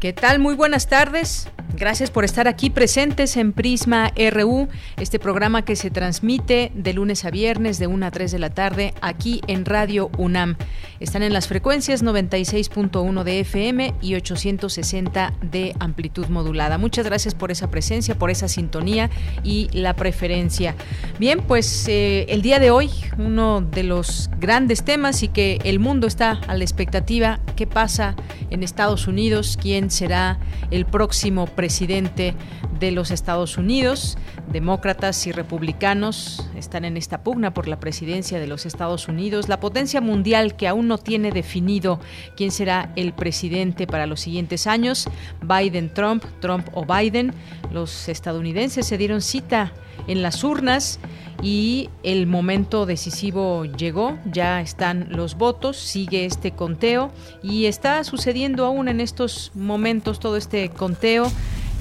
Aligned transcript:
¿Qué 0.00 0.12
tal? 0.12 0.38
Muy 0.38 0.54
buenas 0.54 0.86
tardes. 0.86 1.48
Gracias 1.74 2.10
por 2.10 2.24
estar 2.24 2.48
aquí 2.48 2.70
presentes 2.70 3.36
en 3.36 3.52
Prisma 3.52 4.12
RU, 4.32 4.68
este 4.96 5.18
programa 5.18 5.64
que 5.64 5.76
se 5.76 5.90
transmite 5.90 6.72
de 6.74 6.92
lunes 6.92 7.24
a 7.24 7.30
viernes 7.30 7.78
de 7.78 7.86
1 7.86 8.06
a 8.06 8.10
3 8.10 8.32
de 8.32 8.38
la 8.38 8.50
tarde 8.50 8.94
aquí 9.00 9.42
en 9.46 9.64
Radio 9.64 10.10
UNAM. 10.18 10.56
Están 10.98 11.22
en 11.22 11.32
las 11.32 11.46
frecuencias 11.46 12.02
96.1 12.02 13.22
de 13.22 13.40
FM 13.40 13.94
y 14.00 14.14
860 14.14 15.34
de 15.42 15.76
amplitud 15.78 16.26
modulada. 16.26 16.78
Muchas 16.78 17.04
gracias 17.04 17.34
por 17.34 17.52
esa 17.52 17.70
presencia, 17.70 18.18
por 18.18 18.30
esa 18.30 18.48
sintonía 18.48 19.10
y 19.44 19.68
la 19.72 19.94
preferencia. 19.94 20.74
Bien, 21.20 21.40
pues 21.40 21.86
eh, 21.86 22.26
el 22.28 22.42
día 22.42 22.58
de 22.58 22.70
hoy 22.70 22.90
uno 23.18 23.60
de 23.60 23.84
los 23.84 24.30
grandes 24.40 24.84
temas 24.84 25.22
y 25.22 25.28
que 25.28 25.60
el 25.64 25.78
mundo 25.78 26.06
está 26.06 26.40
a 26.48 26.56
la 26.56 26.64
expectativa, 26.64 27.38
¿qué 27.54 27.66
pasa 27.66 28.16
en 28.50 28.64
Estados 28.64 29.06
Unidos? 29.06 29.58
¿Quién 29.60 29.87
será 29.90 30.38
el 30.70 30.86
próximo 30.86 31.46
presidente? 31.46 32.34
de 32.78 32.92
los 32.92 33.10
Estados 33.10 33.58
Unidos. 33.58 34.16
Demócratas 34.52 35.26
y 35.26 35.32
republicanos 35.32 36.48
están 36.56 36.84
en 36.84 36.96
esta 36.96 37.22
pugna 37.22 37.52
por 37.52 37.68
la 37.68 37.80
presidencia 37.80 38.38
de 38.38 38.46
los 38.46 38.66
Estados 38.66 39.08
Unidos. 39.08 39.48
La 39.48 39.60
potencia 39.60 40.00
mundial 40.00 40.56
que 40.56 40.68
aún 40.68 40.88
no 40.88 40.98
tiene 40.98 41.30
definido 41.30 42.00
quién 42.36 42.50
será 42.50 42.92
el 42.96 43.12
presidente 43.12 43.86
para 43.86 44.06
los 44.06 44.20
siguientes 44.20 44.66
años, 44.66 45.08
Biden, 45.42 45.92
Trump, 45.92 46.24
Trump 46.40 46.68
o 46.72 46.84
Biden. 46.84 47.32
Los 47.72 48.08
estadounidenses 48.08 48.86
se 48.86 48.98
dieron 48.98 49.20
cita 49.20 49.72
en 50.06 50.22
las 50.22 50.44
urnas 50.44 51.00
y 51.42 51.88
el 52.02 52.26
momento 52.26 52.86
decisivo 52.86 53.64
llegó, 53.64 54.18
ya 54.30 54.60
están 54.60 55.08
los 55.10 55.36
votos, 55.36 55.76
sigue 55.76 56.24
este 56.24 56.52
conteo 56.52 57.10
y 57.42 57.66
está 57.66 58.02
sucediendo 58.04 58.64
aún 58.64 58.88
en 58.88 59.00
estos 59.00 59.52
momentos 59.54 60.18
todo 60.18 60.36
este 60.36 60.68
conteo. 60.70 61.30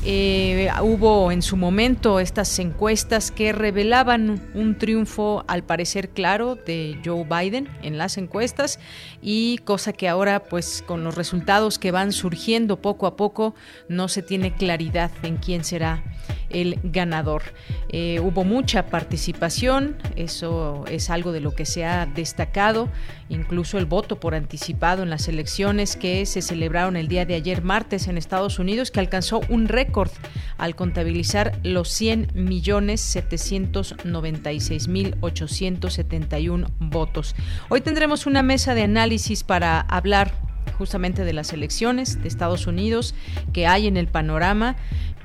Eh, 0.09 0.69
hubo 0.81 1.33
en 1.33 1.41
su 1.41 1.57
momento 1.57 2.21
estas 2.21 2.59
encuestas 2.59 3.29
que 3.29 3.51
revelaban 3.51 4.49
un 4.53 4.77
triunfo 4.77 5.43
al 5.49 5.65
parecer 5.65 6.11
claro 6.11 6.55
de 6.55 6.97
Joe 7.03 7.25
Biden 7.25 7.67
en 7.81 7.97
las 7.97 8.17
encuestas 8.17 8.79
y 9.21 9.57
cosa 9.65 9.91
que 9.91 10.07
ahora 10.07 10.43
pues 10.43 10.81
con 10.87 11.03
los 11.03 11.15
resultados 11.15 11.77
que 11.77 11.91
van 11.91 12.13
surgiendo 12.13 12.81
poco 12.81 13.05
a 13.05 13.17
poco 13.17 13.53
no 13.89 14.07
se 14.07 14.21
tiene 14.21 14.53
claridad 14.53 15.11
en 15.23 15.35
quién 15.35 15.65
será 15.65 16.01
el 16.49 16.79
ganador. 16.83 17.43
Eh, 17.89 18.21
hubo 18.21 18.45
mucha 18.45 18.85
participación, 18.87 19.97
eso 20.15 20.85
es 20.87 21.09
algo 21.09 21.33
de 21.33 21.41
lo 21.41 21.51
que 21.53 21.65
se 21.65 21.83
ha 21.83 22.05
destacado, 22.05 22.87
incluso 23.29 23.77
el 23.77 23.85
voto 23.85 24.19
por 24.19 24.35
anticipado 24.35 25.03
en 25.03 25.09
las 25.09 25.27
elecciones 25.27 25.95
que 25.95 26.25
se 26.25 26.41
celebraron 26.41 26.95
el 26.95 27.07
día 27.07 27.25
de 27.25 27.35
ayer 27.35 27.61
martes 27.63 28.07
en 28.07 28.17
Estados 28.17 28.59
Unidos, 28.59 28.91
que 28.91 28.99
alcanzó 28.99 29.41
un 29.49 29.67
récord 29.67 30.11
al 30.57 30.75
contabilizar 30.75 31.59
los 31.63 31.89
100 31.89 32.31
millones 32.33 33.01
796 33.01 34.87
mil 34.87 35.15
871 35.21 36.67
votos. 36.79 37.35
Hoy 37.69 37.81
tendremos 37.81 38.25
una 38.25 38.43
mesa 38.43 38.73
de 38.75 38.83
análisis 38.83 39.43
para 39.43 39.81
hablar 39.81 40.31
justamente 40.77 41.25
de 41.25 41.33
las 41.33 41.53
elecciones 41.53 42.21
de 42.21 42.27
Estados 42.27 42.67
Unidos 42.67 43.15
que 43.51 43.67
hay 43.67 43.87
en 43.87 43.97
el 43.97 44.07
panorama 44.07 44.75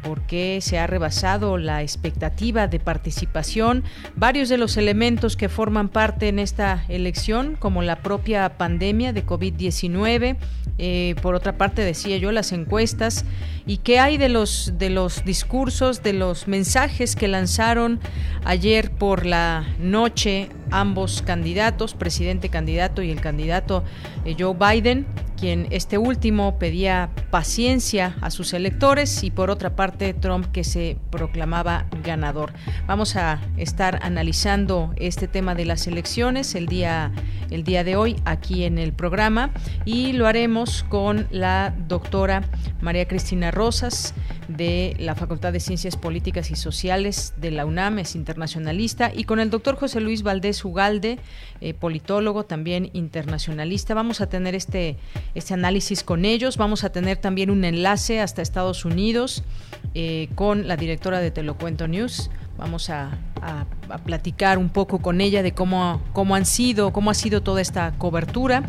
porque 0.03 0.59
se 0.61 0.79
ha 0.79 0.87
rebasado 0.87 1.59
la 1.59 1.83
expectativa 1.83 2.67
de 2.67 2.81
participación. 2.81 3.85
Varios 4.17 4.49
de 4.49 4.59
los 4.59 4.77
elementos 4.77 5.37
que 5.37 5.49
forman 5.49 5.89
parte 5.89 6.29
en 6.29 6.39
esta 6.39 6.85
elección, 6.89 7.57
como 7.59 7.83
la 7.83 7.97
propia 7.97 8.59
pandemia 8.59 9.13
de 9.13 9.25
COVID-19, 9.25 10.37
eh, 10.79 11.15
por 11.23 11.35
otra 11.35 11.59
parte 11.59 11.83
decía 11.83 12.17
yo 12.17 12.33
las 12.33 12.53
encuestas 12.53 13.25
y 13.67 13.78
qué 13.78 13.99
hay 13.99 14.17
de 14.19 14.28
los 14.28 14.75
de 14.78 14.91
los 14.91 15.25
discursos, 15.25 16.03
de 16.03 16.12
los 16.12 16.49
mensajes 16.49 17.17
que 17.17 17.28
lanzaron 17.28 18.00
ayer 18.45 18.91
por 18.91 19.27
la 19.27 19.65
noche 19.78 20.49
ambos 20.71 21.23
candidatos, 21.23 21.95
presidente 21.95 22.49
candidato 22.49 23.03
y 23.03 23.11
el 23.11 23.21
candidato 23.21 23.84
eh, 24.25 24.34
Joe 24.39 24.55
Biden, 24.55 25.06
quien 25.39 25.69
este 25.71 25.99
último 25.99 26.59
pedía 26.59 27.11
paciencia 27.31 28.17
a 28.21 28.31
sus 28.31 28.53
electores 28.55 29.22
y 29.22 29.31
por 29.31 29.51
otra 29.51 29.77
parte 29.77 30.15
Trump 30.15 30.47
que 30.51 30.65
se 30.65 30.97
proclamaba 31.11 31.87
ganador. 32.03 32.53
Vamos 32.87 33.17
a 33.17 33.41
estar 33.56 34.01
analizando 34.03 34.93
este 34.97 35.28
tema 35.28 35.55
de 35.55 35.67
las 35.67 35.87
elecciones 35.87 36.55
el 36.55 36.67
día 36.67 37.12
el 37.51 37.65
día 37.65 37.84
de 37.84 37.97
hoy 37.97 38.17
aquí 38.25 38.65
en 38.65 38.78
el 38.78 38.95
programa 38.95 39.51
y 39.84 40.12
lo 40.15 40.27
haremos 40.27 40.84
con 40.84 41.28
la 41.31 41.75
doctora 41.87 42.43
María 42.81 43.06
Cristina 43.06 43.51
Rosas 43.53 44.15
de 44.49 44.97
la 44.99 45.15
Facultad 45.15 45.53
de 45.53 45.61
Ciencias 45.61 45.97
Políticas 45.97 46.51
y 46.51 46.57
Sociales 46.57 47.35
de 47.37 47.51
la 47.51 47.65
UNAM, 47.67 47.99
es 48.01 48.17
internacionalista, 48.17 49.13
y 49.15 49.25
con 49.25 49.39
el 49.39 49.51
doctor 49.51 49.77
José 49.77 50.01
Luis 50.01 50.23
Valdés 50.23 50.65
Ugalde, 50.65 51.19
eh, 51.61 51.75
politólogo, 51.75 52.45
también 52.45 52.91
internacionalista. 52.93 53.95
Vamos 53.95 54.21
a 54.21 54.29
tener 54.29 54.55
este, 54.55 54.97
este 55.35 55.55
análisis 55.55 56.03
con 56.03 56.25
ellos, 56.25 56.57
vamos 56.57 56.85
a 56.85 56.91
tener 56.91 57.19
también 57.19 57.51
un 57.51 57.65
enlace 57.65 58.21
hasta 58.21 58.43
Estados 58.43 58.85
Unidos 58.85 59.45
eh, 59.95 60.29
con 60.34 60.67
la 60.67 60.77
directora 60.77 61.21
de 61.21 61.31
Telocuento 61.31 61.87
News, 61.87 62.31
Vamos 62.57 62.91
a, 62.91 63.11
platicar 64.05 64.57
un 64.57 64.69
poco 64.69 65.01
con 65.01 65.21
ella 65.21 65.43
de 65.43 65.53
cómo, 65.53 66.01
cómo 66.13 66.37
han 66.37 66.47
sido, 66.47 66.93
cómo 66.93 67.11
ha 67.11 67.15
sido 67.15 67.43
toda 67.43 67.61
esta 67.61 67.91
cobertura 67.99 68.63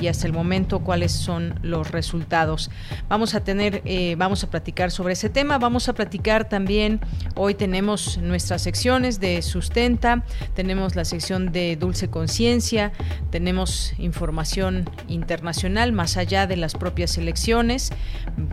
y 0.00 0.06
hasta 0.06 0.26
el 0.26 0.32
momento 0.32 0.80
cuáles 0.80 1.10
son 1.10 1.58
los 1.62 1.90
resultados. 1.90 2.70
Vamos 3.08 3.34
a 3.34 3.40
tener, 3.40 3.82
eh, 3.84 4.14
vamos 4.16 4.44
a 4.44 4.50
platicar 4.50 4.90
sobre 4.90 5.14
ese 5.14 5.28
tema. 5.28 5.58
Vamos 5.58 5.88
a 5.88 5.94
platicar 5.94 6.48
también. 6.48 7.00
Hoy 7.34 7.54
tenemos 7.54 8.18
nuestras 8.18 8.62
secciones 8.62 9.20
de 9.20 9.42
sustenta, 9.42 10.24
tenemos 10.54 10.96
la 10.96 11.04
sección 11.04 11.52
de 11.52 11.76
dulce 11.76 12.08
conciencia, 12.08 12.92
tenemos 13.30 13.94
información 13.98 14.88
internacional 15.08 15.92
más 15.92 16.16
allá 16.16 16.46
de 16.46 16.56
las 16.56 16.74
propias 16.74 17.18
elecciones, 17.18 17.90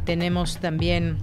tenemos 0.05 0.57
también 0.57 1.17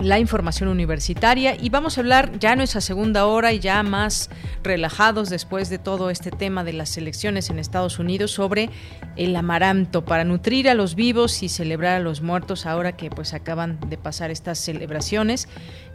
la 0.00 0.18
información 0.18 0.68
universitaria 0.68 1.56
y 1.60 1.68
vamos 1.68 1.96
a 1.96 2.00
hablar 2.00 2.38
ya 2.38 2.56
nuestra 2.56 2.80
segunda 2.80 3.26
hora 3.26 3.52
y 3.52 3.60
ya 3.60 3.82
más 3.82 4.30
relajados 4.62 5.28
después 5.28 5.68
de 5.68 5.78
todo 5.78 6.10
este 6.10 6.30
tema 6.30 6.64
de 6.64 6.72
las 6.72 6.96
elecciones 6.96 7.50
en 7.50 7.58
Estados 7.58 7.98
Unidos 7.98 8.30
sobre 8.30 8.70
el 9.16 9.36
amaranto 9.36 10.04
para 10.04 10.24
nutrir 10.24 10.68
a 10.68 10.74
los 10.74 10.94
vivos 10.94 11.42
y 11.42 11.48
celebrar 11.48 11.96
a 11.96 12.00
los 12.00 12.22
muertos 12.22 12.66
ahora 12.66 12.96
que 12.96 13.10
pues 13.10 13.34
acaban 13.34 13.78
de 13.88 13.98
pasar 13.98 14.30
estas 14.30 14.58
celebraciones. 14.58 15.48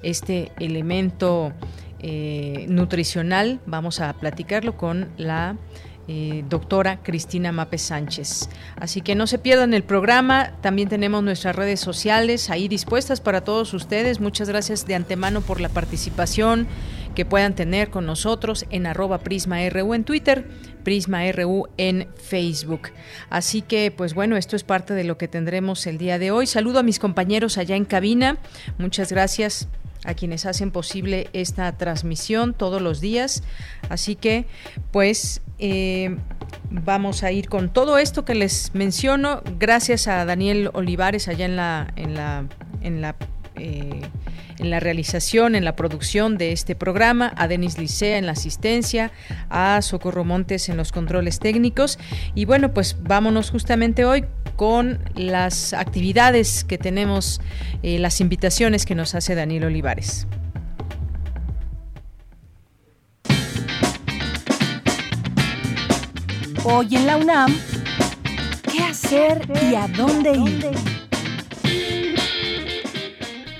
Este 0.04 0.52
elemento 0.60 1.52
eh, 2.00 2.66
nutricional 2.70 3.59
vamos 3.66 4.02
a 4.02 4.14
platicarlo 4.14 4.78
con 4.78 5.09
la 5.18 5.58
eh, 6.07 6.43
doctora 6.49 7.02
Cristina 7.02 7.52
Mape 7.52 7.78
Sánchez. 7.78 8.49
Así 8.75 9.02
que 9.02 9.16
no 9.16 9.28
se 9.28 9.40
pierdan 9.40 9.73
el 9.73 9.84
programa, 9.84 10.52
también 10.61 10.87
tenemos 10.87 11.23
nuestras 11.23 11.55
redes 11.55 11.79
sociales 11.79 12.49
ahí 12.49 12.67
dispuestas 12.67 13.22
para 13.22 13.41
todos 13.41 13.73
ustedes. 13.73 14.19
Muchas 14.19 14.47
gracias 14.47 14.85
de 14.85 14.96
antemano 14.96 15.41
por 15.41 15.59
la 15.59 15.69
participación 15.69 16.67
que 17.16 17.25
puedan 17.25 17.55
tener 17.55 17.90
con 17.90 18.05
nosotros 18.05 18.66
en 18.69 18.85
arroba 18.85 19.19
PrismaRU 19.19 19.93
en 19.93 20.03
Twitter, 20.03 20.47
PrismaRU 20.84 21.69
en 21.78 22.07
Facebook. 22.16 22.90
Así 23.29 23.61
que, 23.61 23.90
pues 23.90 24.13
bueno, 24.13 24.37
esto 24.37 24.55
es 24.55 24.63
parte 24.63 24.93
de 24.93 25.05
lo 25.05 25.17
que 25.17 25.28
tendremos 25.28 25.87
el 25.87 25.97
día 25.97 26.19
de 26.19 26.29
hoy. 26.29 26.46
Saludo 26.46 26.79
a 26.79 26.84
mis 26.84 26.99
compañeros 26.99 27.57
allá 27.57 27.75
en 27.75 27.85
cabina. 27.85 28.37
Muchas 28.78 29.11
gracias 29.11 29.67
a 30.05 30.13
quienes 30.13 30.46
hacen 30.46 30.72
posible 30.72 31.29
esta 31.34 31.72
transmisión 31.78 32.53
todos 32.53 32.81
los 32.81 33.02
días. 33.02 33.43
Así 33.90 34.16
que, 34.16 34.46
pues, 34.91 35.41
eh, 35.59 36.17
vamos 36.69 37.23
a 37.23 37.31
ir 37.31 37.49
con 37.49 37.72
todo 37.72 37.97
esto 37.97 38.25
que 38.25 38.35
les 38.35 38.73
menciono. 38.73 39.41
Gracias 39.59 40.07
a 40.07 40.25
Daniel 40.25 40.69
Olivares 40.73 41.28
allá 41.28 41.46
en 41.46 41.55
la, 41.55 41.93
en 41.96 42.13
la, 42.13 42.46
en 42.81 43.02
la 43.02 43.16
eh, 43.57 44.02
en 44.57 44.69
la 44.69 44.79
realización, 44.79 45.55
en 45.55 45.66
la 45.66 45.75
producción 45.75 46.37
de 46.37 46.52
este 46.52 46.75
programa, 46.75 47.34
a 47.35 47.47
Denis 47.47 47.78
Licea 47.78 48.17
en 48.17 48.25
la 48.25 48.31
asistencia, 48.34 49.11
a 49.49 49.81
Socorro 49.81 50.23
Montes 50.23 50.69
en 50.69 50.78
los 50.78 50.91
controles 50.91 51.40
técnicos. 51.40 51.99
Y 52.35 52.46
bueno, 52.46 52.73
pues 52.73 52.97
vámonos 53.02 53.52
justamente 53.52 54.05
hoy 54.05 54.25
con 54.55 54.99
las 55.16 55.73
actividades 55.73 56.63
que 56.63 56.78
tenemos, 56.78 57.41
eh, 57.84 57.99
las 57.99 58.22
invitaciones 58.22 58.85
que 58.85 58.96
nos 58.96 59.16
hace 59.16 59.35
Daniel 59.35 59.66
Olivares. 59.66 60.28
Hoy 66.63 66.96
en 66.96 67.05
la 67.05 67.17
UNAM, 67.17 67.55
¿qué 68.72 68.84
hacer 68.84 69.47
y 69.69 69.75
a 69.75 69.87
dónde 69.87 70.31
ir? 70.31 70.95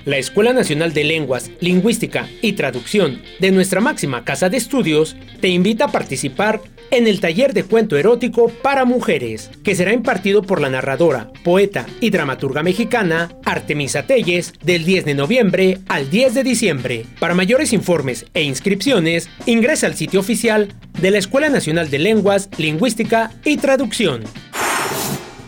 La 0.06 0.18
Escuela 0.18 0.54
Nacional 0.54 0.94
de 0.94 1.04
Lenguas, 1.04 1.52
Lingüística 1.60 2.28
y 2.42 2.54
Traducción 2.54 3.22
de 3.40 3.52
nuestra 3.52 3.82
máxima 3.82 4.24
casa 4.24 4.50
de 4.50 4.58
estudios 4.58 5.16
te 5.42 5.50
invita 5.50 5.86
a 5.86 5.92
participar 5.92 6.62
en 6.92 7.08
el 7.08 7.20
taller 7.20 7.54
de 7.54 7.64
cuento 7.64 7.98
erótico 7.98 8.50
para 8.50 8.86
mujeres, 8.86 9.50
que 9.64 9.76
será 9.76 9.92
impartido 9.92 10.44
por 10.44 10.62
la 10.62 10.70
narradora, 10.70 11.32
poeta 11.44 11.86
y 12.00 12.12
dramaturga 12.12 12.64
mexicana 12.64 13.36
Artemisa 13.44 14.06
Telles 14.06 14.54
del 14.64 14.86
10 14.86 15.06
de 15.06 15.16
noviembre 15.16 15.80
al 15.88 16.10
10 16.10 16.36
de 16.36 16.44
diciembre. 16.44 17.06
Para 17.20 17.34
mayores 17.34 17.74
informes 17.74 18.26
e 18.34 18.44
inscripciones, 18.44 19.30
ingresa 19.46 19.88
al 19.88 19.96
sitio 19.96 20.20
oficial 20.20 20.74
de 21.02 21.12
la 21.12 21.18
Escuela 21.18 21.50
Nacional 21.50 21.90
de 21.90 22.00
Lenguas, 22.00 22.50
Lingüística 22.58 23.32
y 23.44 23.58
Traducción. 23.58 24.24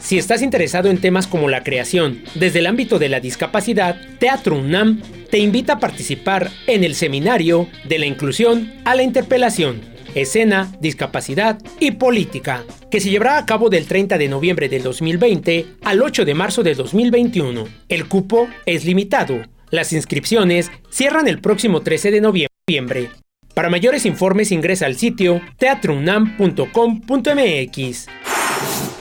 Si 0.08 0.18
estás 0.18 0.42
interesado 0.42 0.90
en 0.90 1.02
temas 1.02 1.28
como 1.28 1.50
la 1.50 1.66
creación 1.66 2.24
desde 2.34 2.60
el 2.60 2.68
ámbito 2.68 2.98
de 2.98 3.10
la 3.10 3.20
discapacidad, 3.20 4.00
Teatro 4.20 4.58
UNAM 4.58 5.02
te 5.30 5.38
invita 5.38 5.74
a 5.74 5.80
participar 5.80 6.50
en 6.66 6.86
el 6.86 6.96
seminario 6.96 7.68
de 7.84 8.00
la 8.00 8.06
inclusión 8.06 8.72
a 8.86 8.96
la 8.96 9.04
interpelación, 9.04 9.82
escena, 10.16 10.74
discapacidad 10.80 11.58
y 11.82 11.92
política, 11.92 12.64
que 12.90 13.02
se 13.02 13.10
llevará 13.10 13.38
a 13.38 13.46
cabo 13.46 13.70
del 13.70 13.86
30 13.86 14.18
de 14.18 14.30
noviembre 14.30 14.70
del 14.70 14.82
2020 14.82 15.66
al 15.84 16.02
8 16.02 16.24
de 16.24 16.34
marzo 16.34 16.64
del 16.64 16.78
2021. 16.78 17.66
El 17.90 18.08
cupo 18.08 18.48
es 18.66 18.86
limitado. 18.86 19.42
Las 19.72 19.92
inscripciones 19.92 20.72
cierran 20.90 21.28
el 21.28 21.42
próximo 21.42 21.82
13 21.82 22.12
de 22.12 22.22
noviembre. 22.22 23.10
Para 23.54 23.70
mayores 23.70 24.06
informes 24.06 24.54
ingresa 24.54 24.86
al 24.86 24.96
sitio 24.96 25.42
teatrounam.com.mx. 25.58 28.08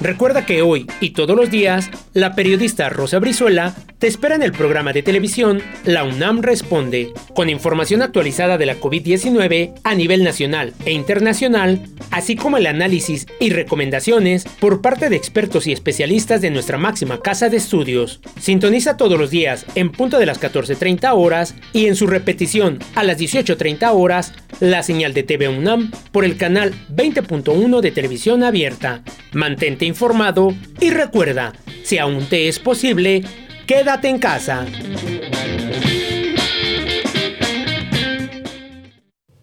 Recuerda 0.00 0.44
que 0.44 0.60
hoy 0.60 0.86
y 1.00 1.10
todos 1.10 1.34
los 1.34 1.50
días, 1.50 1.90
la 2.12 2.34
periodista 2.34 2.90
Rosa 2.90 3.18
Brizuela 3.18 3.74
te 3.98 4.06
espera 4.06 4.34
en 4.34 4.42
el 4.42 4.52
programa 4.52 4.92
de 4.92 5.02
televisión 5.02 5.62
La 5.86 6.04
UNAM 6.04 6.42
Responde, 6.42 7.12
con 7.34 7.48
información 7.48 8.02
actualizada 8.02 8.58
de 8.58 8.66
la 8.66 8.78
COVID-19 8.78 9.72
a 9.84 9.94
nivel 9.94 10.22
nacional 10.22 10.74
e 10.84 10.92
internacional, 10.92 11.80
así 12.10 12.36
como 12.36 12.58
el 12.58 12.66
análisis 12.66 13.26
y 13.40 13.50
recomendaciones 13.50 14.44
por 14.60 14.82
parte 14.82 15.08
de 15.08 15.16
expertos 15.16 15.66
y 15.66 15.72
especialistas 15.72 16.42
de 16.42 16.50
nuestra 16.50 16.76
máxima 16.76 17.22
casa 17.22 17.48
de 17.48 17.56
estudios. 17.56 18.20
Sintoniza 18.38 18.98
todos 18.98 19.18
los 19.18 19.30
días 19.30 19.64
en 19.76 19.90
punto 19.90 20.18
de 20.18 20.26
las 20.26 20.40
14.30 20.40 21.10
horas 21.14 21.54
y 21.72 21.86
en 21.86 21.96
su 21.96 22.06
repetición 22.06 22.80
a 22.94 23.02
las 23.02 23.18
18.30 23.18 23.90
horas 23.94 24.34
la 24.60 24.82
señal 24.82 25.14
de 25.14 25.22
TV 25.22 25.48
UNAM 25.48 25.90
por 26.12 26.26
el 26.26 26.36
canal 26.36 26.74
20.1 26.94 27.80
de 27.80 27.90
televisión 27.90 28.42
abierta. 28.42 29.02
Mantente 29.32 29.85
informado 29.86 30.54
y 30.80 30.90
recuerda, 30.90 31.52
si 31.84 31.98
aún 31.98 32.26
te 32.26 32.48
es 32.48 32.58
posible, 32.58 33.24
quédate 33.66 34.08
en 34.08 34.18
casa. 34.18 34.66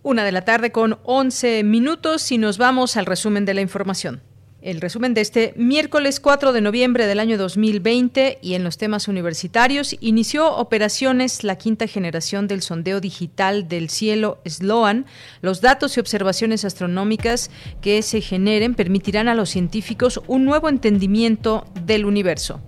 Una 0.03 0.25
de 0.25 0.31
la 0.31 0.45
tarde 0.45 0.71
con 0.71 0.99
11 1.03 1.63
minutos 1.63 2.31
y 2.31 2.37
nos 2.37 2.57
vamos 2.57 2.97
al 2.97 3.05
resumen 3.05 3.45
de 3.45 3.53
la 3.53 3.61
información. 3.61 4.21
El 4.63 4.79
resumen 4.79 5.13
de 5.13 5.19
este 5.19 5.53
miércoles 5.57 6.21
4 6.21 6.53
de 6.53 6.61
noviembre 6.61 7.05
del 7.05 7.19
año 7.19 7.37
2020 7.37 8.39
y 8.41 8.53
en 8.53 8.63
los 8.63 8.77
temas 8.77 9.09
universitarios 9.09 9.97
inició 9.99 10.55
operaciones 10.55 11.43
la 11.43 11.57
quinta 11.57 11.85
generación 11.85 12.47
del 12.47 12.61
sondeo 12.61 13.01
digital 13.01 13.67
del 13.67 13.89
cielo 13.89 14.39
SLOAN. 14.45 15.05
Los 15.41 15.59
datos 15.59 15.97
y 15.97 15.99
observaciones 15.99 16.63
astronómicas 16.63 17.51
que 17.81 18.01
se 18.03 18.21
generen 18.21 18.73
permitirán 18.73 19.27
a 19.27 19.35
los 19.35 19.49
científicos 19.49 20.21
un 20.27 20.45
nuevo 20.45 20.69
entendimiento 20.69 21.65
del 21.83 22.05
universo. 22.05 22.61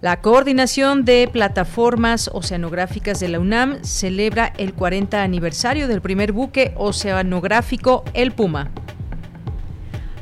La 0.00 0.20
coordinación 0.20 1.04
de 1.04 1.28
plataformas 1.32 2.28
oceanográficas 2.32 3.20
de 3.20 3.28
la 3.28 3.38
UNAM 3.38 3.84
celebra 3.84 4.52
el 4.58 4.74
40 4.74 5.22
aniversario 5.22 5.86
del 5.86 6.00
primer 6.00 6.32
buque 6.32 6.72
oceanográfico 6.74 8.02
El 8.14 8.32
Puma. 8.32 8.72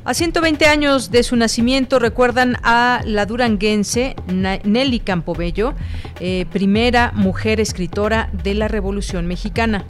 A 0.08 0.14
120 0.14 0.64
años 0.64 1.10
de 1.10 1.22
su 1.22 1.36
nacimiento 1.36 1.98
recuerdan 1.98 2.56
a 2.62 3.02
la 3.04 3.26
duranguense 3.26 4.16
Nelly 4.26 5.00
Campobello, 5.00 5.74
eh, 6.18 6.46
primera 6.50 7.12
mujer 7.14 7.60
escritora 7.60 8.30
de 8.42 8.54
la 8.54 8.68
Revolución 8.68 9.26
Mexicana. 9.26 9.84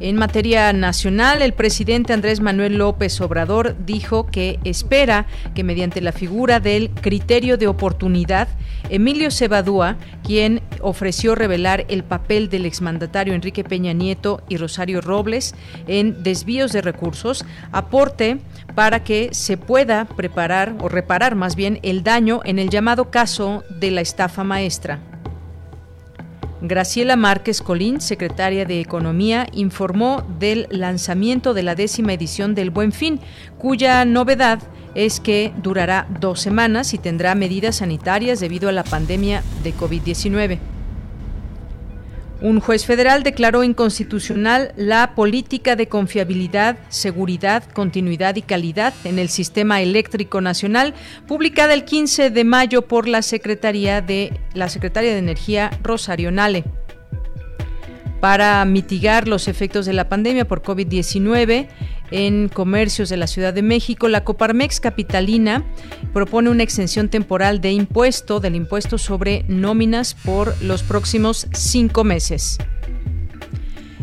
En 0.00 0.14
materia 0.14 0.72
nacional, 0.72 1.42
el 1.42 1.54
presidente 1.54 2.12
Andrés 2.12 2.40
Manuel 2.40 2.78
López 2.78 3.20
Obrador 3.20 3.74
dijo 3.84 4.26
que 4.26 4.60
espera 4.62 5.26
que 5.56 5.64
mediante 5.64 6.00
la 6.00 6.12
figura 6.12 6.60
del 6.60 6.90
criterio 6.90 7.58
de 7.58 7.66
oportunidad, 7.66 8.46
Emilio 8.90 9.32
Cebadúa, 9.32 9.96
quien 10.22 10.62
ofreció 10.80 11.34
revelar 11.34 11.84
el 11.88 12.04
papel 12.04 12.48
del 12.48 12.64
exmandatario 12.64 13.34
Enrique 13.34 13.64
Peña 13.64 13.92
Nieto 13.92 14.40
y 14.48 14.56
Rosario 14.56 15.00
Robles 15.00 15.56
en 15.88 16.22
desvíos 16.22 16.72
de 16.72 16.80
recursos, 16.80 17.44
aporte 17.72 18.38
para 18.76 19.02
que 19.02 19.30
se 19.32 19.56
pueda 19.56 20.04
preparar 20.04 20.76
o 20.80 20.88
reparar 20.88 21.34
más 21.34 21.56
bien 21.56 21.80
el 21.82 22.04
daño 22.04 22.40
en 22.44 22.60
el 22.60 22.70
llamado 22.70 23.10
caso 23.10 23.64
de 23.80 23.90
la 23.90 24.00
estafa 24.00 24.44
maestra. 24.44 25.00
Graciela 26.60 27.14
Márquez 27.14 27.62
Colín, 27.62 28.00
secretaria 28.00 28.64
de 28.64 28.80
Economía, 28.80 29.46
informó 29.52 30.24
del 30.40 30.66
lanzamiento 30.70 31.54
de 31.54 31.62
la 31.62 31.76
décima 31.76 32.12
edición 32.12 32.54
del 32.54 32.70
Buen 32.70 32.90
Fin, 32.90 33.20
cuya 33.58 34.04
novedad 34.04 34.60
es 34.96 35.20
que 35.20 35.52
durará 35.62 36.08
dos 36.20 36.40
semanas 36.40 36.94
y 36.94 36.98
tendrá 36.98 37.36
medidas 37.36 37.76
sanitarias 37.76 38.40
debido 38.40 38.68
a 38.68 38.72
la 38.72 38.82
pandemia 38.82 39.42
de 39.62 39.72
COVID-19. 39.72 40.58
Un 42.40 42.60
juez 42.60 42.86
federal 42.86 43.24
declaró 43.24 43.64
inconstitucional 43.64 44.72
la 44.76 45.16
política 45.16 45.74
de 45.74 45.88
confiabilidad, 45.88 46.78
seguridad, 46.88 47.64
continuidad 47.72 48.36
y 48.36 48.42
calidad 48.42 48.94
en 49.02 49.18
el 49.18 49.28
sistema 49.28 49.82
eléctrico 49.82 50.40
nacional, 50.40 50.94
publicada 51.26 51.74
el 51.74 51.84
15 51.84 52.30
de 52.30 52.44
mayo 52.44 52.82
por 52.82 53.08
la 53.08 53.22
Secretaría 53.22 54.00
de 54.00 54.38
la 54.54 54.68
Secretaria 54.68 55.12
de 55.12 55.18
Energía 55.18 55.70
Rosario 55.82 56.30
Nale. 56.30 56.64
Para 58.20 58.64
mitigar 58.64 59.28
los 59.28 59.46
efectos 59.46 59.86
de 59.86 59.92
la 59.92 60.08
pandemia 60.08 60.46
por 60.46 60.62
COVID-19, 60.62 61.68
en 62.10 62.48
comercios 62.48 63.08
de 63.10 63.16
la 63.16 63.26
Ciudad 63.26 63.54
de 63.54 63.62
México, 63.62 64.08
la 64.08 64.24
Coparmex 64.24 64.80
Capitalina 64.80 65.64
propone 66.12 66.50
una 66.50 66.64
extensión 66.64 67.08
temporal 67.08 67.60
de 67.60 67.72
impuesto 67.72 68.40
del 68.40 68.56
impuesto 68.56 68.98
sobre 68.98 69.44
nóminas 69.48 70.14
por 70.14 70.60
los 70.62 70.82
próximos 70.82 71.46
cinco 71.52 72.02
meses. 72.02 72.58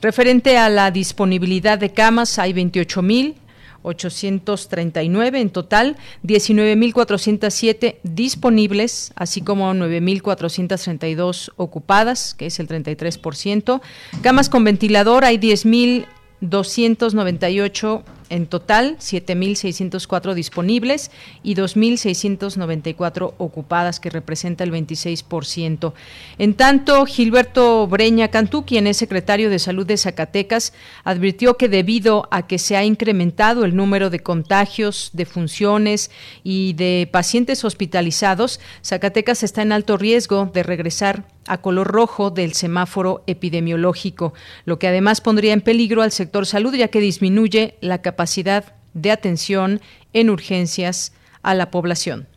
Referente 0.00 0.58
a 0.58 0.68
la 0.68 0.92
disponibilidad 0.92 1.76
de 1.76 1.90
camas, 1.90 2.38
hay 2.38 2.52
28.000 2.52 3.34
839 3.82 5.40
en 5.40 5.50
total, 5.50 5.96
19.407 6.24 7.96
disponibles, 8.02 9.12
así 9.16 9.40
como 9.40 9.72
9.432 9.72 11.52
ocupadas, 11.56 12.34
que 12.34 12.46
es 12.46 12.60
el 12.60 12.68
33%. 12.68 13.80
Camas 14.22 14.48
con 14.48 14.62
ventilador 14.64 15.24
hay 15.24 15.38
10.298 15.38 18.02
en 18.30 18.46
total, 18.46 18.96
7.604 18.98 20.34
disponibles 20.34 21.10
y 21.42 21.54
2.694 21.54 23.34
ocupadas, 23.38 24.00
que 24.00 24.10
representa 24.10 24.64
el 24.64 24.72
26%. 24.72 25.92
En 26.38 26.54
tanto, 26.54 27.04
Gilberto 27.06 27.86
Breña 27.86 28.28
Cantú, 28.28 28.64
quien 28.64 28.86
es 28.86 28.96
secretario 28.96 29.50
de 29.50 29.58
Salud 29.58 29.86
de 29.86 29.96
Zacatecas, 29.96 30.72
advirtió 31.04 31.56
que 31.56 31.68
debido 31.68 32.28
a 32.30 32.46
que 32.46 32.58
se 32.58 32.76
ha 32.76 32.84
incrementado 32.84 33.64
el 33.64 33.76
número 33.76 34.10
de 34.10 34.20
contagios, 34.20 35.10
de 35.12 35.26
funciones 35.26 36.10
y 36.44 36.72
de 36.74 37.08
pacientes 37.10 37.64
hospitalizados, 37.64 38.60
Zacatecas 38.84 39.42
está 39.42 39.62
en 39.62 39.72
alto 39.72 39.96
riesgo 39.96 40.50
de 40.52 40.62
regresar 40.62 41.37
a 41.48 41.58
color 41.58 41.88
rojo 41.88 42.30
del 42.30 42.52
semáforo 42.52 43.24
epidemiológico, 43.26 44.34
lo 44.64 44.78
que 44.78 44.88
además 44.88 45.20
pondría 45.20 45.52
en 45.52 45.60
peligro 45.60 46.02
al 46.02 46.12
sector 46.12 46.46
salud 46.46 46.74
ya 46.74 46.88
que 46.88 47.00
disminuye 47.00 47.76
la 47.80 48.02
capacidad 48.02 48.74
de 48.94 49.10
atención 49.10 49.80
en 50.12 50.30
urgencias 50.30 51.12
a 51.42 51.54
la 51.54 51.70
población. 51.70 52.28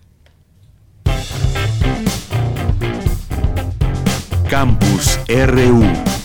Campus 4.49 5.17
RU 5.29 6.20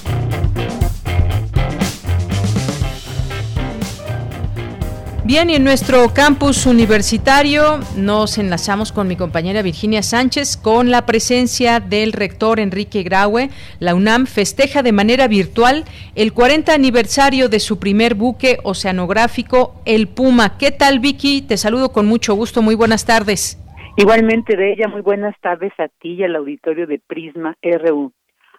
Bien, 5.27 5.51
y 5.51 5.57
en 5.57 5.65
nuestro 5.65 6.15
campus 6.15 6.67
universitario 6.67 7.81
nos 7.97 8.39
enlazamos 8.39 8.93
con 8.93 9.09
mi 9.09 9.17
compañera 9.17 9.61
Virginia 9.61 10.05
Sánchez 10.05 10.57
con 10.57 10.93
la 10.93 11.05
presencia 11.05 11.81
del 11.81 12.13
rector 12.13 12.61
Enrique 12.61 13.03
Graue. 13.03 13.49
La 13.81 13.97
UNAM 13.97 14.27
festeja 14.27 14.85
de 14.85 14.93
manera 14.93 15.27
virtual 15.27 15.83
el 16.15 16.33
40 16.33 16.73
aniversario 16.73 17.49
de 17.49 17.59
su 17.59 17.81
primer 17.81 18.15
buque 18.15 18.59
oceanográfico, 18.63 19.75
el 19.85 20.07
Puma. 20.07 20.59
¿Qué 20.59 20.71
tal, 20.71 21.01
Vicky? 21.01 21.43
Te 21.43 21.57
saludo 21.57 21.91
con 21.91 22.07
mucho 22.07 22.37
gusto. 22.37 22.63
Muy 22.63 22.77
buenas 22.77 23.05
tardes. 23.05 23.61
Igualmente, 23.97 24.57
de 24.57 24.75
ella, 24.75 24.87
muy 24.87 25.01
buenas 25.01 25.35
tardes 25.41 25.73
a 25.79 25.89
ti 25.89 26.13
y 26.13 26.23
al 26.23 26.37
auditorio 26.37 26.87
de 26.87 27.01
Prisma 27.05 27.57
RU. 27.63 28.13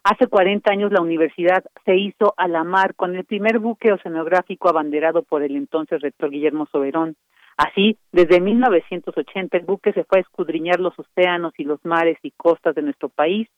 Hace 0.09 0.27
40 0.27 0.71
años 0.71 0.93
la 0.93 1.01
universidad 1.01 1.65
se 1.83 1.97
hizo 1.97 2.33
a 2.37 2.47
la 2.47 2.63
mar 2.63 2.95
con 2.95 3.17
el 3.17 3.25
primer 3.25 3.59
buque 3.59 3.91
oceanográfico 3.91 4.69
abanderado 4.69 5.21
por 5.21 5.43
el 5.43 5.57
entonces 5.57 5.99
rector 5.99 6.29
Guillermo 6.29 6.65
Soberón. 6.71 7.17
Así, 7.57 7.97
desde 8.13 8.39
1980 8.39 9.57
el 9.57 9.65
buque 9.65 9.91
se 9.91 10.05
fue 10.05 10.19
a 10.19 10.21
escudriñar 10.21 10.79
los 10.79 10.97
océanos 10.97 11.51
y 11.57 11.65
los 11.65 11.83
mares 11.83 12.17
y 12.23 12.31
costas 12.31 12.73
de 12.75 12.83
nuestro 12.83 13.09
país 13.09 13.49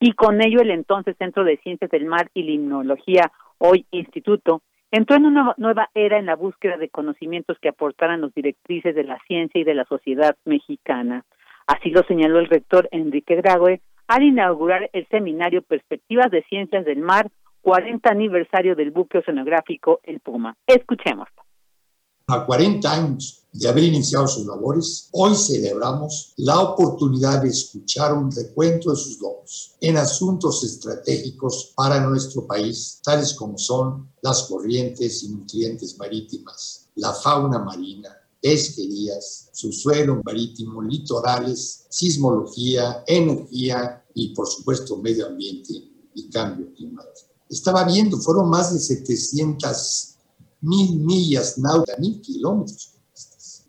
y 0.00 0.14
con 0.14 0.44
ello 0.44 0.60
el 0.60 0.72
entonces 0.72 1.16
Centro 1.18 1.44
de 1.44 1.58
Ciencias 1.58 1.92
del 1.92 2.06
Mar 2.06 2.28
y 2.34 2.42
Limnología, 2.42 3.30
hoy 3.58 3.86
Instituto, 3.92 4.62
entró 4.90 5.14
en 5.14 5.26
una 5.26 5.54
nueva 5.56 5.88
era 5.94 6.18
en 6.18 6.26
la 6.26 6.34
búsqueda 6.34 6.78
de 6.78 6.88
conocimientos 6.88 7.60
que 7.60 7.68
aportaran 7.68 8.20
los 8.20 8.34
directrices 8.34 8.96
de 8.96 9.04
la 9.04 9.20
ciencia 9.28 9.60
y 9.60 9.64
de 9.64 9.74
la 9.74 9.84
sociedad 9.84 10.34
mexicana. 10.46 11.24
Así 11.68 11.90
lo 11.90 12.02
señaló 12.02 12.40
el 12.40 12.48
rector 12.48 12.88
Enrique 12.90 13.36
Grague 13.36 13.82
al 14.12 14.24
inaugurar 14.24 14.90
el 14.92 15.08
seminario 15.08 15.62
Perspectivas 15.62 16.30
de 16.30 16.42
Ciencias 16.42 16.84
del 16.84 16.98
Mar, 16.98 17.30
40 17.62 18.10
aniversario 18.10 18.76
del 18.76 18.90
buque 18.90 19.16
oceanográfico 19.16 20.00
El 20.02 20.20
Puma. 20.20 20.54
Escuchemos. 20.66 21.28
A 22.26 22.44
40 22.44 22.92
años 22.92 23.46
de 23.54 23.68
haber 23.70 23.84
iniciado 23.84 24.28
sus 24.28 24.46
labores, 24.46 25.08
hoy 25.12 25.34
celebramos 25.34 26.34
la 26.36 26.60
oportunidad 26.60 27.40
de 27.40 27.48
escuchar 27.48 28.12
un 28.12 28.30
recuento 28.30 28.90
de 28.90 28.96
sus 28.96 29.18
logros 29.18 29.76
en 29.80 29.96
asuntos 29.96 30.62
estratégicos 30.62 31.72
para 31.74 31.98
nuestro 32.00 32.46
país, 32.46 33.00
tales 33.02 33.32
como 33.32 33.56
son 33.56 34.10
las 34.20 34.42
corrientes 34.42 35.22
y 35.22 35.30
nutrientes 35.30 35.96
marítimas, 35.98 36.90
la 36.96 37.14
fauna 37.14 37.60
marina, 37.60 38.10
pesquerías, 38.42 39.48
su 39.52 39.72
suelo 39.72 40.20
marítimo, 40.24 40.82
litorales, 40.82 41.86
sismología, 41.88 43.04
energía, 43.06 44.01
y 44.14 44.34
por 44.34 44.46
supuesto 44.46 44.96
medio 44.98 45.26
ambiente 45.26 45.72
y 46.14 46.28
cambio 46.30 46.72
climático. 46.74 47.28
Estaba 47.48 47.84
viendo, 47.84 48.18
fueron 48.18 48.48
más 48.48 48.72
de 48.72 48.80
700 48.80 50.14
mil 50.62 50.96
millas 51.00 51.58
náuticas, 51.58 51.98
mil 51.98 52.20
kilómetros, 52.20 52.92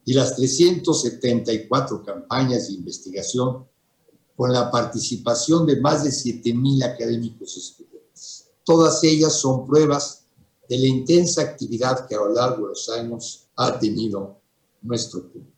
y 0.05 0.13
las 0.13 0.35
374 0.35 2.03
campañas 2.03 2.67
de 2.67 2.73
investigación 2.73 3.65
con 4.35 4.51
la 4.51 4.69
participación 4.69 5.65
de 5.65 5.79
más 5.79 6.03
de 6.03 6.12
7 6.12 6.53
mil 6.53 6.81
académicos 6.83 7.55
estudiantes. 7.57 8.50
Todas 8.65 9.03
ellas 9.03 9.33
son 9.33 9.65
pruebas 9.65 10.25
de 10.67 10.77
la 10.77 10.88
intensa 10.88 11.41
actividad 11.41 12.07
que 12.07 12.15
a 12.15 12.19
lo 12.19 12.33
largo 12.33 12.63
de 12.63 12.69
los 12.69 12.89
años 12.89 13.47
ha 13.55 13.77
tenido 13.79 14.39
nuestro 14.81 15.29
pueblo. 15.31 15.52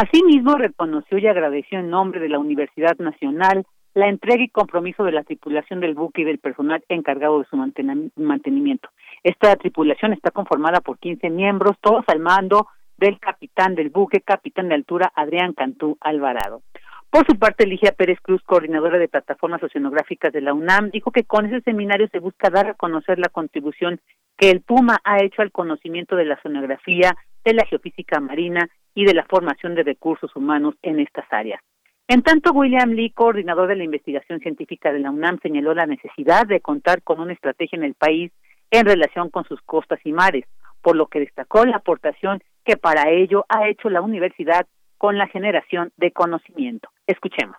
Asimismo, 0.00 0.54
reconoció 0.54 1.18
y 1.18 1.26
agradeció 1.26 1.80
en 1.80 1.90
nombre 1.90 2.20
de 2.20 2.28
la 2.28 2.38
Universidad 2.38 2.96
Nacional 2.98 3.66
la 3.94 4.08
entrega 4.08 4.44
y 4.44 4.48
compromiso 4.48 5.02
de 5.02 5.10
la 5.10 5.24
tripulación 5.24 5.80
del 5.80 5.94
buque 5.94 6.22
y 6.22 6.24
del 6.24 6.38
personal 6.38 6.84
encargado 6.88 7.40
de 7.40 7.46
su 7.46 7.56
mantenimiento. 7.56 8.90
Esta 9.24 9.56
tripulación 9.56 10.12
está 10.12 10.30
conformada 10.30 10.82
por 10.82 11.00
15 11.00 11.30
miembros, 11.30 11.76
todos 11.80 12.04
al 12.06 12.20
mando 12.20 12.68
del 12.96 13.18
capitán 13.18 13.74
del 13.74 13.90
buque, 13.90 14.20
capitán 14.20 14.68
de 14.68 14.76
altura 14.76 15.10
Adrián 15.16 15.52
Cantú 15.52 15.98
Alvarado. 16.00 16.62
Por 17.10 17.24
su 17.26 17.38
parte, 17.38 17.66
Ligia 17.66 17.92
Pérez 17.92 18.20
Cruz, 18.20 18.42
coordinadora 18.42 18.98
de 18.98 19.08
plataformas 19.08 19.62
oceanográficas 19.62 20.30
de 20.30 20.42
la 20.42 20.52
UNAM, 20.52 20.90
dijo 20.90 21.10
que 21.10 21.24
con 21.24 21.46
ese 21.46 21.62
seminario 21.62 22.06
se 22.08 22.18
busca 22.18 22.50
dar 22.50 22.66
a 22.66 22.74
conocer 22.74 23.18
la 23.18 23.30
contribución 23.30 23.98
que 24.36 24.50
el 24.50 24.60
Puma 24.60 24.98
ha 25.04 25.24
hecho 25.24 25.40
al 25.40 25.50
conocimiento 25.50 26.16
de 26.16 26.26
la 26.26 26.34
oceanografía, 26.34 27.16
de 27.46 27.54
la 27.54 27.64
geofísica 27.64 28.20
marina 28.20 28.68
y 28.94 29.06
de 29.06 29.14
la 29.14 29.24
formación 29.24 29.74
de 29.74 29.84
recursos 29.84 30.36
humanos 30.36 30.74
en 30.82 31.00
estas 31.00 31.24
áreas. 31.30 31.62
En 32.08 32.22
tanto, 32.22 32.52
William 32.52 32.90
Lee, 32.90 33.10
coordinador 33.10 33.68
de 33.68 33.76
la 33.76 33.84
investigación 33.84 34.40
científica 34.40 34.92
de 34.92 35.00
la 35.00 35.10
UNAM, 35.10 35.38
señaló 35.40 35.74
la 35.74 35.86
necesidad 35.86 36.46
de 36.46 36.60
contar 36.60 37.02
con 37.02 37.20
una 37.20 37.32
estrategia 37.32 37.78
en 37.78 37.84
el 37.84 37.94
país 37.94 38.32
en 38.70 38.84
relación 38.84 39.30
con 39.30 39.44
sus 39.44 39.62
costas 39.62 39.98
y 40.04 40.12
mares, 40.12 40.44
por 40.82 40.94
lo 40.94 41.06
que 41.06 41.20
destacó 41.20 41.64
la 41.64 41.76
aportación 41.76 42.42
que 42.66 42.76
para 42.76 43.08
ello 43.08 43.46
ha 43.48 43.66
hecho 43.66 43.88
la 43.88 44.02
universidad 44.02 44.66
con 44.98 45.16
la 45.16 45.28
generación 45.28 45.92
de 45.96 46.12
conocimiento. 46.12 46.90
Escuchemos. 47.06 47.56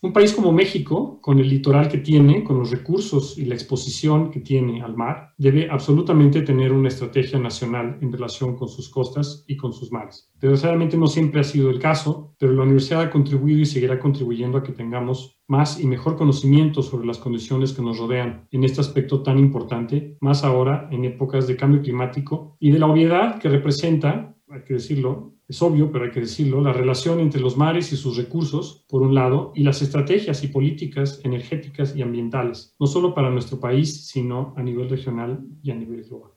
Un 0.00 0.12
país 0.12 0.32
como 0.32 0.52
México, 0.52 1.18
con 1.20 1.40
el 1.40 1.48
litoral 1.48 1.88
que 1.88 1.98
tiene, 1.98 2.44
con 2.44 2.56
los 2.56 2.70
recursos 2.70 3.36
y 3.36 3.46
la 3.46 3.56
exposición 3.56 4.30
que 4.30 4.38
tiene 4.38 4.80
al 4.80 4.94
mar, 4.94 5.34
debe 5.36 5.68
absolutamente 5.68 6.42
tener 6.42 6.72
una 6.72 6.86
estrategia 6.86 7.36
nacional 7.40 7.98
en 8.00 8.12
relación 8.12 8.54
con 8.54 8.68
sus 8.68 8.88
costas 8.88 9.44
y 9.48 9.56
con 9.56 9.72
sus 9.72 9.90
mares. 9.90 10.30
Desgraciadamente 10.36 10.96
no 10.96 11.08
siempre 11.08 11.40
ha 11.40 11.44
sido 11.44 11.68
el 11.68 11.80
caso, 11.80 12.36
pero 12.38 12.52
la 12.52 12.62
universidad 12.62 13.00
ha 13.00 13.10
contribuido 13.10 13.58
y 13.58 13.66
seguirá 13.66 13.98
contribuyendo 13.98 14.58
a 14.58 14.62
que 14.62 14.70
tengamos 14.70 15.40
más 15.48 15.80
y 15.80 15.86
mejor 15.88 16.16
conocimiento 16.16 16.80
sobre 16.80 17.04
las 17.04 17.18
condiciones 17.18 17.72
que 17.72 17.82
nos 17.82 17.98
rodean 17.98 18.46
en 18.52 18.62
este 18.62 18.80
aspecto 18.80 19.24
tan 19.24 19.36
importante, 19.36 20.16
más 20.20 20.44
ahora 20.44 20.88
en 20.92 21.06
épocas 21.06 21.48
de 21.48 21.56
cambio 21.56 21.82
climático 21.82 22.56
y 22.60 22.70
de 22.70 22.78
la 22.78 22.86
obviedad 22.86 23.40
que 23.40 23.48
representa, 23.48 24.36
hay 24.48 24.62
que 24.62 24.74
decirlo, 24.74 25.37
es 25.48 25.62
obvio, 25.62 25.90
pero 25.90 26.04
hay 26.04 26.10
que 26.10 26.20
decirlo, 26.20 26.60
la 26.60 26.74
relación 26.74 27.20
entre 27.20 27.40
los 27.40 27.56
mares 27.56 27.90
y 27.92 27.96
sus 27.96 28.18
recursos, 28.18 28.84
por 28.88 29.00
un 29.00 29.14
lado, 29.14 29.52
y 29.54 29.62
las 29.62 29.80
estrategias 29.80 30.44
y 30.44 30.48
políticas 30.48 31.22
energéticas 31.24 31.96
y 31.96 32.02
ambientales, 32.02 32.76
no 32.78 32.86
solo 32.86 33.14
para 33.14 33.30
nuestro 33.30 33.58
país, 33.58 34.06
sino 34.08 34.52
a 34.58 34.62
nivel 34.62 34.90
regional 34.90 35.40
y 35.62 35.70
a 35.70 35.74
nivel 35.74 36.04
global. 36.04 36.32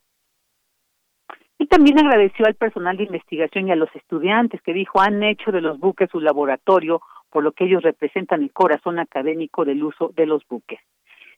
Y 1.59 1.67
también 1.67 1.99
agradeció 1.99 2.45
al 2.45 2.55
personal 2.55 2.95
de 2.95 3.03
investigación 3.03 3.67
y 3.67 3.71
a 3.71 3.75
los 3.75 3.93
estudiantes 3.95 4.61
que 4.61 4.73
dijo 4.73 5.01
han 5.01 5.21
hecho 5.23 5.51
de 5.51 5.61
los 5.61 5.77
buques 5.77 6.09
su 6.09 6.21
laboratorio, 6.21 7.01
por 7.29 7.43
lo 7.43 7.51
que 7.51 7.65
ellos 7.65 7.83
representan 7.83 8.41
el 8.41 8.53
corazón 8.53 8.97
académico 8.97 9.65
del 9.65 9.83
uso 9.83 10.13
de 10.15 10.25
los 10.25 10.47
buques. 10.47 10.79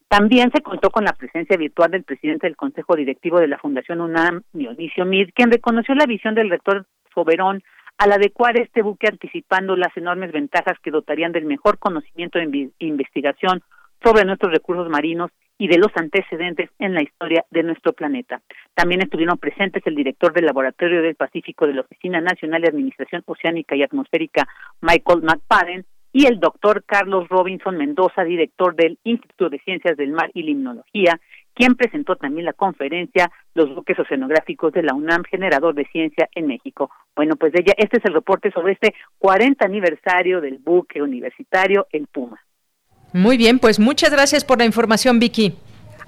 También 0.08 0.52
se 0.54 0.62
contó 0.62 0.90
con 0.90 1.04
la 1.04 1.12
presencia 1.12 1.56
virtual 1.56 1.90
del 1.90 2.04
presidente 2.04 2.46
del 2.46 2.56
Consejo 2.56 2.94
Directivo 2.94 3.40
de 3.40 3.48
la 3.48 3.58
Fundación 3.58 4.00
UNAM, 4.00 4.42
Dionisio 4.52 5.04
Mid, 5.04 5.30
quien 5.34 5.50
reconoció 5.50 5.94
la 5.94 6.06
visión 6.06 6.34
del 6.36 6.50
rector 6.50 6.86
Soberón 7.14 7.62
al 7.98 8.12
adecuar 8.12 8.58
este 8.58 8.82
buque 8.82 9.06
anticipando 9.06 9.76
las 9.76 9.96
enormes 9.96 10.32
ventajas 10.32 10.78
que 10.82 10.90
dotarían 10.90 11.32
del 11.32 11.44
mejor 11.44 11.78
conocimiento 11.78 12.38
e 12.38 12.70
investigación 12.78 13.62
sobre 14.02 14.24
nuestros 14.24 14.52
recursos 14.52 14.88
marinos 14.88 15.30
y 15.56 15.68
de 15.68 15.78
los 15.78 15.92
antecedentes 15.94 16.68
en 16.78 16.94
la 16.94 17.02
historia 17.02 17.44
de 17.50 17.62
nuestro 17.62 17.92
planeta. 17.92 18.42
También 18.74 19.02
estuvieron 19.02 19.38
presentes 19.38 19.86
el 19.86 19.94
director 19.94 20.32
del 20.32 20.46
Laboratorio 20.46 21.00
del 21.00 21.14
Pacífico 21.14 21.66
de 21.66 21.74
la 21.74 21.82
Oficina 21.82 22.20
Nacional 22.20 22.62
de 22.62 22.68
Administración 22.68 23.22
Oceánica 23.26 23.76
y 23.76 23.82
Atmosférica, 23.82 24.48
Michael 24.80 25.22
McFadden, 25.22 25.86
y 26.12 26.26
el 26.26 26.38
doctor 26.38 26.84
Carlos 26.84 27.28
Robinson 27.28 27.76
Mendoza, 27.76 28.22
director 28.22 28.76
del 28.76 28.98
Instituto 29.02 29.50
de 29.50 29.58
Ciencias 29.58 29.96
del 29.96 30.12
Mar 30.12 30.30
y 30.32 30.44
Limnología, 30.44 31.20
quien 31.54 31.74
presentó 31.74 32.16
también 32.16 32.44
la 32.44 32.52
conferencia 32.52 33.30
Los 33.54 33.74
buques 33.74 33.98
oceanográficos 33.98 34.72
de 34.72 34.82
la 34.82 34.94
UNAM, 34.94 35.22
generador 35.24 35.74
de 35.74 35.86
ciencia 35.86 36.28
en 36.34 36.48
México. 36.48 36.90
Bueno, 37.14 37.36
pues 37.36 37.52
de 37.52 37.60
ella, 37.60 37.74
este 37.76 37.98
es 37.98 38.04
el 38.04 38.14
reporte 38.14 38.50
sobre 38.50 38.72
este 38.72 38.94
40 39.18 39.64
aniversario 39.64 40.40
del 40.40 40.58
buque 40.58 41.00
universitario 41.00 41.86
El 41.90 42.06
Puma. 42.08 42.40
Muy 43.12 43.36
bien, 43.36 43.60
pues 43.60 43.78
muchas 43.78 44.10
gracias 44.10 44.44
por 44.44 44.58
la 44.58 44.64
información, 44.64 45.20
Vicky. 45.20 45.54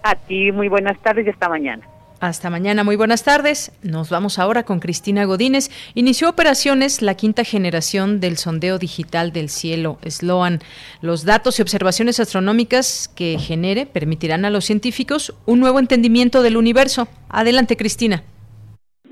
A 0.03 0.17
ti, 0.17 0.50
muy 0.50 0.69
buenas 0.69 0.99
tardes 1.00 1.26
y 1.26 1.31
hasta 1.31 1.49
mañana. 1.49 1.87
Hasta 2.18 2.49
mañana, 2.49 2.82
muy 2.82 2.96
buenas 2.96 3.25
tardes. 3.25 3.70
Nos 3.82 4.08
vamos 4.08 4.38
ahora 4.38 4.62
con 4.62 4.80
Cristina 4.80 5.26
Godínez. 5.26 5.68
Inició 5.94 6.30
operaciones 6.30 7.02
la 7.02 7.14
quinta 7.14 7.44
generación 7.44 8.20
del 8.20 8.38
sondeo 8.38 8.78
digital 8.78 9.32
del 9.32 9.50
cielo, 9.50 9.99
SLOAN. 10.02 10.61
Los 11.02 11.26
datos 11.26 11.58
y 11.58 11.62
observaciones 11.62 12.18
astronómicas 12.18 13.12
que 13.14 13.37
genere 13.38 13.85
permitirán 13.85 14.46
a 14.46 14.50
los 14.50 14.64
científicos 14.64 15.35
un 15.44 15.61
nuevo 15.61 15.78
entendimiento 15.78 16.42
del 16.42 16.56
universo. 16.56 17.06
Adelante, 17.28 17.76
Cristina. 17.76 18.23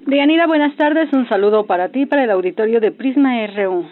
Deyanira, 0.07 0.47
buenas 0.47 0.75
tardes. 0.77 1.13
Un 1.13 1.29
saludo 1.29 1.67
para 1.67 1.91
ti, 1.91 2.07
para 2.07 2.25
el 2.25 2.31
auditorio 2.31 2.81
de 2.81 2.91
Prisma 2.91 3.47
RU. 3.49 3.87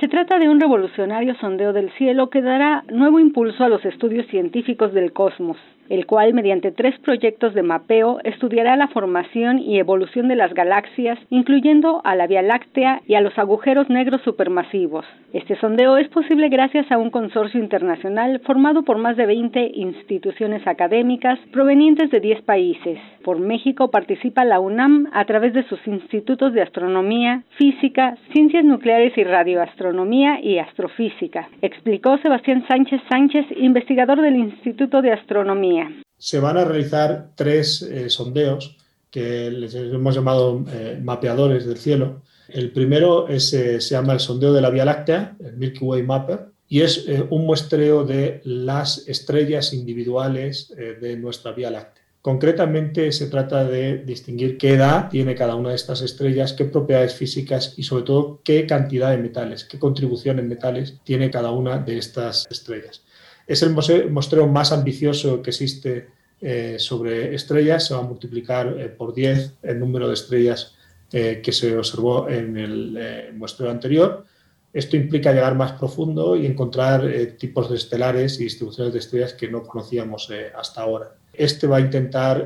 Se 0.00 0.08
trata 0.08 0.38
de 0.38 0.48
un 0.48 0.58
revolucionario 0.58 1.34
sondeo 1.38 1.74
del 1.74 1.92
cielo 1.98 2.30
que 2.30 2.40
dará 2.40 2.82
nuevo 2.90 3.20
impulso 3.20 3.62
a 3.62 3.68
los 3.68 3.84
estudios 3.84 4.26
científicos 4.28 4.94
del 4.94 5.12
cosmos 5.12 5.58
el 5.88 6.06
cual 6.06 6.34
mediante 6.34 6.72
tres 6.72 6.98
proyectos 7.00 7.54
de 7.54 7.62
mapeo 7.62 8.18
estudiará 8.24 8.76
la 8.76 8.88
formación 8.88 9.58
y 9.58 9.78
evolución 9.78 10.28
de 10.28 10.36
las 10.36 10.54
galaxias, 10.54 11.18
incluyendo 11.30 12.00
a 12.04 12.14
la 12.14 12.26
Vía 12.26 12.42
Láctea 12.42 13.02
y 13.06 13.14
a 13.14 13.20
los 13.20 13.36
agujeros 13.38 13.88
negros 13.90 14.22
supermasivos. 14.22 15.04
Este 15.32 15.56
sondeo 15.56 15.96
es 15.96 16.08
posible 16.08 16.48
gracias 16.48 16.90
a 16.90 16.98
un 16.98 17.10
consorcio 17.10 17.60
internacional 17.60 18.40
formado 18.46 18.82
por 18.82 18.98
más 18.98 19.16
de 19.16 19.26
20 19.26 19.72
instituciones 19.74 20.66
académicas 20.66 21.38
provenientes 21.52 22.10
de 22.10 22.20
10 22.20 22.42
países. 22.42 22.98
Por 23.24 23.40
México 23.40 23.90
participa 23.90 24.44
la 24.44 24.60
UNAM 24.60 25.08
a 25.12 25.24
través 25.24 25.52
de 25.54 25.64
sus 25.64 25.84
institutos 25.86 26.52
de 26.52 26.62
astronomía, 26.62 27.42
física, 27.58 28.16
ciencias 28.32 28.64
nucleares 28.64 29.16
y 29.16 29.24
radioastronomía 29.24 30.40
y 30.40 30.58
astrofísica, 30.58 31.48
explicó 31.62 32.18
Sebastián 32.18 32.64
Sánchez 32.68 33.00
Sánchez, 33.10 33.46
investigador 33.56 34.20
del 34.20 34.36
Instituto 34.36 35.02
de 35.02 35.12
Astronomía 35.12 35.73
se 36.18 36.40
van 36.40 36.56
a 36.56 36.64
realizar 36.64 37.32
tres 37.34 37.82
eh, 37.82 38.08
sondeos 38.08 38.76
que 39.10 39.50
les 39.50 39.74
hemos 39.74 40.14
llamado 40.14 40.64
eh, 40.72 40.98
mapeadores 41.02 41.66
del 41.66 41.76
cielo. 41.76 42.22
El 42.48 42.72
primero 42.72 43.28
es, 43.28 43.52
eh, 43.52 43.80
se 43.80 43.94
llama 43.94 44.14
el 44.14 44.20
sondeo 44.20 44.52
de 44.52 44.60
la 44.60 44.70
Vía 44.70 44.84
Láctea, 44.84 45.36
el 45.38 45.56
Milky 45.56 45.84
Way 45.84 46.02
Mapper, 46.02 46.46
y 46.66 46.80
es 46.80 47.06
un 47.28 47.44
muestreo 47.44 48.04
de 48.04 48.40
las 48.44 49.06
estrellas 49.06 49.74
individuales 49.74 50.72
de 50.74 51.16
nuestra 51.18 51.52
Vía 51.52 51.70
Láctea. 51.70 52.02
Concretamente 52.24 53.12
se 53.12 53.26
trata 53.26 53.64
de 53.64 53.98
distinguir 53.98 54.56
qué 54.56 54.72
edad 54.72 55.10
tiene 55.10 55.34
cada 55.34 55.56
una 55.56 55.68
de 55.68 55.74
estas 55.74 56.00
estrellas, 56.00 56.54
qué 56.54 56.64
propiedades 56.64 57.14
físicas 57.14 57.74
y 57.76 57.82
sobre 57.82 58.04
todo 58.04 58.40
qué 58.42 58.66
cantidad 58.66 59.10
de 59.10 59.18
metales, 59.18 59.64
qué 59.64 59.78
contribución 59.78 60.38
en 60.38 60.48
metales 60.48 60.98
tiene 61.04 61.30
cada 61.30 61.50
una 61.50 61.76
de 61.76 61.98
estas 61.98 62.46
estrellas. 62.50 63.03
Es 63.46 63.62
el 63.62 63.70
muestreo 63.70 64.48
más 64.48 64.72
ambicioso 64.72 65.42
que 65.42 65.50
existe 65.50 66.08
eh, 66.40 66.76
sobre 66.78 67.34
estrellas. 67.34 67.86
Se 67.86 67.94
va 67.94 68.00
a 68.00 68.04
multiplicar 68.04 68.76
eh, 68.78 68.88
por 68.88 69.14
10 69.14 69.54
el 69.62 69.78
número 69.78 70.08
de 70.08 70.14
estrellas 70.14 70.74
eh, 71.12 71.40
que 71.42 71.52
se 71.52 71.76
observó 71.76 72.28
en 72.28 72.56
el 72.56 73.32
muestreo 73.34 73.70
anterior. 73.70 74.24
Esto 74.72 74.96
implica 74.96 75.32
llegar 75.32 75.54
más 75.54 75.72
profundo 75.72 76.36
y 76.36 76.46
encontrar 76.46 77.08
tipos 77.38 77.70
de 77.70 77.76
estelares 77.76 78.40
y 78.40 78.44
distribuciones 78.44 78.92
de 78.92 78.98
estrellas 78.98 79.32
que 79.32 79.48
no 79.48 79.62
conocíamos 79.62 80.28
hasta 80.58 80.80
ahora. 80.80 81.14
Este 81.32 81.68
va 81.68 81.76
a 81.76 81.80
intentar 81.80 82.44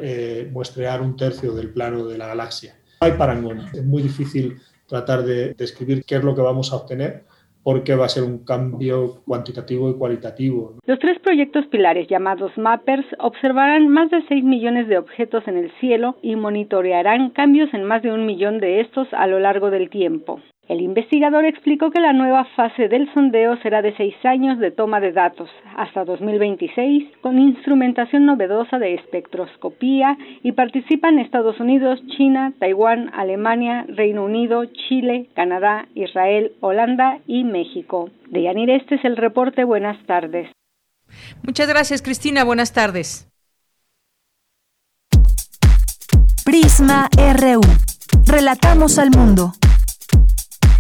muestrear 0.53 1.01
un 1.01 1.17
tercio 1.17 1.55
del 1.55 1.71
plano 1.71 2.07
de 2.07 2.19
la 2.19 2.27
galaxia. 2.27 2.77
Hay 3.01 3.13
parangón. 3.13 3.71
Es 3.73 3.83
muy 3.83 4.03
difícil 4.03 4.61
tratar 4.87 5.25
de 5.25 5.55
describir 5.55 6.05
qué 6.05 6.17
es 6.17 6.23
lo 6.23 6.35
que 6.35 6.43
vamos 6.43 6.71
a 6.71 6.77
obtener 6.77 7.25
porque 7.69 7.95
va 7.95 8.07
a 8.07 8.09
ser 8.09 8.23
un 8.23 8.47
cambio 8.47 9.21
cuantitativo 9.27 9.91
y 9.91 9.95
cualitativo. 9.99 10.79
Los 10.87 10.99
tres 11.01 11.19
proyectos 11.19 11.67
pilares 11.67 12.09
llamados 12.09 12.57
Mappers 12.57 13.05
observarán 13.19 13.89
más 13.89 14.11
de 14.11 14.23
6 14.27 14.43
millones 14.43 14.89
de 14.89 14.97
objetos 14.97 15.47
en 15.47 15.59
el 15.59 15.71
cielo 15.73 16.17
y 16.23 16.35
monitorearán 16.35 17.29
cambios 17.29 17.69
en 17.75 17.85
más 17.85 18.03
de 18.03 18.11
un 18.11 18.25
millón 18.25 18.59
de 18.59 18.81
estos 18.81 19.07
a 19.13 19.27
lo 19.27 19.39
largo 19.39 19.71
del 19.71 19.91
tiempo. 19.91 20.41
El 20.69 20.83
investigador 20.83 21.47
explicó 21.47 21.91
que 21.91 21.99
la 21.99 22.13
nueva 22.13 22.45
fase 22.55 22.89
del 22.89 23.11
sondeo 23.15 23.57
será 23.63 23.81
de 23.81 23.97
seis 23.97 24.15
años 24.25 24.59
de 24.59 24.71
toma 24.71 25.01
de 25.01 25.13
datos 25.13 25.49
hasta 25.75 26.05
2026 26.05 27.11
con 27.23 27.39
instrumentación 27.39 28.27
novedosa 28.27 28.79
de 28.79 28.95
espectroscopía 28.95 30.19
y 30.43 30.53
participan 30.53 31.19
Estados 31.19 31.59
Unidos, 31.59 32.01
China, 32.19 32.53
Taiwán, 32.59 33.11
Alemania, 33.15 33.87
Reino 33.89 34.27
Unido, 34.27 34.67
Chile, 34.67 35.31
Canadá, 35.35 35.89
Israel, 35.95 36.53
Holanda 36.61 37.19
y 37.27 37.45
México. 37.45 38.11
De 38.29 38.43
Yanir, 38.43 38.69
este 38.69 38.97
es 38.97 39.05
el 39.07 39.17
reporte. 39.17 39.65
Buenas 39.65 39.97
tardes. 40.05 40.51
Muchas 41.43 41.67
gracias, 41.67 42.03
Cristina. 42.03 42.45
Buenas 42.45 42.75
tardes. 42.75 43.27
Prisma 46.45 47.09
RU. 47.17 47.61
Relatamos 48.27 48.99
al 48.99 49.09
mundo. 49.17 49.53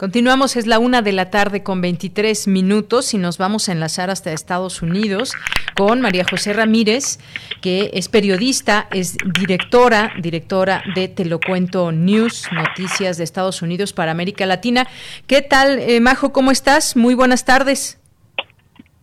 Continuamos, 0.00 0.56
es 0.56 0.66
la 0.66 0.78
una 0.78 1.02
de 1.02 1.12
la 1.12 1.28
tarde 1.28 1.62
con 1.62 1.82
23 1.82 2.48
minutos 2.48 3.12
y 3.12 3.18
nos 3.18 3.36
vamos 3.36 3.68
a 3.68 3.72
enlazar 3.72 4.08
hasta 4.08 4.32
Estados 4.32 4.80
Unidos 4.80 5.34
con 5.76 6.00
María 6.00 6.24
José 6.24 6.54
Ramírez, 6.54 7.18
que 7.60 7.90
es 7.92 8.08
periodista, 8.08 8.86
es 8.92 9.18
directora, 9.38 10.12
directora 10.18 10.82
de 10.94 11.08
Te 11.08 11.26
lo 11.26 11.38
cuento 11.38 11.92
News, 11.92 12.48
Noticias 12.50 13.18
de 13.18 13.24
Estados 13.24 13.60
Unidos 13.60 13.92
para 13.92 14.12
América 14.12 14.46
Latina. 14.46 14.86
¿Qué 15.26 15.42
tal, 15.42 15.78
eh, 15.78 16.00
Majo? 16.00 16.32
¿Cómo 16.32 16.50
estás? 16.50 16.96
Muy 16.96 17.14
buenas 17.14 17.44
tardes. 17.44 18.00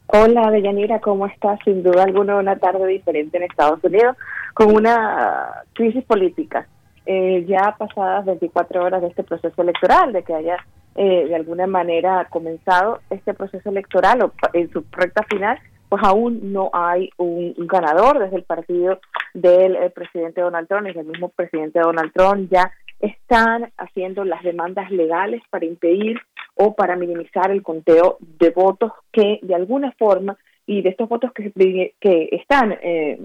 Hola, 0.08 0.50
Deyanira, 0.50 1.00
¿cómo 1.00 1.28
estás? 1.28 1.60
Sin 1.64 1.84
duda 1.84 2.06
alguna, 2.06 2.38
una 2.38 2.58
tarde 2.58 2.88
diferente 2.88 3.38
en 3.38 3.44
Estados 3.44 3.84
Unidos, 3.84 4.18
con 4.56 4.74
una 4.74 5.62
crisis 5.74 6.04
política. 6.06 6.68
Eh, 7.06 7.46
ya 7.48 7.76
pasadas 7.78 8.26
24 8.26 8.84
horas 8.84 9.02
de 9.04 9.10
este 9.10 9.24
proceso 9.24 9.62
electoral, 9.62 10.12
de 10.12 10.24
que 10.24 10.34
haya 10.34 10.58
eh, 10.98 11.28
de 11.28 11.36
alguna 11.36 11.68
manera 11.68 12.26
comenzado 12.30 13.02
este 13.10 13.34
proceso 13.34 13.70
electoral 13.70 14.24
o 14.24 14.32
en 14.54 14.72
su 14.72 14.84
recta 14.92 15.24
final, 15.30 15.60
pues 15.90 16.02
aún 16.04 16.52
no 16.52 16.70
hay 16.74 17.12
un, 17.18 17.54
ganador 17.68 18.20
desde 18.20 18.38
el 18.38 18.44
partido 18.44 19.00
del 19.34 19.76
eh, 19.76 19.90
presidente 19.92 20.42
Donald 20.42 20.68
Trump 20.68 20.88
y 20.88 20.98
el 20.98 21.06
mismo 21.06 21.30
presidente 21.30 21.80
Donald 21.80 22.12
Trump 22.14 22.50
ya 22.52 22.72
están 23.00 23.72
haciendo 23.78 24.26
las 24.26 24.42
demandas 24.44 24.90
legales 24.90 25.42
para 25.50 25.66
impedir 25.66 26.20
o 26.56 26.74
para 26.76 26.96
minimizar 26.96 27.52
el 27.52 27.62
conteo 27.62 28.18
de 28.20 28.50
votos 28.50 28.92
que 29.12 29.40
de 29.44 29.54
alguna 29.54 29.92
forma 29.94 30.36
y 30.66 30.82
de 30.82 30.90
estos 30.90 31.08
votos 31.08 31.32
que, 31.32 31.94
que 32.00 32.30
están 32.32 32.78
eh, 32.82 33.20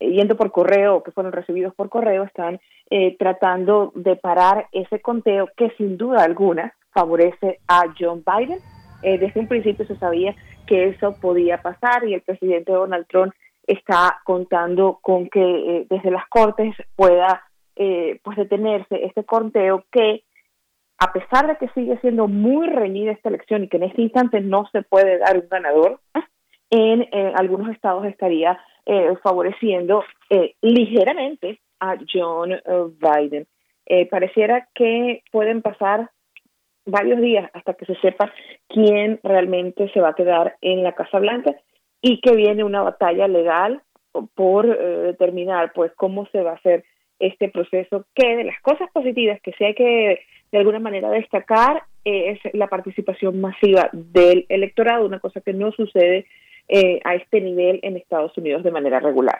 yendo 0.00 0.36
por 0.36 0.50
correo, 0.50 1.02
que 1.02 1.12
fueron 1.12 1.32
recibidos 1.32 1.74
por 1.74 1.88
correo, 1.88 2.24
están 2.24 2.60
eh, 2.90 3.16
tratando 3.18 3.92
de 3.94 4.16
parar 4.16 4.66
ese 4.72 5.00
conteo 5.00 5.48
que 5.56 5.70
sin 5.78 5.96
duda 5.96 6.24
alguna 6.24 6.74
favorece 6.94 7.58
a 7.68 7.84
John 7.98 8.24
Biden. 8.24 8.60
Eh, 9.02 9.18
desde 9.18 9.40
un 9.40 9.48
principio 9.48 9.86
se 9.86 9.96
sabía 9.96 10.34
que 10.66 10.88
eso 10.88 11.14
podía 11.20 11.60
pasar 11.60 12.06
y 12.08 12.14
el 12.14 12.22
presidente 12.22 12.72
Donald 12.72 13.06
Trump 13.06 13.34
está 13.66 14.20
contando 14.24 14.98
con 15.02 15.28
que 15.28 15.40
eh, 15.40 15.86
desde 15.90 16.10
las 16.10 16.26
cortes 16.28 16.74
pueda 16.96 17.42
eh, 17.76 18.20
pues 18.22 18.38
detenerse 18.38 19.04
este 19.04 19.24
conteo 19.24 19.84
que 19.90 20.22
a 20.98 21.12
pesar 21.12 21.48
de 21.48 21.56
que 21.56 21.68
sigue 21.74 21.98
siendo 22.00 22.28
muy 22.28 22.66
reñida 22.68 23.12
esta 23.12 23.28
elección 23.28 23.64
y 23.64 23.68
que 23.68 23.76
en 23.78 23.82
este 23.82 24.00
instante 24.00 24.40
no 24.40 24.66
se 24.70 24.82
puede 24.82 25.18
dar 25.18 25.36
un 25.36 25.48
ganador, 25.50 26.00
en, 26.70 27.08
algunos 27.34 27.68
estados 27.70 28.06
estaría 28.06 28.58
favoreciendo 29.22 30.04
ligeramente 30.62 31.60
a 31.80 31.96
John 32.10 32.54
Biden. 33.00 33.46
pareciera 34.08 34.68
que 34.72 35.22
pueden 35.32 35.62
pasar 35.62 36.10
varios 36.86 37.20
días 37.20 37.50
hasta 37.54 37.74
que 37.74 37.86
se 37.86 37.94
sepa 37.96 38.32
quién 38.68 39.20
realmente 39.22 39.90
se 39.92 40.00
va 40.00 40.10
a 40.10 40.14
quedar 40.14 40.56
en 40.60 40.82
la 40.82 40.92
Casa 40.92 41.18
Blanca 41.18 41.54
y 42.00 42.20
que 42.20 42.34
viene 42.34 42.64
una 42.64 42.82
batalla 42.82 43.28
legal 43.28 43.82
por 44.34 44.66
eh, 44.66 44.86
determinar 45.06 45.72
pues 45.74 45.92
cómo 45.96 46.26
se 46.26 46.42
va 46.42 46.52
a 46.52 46.56
hacer 46.56 46.84
este 47.18 47.48
proceso 47.48 48.06
que 48.14 48.36
de 48.36 48.44
las 48.44 48.60
cosas 48.60 48.90
positivas 48.92 49.40
que 49.40 49.52
sí 49.52 49.64
hay 49.64 49.74
que 49.74 50.20
de 50.52 50.58
alguna 50.58 50.78
manera 50.78 51.10
destacar 51.10 51.82
es 52.04 52.38
la 52.52 52.68
participación 52.68 53.40
masiva 53.40 53.88
del 53.92 54.46
electorado, 54.48 55.06
una 55.06 55.18
cosa 55.18 55.40
que 55.40 55.52
no 55.52 55.72
sucede 55.72 56.26
eh, 56.68 57.00
a 57.04 57.14
este 57.14 57.40
nivel 57.40 57.80
en 57.82 57.96
Estados 57.96 58.36
Unidos 58.38 58.62
de 58.62 58.70
manera 58.70 59.00
regular. 59.00 59.38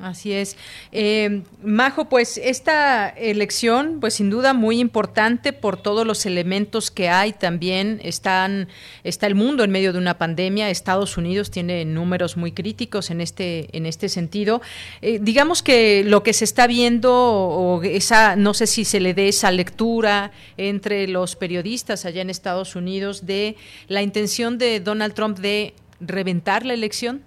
Así 0.00 0.32
es. 0.32 0.56
Eh, 0.92 1.42
Majo, 1.62 2.08
pues 2.08 2.38
esta 2.38 3.08
elección, 3.10 3.98
pues 4.00 4.14
sin 4.14 4.30
duda 4.30 4.54
muy 4.54 4.80
importante 4.80 5.52
por 5.52 5.76
todos 5.76 6.06
los 6.06 6.24
elementos 6.24 6.90
que 6.90 7.10
hay 7.10 7.32
también. 7.34 8.00
Están, 8.02 8.68
está 9.04 9.26
el 9.26 9.34
mundo 9.34 9.62
en 9.62 9.70
medio 9.70 9.92
de 9.92 9.98
una 9.98 10.16
pandemia. 10.16 10.70
Estados 10.70 11.18
Unidos 11.18 11.50
tiene 11.50 11.84
números 11.84 12.38
muy 12.38 12.52
críticos 12.52 13.10
en 13.10 13.20
este, 13.20 13.68
en 13.76 13.84
este 13.84 14.08
sentido. 14.08 14.62
Eh, 15.02 15.18
digamos 15.20 15.62
que 15.62 16.02
lo 16.04 16.22
que 16.22 16.32
se 16.32 16.44
está 16.44 16.66
viendo, 16.66 17.12
o 17.12 17.82
esa, 17.82 18.36
no 18.36 18.54
sé 18.54 18.66
si 18.66 18.86
se 18.86 19.00
le 19.00 19.12
dé 19.12 19.28
esa 19.28 19.50
lectura 19.50 20.32
entre 20.56 21.08
los 21.08 21.36
periodistas 21.36 22.06
allá 22.06 22.22
en 22.22 22.30
Estados 22.30 22.74
Unidos 22.74 23.26
de 23.26 23.56
la 23.86 24.00
intención 24.00 24.56
de 24.56 24.80
Donald 24.80 25.12
Trump 25.12 25.38
de 25.38 25.74
reventar 26.00 26.64
la 26.64 26.72
elección. 26.72 27.22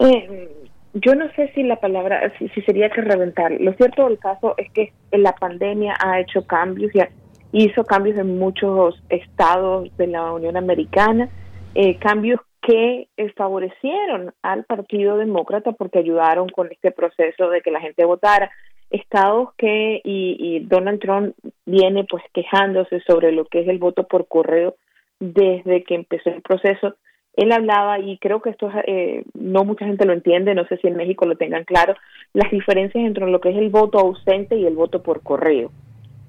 Eh, 0.00 0.48
yo 0.94 1.14
no 1.14 1.30
sé 1.32 1.50
si 1.54 1.62
la 1.62 1.76
palabra, 1.76 2.32
si, 2.38 2.48
sería 2.62 2.90
que 2.90 3.02
reventar. 3.02 3.52
Lo 3.60 3.72
cierto 3.74 4.08
del 4.08 4.18
caso 4.18 4.54
es 4.56 4.70
que 4.72 4.92
la 5.12 5.32
pandemia 5.32 5.94
ha 6.00 6.20
hecho 6.20 6.46
cambios 6.46 6.92
y 6.94 7.64
hizo 7.64 7.84
cambios 7.84 8.18
en 8.18 8.38
muchos 8.38 9.00
estados 9.08 9.94
de 9.96 10.06
la 10.06 10.32
Unión 10.32 10.56
Americana, 10.56 11.28
eh, 11.74 11.98
cambios 11.98 12.40
que 12.62 13.08
favorecieron 13.36 14.32
al 14.42 14.64
Partido 14.64 15.16
Demócrata 15.16 15.72
porque 15.72 16.00
ayudaron 16.00 16.48
con 16.48 16.70
este 16.70 16.90
proceso 16.90 17.48
de 17.50 17.60
que 17.60 17.70
la 17.70 17.80
gente 17.80 18.04
votara. 18.04 18.50
Estados 18.90 19.50
que, 19.56 20.00
y, 20.02 20.36
y 20.38 20.60
Donald 20.60 21.00
Trump 21.00 21.34
viene 21.66 22.04
pues 22.04 22.22
quejándose 22.32 23.00
sobre 23.06 23.32
lo 23.32 23.44
que 23.44 23.60
es 23.60 23.68
el 23.68 23.78
voto 23.78 24.04
por 24.06 24.26
correo 24.26 24.76
desde 25.20 25.82
que 25.84 25.94
empezó 25.94 26.30
el 26.30 26.42
proceso 26.42 26.94
él 27.38 27.52
hablaba, 27.52 28.00
y 28.00 28.18
creo 28.18 28.42
que 28.42 28.50
esto 28.50 28.68
eh, 28.84 29.22
no 29.34 29.64
mucha 29.64 29.86
gente 29.86 30.04
lo 30.04 30.12
entiende, 30.12 30.56
no 30.56 30.66
sé 30.66 30.76
si 30.78 30.88
en 30.88 30.96
México 30.96 31.24
lo 31.24 31.36
tengan 31.36 31.62
claro, 31.62 31.94
las 32.32 32.50
diferencias 32.50 33.04
entre 33.04 33.30
lo 33.30 33.40
que 33.40 33.50
es 33.50 33.56
el 33.56 33.68
voto 33.68 34.00
ausente 34.00 34.56
y 34.56 34.66
el 34.66 34.74
voto 34.74 35.04
por 35.04 35.22
correo. 35.22 35.70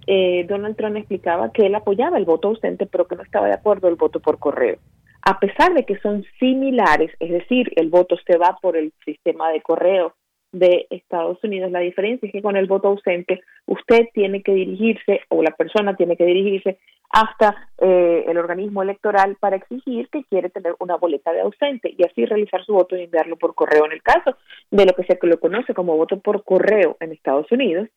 Eh, 0.06 0.45
Donald 0.48 0.76
Trump 0.76 0.98
explicaba 0.98 1.52
que 1.52 1.65
él 1.65 1.74
apoyaba 1.74 2.19
el 2.19 2.26
voto 2.26 2.50
ausente, 2.50 2.86
pero 2.86 3.08
que 3.08 3.15
no 3.15 3.24
estaba 3.24 3.48
de 3.48 3.54
acuerdo 3.54 3.88
el 3.88 3.95
voto 3.95 4.19
por 4.19 4.38
correo. 4.38 4.78
A 5.24 5.39
pesar 5.39 5.74
de 5.74 5.84
que 5.84 5.98
son 5.98 6.24
similares, 6.39 7.12
es 7.19 7.32
decir, 7.32 7.72
el 7.76 7.89
voto 7.89 8.15
se 8.28 8.38
va 8.38 8.58
por 8.62 8.78
el 8.78 8.93
sistema 9.04 9.50
de 9.50 9.62
correo 9.62 10.13
de 10.52 10.88
Estados 10.90 11.38
Unidos, 11.44 11.72
la 11.72 11.80
diferencia 11.80 12.26
es 12.26 12.32
que 12.32 12.42
con 12.42 12.58
el 12.58 12.68
voto 12.68 12.88
ausente 12.88 13.42
usted 13.66 14.08
tiene 14.14 14.42
que 14.42 14.54
dirigirse 14.54 15.22
o 15.30 15.44
la 15.44 15.52
persona 15.52 15.96
tiene 15.96 16.18
que 16.18 16.26
dirigirse 16.26 16.80
hasta 17.12 17.70
eh, 17.80 18.26
el 18.28 18.38
organismo 18.38 18.84
electoral 18.84 19.36
para 19.40 19.58
exigir 19.58 20.10
que 20.10 20.24
quiere 20.26 20.50
tener 20.50 20.76
una 20.80 20.96
boleta 20.98 21.32
de 21.32 21.42
ausente 21.42 21.94
y 21.98 22.04
así 22.04 22.26
realizar 22.26 22.64
su 22.66 22.74
voto 22.74 22.96
y 22.96 23.04
enviarlo 23.04 23.36
por 23.36 23.56
correo. 23.56 23.86
En 23.86 23.92
el 23.92 24.02
caso 24.02 24.38
de 24.72 24.86
lo 24.86 24.94
que 24.94 25.04
se 25.04 25.18
lo 25.22 25.40
conoce 25.40 25.74
como 25.74 25.98
voto 25.98 26.20
por 26.20 26.44
correo 26.44 26.98
en 27.00 27.12
Estados 27.12 27.52
Unidos, 27.52 27.88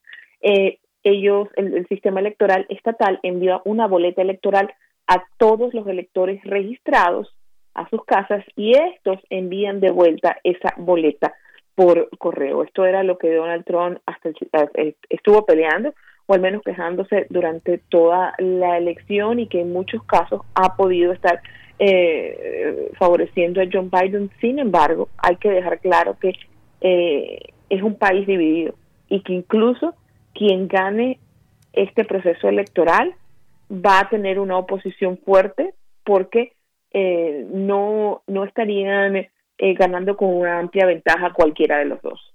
eh, 0.40 0.78
ellos, 1.04 1.48
el, 1.56 1.74
el 1.74 1.86
sistema 1.88 2.20
electoral 2.20 2.66
estatal 2.68 3.18
envía 3.22 3.60
una 3.64 3.86
boleta 3.86 4.22
electoral 4.22 4.72
a 5.06 5.24
todos 5.36 5.74
los 5.74 5.86
electores 5.86 6.42
registrados 6.44 7.34
a 7.74 7.88
sus 7.88 8.04
casas 8.04 8.44
y 8.56 8.72
estos 8.76 9.18
envían 9.30 9.80
de 9.80 9.90
vuelta 9.90 10.38
esa 10.44 10.74
boleta 10.76 11.34
por 11.74 12.08
correo. 12.18 12.62
Esto 12.62 12.84
era 12.84 13.02
lo 13.02 13.18
que 13.18 13.34
Donald 13.34 13.64
Trump 13.64 13.98
hasta 14.06 14.30
eh, 14.74 14.94
estuvo 15.08 15.44
peleando 15.46 15.94
o 16.26 16.34
al 16.34 16.40
menos 16.40 16.62
quejándose 16.62 17.26
durante 17.30 17.78
toda 17.78 18.34
la 18.38 18.78
elección 18.78 19.40
y 19.40 19.48
que 19.48 19.60
en 19.60 19.72
muchos 19.72 20.04
casos 20.04 20.42
ha 20.54 20.76
podido 20.76 21.12
estar 21.12 21.40
eh, 21.78 22.90
favoreciendo 22.98 23.60
a 23.60 23.66
John 23.72 23.90
Biden. 23.90 24.30
Sin 24.40 24.58
embargo, 24.58 25.08
hay 25.18 25.36
que 25.36 25.50
dejar 25.50 25.80
claro 25.80 26.16
que 26.20 26.32
eh, 26.80 27.38
es 27.68 27.82
un 27.82 27.96
país 27.96 28.26
dividido 28.26 28.74
y 29.08 29.22
que 29.22 29.32
incluso 29.32 29.94
quien 30.34 30.68
gane 30.68 31.18
este 31.72 32.04
proceso 32.04 32.48
electoral 32.48 33.14
va 33.70 34.00
a 34.00 34.08
tener 34.08 34.38
una 34.38 34.58
oposición 34.58 35.18
fuerte 35.18 35.74
porque 36.04 36.52
eh, 36.92 37.46
no, 37.50 38.22
no 38.26 38.44
estarían 38.44 39.26
ganando 39.58 40.16
con 40.16 40.28
una 40.28 40.58
amplia 40.58 40.86
ventaja 40.86 41.32
cualquiera 41.32 41.78
de 41.78 41.84
los 41.86 42.02
dos. 42.02 42.31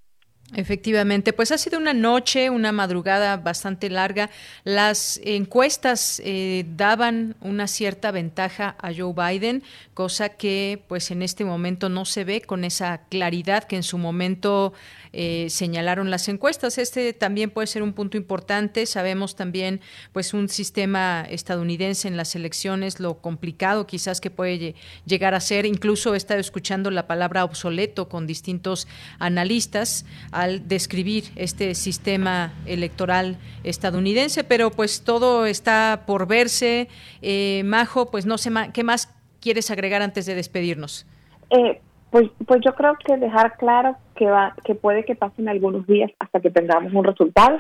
Efectivamente, 0.55 1.33
pues 1.33 1.51
ha 1.51 1.57
sido 1.57 1.77
una 1.77 1.93
noche, 1.93 2.49
una 2.49 2.71
madrugada 2.71 3.35
bastante 3.35 3.89
larga. 3.89 4.29
Las 4.63 5.19
encuestas 5.25 6.21
eh, 6.23 6.65
daban 6.77 7.35
una 7.41 7.67
cierta 7.67 8.11
ventaja 8.11 8.77
a 8.79 8.93
Joe 8.95 9.13
Biden, 9.13 9.61
cosa 9.93 10.29
que 10.29 10.81
pues 10.87 11.11
en 11.11 11.21
este 11.21 11.43
momento 11.43 11.89
no 11.89 12.05
se 12.05 12.23
ve 12.23 12.41
con 12.41 12.63
esa 12.63 13.01
claridad 13.09 13.65
que 13.65 13.75
en 13.75 13.83
su 13.83 13.97
momento 13.97 14.73
eh, 15.19 15.47
señalaron 15.49 16.11
las 16.11 16.27
encuestas. 16.29 16.77
Este 16.77 17.11
también 17.11 17.49
puede 17.49 17.67
ser 17.67 17.83
un 17.83 17.93
punto 17.93 18.17
importante. 18.17 18.85
Sabemos 18.85 19.35
también, 19.35 19.81
pues, 20.13 20.33
un 20.33 20.47
sistema 20.47 21.25
estadounidense 21.29 22.07
en 22.07 22.17
las 22.17 22.35
elecciones, 22.35 22.99
lo 22.99 23.19
complicado 23.19 23.87
quizás 23.87 24.21
que 24.21 24.29
puede 24.29 24.75
llegar 25.05 25.33
a 25.33 25.39
ser. 25.39 25.65
Incluso 25.65 26.13
he 26.13 26.17
estado 26.17 26.39
escuchando 26.39 26.91
la 26.91 27.07
palabra 27.07 27.43
obsoleto 27.43 28.09
con 28.09 28.27
distintos 28.27 28.87
analistas 29.19 30.05
al 30.37 30.67
describir 30.67 31.23
este 31.35 31.73
sistema 31.73 32.53
electoral 32.67 33.37
estadounidense, 33.63 34.43
pero 34.43 34.69
pues 34.69 35.03
todo 35.03 35.47
está 35.47 36.03
por 36.05 36.27
verse. 36.27 36.89
Eh, 37.23 37.63
Majo, 37.65 38.11
pues 38.11 38.27
no 38.27 38.37
sé, 38.37 38.51
¿qué 38.71 38.83
más 38.83 39.11
quieres 39.41 39.71
agregar 39.71 40.03
antes 40.03 40.27
de 40.27 40.35
despedirnos? 40.35 41.07
Eh, 41.49 41.81
pues, 42.11 42.29
pues 42.45 42.61
yo 42.63 42.75
creo 42.75 42.95
que 43.03 43.17
dejar 43.17 43.57
claro 43.57 43.97
que 44.15 44.25
va, 44.27 44.55
que 44.63 44.75
puede 44.75 45.05
que 45.05 45.15
pasen 45.15 45.49
algunos 45.49 45.87
días 45.87 46.11
hasta 46.19 46.39
que 46.39 46.51
tengamos 46.51 46.93
un 46.93 47.03
resultado, 47.03 47.59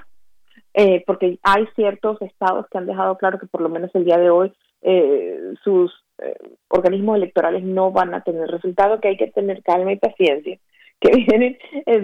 eh, 0.75 1.03
porque 1.07 1.39
hay 1.41 1.65
ciertos 1.75 2.21
estados 2.21 2.67
que 2.69 2.77
han 2.77 2.85
dejado 2.85 3.17
claro 3.17 3.39
que 3.39 3.47
por 3.47 3.61
lo 3.61 3.69
menos 3.69 3.89
el 3.95 4.05
día 4.05 4.17
de 4.17 4.29
hoy 4.29 4.53
eh, 4.83 5.53
sus 5.63 5.91
eh, 6.19 6.37
organismos 6.67 7.17
electorales 7.17 7.63
no 7.63 7.91
van 7.91 8.13
a 8.13 8.21
tener 8.21 8.47
resultado, 8.47 8.99
que 8.99 9.07
hay 9.07 9.17
que 9.17 9.31
tener 9.31 9.63
calma 9.63 9.93
y 9.93 9.97
paciencia, 9.97 10.59
que 10.99 11.11
vienen 11.15 11.57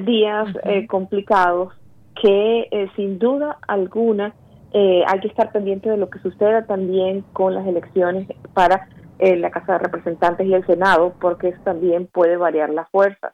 días 0.06 0.48
complicados, 0.88 1.74
que 2.22 2.90
sin 2.96 3.20
duda 3.20 3.58
alguna 3.68 4.36
hay 4.74 5.20
que 5.20 5.28
estar 5.28 5.52
pendiente 5.52 5.90
de 5.90 5.98
lo 5.98 6.10
que 6.10 6.20
suceda 6.20 6.66
también 6.66 7.24
con 7.34 7.54
las 7.54 7.68
elecciones 7.68 8.28
para 8.54 8.88
la 9.20 9.52
Casa 9.52 9.74
de 9.74 9.80
Representantes 9.80 10.48
y 10.48 10.54
el 10.54 10.66
Senado, 10.66 11.14
porque 11.20 11.50
eso 11.50 11.62
también 11.64 12.08
puede 12.08 12.38
variar 12.38 12.70
la 12.70 12.86
fuerza. 12.86 13.34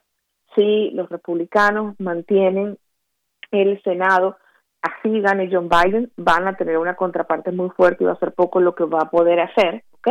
Si 0.54 0.90
los 0.90 1.08
republicanos 1.08 1.94
mantienen 1.98 2.78
el 3.50 3.82
Senado, 3.82 4.36
así 4.82 5.20
gane 5.20 5.48
John 5.50 5.68
Biden, 5.68 6.10
van 6.16 6.46
a 6.48 6.56
tener 6.56 6.78
una 6.78 6.96
contraparte 6.96 7.52
muy 7.52 7.70
fuerte 7.70 8.04
y 8.04 8.06
va 8.06 8.12
a 8.12 8.18
ser 8.18 8.32
poco 8.32 8.60
lo 8.60 8.74
que 8.74 8.84
va 8.84 9.00
a 9.02 9.10
poder 9.10 9.40
hacer, 9.40 9.84
¿ok? 9.92 10.08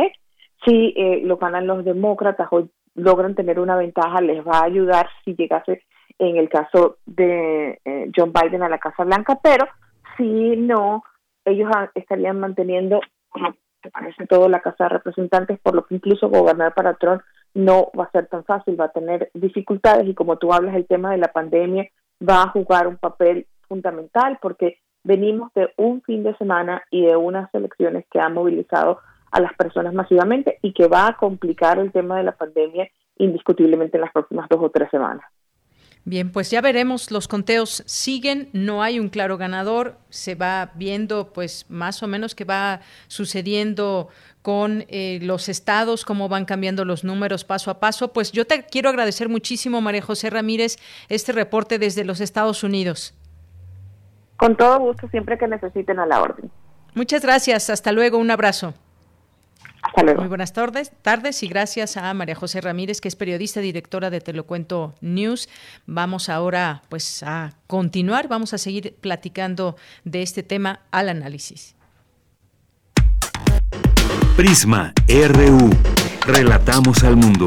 Si 0.64 0.94
eh, 0.96 1.22
lo 1.24 1.38
ganan 1.38 1.66
los 1.66 1.84
demócratas 1.84 2.48
o 2.50 2.68
logran 2.94 3.34
tener 3.34 3.60
una 3.60 3.76
ventaja, 3.76 4.20
les 4.20 4.46
va 4.46 4.58
a 4.58 4.64
ayudar 4.64 5.08
si 5.24 5.34
llegase 5.34 5.82
en 6.18 6.36
el 6.36 6.48
caso 6.48 6.98
de 7.06 7.80
eh, 7.84 8.10
John 8.14 8.32
Biden 8.32 8.62
a 8.62 8.68
la 8.68 8.78
Casa 8.78 9.04
Blanca, 9.04 9.38
pero 9.42 9.66
si 10.16 10.56
no, 10.56 11.02
ellos 11.44 11.70
estarían 11.94 12.38
manteniendo 12.38 13.00
se 13.82 13.90
parece 13.90 14.26
todo 14.26 14.48
la 14.48 14.60
Casa 14.60 14.84
de 14.84 14.90
Representantes, 14.90 15.58
por 15.60 15.74
lo 15.74 15.86
que 15.86 15.94
incluso 15.94 16.28
gobernar 16.28 16.74
para 16.74 16.94
Trump 16.94 17.22
no 17.54 17.90
va 17.98 18.04
a 18.04 18.10
ser 18.10 18.26
tan 18.26 18.44
fácil, 18.44 18.78
va 18.78 18.86
a 18.86 18.92
tener 18.92 19.30
dificultades 19.34 20.06
y 20.06 20.14
como 20.14 20.36
tú 20.36 20.52
hablas, 20.52 20.74
el 20.76 20.86
tema 20.86 21.12
de 21.12 21.18
la 21.18 21.32
pandemia 21.32 21.88
va 22.26 22.42
a 22.42 22.48
jugar 22.48 22.86
un 22.86 22.98
papel 22.98 23.46
fundamental 23.68 24.38
porque 24.40 24.78
venimos 25.02 25.52
de 25.54 25.72
un 25.76 26.02
fin 26.02 26.22
de 26.22 26.36
semana 26.36 26.82
y 26.90 27.06
de 27.06 27.16
unas 27.16 27.52
elecciones 27.54 28.04
que 28.10 28.20
han 28.20 28.34
movilizado 28.34 29.00
a 29.30 29.40
las 29.40 29.54
personas 29.54 29.94
masivamente 29.94 30.58
y 30.62 30.72
que 30.72 30.88
va 30.88 31.08
a 31.08 31.16
complicar 31.16 31.78
el 31.78 31.92
tema 31.92 32.18
de 32.18 32.24
la 32.24 32.32
pandemia 32.32 32.88
indiscutiblemente 33.16 33.96
en 33.96 34.02
las 34.02 34.12
próximas 34.12 34.48
dos 34.48 34.60
o 34.62 34.70
tres 34.70 34.90
semanas. 34.90 35.24
Bien, 36.04 36.32
pues 36.32 36.50
ya 36.50 36.62
veremos, 36.62 37.10
los 37.10 37.28
conteos 37.28 37.82
siguen, 37.84 38.48
no 38.54 38.82
hay 38.82 38.98
un 38.98 39.10
claro 39.10 39.36
ganador, 39.36 39.98
se 40.08 40.34
va 40.34 40.70
viendo 40.74 41.30
pues 41.34 41.66
más 41.68 42.02
o 42.02 42.06
menos 42.06 42.34
qué 42.34 42.44
va 42.44 42.80
sucediendo 43.06 44.08
con 44.40 44.86
eh, 44.88 45.18
los 45.20 45.50
estados, 45.50 46.06
cómo 46.06 46.30
van 46.30 46.46
cambiando 46.46 46.86
los 46.86 47.04
números 47.04 47.44
paso 47.44 47.70
a 47.70 47.80
paso. 47.80 48.14
Pues 48.14 48.32
yo 48.32 48.46
te 48.46 48.64
quiero 48.64 48.88
agradecer 48.88 49.28
muchísimo, 49.28 49.82
María 49.82 50.00
José 50.00 50.30
Ramírez, 50.30 50.78
este 51.10 51.32
reporte 51.32 51.78
desde 51.78 52.04
los 52.04 52.20
Estados 52.22 52.64
Unidos. 52.64 53.14
Con 54.36 54.56
todo 54.56 54.78
gusto, 54.78 55.06
siempre 55.08 55.36
que 55.36 55.46
necesiten 55.48 55.98
a 55.98 56.06
la 56.06 56.22
orden. 56.22 56.50
Muchas 56.94 57.22
gracias, 57.22 57.68
hasta 57.68 57.92
luego, 57.92 58.16
un 58.16 58.30
abrazo. 58.30 58.72
Hasta 59.90 60.04
luego. 60.04 60.20
Muy 60.20 60.28
buenas 60.28 60.52
tardes, 60.52 60.92
tardes 61.02 61.42
y 61.42 61.48
gracias 61.48 61.96
a 61.96 62.14
María 62.14 62.36
José 62.36 62.60
Ramírez, 62.60 63.00
que 63.00 63.08
es 63.08 63.16
periodista 63.16 63.58
y 63.60 63.64
directora 63.64 64.08
de 64.08 64.20
Te 64.20 64.32
lo 64.32 64.46
cuento 64.46 64.94
News. 65.00 65.48
Vamos 65.86 66.28
ahora 66.28 66.82
pues 66.88 67.24
a 67.24 67.54
continuar, 67.66 68.28
vamos 68.28 68.54
a 68.54 68.58
seguir 68.58 68.94
platicando 69.00 69.76
de 70.04 70.22
este 70.22 70.44
tema 70.44 70.80
al 70.92 71.08
análisis. 71.08 71.74
Prisma 74.36 74.92
RU. 75.08 75.70
Relatamos 76.24 77.02
al 77.02 77.16
mundo. 77.16 77.46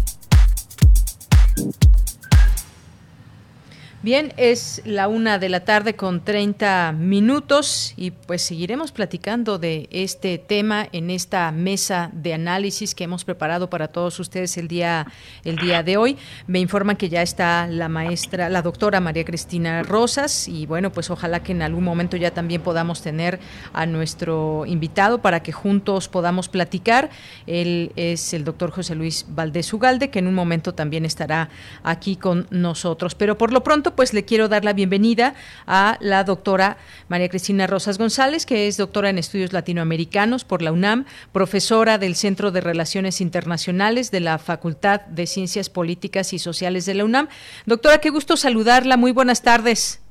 Bien, 4.03 4.33
es 4.37 4.81
la 4.83 5.07
una 5.07 5.37
de 5.37 5.47
la 5.47 5.59
tarde 5.59 5.95
con 5.95 6.25
30 6.25 6.91
minutos 6.97 7.93
y 7.95 8.09
pues 8.09 8.41
seguiremos 8.41 8.91
platicando 8.91 9.59
de 9.59 9.87
este 9.91 10.39
tema 10.39 10.87
en 10.91 11.11
esta 11.11 11.51
mesa 11.51 12.09
de 12.11 12.33
análisis 12.33 12.95
que 12.95 13.03
hemos 13.03 13.23
preparado 13.23 13.69
para 13.69 13.89
todos 13.89 14.19
ustedes 14.19 14.57
el 14.57 14.67
día, 14.67 15.05
el 15.43 15.57
día 15.57 15.83
de 15.83 15.97
hoy. 15.97 16.17
Me 16.47 16.59
informan 16.59 16.95
que 16.95 17.09
ya 17.09 17.21
está 17.21 17.67
la 17.67 17.89
maestra, 17.89 18.49
la 18.49 18.63
doctora 18.63 18.99
María 19.01 19.23
Cristina 19.23 19.83
Rosas 19.83 20.47
y 20.47 20.65
bueno, 20.65 20.91
pues 20.91 21.11
ojalá 21.11 21.43
que 21.43 21.51
en 21.51 21.61
algún 21.61 21.83
momento 21.83 22.17
ya 22.17 22.31
también 22.31 22.61
podamos 22.61 23.03
tener 23.03 23.39
a 23.71 23.85
nuestro 23.85 24.65
invitado 24.65 25.21
para 25.21 25.43
que 25.43 25.51
juntos 25.51 26.07
podamos 26.07 26.49
platicar. 26.49 27.11
Él 27.45 27.91
es 27.95 28.33
el 28.33 28.45
doctor 28.45 28.71
José 28.71 28.95
Luis 28.95 29.27
Valdés 29.29 29.71
Ugalde, 29.71 30.09
que 30.09 30.17
en 30.17 30.25
un 30.25 30.33
momento 30.33 30.73
también 30.73 31.05
estará 31.05 31.49
aquí 31.83 32.15
con 32.15 32.47
nosotros. 32.49 33.13
Pero 33.13 33.37
por 33.37 33.53
lo 33.53 33.63
pronto, 33.63 33.90
pues 33.95 34.13
le 34.13 34.25
quiero 34.25 34.47
dar 34.47 34.65
la 34.65 34.73
bienvenida 34.73 35.33
a 35.67 35.97
la 35.99 36.23
doctora 36.23 36.77
María 37.09 37.29
Cristina 37.29 37.67
Rosas 37.67 37.97
González, 37.97 38.45
que 38.45 38.67
es 38.67 38.77
doctora 38.77 39.09
en 39.09 39.17
estudios 39.17 39.53
latinoamericanos 39.53 40.43
por 40.43 40.61
la 40.61 40.71
UNAM, 40.71 41.05
profesora 41.31 41.97
del 41.97 42.15
Centro 42.15 42.51
de 42.51 42.61
Relaciones 42.61 43.21
Internacionales 43.21 44.11
de 44.11 44.19
la 44.19 44.37
Facultad 44.37 45.01
de 45.01 45.27
Ciencias 45.27 45.69
Políticas 45.69 46.33
y 46.33 46.39
Sociales 46.39 46.85
de 46.85 46.95
la 46.95 47.05
UNAM. 47.05 47.27
Doctora, 47.65 47.99
qué 47.99 48.09
gusto 48.09 48.37
saludarla. 48.37 48.97
Muy 48.97 49.11
buenas 49.11 49.41
tardes. 49.41 50.01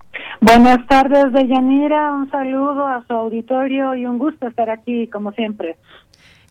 Buenas 0.40 0.86
tardes, 0.86 1.32
Deyanira. 1.32 2.12
Un 2.12 2.30
saludo 2.30 2.86
a 2.86 3.04
su 3.06 3.12
auditorio 3.12 3.94
y 3.94 4.06
un 4.06 4.18
gusto 4.18 4.48
estar 4.48 4.70
aquí, 4.70 5.06
como 5.08 5.32
siempre. 5.32 5.76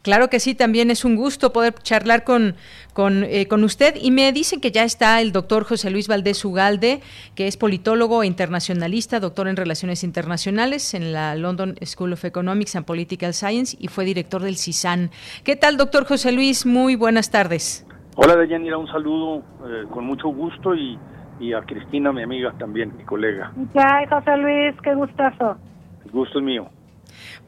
Claro 0.02 0.30
que 0.30 0.40
sí, 0.40 0.56
también 0.56 0.92
es 0.92 1.04
un 1.04 1.18
gusto 1.18 1.52
poder 1.52 1.74
charlar 1.74 2.24
con, 2.24 2.56
con, 2.94 3.26
eh, 3.26 3.48
con, 3.50 3.66
usted. 3.66 3.96
Y 4.02 4.12
me 4.12 4.32
dicen 4.32 4.62
que 4.62 4.72
ya 4.72 4.86
está 4.86 5.20
el 5.20 5.34
doctor 5.34 5.66
José 5.66 5.90
Luis 5.92 6.08
Valdés 6.08 6.46
Ugalde, 6.46 7.02
que 7.36 7.48
es 7.48 7.58
politólogo 7.58 8.24
e 8.24 8.28
internacionalista, 8.28 9.20
doctor 9.20 9.50
en 9.50 9.58
Relaciones 9.58 10.06
Internacionales 10.06 10.94
en 10.94 11.12
la 11.12 11.36
London 11.36 11.76
School 11.84 12.14
of 12.14 12.24
Economics 12.24 12.78
and 12.78 12.86
Political 12.86 13.34
Science 13.34 13.76
y 13.78 13.90
fue 13.90 14.06
director 14.06 14.42
del 14.42 14.56
CISAN. 14.56 15.10
¿Qué 15.44 15.58
tal, 15.58 15.76
doctor 15.76 16.06
José 16.06 16.32
Luis? 16.32 16.66
Muy 16.66 16.96
buenas 16.96 17.30
tardes. 17.30 17.86
Hola, 18.16 18.38
Deyanira, 18.38 18.78
un 18.78 18.88
saludo 18.88 19.44
eh, 19.66 19.84
con 19.90 20.06
mucho 20.06 20.30
gusto 20.30 20.76
y, 20.76 20.98
y, 21.42 21.52
a 21.52 21.62
Cristina, 21.64 22.14
mi 22.14 22.24
amiga 22.24 22.54
también, 22.58 22.96
mi 22.96 23.04
colega. 23.04 23.52
Ya, 23.74 24.02
José 24.10 24.38
Luis, 24.38 24.76
qué 24.82 24.96
gustazo. 24.96 25.58
El 26.06 26.12
gusto 26.12 26.40
es 26.40 26.46
mío. 26.46 26.70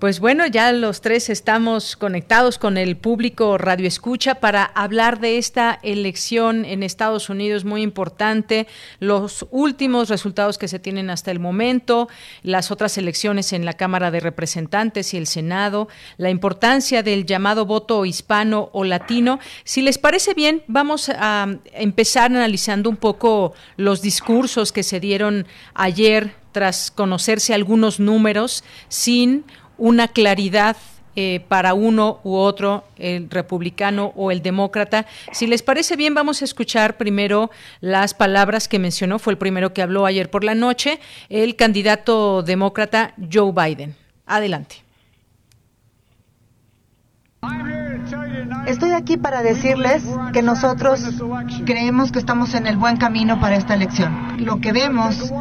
Pues 0.01 0.19
bueno, 0.19 0.47
ya 0.47 0.71
los 0.71 1.01
tres 1.01 1.29
estamos 1.29 1.95
conectados 1.95 2.57
con 2.57 2.75
el 2.77 2.97
público 2.97 3.59
Radio 3.59 3.87
Escucha 3.87 4.33
para 4.33 4.63
hablar 4.63 5.19
de 5.19 5.37
esta 5.37 5.77
elección 5.83 6.65
en 6.65 6.81
Estados 6.81 7.29
Unidos 7.29 7.65
muy 7.65 7.83
importante, 7.83 8.65
los 8.99 9.45
últimos 9.51 10.09
resultados 10.09 10.57
que 10.57 10.67
se 10.67 10.79
tienen 10.79 11.11
hasta 11.11 11.29
el 11.29 11.39
momento, 11.39 12.09
las 12.41 12.71
otras 12.71 12.97
elecciones 12.97 13.53
en 13.53 13.63
la 13.63 13.73
Cámara 13.73 14.09
de 14.09 14.21
Representantes 14.21 15.13
y 15.13 15.17
el 15.17 15.27
Senado, 15.27 15.87
la 16.17 16.31
importancia 16.31 17.03
del 17.03 17.27
llamado 17.27 17.67
voto 17.67 18.03
hispano 18.03 18.71
o 18.73 18.83
latino. 18.83 19.39
Si 19.65 19.83
les 19.83 19.99
parece 19.99 20.33
bien, 20.33 20.63
vamos 20.65 21.09
a 21.09 21.47
empezar 21.73 22.31
analizando 22.31 22.89
un 22.89 22.97
poco 22.97 23.53
los 23.77 24.01
discursos 24.01 24.71
que 24.71 24.81
se 24.81 24.99
dieron 24.99 25.45
ayer 25.75 26.41
tras 26.51 26.91
conocerse 26.91 27.53
algunos 27.53 27.99
números 27.99 28.63
sin 28.89 29.45
una 29.81 30.07
claridad 30.07 30.77
eh, 31.15 31.43
para 31.47 31.73
uno 31.73 32.19
u 32.23 32.35
otro, 32.35 32.85
el 32.97 33.29
republicano 33.31 34.13
o 34.15 34.29
el 34.29 34.43
demócrata. 34.43 35.07
Si 35.33 35.47
les 35.47 35.63
parece 35.63 35.95
bien, 35.95 36.13
vamos 36.13 36.43
a 36.43 36.45
escuchar 36.45 36.97
primero 36.97 37.49
las 37.81 38.13
palabras 38.13 38.67
que 38.67 38.77
mencionó, 38.77 39.17
fue 39.17 39.33
el 39.33 39.39
primero 39.39 39.73
que 39.73 39.81
habló 39.81 40.05
ayer 40.05 40.29
por 40.29 40.43
la 40.43 40.53
noche, 40.53 40.99
el 41.29 41.55
candidato 41.55 42.43
demócrata 42.43 43.15
Joe 43.31 43.51
Biden. 43.51 43.95
Adelante. 44.27 44.83
Estoy 48.67 48.91
aquí 48.91 49.17
para 49.17 49.41
decirles 49.41 50.03
que 50.31 50.43
nosotros 50.43 51.01
creemos 51.65 52.11
que 52.11 52.19
estamos 52.19 52.53
en 52.53 52.67
el 52.67 52.77
buen 52.77 52.97
camino 52.97 53.39
para 53.39 53.55
esta 53.55 53.73
elección. 53.73 54.37
Lo 54.45 54.61
que 54.61 54.71
vemos 54.71 55.33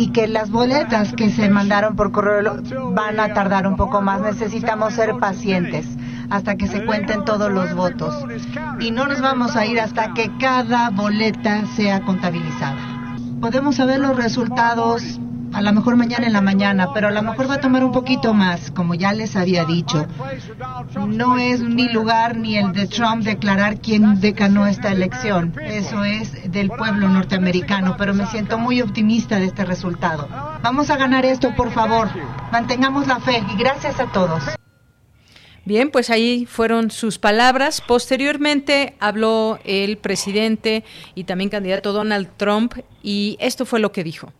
y 0.00 0.12
que 0.12 0.26
las 0.28 0.50
boletas 0.50 1.12
que 1.12 1.28
se 1.28 1.50
mandaron 1.50 1.94
por 1.94 2.10
correo 2.10 2.56
van 2.94 3.20
a 3.20 3.34
tardar 3.34 3.66
un 3.66 3.76
poco 3.76 4.00
más. 4.00 4.22
Necesitamos 4.22 4.94
ser 4.94 5.18
pacientes 5.18 5.86
hasta 6.30 6.56
que 6.56 6.68
se 6.68 6.86
cuenten 6.86 7.26
todos 7.26 7.52
los 7.52 7.74
votos. 7.74 8.14
Y 8.78 8.92
no 8.92 9.06
nos 9.06 9.20
vamos 9.20 9.56
a 9.56 9.66
ir 9.66 9.78
hasta 9.78 10.14
que 10.14 10.30
cada 10.38 10.88
boleta 10.88 11.66
sea 11.76 12.00
contabilizada. 12.00 12.78
Podemos 13.42 13.76
saber 13.76 14.00
los 14.00 14.16
resultados 14.16 15.20
a 15.52 15.62
lo 15.62 15.72
mejor 15.72 15.96
mañana 15.96 16.26
en 16.26 16.32
la 16.32 16.40
mañana, 16.40 16.92
pero 16.92 17.08
a 17.08 17.10
lo 17.10 17.22
mejor 17.22 17.50
va 17.50 17.54
a 17.54 17.60
tomar 17.60 17.84
un 17.84 17.92
poquito 17.92 18.34
más, 18.34 18.70
como 18.70 18.94
ya 18.94 19.12
les 19.12 19.36
había 19.36 19.64
dicho. 19.64 20.06
No 21.06 21.38
es 21.38 21.60
mi 21.60 21.88
lugar 21.88 22.36
ni 22.36 22.56
el 22.56 22.72
de 22.72 22.86
Trump 22.86 23.24
declarar 23.24 23.80
quién 23.80 24.20
decanó 24.20 24.66
esta 24.66 24.92
elección. 24.92 25.54
Eso 25.62 26.04
es 26.04 26.50
del 26.50 26.68
pueblo 26.68 27.08
norteamericano, 27.08 27.96
pero 27.98 28.14
me 28.14 28.26
siento 28.26 28.58
muy 28.58 28.80
optimista 28.80 29.38
de 29.38 29.46
este 29.46 29.64
resultado. 29.64 30.28
Vamos 30.62 30.90
a 30.90 30.96
ganar 30.96 31.24
esto, 31.24 31.54
por 31.54 31.70
favor. 31.70 32.08
Mantengamos 32.52 33.06
la 33.06 33.20
fe 33.20 33.42
y 33.52 33.56
gracias 33.56 33.98
a 34.00 34.06
todos. 34.06 34.42
Bien, 35.64 35.90
pues 35.90 36.10
ahí 36.10 36.46
fueron 36.46 36.90
sus 36.90 37.18
palabras. 37.18 37.80
Posteriormente 37.80 38.96
habló 38.98 39.58
el 39.64 39.98
presidente 39.98 40.84
y 41.14 41.24
también 41.24 41.50
candidato 41.50 41.92
Donald 41.92 42.28
Trump 42.36 42.74
y 43.02 43.36
esto 43.40 43.66
fue 43.66 43.78
lo 43.78 43.92
que 43.92 44.02
dijo 44.02 44.32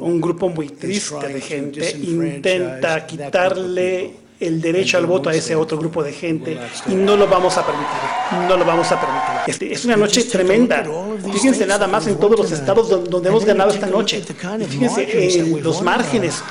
un 0.00 0.20
grupo 0.20 0.48
muy 0.48 0.68
triste 0.68 1.28
de 1.28 1.40
gente 1.40 1.90
intenta 1.90 3.06
quitarle 3.06 4.26
el 4.38 4.60
derecho 4.60 4.98
al 4.98 5.06
voto 5.06 5.30
a 5.30 5.34
ese 5.34 5.56
otro 5.56 5.78
grupo 5.78 6.02
de 6.02 6.12
gente 6.12 6.58
y 6.88 6.94
no 6.94 7.16
lo 7.16 7.26
vamos 7.26 7.56
a 7.56 7.64
permitir, 7.64 8.48
no 8.48 8.56
lo 8.56 8.64
vamos 8.64 8.90
a 8.92 9.00
permitir. 9.00 9.72
Es 9.72 9.84
una 9.84 9.96
noche 9.96 10.24
tremenda. 10.24 10.84
Fíjense 11.32 11.66
nada 11.66 11.86
más 11.86 12.06
en 12.06 12.18
todos 12.18 12.38
los 12.38 12.52
estados 12.52 12.88
donde, 13.10 13.28
hemos 13.28 13.44
ganado 13.44 13.70
esta 13.70 13.86
noche. 13.86 14.22
fíjense 14.68 15.40
en 15.40 15.62
los 15.62 15.80
márgenes 15.82 16.42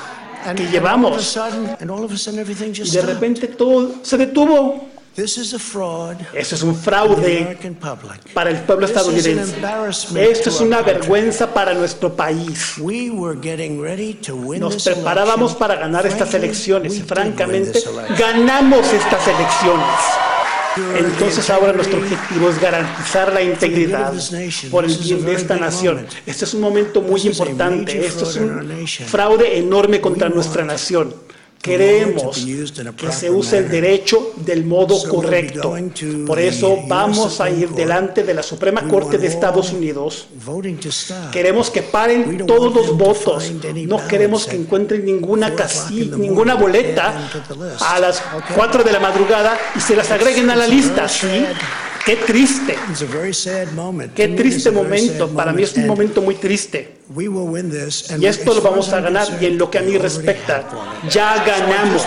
que 0.56 0.66
llevamos. 0.66 1.38
Y 2.84 2.90
de 2.90 3.02
repente 3.02 3.48
todo 3.48 3.94
se 4.02 4.16
detuvo. 4.16 4.85
Eso 6.34 6.54
es 6.54 6.62
un 6.62 6.76
fraude 6.76 7.58
para 8.34 8.50
el 8.50 8.58
pueblo 8.60 8.86
estadounidense. 8.86 9.56
Esto 10.14 10.50
es 10.50 10.60
una 10.60 10.82
vergüenza 10.82 11.52
para 11.54 11.72
nuestro 11.72 12.14
país. 12.14 12.74
Nos 14.60 14.84
preparábamos 14.84 15.54
para 15.54 15.76
ganar 15.76 16.06
estas 16.06 16.34
elecciones 16.34 16.96
y 16.96 17.02
francamente 17.02 17.82
ganamos 18.18 18.92
estas 18.92 19.26
elecciones. 19.26 19.86
Entonces 20.98 21.48
ahora 21.48 21.72
nuestro 21.72 21.98
objetivo 21.98 22.50
es 22.50 22.60
garantizar 22.60 23.32
la 23.32 23.40
integridad 23.40 24.12
por 24.70 24.84
el 24.84 24.94
bien 24.98 25.24
de 25.24 25.32
esta 25.32 25.56
nación. 25.56 26.06
Este 26.26 26.44
es 26.44 26.52
un 26.52 26.60
momento 26.60 27.00
muy 27.00 27.22
importante. 27.22 28.04
Esto 28.04 28.28
es 28.28 28.36
un 28.36 28.86
fraude 29.06 29.56
enorme 29.56 30.02
contra 30.02 30.28
nuestra 30.28 30.62
nación. 30.64 31.14
Queremos 31.66 32.46
que 32.96 33.12
se 33.12 33.28
use 33.28 33.58
el 33.58 33.68
derecho 33.68 34.32
del 34.36 34.64
modo 34.64 34.96
correcto. 35.08 35.74
Por 36.26 36.38
eso 36.38 36.78
vamos 36.86 37.40
a 37.40 37.50
ir 37.50 37.70
delante 37.70 38.22
de 38.22 38.34
la 38.34 38.42
Suprema 38.42 38.86
Corte 38.86 39.18
de 39.18 39.26
Estados 39.26 39.72
Unidos. 39.72 40.28
Queremos 41.32 41.70
que 41.70 41.82
paren 41.82 42.46
todos 42.46 42.72
los 42.72 42.96
votos. 42.96 43.52
No 43.86 44.06
queremos 44.06 44.46
que 44.46 44.56
encuentren 44.56 45.04
ninguna 45.04 45.54
casilla, 45.54 46.16
ninguna 46.16 46.54
boleta 46.54 47.28
a 47.80 47.98
las 47.98 48.22
4 48.54 48.84
de 48.84 48.92
la 48.92 49.00
madrugada 49.00 49.58
y 49.74 49.80
se 49.80 49.96
las 49.96 50.10
agreguen 50.12 50.48
a 50.50 50.56
la 50.56 50.68
lista. 50.68 51.08
¿sí? 51.08 51.44
Qué 52.06 52.14
triste. 52.14 52.76
Qué 54.14 54.28
triste 54.28 54.70
momento. 54.70 55.28
Para 55.28 55.52
mí 55.52 55.64
es 55.64 55.76
un 55.76 55.88
momento 55.88 56.22
muy 56.22 56.36
triste. 56.36 56.98
Y 58.20 58.26
esto 58.26 58.54
lo 58.54 58.62
vamos 58.62 58.92
a 58.92 59.00
ganar. 59.00 59.26
Y 59.40 59.46
en 59.46 59.58
lo 59.58 59.68
que 59.68 59.78
a 59.78 59.82
mí 59.82 59.98
respecta, 59.98 60.64
ya 61.10 61.44
ganamos. 61.44 62.06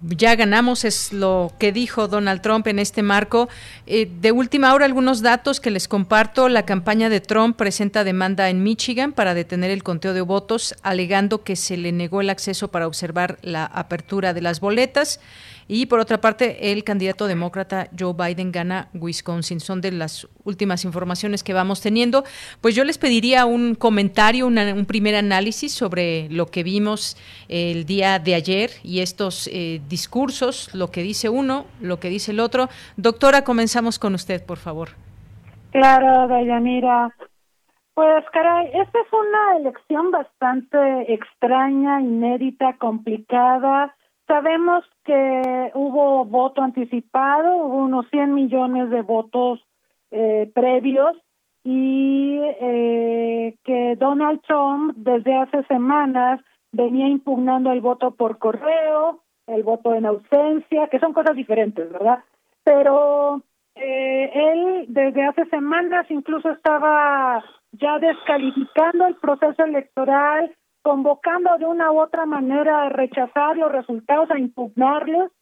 ya 0.00 0.34
ganamos, 0.34 0.84
es 0.84 1.12
lo 1.12 1.52
que 1.58 1.72
dijo 1.72 2.08
Donald 2.08 2.40
Trump 2.40 2.66
en 2.68 2.78
este 2.78 3.02
marco. 3.02 3.50
Eh, 3.86 4.08
de 4.18 4.32
última 4.32 4.72
hora, 4.72 4.86
algunos 4.86 5.20
datos 5.20 5.60
que 5.60 5.70
les 5.70 5.86
comparto. 5.86 6.48
La 6.48 6.64
campaña 6.64 7.10
de 7.10 7.20
Trump 7.20 7.54
presenta 7.54 8.02
demanda 8.02 8.48
en 8.48 8.62
Michigan 8.62 9.12
para 9.12 9.34
detener 9.34 9.70
el 9.70 9.82
conteo 9.82 10.14
de 10.14 10.22
votos, 10.22 10.74
alegando 10.82 11.44
que 11.44 11.54
se 11.54 11.76
le 11.76 11.92
negó 11.92 12.22
el 12.22 12.30
acceso 12.30 12.68
para 12.68 12.86
observar 12.86 13.38
la 13.42 13.66
apertura 13.66 14.32
de 14.32 14.40
las 14.40 14.60
boletas. 14.60 15.20
Y 15.68 15.86
por 15.86 15.98
otra 15.98 16.20
parte, 16.20 16.72
el 16.72 16.84
candidato 16.84 17.26
demócrata 17.26 17.88
Joe 17.98 18.14
Biden 18.14 18.52
gana 18.52 18.88
Wisconsin. 18.94 19.60
Son 19.60 19.80
de 19.80 19.92
las 19.92 20.28
últimas 20.44 20.84
informaciones 20.84 21.42
que 21.42 21.52
vamos 21.52 21.80
teniendo. 21.80 22.24
Pues 22.60 22.74
yo 22.74 22.84
les 22.84 22.98
pediría 22.98 23.46
un 23.46 23.74
comentario, 23.74 24.46
un 24.46 24.86
primer 24.86 25.14
análisis 25.14 25.72
sobre 25.72 26.28
lo 26.30 26.46
que 26.46 26.62
vimos 26.62 27.16
el 27.48 27.86
día 27.86 28.18
de 28.18 28.34
ayer 28.34 28.70
y 28.82 29.00
estos 29.00 29.48
eh, 29.48 29.80
discursos, 29.88 30.74
lo 30.74 30.90
que 30.90 31.02
dice 31.02 31.28
uno, 31.28 31.66
lo 31.80 31.98
que 32.00 32.08
dice 32.08 32.32
el 32.32 32.40
otro. 32.40 32.68
Doctora, 32.96 33.42
comenzamos 33.42 33.98
con 33.98 34.14
usted, 34.14 34.44
por 34.44 34.58
favor. 34.58 34.90
Claro, 35.70 36.28
Dayanira. 36.28 37.14
Pues 37.94 38.24
caray, 38.32 38.66
esta 38.74 38.98
es 38.98 39.12
una 39.12 39.56
elección 39.58 40.10
bastante 40.10 41.14
extraña, 41.14 42.00
inédita, 42.00 42.76
complicada 42.78 43.94
Sabemos 44.26 44.84
que 45.04 45.70
hubo 45.74 46.24
voto 46.24 46.62
anticipado, 46.62 47.56
hubo 47.56 47.76
unos 47.76 48.08
100 48.10 48.34
millones 48.34 48.90
de 48.90 49.02
votos 49.02 49.60
eh, 50.10 50.50
previos 50.54 51.16
y 51.62 52.38
eh, 52.60 53.56
que 53.64 53.96
Donald 53.96 54.40
Trump 54.42 54.94
desde 54.96 55.34
hace 55.34 55.62
semanas 55.64 56.40
venía 56.72 57.08
impugnando 57.08 57.72
el 57.72 57.80
voto 57.80 58.12
por 58.12 58.38
correo, 58.38 59.20
el 59.46 59.62
voto 59.62 59.94
en 59.94 60.06
ausencia, 60.06 60.88
que 60.88 60.98
son 60.98 61.12
cosas 61.12 61.36
diferentes, 61.36 61.90
¿verdad? 61.90 62.18
Pero 62.64 63.42
eh, 63.74 64.30
él 64.34 64.86
desde 64.88 65.24
hace 65.24 65.44
semanas 65.46 66.06
incluso 66.10 66.50
estaba 66.50 67.44
ya 67.72 67.98
descalificando 67.98 69.06
el 69.06 69.16
proceso 69.16 69.64
electoral, 69.64 70.54
convocando 70.84 71.56
de 71.58 71.64
una 71.64 71.90
u 71.90 71.98
otra 71.98 72.26
manera 72.26 72.82
a 72.82 72.88
rechazar 72.90 73.56
los 73.56 73.72
resultados, 73.72 74.30
a 74.30 74.38
impugnarlos. 74.38 75.32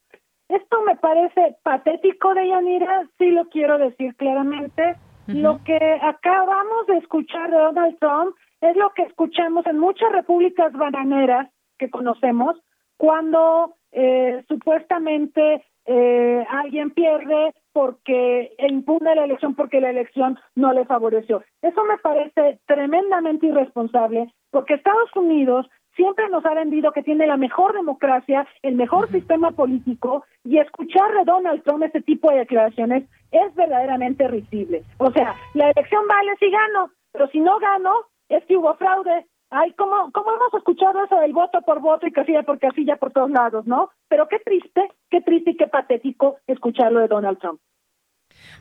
Esto 0.48 0.82
me 0.86 0.96
parece 0.96 1.56
patético 1.64 2.32
de 2.32 2.48
Yanira, 2.48 3.08
sí 3.18 3.30
lo 3.30 3.48
quiero 3.48 3.76
decir 3.76 4.14
claramente. 4.14 4.94
Lo 5.26 5.62
que 5.64 5.98
acabamos 6.00 6.86
de 6.86 6.98
escuchar 6.98 7.50
de 7.50 7.56
Donald 7.56 7.98
Trump 7.98 8.36
es 8.60 8.76
lo 8.76 8.90
que 8.90 9.02
escuchamos 9.02 9.66
en 9.66 9.78
muchas 9.78 10.12
repúblicas 10.12 10.72
bananeras 10.72 11.50
que 11.76 11.90
conocemos, 11.90 12.56
cuando 12.96 13.74
eh, 13.90 14.44
supuestamente 14.46 15.64
eh, 15.86 16.46
alguien 16.50 16.90
pierde 16.90 17.52
porque 17.72 18.54
impugna 18.58 19.14
la 19.14 19.24
elección 19.24 19.54
porque 19.54 19.80
la 19.80 19.90
elección 19.90 20.38
no 20.54 20.72
le 20.72 20.84
favoreció. 20.84 21.42
Eso 21.62 21.84
me 21.84 21.98
parece 21.98 22.60
tremendamente 22.66 23.46
irresponsable 23.46 24.32
porque 24.50 24.74
Estados 24.74 25.14
Unidos 25.16 25.66
siempre 25.96 26.28
nos 26.28 26.44
ha 26.46 26.54
vendido 26.54 26.92
que 26.92 27.02
tiene 27.02 27.26
la 27.26 27.36
mejor 27.36 27.74
democracia, 27.74 28.46
el 28.62 28.76
mejor 28.76 29.10
sistema 29.10 29.50
político 29.50 30.24
y 30.44 30.58
escuchar 30.58 31.12
de 31.12 31.24
Donald 31.24 31.62
Trump 31.64 31.82
ese 31.82 32.00
tipo 32.02 32.30
de 32.30 32.38
declaraciones 32.38 33.04
es 33.30 33.54
verdaderamente 33.54 34.28
risible. 34.28 34.82
O 34.98 35.10
sea, 35.10 35.34
la 35.54 35.70
elección 35.70 36.06
vale 36.06 36.32
si 36.38 36.50
gano, 36.50 36.90
pero 37.12 37.28
si 37.28 37.40
no 37.40 37.58
gano 37.58 37.92
es 38.28 38.44
que 38.46 38.56
hubo 38.56 38.74
fraude, 38.74 39.26
Ay, 39.54 39.70
¿cómo, 39.76 40.10
¿cómo 40.12 40.32
hemos 40.32 40.54
escuchado 40.54 41.04
eso 41.04 41.16
del 41.16 41.34
voto 41.34 41.60
por 41.60 41.78
voto 41.80 42.06
y 42.06 42.10
casilla 42.10 42.42
por 42.42 42.58
casilla 42.58 42.96
por 42.96 43.12
todos 43.12 43.30
lados, 43.30 43.66
no? 43.66 43.90
Pero 44.08 44.26
qué 44.26 44.38
triste, 44.38 44.90
qué 45.10 45.20
triste 45.20 45.50
y 45.50 45.56
qué 45.58 45.66
patético 45.66 46.38
escucharlo 46.46 47.00
de 47.00 47.08
Donald 47.08 47.38
Trump. 47.38 47.60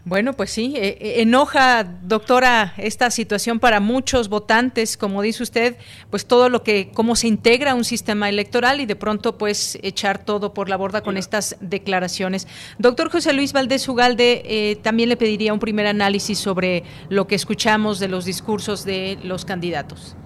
Bueno, 0.04 0.34
pues 0.34 0.50
sí, 0.50 0.74
eh, 0.76 0.98
eh, 1.00 1.22
enoja, 1.22 1.86
doctora, 1.86 2.74
esta 2.76 3.10
situación 3.10 3.62
para 3.62 3.80
muchos 3.80 4.28
votantes, 4.28 4.98
como 4.98 5.22
dice 5.22 5.44
usted, 5.44 5.78
pues 6.10 6.26
todo 6.26 6.50
lo 6.50 6.62
que, 6.62 6.92
cómo 6.94 7.16
se 7.16 7.30
integra 7.30 7.74
un 7.74 7.86
sistema 7.86 8.28
electoral 8.28 8.82
y 8.82 8.86
de 8.86 8.98
pronto 8.98 9.38
pues 9.38 9.80
echar 9.84 10.26
todo 10.26 10.54
por 10.54 10.68
la 10.68 10.76
borda 10.76 11.04
con 11.04 11.16
estas 11.16 11.56
declaraciones. 11.62 12.50
Doctor 12.80 13.10
José 13.10 13.32
Luis 13.32 13.54
Valdés 13.54 13.88
Ugalde, 13.88 14.42
eh, 14.44 14.76
también 14.76 15.08
le 15.08 15.16
pediría 15.16 15.54
un 15.54 15.60
primer 15.60 15.88
análisis 15.88 16.38
sobre 16.38 16.84
lo 17.08 17.28
que 17.28 17.36
escuchamos 17.36 18.00
de 18.00 18.10
los 18.10 18.26
discursos 18.26 18.84
de 18.84 19.18
los 19.24 19.46
candidatos. 19.46 20.18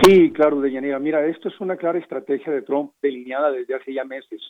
Sí, 0.00 0.32
claro, 0.32 0.60
Deyanira. 0.60 0.98
Mira, 0.98 1.26
esto 1.26 1.48
es 1.48 1.60
una 1.60 1.76
clara 1.76 1.98
estrategia 1.98 2.52
de 2.52 2.62
Trump 2.62 2.92
delineada 3.02 3.50
desde 3.50 3.74
hace 3.74 3.92
ya 3.92 4.04
meses. 4.04 4.40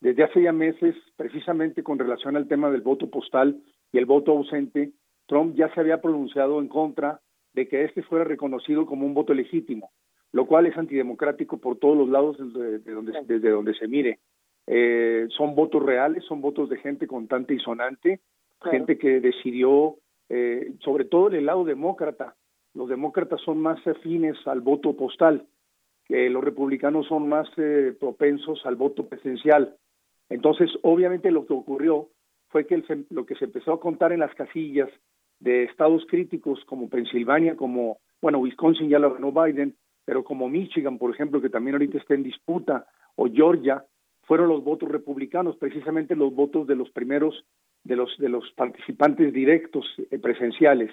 Desde 0.00 0.22
hace 0.22 0.42
ya 0.42 0.52
meses, 0.52 0.94
precisamente 1.16 1.82
con 1.82 1.98
relación 1.98 2.36
al 2.36 2.46
tema 2.46 2.70
del 2.70 2.82
voto 2.82 3.10
postal 3.10 3.60
y 3.92 3.98
el 3.98 4.06
voto 4.06 4.32
ausente, 4.32 4.92
Trump 5.26 5.56
ya 5.56 5.72
se 5.74 5.80
había 5.80 6.00
pronunciado 6.00 6.60
en 6.60 6.68
contra 6.68 7.20
de 7.52 7.66
que 7.66 7.84
este 7.84 8.02
fuera 8.02 8.24
reconocido 8.24 8.86
como 8.86 9.06
un 9.06 9.14
voto 9.14 9.34
legítimo, 9.34 9.90
lo 10.32 10.46
cual 10.46 10.66
es 10.66 10.76
antidemocrático 10.76 11.58
por 11.58 11.78
todos 11.78 11.96
los 11.96 12.08
lados 12.08 12.36
desde, 12.38 12.78
donde, 12.92 13.12
desde 13.26 13.50
donde 13.50 13.74
se 13.74 13.88
mire. 13.88 14.20
Eh, 14.66 15.26
son 15.30 15.54
votos 15.54 15.82
reales, 15.82 16.24
son 16.24 16.40
votos 16.40 16.68
de 16.68 16.76
gente 16.78 17.06
contante 17.06 17.54
y 17.54 17.58
sonante, 17.58 18.20
gente 18.70 18.98
que 18.98 19.20
decidió, 19.20 19.96
eh, 20.28 20.74
sobre 20.80 21.06
todo 21.06 21.28
en 21.28 21.36
el 21.36 21.46
lado 21.46 21.64
demócrata, 21.64 22.36
los 22.76 22.88
demócratas 22.88 23.40
son 23.40 23.58
más 23.58 23.84
afines 23.86 24.36
al 24.46 24.60
voto 24.60 24.94
postal, 24.94 25.46
que 26.04 26.28
los 26.28 26.44
republicanos 26.44 27.06
son 27.06 27.28
más 27.28 27.48
eh, 27.56 27.96
propensos 27.98 28.64
al 28.66 28.76
voto 28.76 29.08
presencial. 29.08 29.76
Entonces, 30.28 30.70
obviamente 30.82 31.30
lo 31.30 31.46
que 31.46 31.54
ocurrió 31.54 32.10
fue 32.48 32.66
que 32.66 32.82
lo 33.10 33.24
que 33.24 33.34
se 33.36 33.46
empezó 33.46 33.72
a 33.72 33.80
contar 33.80 34.12
en 34.12 34.20
las 34.20 34.34
casillas 34.34 34.90
de 35.40 35.64
estados 35.64 36.04
críticos 36.06 36.62
como 36.66 36.88
Pensilvania, 36.88 37.56
como, 37.56 37.98
bueno, 38.20 38.38
Wisconsin 38.38 38.88
ya 38.88 38.98
lo 38.98 39.14
ganó 39.14 39.32
Biden, 39.32 39.74
pero 40.04 40.22
como 40.22 40.48
Michigan, 40.48 40.98
por 40.98 41.12
ejemplo, 41.12 41.40
que 41.40 41.50
también 41.50 41.74
ahorita 41.74 41.98
está 41.98 42.14
en 42.14 42.22
disputa, 42.22 42.86
o 43.16 43.26
Georgia, 43.26 43.84
fueron 44.22 44.48
los 44.48 44.62
votos 44.62 44.90
republicanos, 44.90 45.56
precisamente 45.56 46.14
los 46.14 46.34
votos 46.34 46.66
de 46.66 46.76
los 46.76 46.90
primeros, 46.90 47.44
de 47.84 47.96
los, 47.96 48.16
de 48.18 48.28
los 48.28 48.44
participantes 48.52 49.32
directos 49.32 49.86
eh, 50.10 50.18
presenciales. 50.18 50.90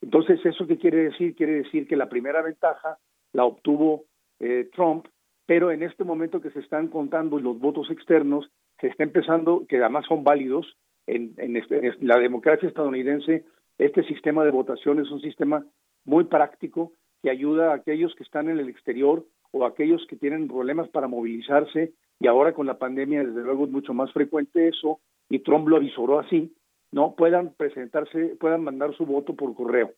Entonces, 0.00 0.44
¿eso 0.44 0.66
qué 0.66 0.78
quiere 0.78 1.04
decir? 1.04 1.34
Quiere 1.34 1.54
decir 1.54 1.86
que 1.86 1.96
la 1.96 2.08
primera 2.08 2.42
ventaja 2.42 2.98
la 3.32 3.44
obtuvo 3.44 4.04
eh, 4.40 4.68
Trump, 4.74 5.06
pero 5.46 5.70
en 5.70 5.82
este 5.82 6.04
momento 6.04 6.40
que 6.40 6.50
se 6.50 6.60
están 6.60 6.88
contando 6.88 7.38
los 7.38 7.58
votos 7.58 7.90
externos, 7.90 8.50
se 8.80 8.88
está 8.88 9.02
empezando, 9.02 9.66
que 9.68 9.78
además 9.78 10.04
son 10.06 10.22
válidos, 10.22 10.76
en, 11.06 11.56
este, 11.56 11.94
la 12.00 12.18
democracia 12.18 12.68
estadounidense, 12.68 13.44
este 13.78 14.04
sistema 14.04 14.44
de 14.44 14.50
votación 14.50 15.00
es 15.00 15.10
un 15.10 15.20
sistema 15.20 15.64
muy 16.04 16.24
práctico 16.24 16.92
que 17.22 17.30
ayuda 17.30 17.70
a 17.70 17.76
aquellos 17.76 18.14
que 18.14 18.24
están 18.24 18.48
en 18.48 18.58
el 18.58 18.68
exterior 18.68 19.24
o 19.50 19.64
a 19.64 19.68
aquellos 19.68 20.06
que 20.06 20.16
tienen 20.16 20.48
problemas 20.48 20.88
para 20.90 21.08
movilizarse, 21.08 21.94
y 22.20 22.26
ahora 22.26 22.52
con 22.52 22.66
la 22.66 22.78
pandemia, 22.78 23.24
desde 23.24 23.42
luego, 23.42 23.64
es 23.64 23.70
mucho 23.70 23.94
más 23.94 24.12
frecuente 24.12 24.68
eso, 24.68 25.00
y 25.30 25.38
Trump 25.40 25.68
lo 25.68 25.76
avisoró 25.76 26.18
así, 26.18 26.52
no 26.92 27.14
puedan 27.16 27.54
presentarse, 27.54 28.36
puedan 28.40 28.62
mandar 28.62 28.94
su 28.96 29.04
voto 29.04 29.34
por 29.34 29.54
correo. 29.54 29.92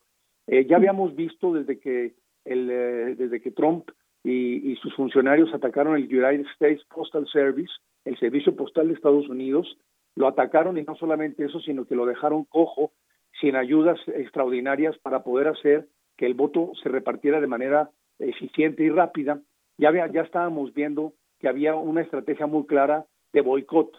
Eh, 0.46 0.66
ya 0.66 0.76
habíamos 0.76 1.14
visto 1.14 1.52
desde 1.52 1.78
que 1.78 2.14
el, 2.44 2.70
eh, 2.70 3.14
desde 3.16 3.40
que 3.40 3.50
Trump 3.50 3.90
y, 4.24 4.76
sus 4.82 4.94
funcionarios 4.94 5.52
atacaron 5.54 5.96
el 5.96 6.04
United 6.04 6.46
States 6.52 6.84
Postal 6.84 7.26
Service, 7.28 7.72
el 8.04 8.18
servicio 8.18 8.54
postal 8.54 8.88
de 8.88 8.94
Estados 8.94 9.28
Unidos, 9.28 9.78
lo 10.16 10.26
atacaron 10.26 10.76
y 10.78 10.82
no 10.82 10.94
solamente 10.96 11.44
eso, 11.44 11.60
sino 11.60 11.86
que 11.86 11.94
lo 11.94 12.06
dejaron 12.06 12.44
cojo, 12.44 12.92
sin 13.40 13.56
ayudas 13.56 13.98
extraordinarias 14.08 14.98
para 14.98 15.22
poder 15.22 15.48
hacer 15.48 15.86
que 16.16 16.26
el 16.26 16.34
voto 16.34 16.72
se 16.82 16.88
repartiera 16.88 17.40
de 17.40 17.46
manera 17.46 17.90
eficiente 18.18 18.82
y 18.82 18.90
rápida. 18.90 19.40
Ya, 19.78 19.92
ya 20.12 20.22
estábamos 20.22 20.74
viendo 20.74 21.14
que 21.38 21.48
había 21.48 21.74
una 21.74 22.02
estrategia 22.02 22.46
muy 22.46 22.66
clara 22.66 23.06
de 23.32 23.40
boicot. 23.40 23.90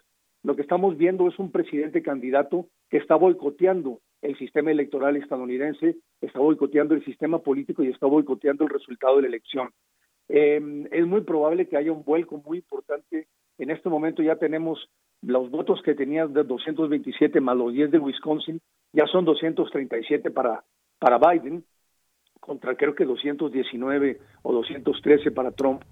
Lo 0.43 0.55
que 0.55 0.61
estamos 0.61 0.97
viendo 0.97 1.27
es 1.27 1.39
un 1.39 1.51
presidente 1.51 2.01
candidato 2.01 2.67
que 2.91 2.97
está 2.97 3.15
boicoteando 3.15 4.01
el 4.21 4.37
sistema 4.37 4.69
electoral 4.69 5.15
estadounidense, 5.15 5.95
está 6.19 6.39
boicoteando 6.39 6.93
el 6.93 7.03
sistema 7.05 7.39
político 7.39 7.83
y 7.83 7.87
está 7.87 8.05
boicoteando 8.05 8.65
el 8.65 8.69
resultado 8.69 9.15
de 9.15 9.21
la 9.23 9.27
elección. 9.29 9.69
Eh, 10.27 10.61
es 10.91 11.07
muy 11.07 11.21
probable 11.21 11.67
que 11.67 11.77
haya 11.77 11.91
un 11.91 12.03
vuelco 12.03 12.43
muy 12.45 12.59
importante. 12.59 13.27
En 13.57 13.71
este 13.71 13.89
momento 13.89 14.21
ya 14.21 14.35
tenemos 14.35 14.89
los 15.21 15.49
votos 15.49 15.81
que 15.83 15.95
tenían 15.95 16.33
de 16.33 16.43
227 16.43 17.39
más 17.39 17.55
los 17.55 17.73
10 17.73 17.91
de 17.91 17.99
Wisconsin, 17.99 18.59
ya 18.91 19.07
son 19.07 19.23
237 19.23 20.29
para, 20.29 20.63
para 20.99 21.17
Biden, 21.17 21.63
contra 22.39 22.75
creo 22.75 22.93
que 22.93 23.05
219 23.05 24.19
o 24.41 24.53
213 24.53 25.31
para 25.31 25.51
Trump, 25.51 25.83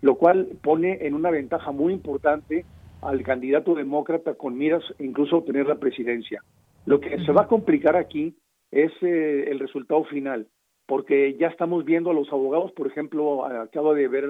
lo 0.00 0.16
cual 0.16 0.48
pone 0.60 1.06
en 1.06 1.14
una 1.14 1.30
ventaja 1.30 1.70
muy 1.70 1.92
importante 1.92 2.64
al 3.02 3.22
candidato 3.22 3.74
demócrata 3.74 4.34
con 4.34 4.56
miras 4.56 4.82
incluso 4.98 5.36
a 5.36 5.38
obtener 5.40 5.66
la 5.66 5.76
presidencia. 5.76 6.42
Lo 6.86 7.00
que 7.00 7.24
se 7.24 7.32
va 7.32 7.42
a 7.42 7.46
complicar 7.46 7.96
aquí 7.96 8.34
es 8.70 8.92
eh, 9.02 9.50
el 9.50 9.58
resultado 9.58 10.04
final. 10.04 10.46
porque 10.86 11.36
ya 11.38 11.48
estamos 11.48 11.84
viendo 11.84 12.10
a 12.10 12.14
los 12.14 12.32
abogados, 12.32 12.72
por 12.72 12.86
ejemplo, 12.86 13.44
acabo 13.44 13.92
de 13.92 14.08
ver 14.08 14.24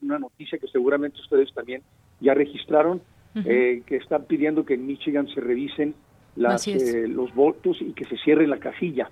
una, 0.00 0.18
noticia 0.18 0.58
que 0.58 0.66
seguramente 0.66 1.20
ustedes 1.20 1.54
también 1.54 1.80
ya 2.20 2.34
registraron, 2.34 3.00
eh, 3.36 3.82
que 3.86 3.94
están 3.94 4.24
pidiendo 4.24 4.64
que 4.64 4.74
en 4.74 4.84
Michigan 4.84 5.28
se 5.28 5.40
revisen 5.40 5.94
las, 6.34 6.66
eh, 6.66 7.06
los 7.06 7.32
votos 7.36 7.76
y 7.80 7.92
que 7.92 8.04
se 8.04 8.16
cierre 8.16 8.48
la 8.48 8.58
casilla. 8.58 9.08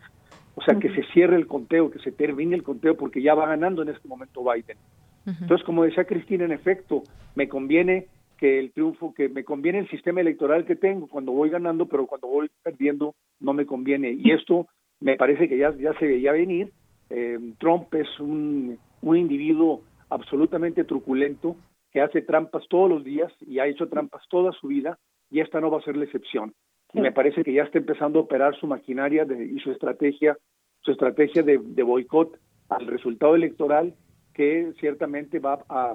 O 0.56 0.62
sea, 0.62 0.74
que 0.80 0.92
se 0.92 1.04
cierre 1.12 1.36
el 1.36 1.46
conteo, 1.46 1.92
que 1.92 2.00
se 2.00 2.10
termine 2.10 2.56
el 2.56 2.64
conteo, 2.64 2.96
porque 2.96 3.22
ya 3.22 3.34
va 3.34 3.46
ganando 3.46 3.82
en 3.82 3.90
este 3.90 4.08
momento 4.08 4.42
Biden. 4.42 4.78
Entonces, 5.26 5.64
como 5.64 5.84
decía 5.84 6.04
Cristina, 6.04 6.44
en 6.44 6.52
efecto, 6.52 7.04
me 7.36 7.48
conviene 7.48 8.08
que 8.38 8.58
el 8.58 8.72
triunfo, 8.72 9.14
que 9.14 9.28
me 9.28 9.44
conviene 9.44 9.80
el 9.80 9.88
sistema 9.88 10.20
electoral 10.20 10.64
que 10.64 10.76
tengo 10.76 11.06
cuando 11.06 11.32
voy 11.32 11.50
ganando, 11.50 11.86
pero 11.86 12.06
cuando 12.06 12.28
voy 12.28 12.50
perdiendo 12.62 13.14
no 13.40 13.52
me 13.52 13.66
conviene. 13.66 14.12
Y 14.12 14.32
esto 14.32 14.66
me 15.00 15.16
parece 15.16 15.48
que 15.48 15.58
ya, 15.58 15.74
ya 15.76 15.92
se 15.98 16.06
veía 16.06 16.32
venir. 16.32 16.72
Eh, 17.10 17.38
Trump 17.58 17.92
es 17.94 18.08
un, 18.20 18.78
un 19.02 19.16
individuo 19.16 19.82
absolutamente 20.08 20.84
truculento 20.84 21.56
que 21.92 22.00
hace 22.00 22.22
trampas 22.22 22.64
todos 22.68 22.88
los 22.90 23.04
días 23.04 23.32
y 23.40 23.58
ha 23.58 23.66
hecho 23.66 23.88
trampas 23.88 24.22
toda 24.28 24.52
su 24.52 24.68
vida 24.68 24.98
y 25.30 25.40
esta 25.40 25.60
no 25.60 25.70
va 25.70 25.78
a 25.78 25.82
ser 25.82 25.96
la 25.96 26.04
excepción 26.04 26.54
y 26.94 27.00
me 27.00 27.12
parece 27.12 27.42
que 27.42 27.52
ya 27.52 27.64
está 27.64 27.78
empezando 27.78 28.20
a 28.20 28.22
operar 28.22 28.56
su 28.56 28.66
maquinaria 28.66 29.24
de, 29.24 29.44
y 29.44 29.58
su 29.58 29.72
estrategia, 29.72 30.38
su 30.80 30.92
estrategia 30.92 31.42
de, 31.42 31.58
de 31.58 31.82
boicot 31.82 32.38
al 32.68 32.86
resultado 32.86 33.34
electoral 33.34 33.94
que 34.32 34.72
ciertamente 34.78 35.40
va 35.40 35.64
a 35.68 35.94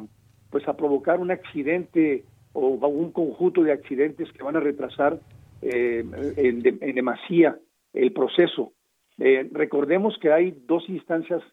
pues 0.49 0.67
a 0.67 0.75
provocar 0.75 1.19
un 1.19 1.31
accidente 1.31 2.23
o 2.53 2.67
un 2.67 3.11
conjunto 3.11 3.63
de 3.63 3.71
accidentes 3.71 4.31
que 4.31 4.43
van 4.43 4.55
a 4.55 4.59
retrasar 4.59 5.19
eh, 5.61 6.03
en, 6.37 6.61
demasía 6.61 7.57
el 7.93 8.11
proceso. 8.11 8.73
Eh, 9.19 9.47
recordemos 9.51 10.17
que 10.19 10.31
hay 10.31 10.57
dos 10.65 10.87
instancias 10.89 11.43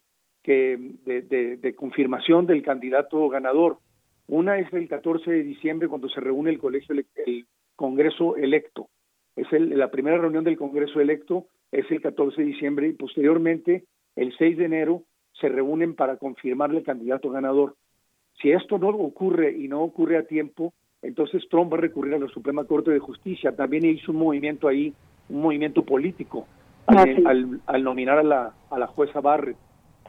que 0.43 0.77
de, 1.05 1.57
de, 1.57 1.75
confirmación 1.75 2.45
del 2.45 2.63
candidato 2.63 3.27
ganador. 3.29 3.79
Una 4.27 4.57
es 4.57 4.71
el 4.73 4.87
14 4.87 5.29
de 5.29 5.43
diciembre 5.43 5.87
cuando 5.87 6.09
se 6.09 6.21
reúne 6.21 6.49
el 6.49 6.59
colegio 6.59 6.95
el 6.95 7.45
Congreso 7.75 8.37
electo 8.37 8.89
es 9.37 9.47
la 9.51 9.91
primera 9.91 10.17
reunión 10.17 10.43
del 10.43 10.57
Congreso 10.57 10.99
electo 10.99 11.45
es 11.71 11.89
el 11.91 12.01
14 12.01 12.41
de 12.41 12.47
diciembre 12.47 12.87
y 12.87 12.93
posteriormente 12.93 13.85
el 14.15 14.35
6 14.35 14.57
de 14.57 14.65
enero 14.65 15.03
se 15.39 15.47
reúnen 15.47 15.95
para 15.95 16.17
confirmar 16.17 16.71
el 16.71 16.83
candidato 16.83 17.29
ganador. 17.29 17.75
Si 18.41 18.51
esto 18.51 18.77
no 18.77 18.89
ocurre 18.89 19.55
y 19.57 19.67
no 19.67 19.81
ocurre 19.81 20.17
a 20.17 20.23
tiempo, 20.23 20.73
entonces 21.01 21.43
Trump 21.49 21.71
va 21.71 21.77
a 21.77 21.81
recurrir 21.81 22.15
a 22.15 22.19
la 22.19 22.27
Suprema 22.27 22.65
Corte 22.65 22.91
de 22.91 22.99
Justicia. 22.99 23.55
También 23.55 23.85
hizo 23.85 24.11
un 24.11 24.19
movimiento 24.19 24.67
ahí, 24.67 24.93
un 25.29 25.41
movimiento 25.41 25.83
político, 25.83 26.47
al, 26.87 27.59
al, 27.65 27.83
nominar 27.83 28.19
a 28.19 28.23
la, 28.23 28.53
a 28.69 28.79
la 28.79 28.87
jueza 28.87 29.19
Barrett, 29.19 29.57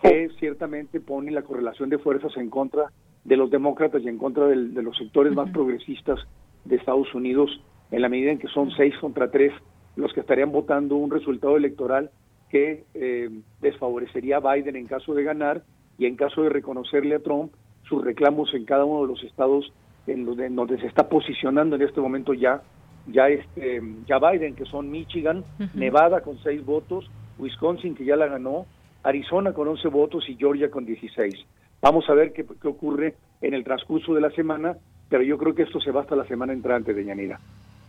que 0.03 0.29
ciertamente 0.39 1.01
pone 1.01 1.31
la 1.31 1.43
correlación 1.43 1.89
de 1.91 1.99
fuerzas 1.99 2.37
en 2.37 2.51
contra 2.51 2.93
de 3.25 3.37
los 3.37 3.51
demócratas 3.51 4.03
y 4.03 4.09
en 4.09 4.19
contra 4.19 4.47
de 4.47 4.83
los 4.83 4.97
sectores 4.97 5.35
más 5.35 5.51
progresistas 5.51 6.21
de 6.65 6.77
Estados 6.77 7.13
Unidos 7.15 7.61
en 7.91 8.03
la 8.03 8.09
medida 8.09 8.31
en 8.31 8.39
que 8.39 8.49
son 8.49 8.71
seis 8.71 8.95
contra 9.01 9.31
tres 9.31 9.53
los 9.97 10.13
que 10.13 10.21
estarían 10.21 10.53
votando 10.53 10.97
un 10.97 11.11
resultado 11.11 11.57
electoral 11.57 12.11
que 12.51 12.85
eh, 12.95 13.29
desfavorecería 13.61 14.37
a 14.37 14.55
Biden 14.55 14.77
en 14.77 14.87
caso 14.87 15.15
de 15.15 15.25
ganar 15.25 15.63
y 15.99 16.07
en 16.07 16.17
caso 16.17 16.43
de 16.43 16.51
reconocerle 16.51 17.17
a 17.17 17.19
Trump 17.19 17.53
sus 17.89 18.05
reclamos 18.05 18.53
en 18.55 18.65
cada 18.65 18.85
uno 18.85 19.03
de 19.03 19.09
los 19.09 19.23
estados 19.25 19.73
en 20.07 20.25
donde, 20.25 20.79
se 20.79 20.87
está 20.87 21.09
posicionando 21.09 21.77
en 21.77 21.83
este 21.83 22.01
momento 22.01 22.33
ya 22.33 22.63
ya 23.07 23.29
este 23.29 23.83
ya 24.07 24.19
Biden 24.19 24.55
que 24.55 24.65
son 24.65 24.91
Michigan, 24.91 25.45
Nevada 25.75 26.21
con 26.21 26.39
seis 26.43 26.65
votos, 26.65 27.11
Wisconsin 27.39 27.95
que 27.95 28.05
ya 28.05 28.17
la 28.17 28.27
ganó, 28.27 28.67
Arizona 29.03 29.53
con 29.53 29.69
once 29.69 29.89
votos 29.89 30.29
y 30.29 30.37
Georgia 30.37 30.71
con 30.71 30.85
16. 30.85 31.35
Vamos 31.81 32.09
a 32.09 32.15
ver 32.15 32.33
qué, 32.33 32.45
qué 32.61 32.69
ocurre 32.69 33.15
en 33.41 33.55
el 33.55 33.65
transcurso 33.65 34.15
de 34.15 34.21
la 34.21 34.31
semana, 34.31 34.77
pero 35.09 35.23
yo 35.23 35.39
creo 35.39 35.55
que 35.55 35.63
esto 35.63 35.81
se 35.81 35.91
va 35.91 36.03
hasta 36.03 36.17
la 36.17 36.27
semana 36.27 36.53
entrante 36.53 36.93
de 36.93 37.05
Yanira. 37.05 37.39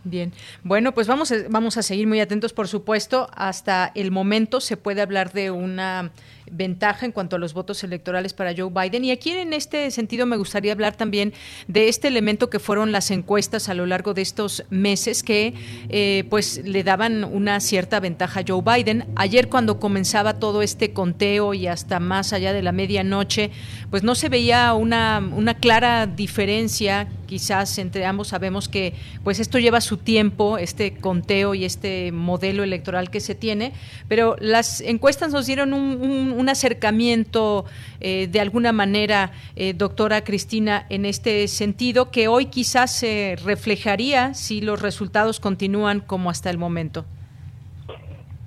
Bien, 0.03 0.31
bueno, 0.63 0.93
pues 0.93 1.07
vamos 1.07 1.31
a, 1.31 1.35
vamos 1.49 1.77
a 1.77 1.83
seguir 1.83 2.07
muy 2.07 2.21
atentos, 2.21 2.53
por 2.53 2.67
supuesto. 2.67 3.27
Hasta 3.35 3.91
el 3.95 4.11
momento 4.11 4.61
se 4.61 4.77
puede 4.77 5.01
hablar 5.01 5.33
de 5.33 5.51
una 5.51 6.11
ventaja 6.51 7.05
en 7.05 7.11
cuanto 7.11 7.35
a 7.35 7.39
los 7.39 7.53
votos 7.53 7.83
electorales 7.83 8.33
para 8.33 8.53
Joe 8.55 8.69
Biden. 8.69 9.03
Y 9.05 9.11
aquí 9.11 9.31
en 9.31 9.53
este 9.53 9.91
sentido 9.91 10.25
me 10.25 10.37
gustaría 10.37 10.71
hablar 10.71 10.95
también 10.95 11.33
de 11.67 11.89
este 11.89 12.07
elemento 12.07 12.49
que 12.49 12.59
fueron 12.59 12.91
las 12.91 13.11
encuestas 13.11 13.69
a 13.69 13.73
lo 13.73 13.85
largo 13.85 14.13
de 14.13 14.21
estos 14.21 14.63
meses 14.69 15.23
que 15.23 15.53
eh, 15.89 16.25
pues 16.29 16.61
le 16.63 16.83
daban 16.83 17.23
una 17.23 17.59
cierta 17.59 17.99
ventaja 17.99 18.41
a 18.41 18.43
Joe 18.47 18.61
Biden. 18.61 19.05
Ayer 19.15 19.49
cuando 19.49 19.79
comenzaba 19.79 20.35
todo 20.39 20.61
este 20.61 20.93
conteo 20.93 21.53
y 21.53 21.67
hasta 21.67 21.99
más 21.99 22.33
allá 22.33 22.53
de 22.53 22.61
la 22.61 22.71
medianoche, 22.71 23.51
pues 23.89 24.03
no 24.03 24.15
se 24.15 24.29
veía 24.29 24.73
una, 24.73 25.19
una 25.19 25.55
clara 25.55 26.07
diferencia 26.07 27.07
quizás 27.29 27.77
entre 27.77 28.05
ambos 28.05 28.29
sabemos 28.29 28.67
que 28.67 28.95
pues 29.23 29.39
esto 29.39 29.59
lleva 29.59 29.81
su 29.81 29.97
tiempo, 29.97 30.57
este 30.57 30.95
conteo 30.95 31.53
y 31.53 31.63
este 31.63 32.11
modelo 32.11 32.63
electoral 32.63 33.11
que 33.11 33.19
se 33.19 33.35
tiene, 33.35 33.71
pero 34.07 34.35
las 34.39 34.81
encuestas 34.81 35.31
nos 35.31 35.45
dieron 35.45 35.73
un, 35.73 36.33
un 36.35 36.38
acercamiento 36.47 37.65
eh, 37.99 38.27
de 38.27 38.39
alguna 38.39 38.71
manera, 38.71 39.31
eh, 39.57 39.73
doctora 39.73 40.23
Cristina, 40.23 40.85
en 40.89 41.05
este 41.05 41.47
sentido, 41.49 42.11
que 42.11 42.29
hoy 42.29 42.45
quizás 42.45 42.95
se 42.95 43.35
reflejaría 43.43 44.33
si 44.33 44.61
los 44.61 44.81
resultados 44.81 45.41
continúan 45.41 45.99
como 45.99 46.29
hasta 46.29 46.49
el 46.49 46.57
momento. 46.57 47.03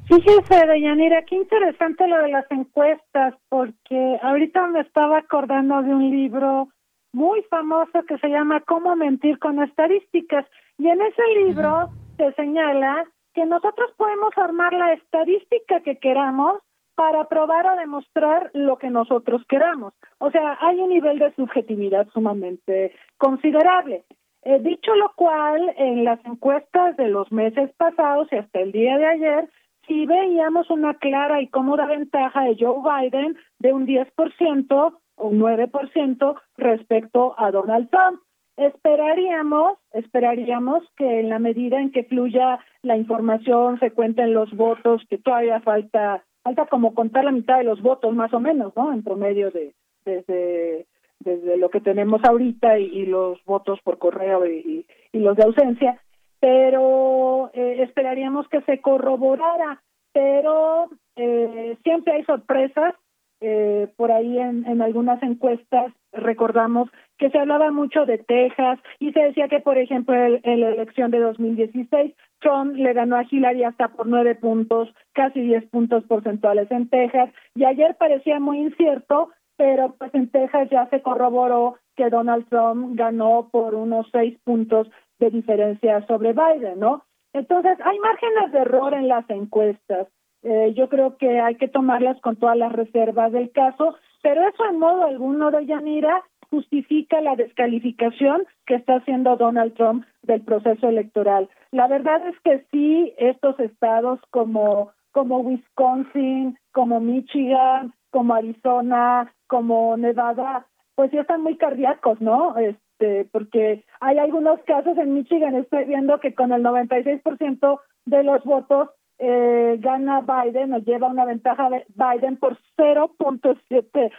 Fíjese, 0.07 0.67
Deyanira, 0.67 1.23
qué 1.23 1.37
interesante 1.37 2.07
lo 2.07 2.23
de 2.23 2.29
las 2.29 2.51
encuestas, 2.51 3.35
porque 3.49 4.19
ahorita 4.23 4.67
me 4.69 4.81
estaba 4.81 5.19
acordando 5.19 5.83
de 5.83 5.95
un 5.95 6.11
libro 6.11 6.69
muy 7.13 7.43
famoso 7.51 8.03
que 8.09 8.19
se 8.19 8.29
llama 8.29 8.61
Cómo 8.61 8.97
mentir 8.97 9.39
con 9.39 9.63
estadísticas. 9.63 10.47
Y 10.79 10.89
en 10.89 11.01
ese 11.03 11.23
libro 11.45 11.91
se 12.17 12.33
señala 12.33 13.05
que 13.35 13.47
nosotros 13.47 13.91
podemos 13.97 14.37
armar 14.37 14.73
la 14.73 14.93
estadística 14.93 15.81
que 15.81 15.99
queramos 15.99 16.61
para 16.95 17.25
probar 17.25 17.67
o 17.67 17.77
demostrar 17.77 18.51
lo 18.55 18.77
que 18.77 18.91
nosotros 18.91 19.43
queramos. 19.49 19.95
O 20.19 20.31
sea, 20.31 20.59
hay 20.61 20.79
un 20.81 20.91
nivel 20.91 21.19
de 21.19 21.35
subjetividad 21.35 22.09
sumamente 22.13 22.93
considerable. 23.19 24.05
Eh, 24.45 24.59
dicho 24.61 24.95
lo 24.97 25.13
cual, 25.15 25.73
en 25.77 26.05
las 26.05 26.25
encuestas 26.25 26.97
de 26.97 27.09
los 27.09 27.31
meses 27.31 27.71
pasados 27.77 28.29
y 28.33 28.37
hasta 28.37 28.61
el 28.61 28.73
día 28.73 28.99
de 28.99 29.07
ayer, 29.07 29.49
sí 29.87 30.07
veíamos 30.07 30.69
una 30.71 30.95
clara 30.95 31.41
y 31.41 31.49
cómoda 31.49 31.87
ventaja 31.87 32.43
de 32.43 32.57
Joe 32.59 32.81
Biden 32.83 33.37
de 33.61 33.73
un 33.73 33.87
10% 33.87 34.99
o 35.17 35.29
un 35.29 35.39
9% 35.39 36.41
respecto 36.57 37.35
a 37.39 37.51
Donald 37.51 37.89
Trump. 37.91 38.21
Esperaríamos, 38.57 39.79
esperaríamos 39.93 40.83
que 40.97 41.21
en 41.21 41.31
la 41.31 41.39
medida 41.39 41.81
en 41.81 41.91
que 41.91 42.05
fluya 42.05 42.59
la 42.83 42.97
información, 42.97 43.79
se 43.79 43.93
cuenten 43.93 44.35
los 44.35 44.53
votos, 44.55 45.03
que 45.09 45.19
todavía 45.19 45.61
falta 45.61 46.25
falta 46.43 46.67
como 46.67 46.95
contar 46.95 47.25
la 47.25 47.33
mitad 47.33 47.59
de 47.59 47.65
los 47.65 47.81
votos 47.81 48.15
más 48.15 48.33
o 48.35 48.41
menos, 48.41 48.75
¿no? 48.77 48.93
En 48.93 49.03
promedio 49.03 49.51
de 49.51 49.75
desde 50.05 50.87
desde 51.21 51.57
lo 51.57 51.71
que 51.71 51.81
tenemos 51.81 52.21
ahorita 52.25 52.79
y, 52.79 53.07
los 53.07 53.43
votos 53.45 53.81
por 53.83 53.99
correo 53.99 54.47
y, 54.47 54.85
y, 55.13 55.19
los 55.21 55.37
de 55.37 55.45
ausencia, 55.45 56.01
pero 56.41 57.51
eh, 57.55 57.83
esperaríamos 57.83 58.49
que 58.49 58.61
se 58.63 58.81
corroborara, 58.81 59.81
pero 60.13 60.89
eh, 61.17 61.77
siempre 61.83 62.15
hay 62.15 62.25
sorpresas. 62.25 62.95
Eh, 63.43 63.89
por 63.97 64.13
ahí 64.13 64.39
en, 64.39 64.65
en 64.67 64.81
algunas 64.81 65.23
encuestas 65.23 65.93
recordamos 66.13 66.89
que 67.19 67.31
se 67.31 67.39
hablaba 67.39 67.71
mucho 67.71 68.07
de 68.07 68.19
Texas 68.19 68.79
y 68.99 69.13
se 69.13 69.21
decía 69.21 69.49
que, 69.49 69.61
por 69.61 69.79
ejemplo, 69.79 70.15
en 70.15 70.61
la 70.61 70.69
elección 70.69 71.11
de 71.11 71.19
2016, 71.21 72.15
Trump 72.41 72.75
le 72.75 72.93
ganó 72.93 73.17
a 73.17 73.25
Hillary 73.29 73.65
hasta 73.65 73.89
por 73.89 74.07
nueve 74.07 74.35
puntos, 74.35 74.93
casi 75.13 75.41
diez 75.41 75.65
puntos 75.71 76.05
porcentuales 76.05 76.71
en 76.71 76.89
Texas, 76.89 77.31
y 77.55 77.65
ayer 77.65 77.97
parecía 77.99 78.41
muy 78.41 78.59
incierto, 78.59 79.31
pero 79.57 79.95
pues 79.99 80.15
en 80.15 80.31
Texas 80.31 80.69
ya 80.71 80.89
se 80.91 81.03
corroboró 81.03 81.77
que 81.97 82.11
Donald 82.11 82.49
Trump 82.49 82.97
ganó 82.97 83.49
por 83.51 83.75
unos 83.75 84.09
seis 84.11 84.39
puntos 84.45 84.89
de 85.19 85.31
diferencia 85.31 86.05
sobre 86.07 86.33
Biden, 86.33 86.81
¿no? 86.81 87.05
Entonces, 87.33 87.79
hay 87.85 87.99
márgenes 87.99 88.53
de 88.53 88.59
error 88.59 88.95
en 88.95 89.09
las 89.09 89.29
encuestas. 89.31 90.09
Eh, 90.43 90.75
yo 90.77 90.89
creo 90.89 91.17
que 91.17 91.41
hay 91.41 91.55
que 91.57 91.69
tomarlas 91.69 92.21
con 92.21 92.37
todas 92.37 92.57
las 92.57 92.73
reservas 92.73 93.33
del 93.33 93.51
caso, 93.53 93.97
pero 94.23 94.47
eso 94.49 94.65
en 94.69 94.79
modo 94.79 95.05
alguno 95.05 95.51
de 95.51 95.67
Yanira 95.67 96.23
justifica 96.51 97.21
la 97.21 97.35
descalificación 97.35 98.45
que 98.67 98.75
está 98.75 98.97
haciendo 98.97 99.37
Donald 99.37 99.75
Trump 99.75 100.05
del 100.23 100.43
proceso 100.43 100.89
electoral. 100.89 101.49
La 101.71 101.87
verdad 101.89 102.27
es 102.27 102.39
que 102.41 102.67
sí, 102.71 103.15
estos 103.17 103.59
estados 103.59 104.21
como, 104.31 104.91
como 105.13 105.39
Wisconsin, 105.39 106.59
como 106.73 107.01
Michigan, 107.01 107.95
como 108.11 108.35
Arizona, 108.35 109.33
como 109.47 109.97
Nevada, 109.97 110.67
pues 110.95 111.11
ya 111.11 111.23
están 111.23 111.43
muy 111.43 111.57
cardíacos, 111.57 112.21
¿no? 112.21 112.55
Este, 112.59 113.25
porque 113.33 113.85
hay 114.01 114.19
algunos 114.19 114.61
casos 114.65 114.99
en 114.99 115.15
Michigan, 115.15 115.55
estoy 115.55 115.85
viendo 115.87 116.21
que 116.21 116.35
con 116.35 116.53
el 116.53 116.63
96% 116.63 117.81
de 118.05 118.23
los 118.25 118.45
votos 118.45 118.91
eh, 119.25 119.77
gana 119.79 120.21
Biden 120.21 120.75
o 120.75 120.79
lleva 120.79 121.07
una 121.07 121.25
ventaja 121.25 121.71
de 121.71 121.87
Biden 121.95 122.37
por 122.39 122.59
0.7%. 122.77 124.11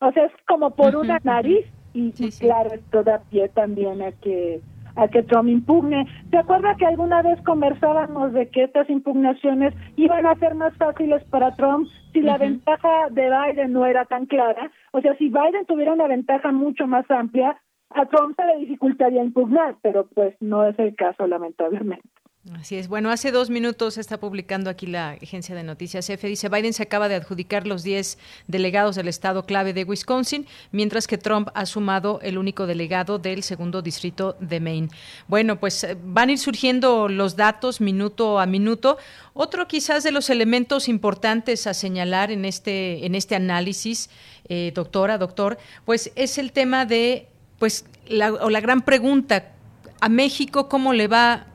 O 0.00 0.12
sea, 0.12 0.24
es 0.24 0.32
como 0.48 0.74
por 0.74 0.96
una 0.96 1.20
nariz 1.22 1.64
y, 1.94 2.10
claro, 2.40 2.74
esto 2.74 3.04
da 3.04 3.20
pie 3.30 3.48
también 3.48 4.02
a 4.02 4.10
que 4.10 4.60
a 4.96 5.06
que 5.08 5.22
Trump 5.22 5.48
impugne. 5.48 6.04
¿Se 6.30 6.38
acuerda 6.38 6.74
que 6.76 6.86
alguna 6.86 7.22
vez 7.22 7.40
conversábamos 7.42 8.32
de 8.32 8.48
que 8.48 8.64
estas 8.64 8.90
impugnaciones 8.90 9.72
iban 9.94 10.26
a 10.26 10.34
ser 10.36 10.56
más 10.56 10.74
fáciles 10.78 11.22
para 11.24 11.54
Trump 11.54 11.86
si 12.12 12.22
la 12.22 12.38
ventaja 12.38 13.08
de 13.10 13.30
Biden 13.30 13.72
no 13.72 13.86
era 13.86 14.04
tan 14.06 14.26
clara? 14.26 14.72
O 14.92 15.00
sea, 15.00 15.14
si 15.16 15.28
Biden 15.28 15.66
tuviera 15.66 15.92
una 15.92 16.08
ventaja 16.08 16.50
mucho 16.50 16.88
más 16.88 17.08
amplia, 17.10 17.56
a 17.90 18.06
Trump 18.06 18.34
se 18.36 18.46
le 18.46 18.56
dificultaría 18.56 19.22
impugnar, 19.22 19.76
pero 19.80 20.08
pues 20.08 20.34
no 20.40 20.64
es 20.64 20.76
el 20.78 20.96
caso, 20.96 21.26
lamentablemente. 21.26 22.08
Así 22.54 22.76
es. 22.76 22.86
Bueno, 22.86 23.10
hace 23.10 23.32
dos 23.32 23.50
minutos 23.50 23.98
está 23.98 24.18
publicando 24.18 24.70
aquí 24.70 24.86
la 24.86 25.10
agencia 25.10 25.56
de 25.56 25.64
noticias 25.64 26.08
EFE. 26.08 26.28
Dice, 26.28 26.48
Biden 26.48 26.72
se 26.72 26.84
acaba 26.84 27.08
de 27.08 27.16
adjudicar 27.16 27.66
los 27.66 27.82
10 27.82 28.18
delegados 28.46 28.94
del 28.94 29.08
estado 29.08 29.44
clave 29.46 29.72
de 29.72 29.82
Wisconsin, 29.82 30.46
mientras 30.70 31.08
que 31.08 31.18
Trump 31.18 31.48
ha 31.54 31.66
sumado 31.66 32.20
el 32.22 32.38
único 32.38 32.68
delegado 32.68 33.18
del 33.18 33.42
segundo 33.42 33.82
distrito 33.82 34.36
de 34.38 34.60
Maine. 34.60 34.88
Bueno, 35.26 35.58
pues 35.58 35.82
eh, 35.82 35.96
van 36.00 36.28
a 36.28 36.32
ir 36.32 36.38
surgiendo 36.38 37.08
los 37.08 37.34
datos 37.34 37.80
minuto 37.80 38.38
a 38.38 38.46
minuto. 38.46 38.96
Otro 39.34 39.66
quizás 39.66 40.04
de 40.04 40.12
los 40.12 40.30
elementos 40.30 40.88
importantes 40.88 41.66
a 41.66 41.74
señalar 41.74 42.30
en 42.30 42.44
este, 42.44 43.06
en 43.06 43.16
este 43.16 43.34
análisis, 43.34 44.08
eh, 44.48 44.70
doctora, 44.72 45.18
doctor, 45.18 45.58
pues 45.84 46.12
es 46.14 46.38
el 46.38 46.52
tema 46.52 46.86
de, 46.86 47.26
pues, 47.58 47.86
la, 48.06 48.32
o 48.32 48.50
la 48.50 48.60
gran 48.60 48.82
pregunta, 48.82 49.52
a 50.00 50.08
México, 50.08 50.68
¿cómo 50.68 50.92
le 50.92 51.08
va 51.08 51.46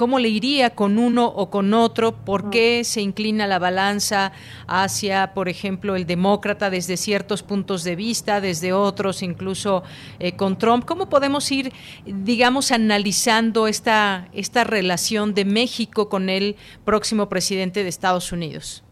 cómo 0.00 0.18
le 0.18 0.30
iría 0.30 0.70
con 0.70 0.98
uno 0.98 1.26
o 1.26 1.50
con 1.50 1.74
otro, 1.74 2.12
por 2.12 2.48
qué 2.48 2.84
se 2.84 3.02
inclina 3.02 3.46
la 3.46 3.58
balanza 3.58 4.32
hacia, 4.66 5.34
por 5.34 5.50
ejemplo, 5.50 5.94
el 5.94 6.06
demócrata 6.06 6.70
desde 6.70 6.96
ciertos 6.96 7.42
puntos 7.42 7.84
de 7.84 7.96
vista, 7.96 8.40
desde 8.40 8.72
otros, 8.72 9.22
incluso 9.22 9.82
eh, 10.18 10.34
con 10.36 10.56
Trump. 10.56 10.86
¿Cómo 10.86 11.10
podemos 11.10 11.52
ir, 11.52 11.70
digamos, 12.06 12.72
analizando 12.72 13.66
esta, 13.66 14.28
esta 14.32 14.64
relación 14.64 15.34
de 15.34 15.44
México 15.44 16.08
con 16.08 16.30
el 16.30 16.56
próximo 16.86 17.28
presidente 17.28 17.82
de 17.82 17.90
Estados 17.90 18.32
Unidos? 18.32 18.82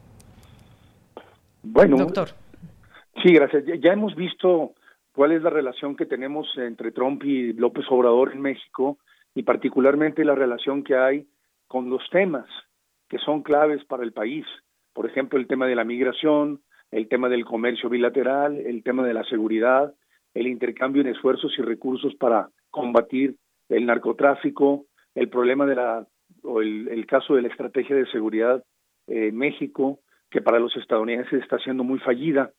Bueno, 1.63 1.97
doctor. 1.97 2.35
Sí, 3.23 3.33
gracias. 3.33 3.65
Ya 3.83 3.95
hemos 3.95 4.15
visto 4.15 4.75
cuál 5.15 5.33
es 5.33 5.41
la 5.41 5.49
relación 5.49 5.97
que 5.97 6.05
tenemos 6.05 6.47
entre 6.59 6.93
Trump 6.93 7.25
y 7.25 7.55
López 7.55 7.87
Obrador 7.89 8.33
en 8.35 8.43
México 8.43 8.99
y 9.39 9.45
particularmente 9.45 10.25
la 10.25 10.35
relación 10.35 10.83
que 10.83 10.97
hay 10.97 11.29
con 11.69 11.89
los 11.91 12.03
temas 12.11 12.49
que 13.09 13.19
son 13.19 13.45
claves 13.45 13.85
para 13.85 14.03
el 14.03 14.13
país. 14.13 14.45
Por 14.93 15.07
ejemplo, 15.07 15.39
el 15.39 15.47
tema 15.47 15.69
de 15.69 15.77
la 15.77 15.85
migración, 15.85 16.61
el 16.91 17.07
tema 17.07 17.29
del 17.29 17.45
comercio 17.45 17.89
bilateral, 17.89 18.57
el 18.57 18.83
tema 18.83 19.07
de 19.07 19.15
la 19.15 19.23
seguridad, 19.23 19.95
el 20.35 20.49
intercambio 20.49 21.03
en 21.03 21.09
esfuerzos 21.09 21.55
y 21.57 21.63
recursos 21.63 22.17
para 22.17 22.51
combatir 22.71 23.37
el 23.69 23.87
narcotráfico, 23.87 24.87
el 25.15 25.29
problema 25.29 25.67
de 25.67 25.77
la 25.77 26.05
o 26.43 26.61
el, 26.61 27.07
caso 27.07 27.37
de 27.37 27.43
la 27.43 27.49
estrategia 27.49 27.95
de 27.95 28.11
seguridad 28.11 28.65
en 29.07 29.37
México, 29.37 30.01
que 30.33 30.43
para 30.43 30.59
los 30.59 30.77
estadounidenses 30.77 31.41
está 31.41 31.59
siendo 31.61 31.85
muy 31.85 32.01
fallida. 32.01 32.51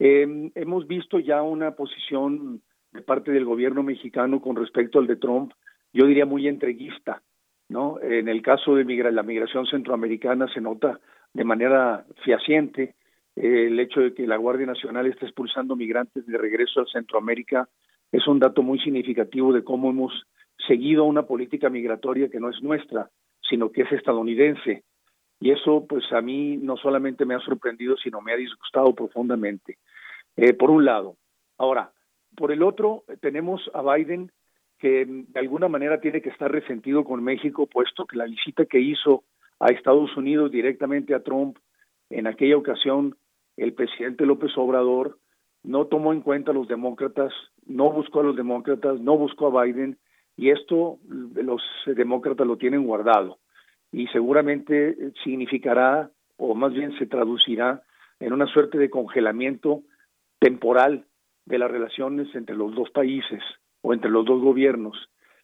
Em, 0.00 0.50
hemos 0.56 0.88
visto 0.88 1.20
ya 1.20 1.42
una 1.42 1.76
posición 1.76 2.62
de 2.92 3.02
parte 3.02 3.30
del 3.30 3.44
gobierno 3.44 3.84
mexicano 3.84 4.42
con 4.42 4.56
respecto 4.56 4.98
al 4.98 5.06
de 5.06 5.14
Trump 5.14 5.52
yo 5.92 6.06
diría 6.06 6.26
muy 6.26 6.48
entreguista, 6.48 7.22
¿no? 7.68 8.00
En 8.00 8.28
el 8.28 8.42
caso 8.42 8.74
de 8.74 8.84
la 9.12 9.22
migración 9.22 9.66
centroamericana 9.66 10.46
se 10.52 10.60
nota 10.60 11.00
de 11.32 11.44
manera 11.44 12.04
fehaciente 12.24 12.94
eh, 13.36 13.66
el 13.66 13.78
hecho 13.78 14.00
de 14.00 14.14
que 14.14 14.26
la 14.26 14.36
Guardia 14.36 14.66
Nacional 14.66 15.06
esté 15.06 15.26
expulsando 15.26 15.76
migrantes 15.76 16.26
de 16.26 16.38
regreso 16.38 16.80
a 16.80 16.86
Centroamérica 16.86 17.68
es 18.10 18.26
un 18.26 18.38
dato 18.38 18.62
muy 18.62 18.78
significativo 18.80 19.52
de 19.52 19.62
cómo 19.62 19.90
hemos 19.90 20.12
seguido 20.66 21.04
una 21.04 21.26
política 21.26 21.68
migratoria 21.68 22.30
que 22.30 22.40
no 22.40 22.48
es 22.48 22.62
nuestra, 22.62 23.10
sino 23.48 23.70
que 23.70 23.82
es 23.82 23.92
estadounidense. 23.92 24.84
Y 25.38 25.50
eso, 25.50 25.86
pues 25.86 26.10
a 26.12 26.22
mí 26.22 26.56
no 26.56 26.78
solamente 26.78 27.26
me 27.26 27.34
ha 27.34 27.40
sorprendido, 27.40 27.96
sino 27.98 28.22
me 28.22 28.32
ha 28.32 28.36
disgustado 28.36 28.94
profundamente. 28.94 29.76
Eh, 30.36 30.54
por 30.54 30.70
un 30.70 30.84
lado. 30.84 31.16
Ahora, 31.58 31.92
por 32.36 32.52
el 32.52 32.62
otro, 32.62 33.04
tenemos 33.20 33.70
a 33.74 33.82
Biden 33.82 34.30
que 34.78 35.06
de 35.06 35.40
alguna 35.40 35.68
manera 35.68 36.00
tiene 36.00 36.20
que 36.20 36.28
estar 36.28 36.50
resentido 36.50 37.04
con 37.04 37.22
México, 37.22 37.66
puesto 37.66 38.06
que 38.06 38.16
la 38.16 38.26
visita 38.26 38.66
que 38.66 38.80
hizo 38.80 39.24
a 39.58 39.68
Estados 39.68 40.16
Unidos 40.16 40.50
directamente 40.50 41.14
a 41.14 41.22
Trump, 41.22 41.58
en 42.10 42.26
aquella 42.26 42.56
ocasión 42.56 43.16
el 43.56 43.72
presidente 43.72 44.26
López 44.26 44.52
Obrador 44.56 45.18
no 45.62 45.86
tomó 45.86 46.12
en 46.12 46.20
cuenta 46.20 46.50
a 46.50 46.54
los 46.54 46.68
demócratas, 46.68 47.32
no 47.66 47.90
buscó 47.90 48.20
a 48.20 48.24
los 48.24 48.36
demócratas, 48.36 49.00
no 49.00 49.16
buscó 49.16 49.46
a 49.58 49.64
Biden, 49.64 49.98
y 50.36 50.50
esto 50.50 50.98
los 51.08 51.62
demócratas 51.86 52.46
lo 52.46 52.58
tienen 52.58 52.84
guardado. 52.84 53.38
Y 53.90 54.06
seguramente 54.08 55.12
significará, 55.24 56.10
o 56.36 56.54
más 56.54 56.72
bien 56.72 56.96
se 56.98 57.06
traducirá, 57.06 57.82
en 58.20 58.32
una 58.32 58.46
suerte 58.46 58.78
de 58.78 58.90
congelamiento 58.90 59.82
temporal 60.38 61.06
de 61.46 61.58
las 61.58 61.70
relaciones 61.70 62.32
entre 62.34 62.54
los 62.54 62.74
dos 62.74 62.90
países 62.90 63.42
o 63.86 63.94
entre 63.94 64.10
los 64.10 64.24
dos 64.24 64.42
gobiernos. 64.42 64.96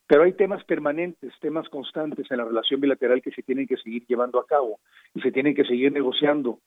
Pero 0.09 0.25
hay 0.25 0.33
temas 0.33 0.65
permanentes, 0.65 1.33
temas 1.41 1.69
constantes 1.69 2.29
en 2.29 2.39
la 2.39 2.45
relación 2.45 2.81
bilateral 2.81 3.23
que 3.23 3.31
se 3.31 3.43
tienen 3.45 3.69
que 3.69 3.77
seguir 3.77 4.05
llevando 4.09 4.41
a 4.41 4.47
cabo 4.47 4.81
y 5.15 5.21
se 5.21 5.31
tienen 5.31 5.55
que 5.55 5.65
seguir 5.65 5.93
negociando. 5.93 6.59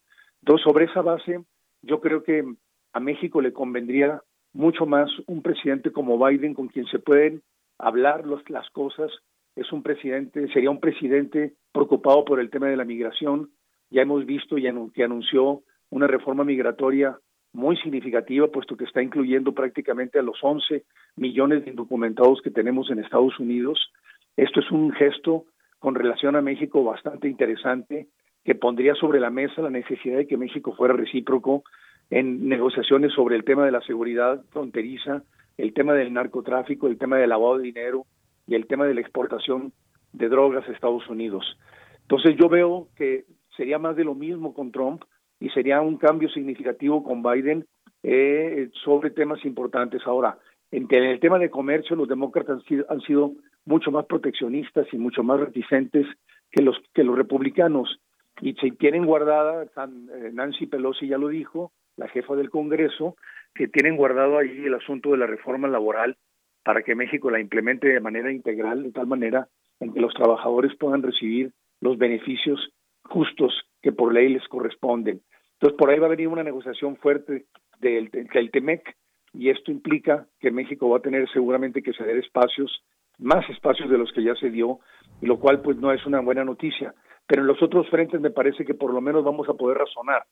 Entonces, 0.42 0.64
sobre 0.64 0.86
esa 0.86 1.02
base, 1.02 1.42
yo 1.82 2.00
creo 2.00 2.24
que 2.24 2.46
a 2.94 3.00
México 3.02 3.42
le 3.42 3.52
convendría 3.52 4.22
mucho 4.54 4.86
más 4.86 5.12
un 5.28 5.42
presidente 5.42 5.92
como 5.92 6.18
Biden 6.18 6.54
con 6.54 6.70
quien 6.70 6.86
se 6.86 7.00
pueden 7.00 7.42
hablar 7.78 8.24
las 8.26 8.70
cosas. 8.70 9.12
Es 9.58 9.70
un 9.74 9.84
presidente, 9.84 10.48
sería 10.54 10.72
un 10.72 10.80
presidente 10.80 11.56
preocupado 11.74 12.24
por 12.24 12.40
el 12.40 12.50
tema 12.50 12.68
de 12.68 12.78
la 12.78 12.86
migración. 12.86 13.50
Ya 13.90 14.04
hemos 14.04 14.26
visto 14.26 14.58
ya 14.58 14.74
que 14.94 15.04
anunció 15.04 15.64
una 15.90 16.08
reforma 16.08 16.46
migratoria 16.46 17.20
muy 17.56 17.78
significativa, 17.78 18.48
puesto 18.48 18.76
que 18.76 18.84
está 18.84 19.02
incluyendo 19.02 19.54
prácticamente 19.54 20.20
a 20.20 20.22
los 20.22 20.38
11 20.42 20.84
millones 21.16 21.64
de 21.64 21.72
indocumentados 21.72 22.42
que 22.42 22.52
tenemos 22.52 22.92
en 22.92 23.00
Estados 23.00 23.40
Unidos. 23.40 23.92
Esto 24.36 24.60
es 24.60 24.70
un 24.72 24.92
gesto 24.92 25.46
con 25.80 25.96
relación 25.96 26.36
a 26.36 26.42
México 26.42 26.84
bastante 26.84 27.28
interesante 27.28 28.08
que 28.44 28.56
pondría 28.56 28.94
sobre 28.96 29.20
la 29.20 29.30
mesa 29.30 29.62
la 29.62 29.70
necesidad 29.70 30.18
de 30.18 30.28
que 30.28 30.38
México 30.38 30.76
fuera 30.76 30.94
recíproco 30.94 31.64
en 32.10 32.48
negociaciones 32.48 33.14
sobre 33.14 33.36
el 33.36 33.44
tema 33.44 33.66
de 33.66 33.72
la 33.72 33.82
seguridad 33.82 34.44
fronteriza, 34.52 35.24
el 35.58 35.74
tema 35.74 35.94
del 35.94 36.14
narcotráfico, 36.14 36.88
el 36.88 36.98
tema 36.98 37.18
del 37.18 37.30
lavado 37.30 37.58
de 37.58 37.64
dinero 37.64 38.06
y 38.46 38.56
el 38.56 38.68
tema 38.68 38.86
de 38.86 38.94
la 38.94 39.02
exportación 39.02 39.72
de 40.14 40.30
drogas 40.30 40.68
a 40.68 40.72
Estados 40.72 41.08
Unidos. 41.10 41.58
Entonces 42.02 42.36
yo 42.40 42.50
veo 42.50 42.90
que 42.96 43.26
sería 43.56 43.80
más 43.80 43.96
de 43.96 44.04
lo 44.04 44.14
mismo 44.14 44.54
con 44.54 44.72
Trump, 44.72 45.04
y 45.40 45.50
sería 45.50 45.82
un 45.82 45.98
cambio 45.98 46.30
significativo 46.30 47.04
con 47.04 47.22
Biden 47.22 47.66
eh, 48.04 48.70
sobre 48.84 49.10
temas 49.10 49.44
importantes. 49.46 50.02
Ahora, 50.06 50.38
en, 50.72 50.88
el 50.92 51.20
tema 51.20 51.40
de 51.40 51.50
comercio, 51.50 51.96
los 51.96 52.08
demócratas 52.08 52.62
han 52.90 53.02
sido, 53.02 53.34
mucho 53.66 53.90
más 53.90 54.06
proteccionistas 54.06 54.86
y 54.92 54.98
mucho 54.98 55.24
más 55.24 55.40
reticentes 55.40 56.06
que 56.52 56.62
los 56.62 56.78
que 56.94 57.04
los 57.04 57.18
republicanos 57.18 58.00
y 58.40 58.54
se 58.54 58.70
tienen 58.70 59.08
guardada 59.08 59.64
eh, 59.64 60.30
Nancy 60.34 60.68
Pelosi 60.68 61.08
ya 61.08 61.18
lo 61.18 61.30
dijo 61.30 61.72
la 61.98 62.08
jefa 62.10 62.36
del 62.36 62.52
Congreso 62.52 63.16
que 63.56 63.68
tienen 63.68 63.98
guardado 63.98 64.38
ahí 64.38 64.66
el 64.66 64.76
asunto 64.76 65.10
de 65.10 65.18
la 65.18 65.26
reforma 65.26 65.68
laboral 65.68 66.16
para 66.64 66.84
que 66.84 66.94
México 66.94 67.32
la 67.32 67.40
implemente 67.40 67.88
de 67.88 68.00
manera 68.00 68.32
integral 68.32 68.84
de 68.84 68.92
tal 68.92 69.08
manera 69.08 69.48
en 69.80 69.94
que 69.94 70.00
los 70.00 70.14
trabajadores 70.14 70.76
puedan 70.78 71.02
recibir 71.02 71.52
los 71.82 71.98
beneficios 71.98 72.70
justos 73.10 73.54
que 73.82 73.92
por 73.92 74.14
ley 74.14 74.30
les 74.30 74.48
corresponden. 74.48 75.22
Entonces, 75.54 75.78
por 75.78 75.90
ahí 75.90 76.00
va 76.00 76.08
a 76.08 76.10
venir 76.10 76.28
una 76.28 76.44
negociación 76.44 76.98
fuerte 76.98 77.46
del, 77.80 78.10
del 78.10 78.52
TEMEC 78.52 78.96
y 79.34 79.50
esto 79.50 79.72
implica 79.72 80.28
que 80.40 80.52
México 80.52 80.90
va 80.90 80.98
a 80.98 81.02
tener 81.02 81.30
seguramente 81.32 81.82
que 81.82 81.94
ceder 81.94 82.18
espacios, 82.18 82.84
más 83.18 83.50
espacios 83.50 83.90
de 83.90 83.98
los 83.98 84.12
que 84.12 84.24
ya 84.24 84.36
se 84.36 84.50
dio, 84.50 84.80
lo 85.22 85.40
cual 85.40 85.62
pues 85.62 85.78
no 85.78 85.92
es 85.92 86.06
una 86.06 86.20
buena 86.20 86.44
noticia. 86.44 86.94
Pero 87.28 87.42
en 87.42 87.48
los 87.48 87.62
otros 87.62 87.90
frentes 87.90 88.22
me 88.22 88.30
parece 88.30 88.66
que 88.66 88.74
por 88.74 88.94
lo 88.94 89.02
menos 89.02 89.24
vamos 89.24 89.50
a 89.50 89.54
poder 89.54 89.78
razonar. 89.78 90.24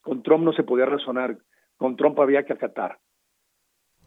Con 0.00 0.22
Trump 0.22 0.44
no 0.44 0.52
se 0.52 0.62
podía 0.62 0.86
razonar, 0.86 1.36
con 1.76 1.96
Trump 1.96 2.18
había 2.20 2.44
que 2.44 2.52
acatar. 2.52 2.98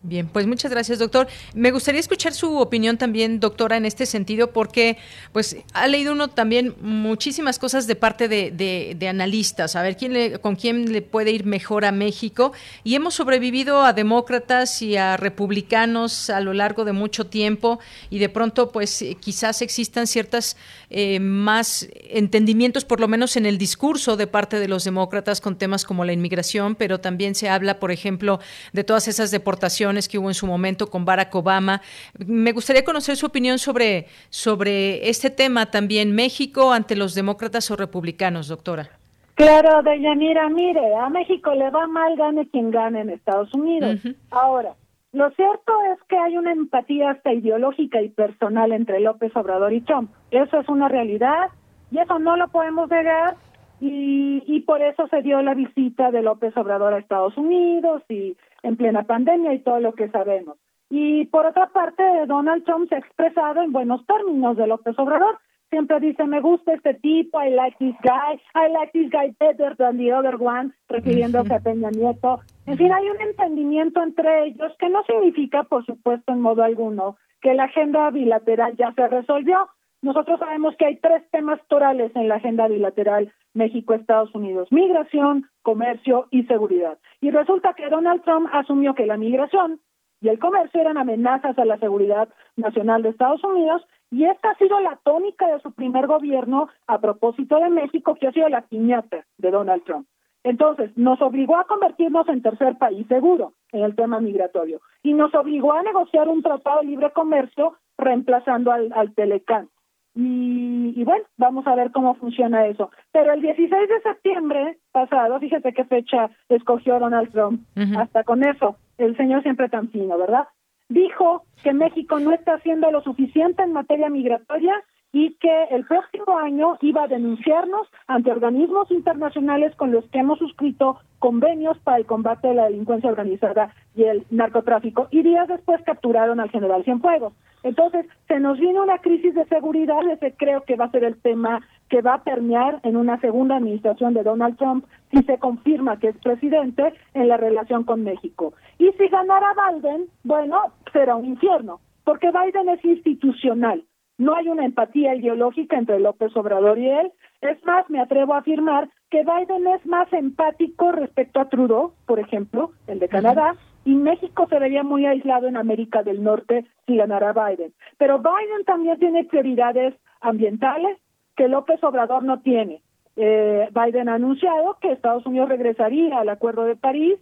Bien, 0.04 0.28
pues 0.28 0.47
muchas 0.47 0.72
gracias, 0.72 0.97
doctor. 0.97 1.28
Me 1.54 1.70
gustaría 1.70 1.99
escuchar 1.99 2.34
su 2.34 2.58
opinión 2.58 2.97
también, 2.97 3.39
doctora, 3.39 3.78
en 3.78 3.86
este 3.86 4.08
sentido, 4.08 4.52
porque 4.52 4.97
pues 5.32 5.58
ha 5.74 5.88
leído 5.88 6.14
uno 6.14 6.28
también 6.28 6.74
muchísimas 6.82 7.60
cosas 7.60 7.86
de 7.86 7.95
parte 7.95 8.28
de, 8.28 9.08
analistas, 9.08 9.76
a 9.76 9.84
ver 9.84 9.97
quién 9.97 10.14
le, 10.14 10.39
con 10.39 10.56
quién 10.56 10.91
le 10.91 11.04
puede 11.04 11.30
ir 11.30 11.45
mejor 11.45 11.86
a 11.86 11.91
México. 11.91 12.52
Y 12.84 12.95
hemos 12.95 13.14
sobrevivido 13.14 13.84
a 13.84 13.93
demócratas 13.93 14.82
y 14.82 14.97
a 14.97 15.18
republicanos 15.18 16.32
a 16.32 16.39
lo 16.39 16.54
largo 16.54 16.84
de 16.84 16.93
mucho 16.93 17.28
tiempo 17.28 17.80
y 18.10 18.18
de 18.18 18.30
pronto 18.30 18.72
pues 18.72 19.06
quizás 19.20 19.62
existan 19.62 20.08
ciertas 20.08 20.58
eh, 20.89 21.20
más 21.20 21.88
entendimientos, 22.10 22.86
por 22.86 22.99
lo 22.99 23.08
menos 23.08 23.38
en 23.38 23.45
el 23.45 23.60
discurso 23.60 24.18
de 24.18 24.26
parte 24.26 24.60
de 24.60 24.68
los 24.68 24.84
demócratas 24.84 25.41
con 25.41 25.60
temas 25.60 25.86
como 25.86 26.06
la 26.06 26.14
inmigración, 26.14 26.74
pero 26.74 26.99
también 26.99 27.36
se 27.36 27.49
habla, 27.49 27.80
por 27.80 27.91
ejemplo, 27.91 28.39
de 28.74 28.84
todas 28.84 29.08
esas 29.08 29.30
deportaciones 29.30 29.90
que 30.07 30.17
hubo 30.17 30.29
en 30.29 30.33
su 30.33 30.47
momento 30.47 30.89
con 30.89 31.05
Barack 31.05 31.33
Obama. 31.35 31.81
Me 32.17 32.51
gustaría 32.51 32.83
conocer 32.83 33.15
su 33.15 33.25
opinión 33.25 33.59
sobre, 33.59 34.07
sobre 34.29 35.09
este 35.09 35.29
tema 35.29 35.71
también, 35.71 36.13
México 36.15 36.71
ante 36.71 36.95
los 36.95 37.15
demócratas 37.15 37.69
o 37.71 37.75
republicanos, 37.75 38.47
doctora. 38.47 38.89
Claro, 39.35 39.81
Deyanira, 39.81 40.49
mire, 40.49 40.95
a 40.95 41.09
México 41.09 41.53
le 41.53 41.69
va 41.69 41.87
mal, 41.87 42.15
gane 42.15 42.47
quien 42.49 42.69
gane 42.69 43.01
en 43.01 43.09
Estados 43.09 43.53
Unidos. 43.53 43.99
Ahora, 44.29 44.75
lo 45.13 45.29
cierto 45.31 45.73
es 45.93 45.99
que 46.07 46.17
hay 46.17 46.37
una 46.37 46.51
empatía 46.51 47.11
hasta 47.11 47.33
ideológica 47.33 48.01
y 48.01 48.09
personal 48.09 48.71
entre 48.71 48.99
López 48.99 49.35
Obrador 49.35 49.73
y 49.73 49.81
Trump. 49.81 50.11
Eso 50.31 50.59
es 50.59 50.69
una 50.69 50.87
realidad 50.87 51.49
y 51.91 51.99
eso 51.99 52.19
no 52.19 52.37
lo 52.37 52.47
podemos 52.47 52.89
negar 52.89 53.35
y, 53.82 54.43
y 54.45 54.61
por 54.61 54.82
eso 54.82 55.07
se 55.07 55.21
dio 55.21 55.41
la 55.41 55.55
visita 55.55 56.11
de 56.11 56.21
López 56.21 56.55
Obrador 56.55 56.93
a 56.93 56.99
Estados 56.99 57.36
Unidos 57.36 58.03
y 58.07 58.38
en 58.63 58.77
plena 58.77 59.03
pandemia 59.03 59.53
y 59.53 59.59
todo 59.59 59.79
lo 59.79 59.93
que 59.93 60.09
sabemos. 60.09 60.57
Y 60.89 61.25
por 61.27 61.45
otra 61.45 61.67
parte, 61.67 62.03
Donald 62.27 62.63
Trump 62.65 62.89
se 62.89 62.95
ha 62.95 62.99
expresado 62.99 63.63
en 63.63 63.71
buenos 63.71 64.05
términos 64.05 64.55
de 64.57 64.67
López 64.67 64.97
Obrador. 64.99 65.39
Siempre 65.69 66.01
dice, 66.01 66.25
me 66.27 66.41
gusta 66.41 66.73
este 66.73 66.95
tipo, 66.95 67.41
I 67.41 67.49
like 67.49 67.77
this 67.79 67.95
guy, 68.03 68.36
I 68.53 68.71
like 68.73 68.91
this 68.91 69.09
guy 69.09 69.34
better 69.39 69.73
than 69.77 69.97
the 69.97 70.13
other 70.13 70.36
one, 70.36 70.73
refiriéndose 70.89 71.53
a 71.53 71.59
Peña 71.61 71.89
Nieto. 71.91 72.41
En 72.65 72.77
fin, 72.77 72.91
hay 72.91 73.09
un 73.09 73.21
entendimiento 73.21 74.03
entre 74.03 74.47
ellos 74.47 74.73
que 74.77 74.89
no 74.89 75.01
significa, 75.05 75.63
por 75.63 75.86
supuesto, 75.86 76.34
en 76.34 76.41
modo 76.41 76.61
alguno, 76.61 77.15
que 77.41 77.53
la 77.53 77.63
agenda 77.63 78.11
bilateral 78.11 78.75
ya 78.75 78.91
se 78.91 79.07
resolvió. 79.07 79.69
Nosotros 80.02 80.39
sabemos 80.39 80.76
que 80.78 80.86
hay 80.86 80.95
tres 80.97 81.24
temas 81.30 81.60
torales 81.68 82.12
en 82.16 82.28
la 82.28 82.36
agenda 82.36 82.68
bilateral 82.68 83.32
México-Estados 83.54 84.34
Unidos, 84.34 84.68
migración, 84.72 85.49
comercio 85.62 86.28
y 86.32 86.43
seguridad. 86.43 86.97
Y 87.20 87.30
resulta 87.30 87.74
que 87.74 87.89
Donald 87.89 88.24
Trump 88.24 88.49
asumió 88.52 88.95
que 88.95 89.06
la 89.06 89.18
migración 89.18 89.80
y 90.20 90.30
el 90.30 90.39
comercio 90.39 90.82
eran 90.82 90.97
amenazas 90.97 91.58
a 91.58 91.66
la 91.66 91.78
seguridad 91.78 92.30
nacional 92.56 93.04
de 93.04 93.10
Estados 93.10 93.43
Unidos 93.43 93.86
y 94.10 94.26
esta 94.26 94.52
ha 94.52 94.56
sido 94.56 94.80
la 94.80 94.99
tónica 95.04 95.47
de 95.47 95.62
su 95.62 95.72
primer 95.72 96.08
gobierno 96.08 96.70
a 96.88 96.99
propósito 96.99 97.60
de 97.60 97.70
México, 97.70 98.16
que 98.16 98.28
ha 98.28 98.32
sido 98.32 98.49
la 98.49 98.62
piñata 98.62 99.26
de 99.38 99.52
Donald 99.52 99.84
Trump. 99.84 100.08
Entonces, 100.43 100.91
nos 100.97 101.22
obligó 101.22 101.58
a 101.58 101.66
convertirnos 101.66 102.28
en 102.28 102.41
tercer 102.41 102.78
país 102.78 103.06
seguro 103.08 103.54
en 103.72 103.84
el 103.84 103.95
tema 103.95 104.20
migratorio 104.20 104.82
y 105.04 105.14
nos 105.14 105.34
obligó 105.36 105.74
a 105.74 105.84
negociar 105.84 106.28
un 106.28 106.41
tratado 106.41 106.82
de 106.82 106.88
libre 106.88 107.12
comercio 107.12 107.76
reemplazando 107.97 108.72
al, 108.72 108.91
al 108.93 109.14
Telecán. 109.14 109.70
Y, 110.14 111.03
bueno, 111.03 111.24
vamos 111.38 111.66
a 111.68 111.76
ver 111.76 111.91
cómo 111.91 112.16
funciona 112.16 112.66
eso. 112.66 112.91
Pero 113.12 113.34
el 113.34 113.41
16 113.41 113.70
de 113.89 114.01
septiembre 114.01 114.78
pasado, 114.91 115.39
fíjate 115.39 115.74
qué 115.74 115.86
fecha 115.86 116.30
escogió 116.49 116.99
Donald 116.99 117.32
Trump, 117.32 117.62
hasta 117.97 118.24
con 118.24 118.43
eso, 118.43 118.76
el 118.97 119.16
señor 119.16 119.41
siempre 119.43 119.70
tan 119.70 119.89
fino, 119.89 120.18
¿verdad? 120.18 120.47
Dijo 120.89 121.43
que 121.64 121.74
México 121.74 122.20
no 122.20 122.34
está 122.34 122.55
haciendo 122.55 122.91
lo 122.91 123.01
suficiente 123.01 123.64
en 123.64 123.72
materia 123.72 124.09
migratoria 124.09 124.74
y 125.14 125.34
que 125.36 125.64
el 125.72 125.86
próximo 125.86 126.38
año 126.38 126.78
iba 126.82 127.03
a 127.03 127.07
denunciarnos 127.07 127.88
ante 128.07 128.32
organismos 128.32 128.89
internacionales 128.91 129.76
con 129.76 129.91
los 129.91 130.05
que 130.05 130.20
hemos 130.20 130.39
suscrito 130.39 130.99
convenios 131.20 131.78
para 131.80 131.97
el 131.97 132.05
combate 132.05 132.47
de 132.47 132.55
la 132.55 132.66
delincuencia 132.66 133.09
organizada 133.09 133.74
y 133.95 134.03
el 134.03 134.26
narcotráfico 134.32 135.07
y 135.12 135.22
días 135.22 135.47
después 135.47 135.82
capturaron 135.84 136.39
al 136.39 136.49
general 136.49 136.84
Cienfuegos. 136.84 137.34
Entonces, 137.64 138.07
se 138.28 138.39
nos 138.39 138.57
viene 138.57 138.82
una 138.82 138.97
crisis 138.97 139.36
de 139.36 139.45
seguridad, 139.45 139.99
ese 140.09 140.34
creo 140.36 140.64
que 140.64 140.76
va 140.76 140.86
a 140.86 140.91
ser 140.91 141.03
el 141.03 141.22
tema 141.22 141.62
que 141.89 142.01
va 142.01 142.16
a 142.16 142.24
permear 142.24 142.80
en 142.84 142.95
una 142.95 143.20
segunda 143.20 143.57
administración 143.57 144.14
de 144.14 144.24
Donald 144.24 144.57
Trump 144.57 144.86
si 145.12 145.22
se 145.24 145.38
confirma 145.38 145.99
que 145.99 146.07
es 146.07 146.18
presidente 146.18 146.93
en 147.14 147.28
la 147.28 147.38
relación 147.38 147.84
con 147.84 148.03
México. 148.03 148.53
Y 148.80 148.91
si 148.93 149.07
ganara 149.09 149.53
Biden, 149.53 150.07
bueno, 150.24 150.57
será 150.91 151.16
un 151.16 151.26
infierno, 151.26 151.82
porque 152.03 152.32
Biden 152.32 152.70
es 152.70 152.84
institucional 152.84 153.84
no 154.22 154.36
hay 154.36 154.47
una 154.49 154.65
empatía 154.65 155.15
ideológica 155.15 155.80
entre 155.80 155.99
López 155.99 156.36
Obrador 156.38 156.78
y 156.78 156.88
él. 156.88 157.11
Es 157.41 157.57
más, 157.65 157.89
me 157.89 157.99
atrevo 157.99 158.36
a 158.36 158.38
afirmar 158.38 158.88
que 159.09 159.24
Biden 159.24 159.65
es 159.65 159.84
más 159.88 160.13
empático 160.13 160.91
respecto 160.91 161.39
a 161.39 161.49
Trudeau, 161.49 161.93
por 162.05 162.19
ejemplo, 162.19 162.72
el 162.86 162.99
de 162.99 163.09
Canadá, 163.09 163.55
y 163.84 163.95
México 163.95 164.45
se 164.47 164.59
vería 164.59 164.84
muy 164.84 165.07
aislado 165.07 165.47
en 165.47 165.57
América 165.57 166.03
del 166.03 166.22
Norte 166.22 166.67
si 166.86 166.97
ganara 166.97 167.34
Biden. 167.34 167.74
Pero 167.97 168.19
Biden 168.19 168.63
también 168.63 168.99
tiene 168.99 169.24
prioridades 169.24 169.95
ambientales 170.19 170.99
que 171.36 171.47
López 171.47 171.84
Obrador 171.84 172.24
no 172.24 172.41
tiene. 172.41 172.84
Eh, 173.15 173.69
Biden 173.74 174.07
ha 174.07 174.13
anunciado 174.13 174.78
que 174.80 174.91
Estados 174.91 175.26
Unidos 175.26 175.49
regresaría 175.49 176.19
al 176.19 176.30
Acuerdo 176.30 176.65
de 176.65 176.76
París 176.76 177.17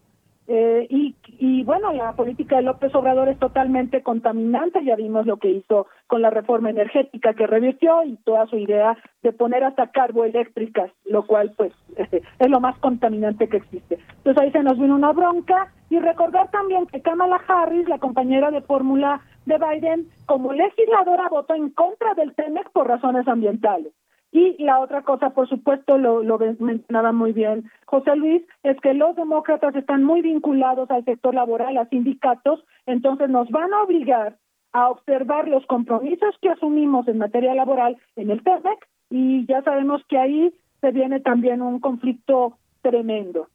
eh, 0.52 0.88
y, 0.90 1.16
y 1.38 1.64
bueno, 1.64 1.94
la 1.94 2.14
política 2.14 2.56
de 2.56 2.64
López 2.64 2.94
Obrador 2.96 3.30
es 3.30 3.38
totalmente 3.38 4.02
contaminante, 4.02 4.84
ya 4.84 4.96
vimos 4.96 5.28
lo 5.28 5.38
que 5.38 5.52
hizo 5.52 5.86
con 6.08 6.24
la 6.24 6.32
reforma 6.32 6.72
energética 6.72 7.36
que 7.36 7.46
revirtió 7.46 8.04
y 8.04 8.18
toda 8.18 8.48
su 8.48 8.58
idea 8.58 8.98
de 9.22 9.32
poner 9.32 9.64
hasta 9.64 9.92
carboeléctricas, 9.92 10.92
lo 11.06 11.28
cual 11.28 11.54
pues 11.56 11.72
es 12.40 12.50
lo 12.50 12.60
más 12.60 12.76
contaminante 12.80 13.48
que 13.48 13.58
existe. 13.58 14.00
Entonces 14.18 14.42
ahí 14.42 14.52
se 14.52 14.64
nos 14.64 14.80
vino 14.80 14.96
una 14.96 15.12
bronca 15.12 15.72
y 15.92 16.00
recordar 16.00 16.50
también 16.50 16.88
que 16.88 17.04
Kamala 17.04 17.40
Harris, 17.48 17.88
la 17.88 18.00
compañera 18.00 18.50
de 18.50 18.62
fórmula 18.62 19.22
de 19.46 19.56
Biden, 19.60 20.08
como 20.26 20.54
legisladora 20.54 21.30
votó 21.30 21.54
en 21.54 21.70
contra 21.70 22.16
del 22.16 22.34
TEMEC 22.34 22.72
por 22.72 22.88
razones 22.88 23.28
ambientales. 23.28 23.94
Y 24.32 24.62
la 24.64 24.80
otra 24.80 25.02
cosa, 25.02 25.32
por 25.32 25.50
supuesto, 25.50 25.98
lo, 25.98 26.38
mencionaba 26.60 27.12
muy 27.12 27.34
bien 27.34 27.70
José 27.86 28.16
Luis, 28.16 28.44
es 28.64 28.80
que 28.82 28.94
los 28.94 29.16
demócratas 29.16 29.76
están 29.76 30.04
muy 30.04 30.22
vinculados 30.22 30.90
al 30.92 31.04
sector 31.04 31.34
laboral, 31.34 31.78
a 31.78 31.90
sindicatos, 31.90 32.64
entonces 32.86 33.30
nos 33.30 33.50
van 33.50 33.74
a 33.74 33.82
obligar 33.82 34.38
a 34.72 34.90
observar 34.90 35.48
los 35.48 35.66
compromisos 35.66 36.36
que 36.42 36.50
asumimos 36.50 37.08
en 37.08 37.18
materia 37.18 37.56
laboral 37.56 37.98
en 38.16 38.30
el 38.30 38.44
TEMEC 38.44 38.88
y 39.10 39.48
ya 39.48 39.64
sabemos 39.64 40.04
que 40.08 40.20
ahí 40.20 40.54
se 40.80 40.92
viene 40.92 41.20
también 41.20 41.64
un 41.64 41.80
conflicto 41.80 42.58
tremendo. 42.84 43.48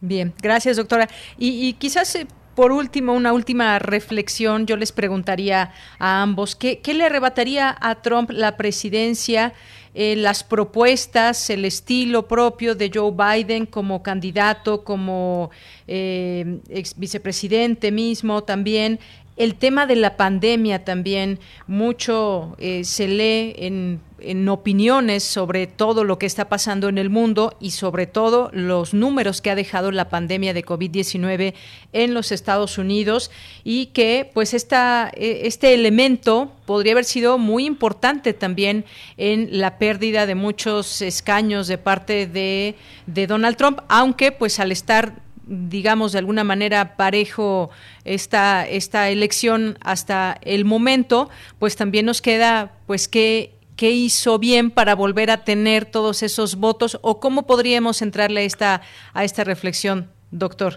Bien, 0.00 0.32
gracias 0.42 0.76
doctora. 0.76 1.06
Y, 1.38 1.68
y 1.68 1.74
quizás 1.74 2.16
eh, 2.16 2.26
por 2.54 2.72
último, 2.72 3.12
una 3.14 3.32
última 3.32 3.78
reflexión, 3.78 4.66
yo 4.66 4.76
les 4.76 4.92
preguntaría 4.92 5.72
a 5.98 6.22
ambos, 6.22 6.54
¿qué, 6.54 6.80
qué 6.80 6.94
le 6.94 7.04
arrebataría 7.04 7.76
a 7.80 7.96
Trump 7.96 8.30
la 8.30 8.56
presidencia? 8.56 9.52
Eh, 9.96 10.16
las 10.16 10.42
propuestas, 10.42 11.50
el 11.50 11.64
estilo 11.64 12.26
propio 12.26 12.74
de 12.74 12.90
Joe 12.92 13.12
Biden 13.12 13.64
como 13.64 14.02
candidato, 14.02 14.82
como 14.82 15.50
eh, 15.86 16.58
ex 16.68 16.98
vicepresidente 16.98 17.92
mismo 17.92 18.42
también, 18.42 18.98
el 19.36 19.56
tema 19.56 19.86
de 19.86 19.96
la 19.96 20.16
pandemia 20.16 20.84
también, 20.84 21.40
mucho 21.66 22.54
eh, 22.58 22.84
se 22.84 23.08
lee 23.08 23.54
en, 23.58 24.00
en, 24.20 24.48
opiniones 24.48 25.24
sobre 25.24 25.66
todo 25.66 26.04
lo 26.04 26.18
que 26.18 26.26
está 26.26 26.48
pasando 26.48 26.88
en 26.88 26.98
el 26.98 27.10
mundo 27.10 27.56
y 27.58 27.72
sobre 27.72 28.06
todo 28.06 28.50
los 28.52 28.94
números 28.94 29.40
que 29.40 29.50
ha 29.50 29.56
dejado 29.56 29.90
la 29.90 30.08
pandemia 30.08 30.54
de 30.54 30.64
COVID-19 30.64 31.54
en 31.92 32.14
los 32.14 32.30
Estados 32.30 32.78
Unidos 32.78 33.32
y 33.64 33.86
que 33.86 34.30
pues 34.32 34.54
esta, 34.54 35.10
e, 35.16 35.48
este 35.48 35.74
elemento 35.74 36.52
podría 36.64 36.92
haber 36.92 37.04
sido 37.04 37.36
muy 37.36 37.66
importante 37.66 38.34
también 38.34 38.84
en 39.16 39.58
la 39.58 39.78
pérdida 39.78 40.26
de 40.26 40.36
muchos 40.36 41.02
escaños 41.02 41.66
de 41.66 41.78
parte 41.78 42.28
de, 42.28 42.76
de 43.08 43.26
Donald 43.26 43.56
Trump, 43.56 43.80
aunque 43.88 44.30
pues 44.30 44.60
al 44.60 44.70
estar 44.70 45.23
digamos, 45.46 46.12
de 46.12 46.18
alguna 46.18 46.44
manera 46.44 46.96
parejo 46.96 47.70
esta, 48.04 48.66
esta 48.66 49.10
elección 49.10 49.76
hasta 49.82 50.36
el 50.42 50.64
momento, 50.64 51.28
pues 51.58 51.76
también 51.76 52.06
nos 52.06 52.22
queda, 52.22 52.72
pues, 52.86 53.08
qué, 53.08 53.54
qué 53.76 53.90
hizo 53.90 54.38
bien 54.38 54.70
para 54.70 54.94
volver 54.94 55.30
a 55.30 55.44
tener 55.44 55.84
todos 55.84 56.22
esos 56.22 56.56
votos 56.56 56.98
o 57.02 57.20
cómo 57.20 57.46
podríamos 57.46 58.02
entrarle 58.02 58.40
a 58.40 58.44
esta, 58.44 58.82
a 59.12 59.24
esta 59.24 59.44
reflexión, 59.44 60.08
doctor. 60.30 60.74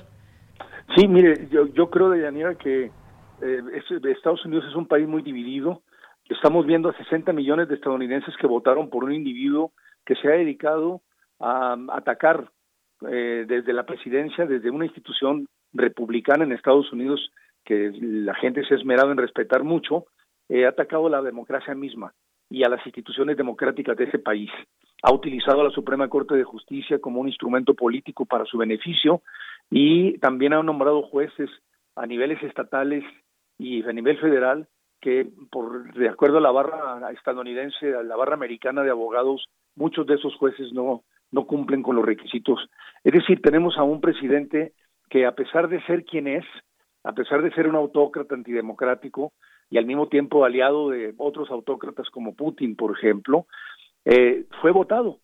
Sí, 0.96 1.08
mire, 1.08 1.48
yo, 1.52 1.68
yo 1.74 1.90
creo, 1.90 2.10
Deyanira, 2.10 2.56
que 2.56 2.92
eh, 3.42 3.62
Estados 4.04 4.44
Unidos 4.46 4.66
es 4.70 4.76
un 4.76 4.88
país 4.88 5.08
muy 5.08 5.22
dividido. 5.22 5.82
Estamos 6.30 6.66
viendo 6.66 6.90
a 6.90 6.98
60 6.98 7.34
millones 7.34 7.68
de 7.68 7.76
estadounidenses 7.76 8.36
que 8.40 8.48
votaron 8.48 8.90
por 8.90 9.04
un 9.04 9.14
individuo 9.14 9.72
que 10.06 10.16
se 10.16 10.28
ha 10.28 10.32
dedicado 10.32 11.02
a 11.40 11.78
atacar 11.94 12.52
eh, 13.10 13.46
desde 13.48 13.74
la 13.74 13.86
presidencia, 13.86 14.46
desde 14.46 14.70
una 14.70 14.86
institución 14.86 15.48
republicana 15.74 16.44
en 16.44 16.52
Estados 16.52 16.92
Unidos 16.92 17.32
que 17.64 17.92
la 18.02 18.34
gente 18.36 18.64
se 18.66 18.74
ha 18.74 18.78
esmerado 18.78 19.12
en 19.12 19.18
respetar 19.18 19.64
mucho, 19.64 20.06
eh, 20.50 20.66
ha 20.66 20.70
atacado 20.70 21.10
la 21.10 21.22
democracia 21.22 21.76
misma 21.76 22.14
y 22.50 22.64
a 22.64 22.70
las 22.70 22.86
instituciones 22.86 23.36
democráticas 23.36 23.98
de 23.98 24.06
ese 24.06 24.20
país. 24.20 24.50
Ha 25.04 25.14
utilizado 25.14 25.62
a 25.62 25.66
la 25.66 25.72
Suprema 25.72 26.08
Corte 26.08 26.36
de 26.36 26.46
Justicia 26.46 27.00
como 27.00 27.20
un 27.20 27.28
instrumento 27.28 27.74
político 27.74 28.26
para 28.26 28.46
su 28.46 28.58
beneficio 28.58 29.22
y 29.70 30.18
también 30.20 30.54
ha 30.54 30.64
nombrado 30.64 31.04
jueces 31.04 31.50
a 31.96 32.06
niveles 32.06 32.42
estatales 32.42 33.04
y 33.58 33.84
a 33.84 33.92
nivel 33.92 34.18
federal 34.18 34.68
que 35.02 35.28
por 35.52 35.94
de 35.94 36.10
acuerdo 36.10 36.38
a 36.38 36.42
la 36.42 36.52
barra 36.52 37.12
estadounidense, 37.12 37.94
a 37.94 38.02
la 38.02 38.16
barra 38.16 38.34
americana 38.34 38.82
de 38.82 38.90
abogados, 38.90 39.46
muchos 39.76 40.08
de 40.08 40.16
esos 40.16 40.34
jueces 40.36 40.72
no 40.74 41.04
no 41.32 41.46
cumplen 41.46 41.84
con 41.84 41.96
los 41.96 42.06
requisitos. 42.06 42.70
Es 43.04 43.14
decir, 43.14 43.42
tenemos 43.42 43.78
a 43.78 43.84
un 43.84 44.02
presidente 44.02 44.74
que 45.10 45.26
a 45.26 45.34
pesar 45.34 45.68
de 45.70 45.82
ser 45.84 46.04
quien 46.04 46.28
es, 46.28 46.46
a 47.04 47.14
pesar 47.14 47.42
de 47.42 47.52
ser 47.52 47.68
un 47.68 47.76
autócrata 47.76 48.36
antidemocrático 48.36 49.34
y 49.70 49.78
al 49.78 49.86
mismo 49.86 50.08
tiempo 50.08 50.46
aliado 50.46 50.90
de 50.90 51.14
otros 51.18 51.50
autócratas 51.52 52.10
como 52.10 52.36
Putin, 52.36 52.76
por 52.76 52.98
ejemplo, 52.98 53.48
eh, 54.06 54.46
fue 54.62 54.72
votado. 54.72 55.20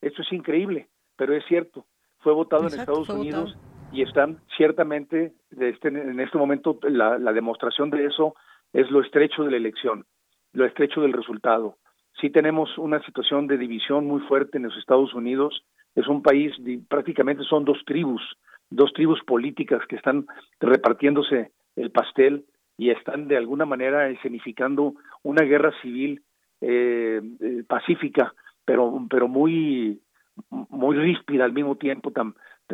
Esto 0.00 0.22
es 0.22 0.32
increíble, 0.32 0.88
pero 1.16 1.34
es 1.34 1.44
cierto. 1.46 1.86
Fue 2.18 2.32
votado 2.32 2.68
en 2.68 2.78
Estados 2.78 3.08
Unidos 3.08 3.56
y 3.92 4.02
están 4.02 4.40
ciertamente 4.56 5.32
este, 5.50 5.88
en 5.88 6.18
este 6.18 6.38
momento 6.38 6.78
la, 6.82 7.18
la 7.18 7.32
demostración 7.32 7.90
de 7.90 8.06
eso 8.06 8.34
es 8.72 8.90
lo 8.90 9.00
estrecho 9.00 9.44
de 9.44 9.52
la 9.52 9.56
elección, 9.56 10.04
lo 10.52 10.66
estrecho 10.66 11.00
del 11.00 11.12
resultado. 11.12 11.76
Sí 12.20 12.30
tenemos 12.30 12.76
una 12.78 13.02
situación 13.04 13.46
de 13.46 13.58
división 13.58 14.06
muy 14.06 14.20
fuerte 14.22 14.58
en 14.58 14.64
los 14.64 14.76
Estados 14.76 15.14
Unidos. 15.14 15.64
Es 15.94 16.06
un 16.08 16.22
país, 16.22 16.52
prácticamente 16.88 17.42
son 17.44 17.64
dos 17.64 17.78
tribus, 17.86 18.22
dos 18.70 18.92
tribus 18.92 19.20
políticas 19.24 19.80
que 19.88 19.96
están 19.96 20.26
repartiéndose 20.60 21.52
el 21.76 21.90
pastel 21.90 22.44
y 22.76 22.90
están 22.90 23.28
de 23.28 23.36
alguna 23.36 23.64
manera 23.64 24.08
escenificando 24.08 24.94
una 25.22 25.44
guerra 25.44 25.72
civil 25.82 26.22
eh, 26.60 27.20
eh, 27.40 27.64
pacífica, 27.68 28.32
pero, 28.64 29.06
pero 29.10 29.28
muy, 29.28 30.00
muy 30.50 30.96
ríspida 30.96 31.44
al 31.44 31.52
mismo 31.52 31.76
tiempo 31.76 32.12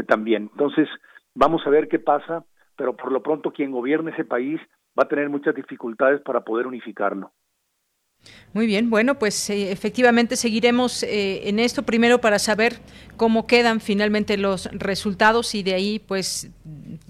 también. 0.06 0.48
Entonces, 0.52 0.88
vamos 1.34 1.66
a 1.66 1.70
ver 1.70 1.88
qué 1.88 1.98
pasa, 1.98 2.44
pero 2.76 2.96
por 2.96 3.12
lo 3.12 3.22
pronto 3.22 3.52
quien 3.52 3.72
gobierne 3.72 4.12
ese 4.12 4.24
país 4.24 4.60
va 4.98 5.04
a 5.04 5.08
tener 5.08 5.28
muchas 5.28 5.54
dificultades 5.54 6.20
para 6.22 6.42
poder 6.42 6.66
unificarlo. 6.66 7.32
Muy 8.52 8.66
bien, 8.66 8.90
bueno, 8.90 9.14
pues 9.14 9.48
eh, 9.48 9.70
efectivamente 9.70 10.34
seguiremos 10.34 11.04
eh, 11.04 11.48
en 11.48 11.60
esto 11.60 11.84
primero 11.84 12.20
para 12.20 12.38
saber 12.38 12.74
cómo 13.16 13.46
quedan 13.46 13.80
finalmente 13.80 14.36
los 14.36 14.68
resultados 14.72 15.54
y 15.54 15.62
de 15.62 15.74
ahí 15.74 15.98
pues, 16.00 16.50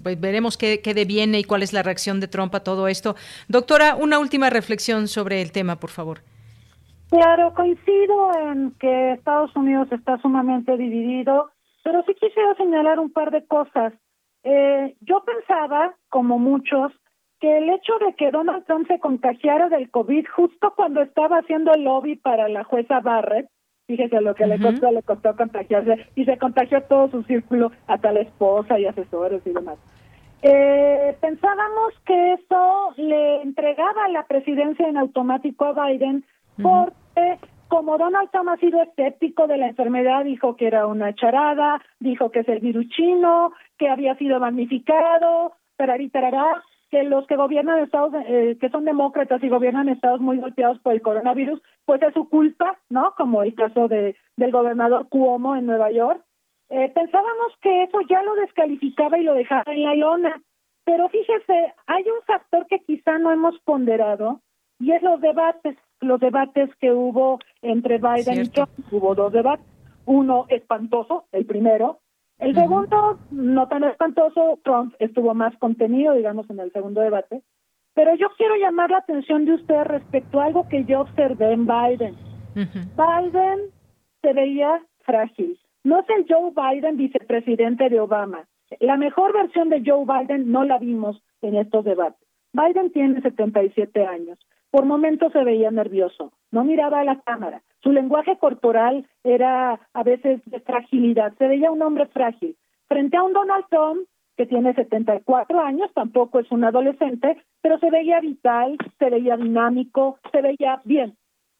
pues 0.03 0.21
veremos 0.21 0.57
qué, 0.57 0.81
qué 0.81 0.93
deviene 0.93 1.39
y 1.39 1.43
cuál 1.43 1.63
es 1.63 1.73
la 1.73 1.81
reacción 1.81 2.19
de 2.19 2.27
Trump 2.27 2.53
a 2.53 2.59
todo 2.63 2.87
esto. 2.87 3.15
Doctora, 3.47 3.95
una 3.95 4.19
última 4.19 4.51
reflexión 4.51 5.07
sobre 5.07 5.41
el 5.41 5.51
tema, 5.51 5.77
por 5.77 5.89
favor. 5.89 6.19
Claro, 7.09 7.53
coincido 7.55 8.31
en 8.39 8.71
que 8.79 9.13
Estados 9.13 9.53
Unidos 9.55 9.91
está 9.91 10.17
sumamente 10.21 10.77
dividido, 10.77 11.49
pero 11.83 12.03
sí 12.05 12.13
quisiera 12.13 12.55
señalar 12.55 12.99
un 12.99 13.11
par 13.11 13.31
de 13.31 13.45
cosas. 13.45 13.93
Eh, 14.43 14.95
yo 15.01 15.23
pensaba, 15.25 15.93
como 16.09 16.39
muchos, 16.39 16.93
que 17.41 17.57
el 17.57 17.69
hecho 17.71 17.93
de 18.05 18.13
que 18.13 18.29
Donald 18.29 18.65
Trump 18.65 18.87
se 18.87 18.99
contagiara 18.99 19.67
del 19.67 19.89
COVID 19.89 20.25
justo 20.33 20.73
cuando 20.75 21.01
estaba 21.01 21.39
haciendo 21.39 21.73
el 21.73 21.83
lobby 21.83 22.15
para 22.15 22.47
la 22.47 22.63
jueza 22.63 22.99
Barrett, 22.99 23.49
fíjese 23.87 24.21
lo 24.21 24.35
que 24.35 24.45
le 24.45 24.59
costó, 24.59 24.91
le 24.91 25.01
costó 25.01 25.35
contagiarse 25.35 26.05
y 26.15 26.23
se 26.23 26.37
contagió 26.37 26.83
todo 26.83 27.09
su 27.09 27.23
círculo, 27.23 27.71
hasta 27.87 28.11
la 28.11 28.21
esposa 28.21 28.79
y 28.79 28.85
asesores 28.85 29.41
y 29.45 29.53
demás. 29.53 29.79
Eh, 30.43 31.17
pensábamos 31.19 31.93
que 32.05 32.33
eso 32.33 32.93
le 32.97 33.41
entregaba 33.41 34.07
la 34.09 34.25
presidencia 34.27 34.87
en 34.87 34.97
automático 34.97 35.65
a 35.65 35.87
Biden 35.87 36.23
porque 36.61 37.39
como 37.69 37.97
Donald 37.97 38.29
Trump 38.31 38.49
ha 38.49 38.57
sido 38.57 38.83
escéptico 38.83 39.47
de 39.47 39.57
la 39.57 39.67
enfermedad, 39.67 40.25
dijo 40.25 40.55
que 40.55 40.67
era 40.67 40.85
una 40.85 41.15
charada, 41.15 41.81
dijo 41.99 42.29
que 42.29 42.41
es 42.41 42.49
el 42.49 42.59
virus 42.59 42.87
chino, 42.89 43.53
que 43.79 43.89
había 43.89 44.15
sido 44.15 44.39
magnificado, 44.39 45.53
tarará, 46.11 46.61
que 46.91 47.03
los 47.03 47.25
que 47.25 47.37
gobiernan 47.37 47.79
estados, 47.79 48.13
eh, 48.27 48.57
que 48.59 48.69
son 48.69 48.83
demócratas 48.83 49.41
y 49.41 49.49
gobiernan 49.49 49.87
estados 49.87 50.19
muy 50.19 50.37
golpeados 50.37 50.77
por 50.79 50.93
el 50.93 51.01
coronavirus, 51.01 51.61
pues 51.85 52.01
es 52.01 52.13
su 52.13 52.27
culpa, 52.27 52.77
¿no? 52.89 53.13
Como 53.17 53.41
el 53.43 53.55
caso 53.55 53.87
de 53.87 54.15
del 54.35 54.51
gobernador 54.51 55.07
Cuomo 55.07 55.55
en 55.55 55.65
Nueva 55.65 55.89
York. 55.91 56.21
Eh, 56.69 56.91
pensábamos 56.93 57.53
que 57.61 57.83
eso 57.83 57.99
ya 58.09 58.21
lo 58.23 58.35
descalificaba 58.35 59.17
y 59.17 59.23
lo 59.23 59.33
dejaba 59.33 59.63
en 59.67 59.83
la 59.83 59.95
lona, 59.95 60.41
pero 60.83 61.07
fíjese, 61.09 61.73
hay 61.87 62.03
un 62.03 62.21
factor 62.25 62.65
que 62.67 62.79
quizá 62.79 63.17
no 63.17 63.31
hemos 63.31 63.57
ponderado 63.61 64.41
y 64.79 64.91
es 64.91 65.01
los 65.01 65.21
debates, 65.21 65.77
los 66.01 66.19
debates 66.19 66.69
que 66.79 66.91
hubo 66.91 67.39
entre 67.61 67.99
Biden 67.99 68.41
y 68.41 68.49
Trump. 68.49 68.69
Hubo 68.91 69.15
dos 69.15 69.31
debates, 69.31 69.65
uno 70.05 70.45
espantoso, 70.49 71.25
el 71.31 71.45
primero, 71.45 71.99
el 72.41 72.55
segundo, 72.55 73.19
no 73.29 73.67
tan 73.67 73.83
espantoso, 73.83 74.59
Trump 74.63 74.95
estuvo 74.99 75.33
más 75.33 75.55
contenido, 75.57 76.15
digamos, 76.15 76.49
en 76.49 76.59
el 76.59 76.71
segundo 76.71 77.01
debate, 77.01 77.43
pero 77.93 78.15
yo 78.15 78.29
quiero 78.35 78.55
llamar 78.55 78.89
la 78.89 78.97
atención 78.97 79.45
de 79.45 79.53
usted 79.53 79.83
respecto 79.83 80.41
a 80.41 80.45
algo 80.45 80.67
que 80.67 80.83
yo 80.85 81.01
observé 81.01 81.53
en 81.53 81.67
Biden. 81.67 82.15
Biden 82.55 83.59
se 84.21 84.33
veía 84.33 84.81
frágil. 85.01 85.59
No 85.83 85.99
es 85.99 86.05
el 86.09 86.25
Joe 86.27 86.51
Biden 86.51 86.97
vicepresidente 86.97 87.89
de 87.89 87.99
Obama. 87.99 88.45
La 88.79 88.97
mejor 88.97 89.33
versión 89.33 89.69
de 89.69 89.83
Joe 89.85 90.05
Biden 90.05 90.51
no 90.51 90.63
la 90.63 90.79
vimos 90.79 91.21
en 91.41 91.55
estos 91.55 91.85
debates. 91.85 92.27
Biden 92.53 92.91
tiene 92.91 93.21
77 93.21 94.05
años. 94.05 94.39
Por 94.71 94.85
momentos 94.85 95.31
se 95.33 95.43
veía 95.43 95.69
nervioso, 95.69 96.31
no 96.49 96.63
miraba 96.63 97.01
a 97.01 97.03
la 97.03 97.19
cámara, 97.21 97.61
su 97.83 97.91
lenguaje 97.91 98.37
corporal 98.37 99.07
era 99.23 99.79
a 99.93 100.03
veces 100.03 100.41
de 100.45 100.59
fragilidad, 100.59 101.33
se 101.37 101.47
veía 101.47 101.71
un 101.71 101.81
hombre 101.81 102.05
frágil. 102.07 102.55
Frente 102.87 103.17
a 103.17 103.23
un 103.23 103.33
Donald 103.33 103.65
Trump 103.69 104.07
que 104.37 104.45
tiene 104.45 104.73
74 104.73 105.59
años, 105.61 105.91
tampoco 105.93 106.39
es 106.39 106.51
un 106.51 106.63
adolescente, 106.63 107.43
pero 107.61 107.79
se 107.79 107.89
veía 107.89 108.19
vital, 108.19 108.77
se 108.97 109.09
veía 109.09 109.37
dinámico, 109.37 110.19
se 110.31 110.41
veía 110.41 110.81
bien, 110.83 111.15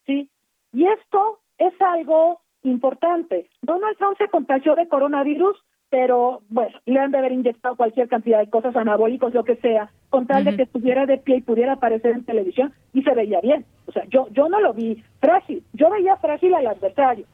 ¿sí? 0.06 0.30
Y 0.72 0.86
esto 0.86 1.40
es 1.58 1.74
algo 1.80 2.40
importante. 2.62 3.48
Donald 3.62 3.96
Trump 3.98 4.16
se 4.18 4.28
contagió 4.28 4.74
de 4.74 4.88
coronavirus 4.88 5.56
pero 5.92 6.40
bueno, 6.48 6.74
le 6.86 6.98
han 6.98 7.10
de 7.10 7.18
haber 7.18 7.32
inyectado 7.32 7.76
cualquier 7.76 8.08
cantidad 8.08 8.38
de 8.38 8.48
cosas 8.48 8.74
anabólicos, 8.74 9.34
lo 9.34 9.44
que 9.44 9.56
sea, 9.56 9.90
con 10.08 10.26
tal 10.26 10.42
de 10.42 10.56
que 10.56 10.62
estuviera 10.62 11.04
de 11.04 11.18
pie 11.18 11.36
y 11.36 11.42
pudiera 11.42 11.74
aparecer 11.74 12.12
en 12.12 12.24
televisión 12.24 12.72
y 12.94 13.02
se 13.02 13.14
veía 13.14 13.42
bien. 13.42 13.66
O 13.86 13.92
sea, 13.92 14.02
yo, 14.08 14.26
yo 14.30 14.48
no 14.48 14.58
lo 14.58 14.72
vi 14.72 15.04
frágil, 15.20 15.62
yo 15.74 15.90
veía 15.90 16.16
frágil 16.16 16.54
al 16.54 16.66
adversario. 16.66 17.26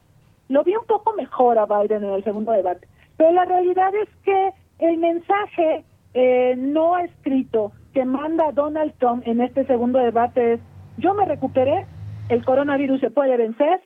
Lo 0.49 0.65
vi 0.65 0.75
un 0.75 0.85
poco 0.87 1.13
mejor 1.13 1.57
a 1.57 1.67
Biden 1.67 2.03
en 2.03 2.09
el 2.09 2.23
segundo 2.25 2.51
debate, 2.51 2.85
pero 3.15 3.31
la 3.31 3.45
realidad 3.45 3.95
es 3.95 4.09
que 4.25 4.51
el 4.79 4.97
mensaje 4.97 5.85
eh, 6.13 6.55
no 6.57 6.97
escrito 6.97 7.71
que 7.93 8.03
manda 8.03 8.51
Donald 8.51 8.91
Trump 8.97 9.23
en 9.25 9.39
este 9.39 9.65
segundo 9.67 9.99
debate 9.99 10.55
es, 10.55 10.59
yo 10.97 11.13
me 11.13 11.23
recuperé, 11.23 11.85
el 12.27 12.43
coronavirus 12.43 12.99
se 12.99 13.09
puede 13.09 13.37
vencer, 13.37 13.79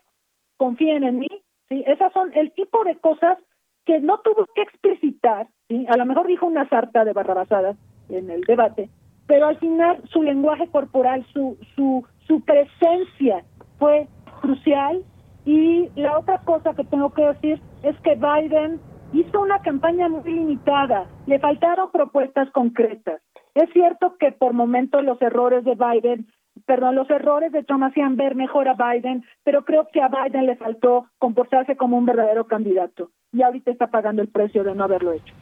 confíen 0.57 1.03
en 1.03 1.19
mí, 1.19 1.30
¿sí? 1.69 1.84
Esas 1.86 2.11
son 2.11 2.32
el 2.34 2.51
tipo 2.53 2.84
de 2.86 2.95
cosas 2.95 3.38
que 3.86 4.00
no 4.00 4.20
tuvo 4.20 4.46
que 4.56 4.62
explicitar, 4.62 5.48
¿sí? 5.68 5.86
a 5.90 5.98
lo 5.98 6.06
mejor 6.06 6.28
dijo 6.28 6.46
una 6.46 6.68
sarta 6.70 7.04
de 7.04 7.14
barrabasadas 7.14 7.78
en 8.10 8.30
el 8.30 8.42
debate, 8.42 8.90
pero 9.28 9.48
al 9.48 9.58
final 9.58 10.02
su 10.12 10.22
lenguaje 10.22 10.68
corporal, 10.68 11.26
su, 11.34 11.58
su, 11.76 12.06
su 12.28 12.42
presencia 12.42 13.44
fue 13.80 14.08
crucial. 14.42 15.04
Y 15.46 15.90
la 15.96 16.20
otra 16.20 16.40
cosa 16.40 16.74
que 16.74 16.84
tengo 16.86 17.14
que 17.14 17.26
decir 17.26 17.62
es 17.84 18.00
que 18.00 18.16
Biden 18.16 18.80
hizo 19.14 19.42
una 19.42 19.60
campaña 19.60 20.08
muy 20.10 20.24
limitada, 20.24 21.06
le 21.28 21.40
faltaron 21.40 21.92
propuestas 21.92 22.50
concretas. 22.52 23.22
Es 23.54 23.70
cierto 23.72 24.16
que 24.18 24.32
por 24.32 24.54
momentos 24.54 25.04
los 25.04 25.22
errores 25.22 25.64
de 25.64 25.76
Biden 25.76 26.28
perdón, 26.66 26.95
los 26.95 27.10
errores 27.10 27.51
de 27.51 27.64
Trump 27.64 27.84
hacían 27.84 28.16
ver 28.16 28.36
mejor 28.36 28.68
a 28.68 28.76
Biden, 28.76 29.24
pero 29.43 29.66
creo 29.66 29.88
que 29.91 30.01
a 30.01 30.10
Biden 30.10 30.45
le 30.45 30.56
faltó 30.56 31.08
comportarse 31.18 31.76
como 31.76 31.97
un 31.97 32.06
verdadero 32.06 32.45
candidato 32.47 33.12
y 33.32 33.41
ahorita 33.41 33.72
está 33.72 33.88
pagando 33.88 34.22
el 34.22 34.30
precio 34.30 34.64
de 34.64 34.76
no 34.76 34.84
haberlo 34.84 35.14
hecho. 35.14 35.34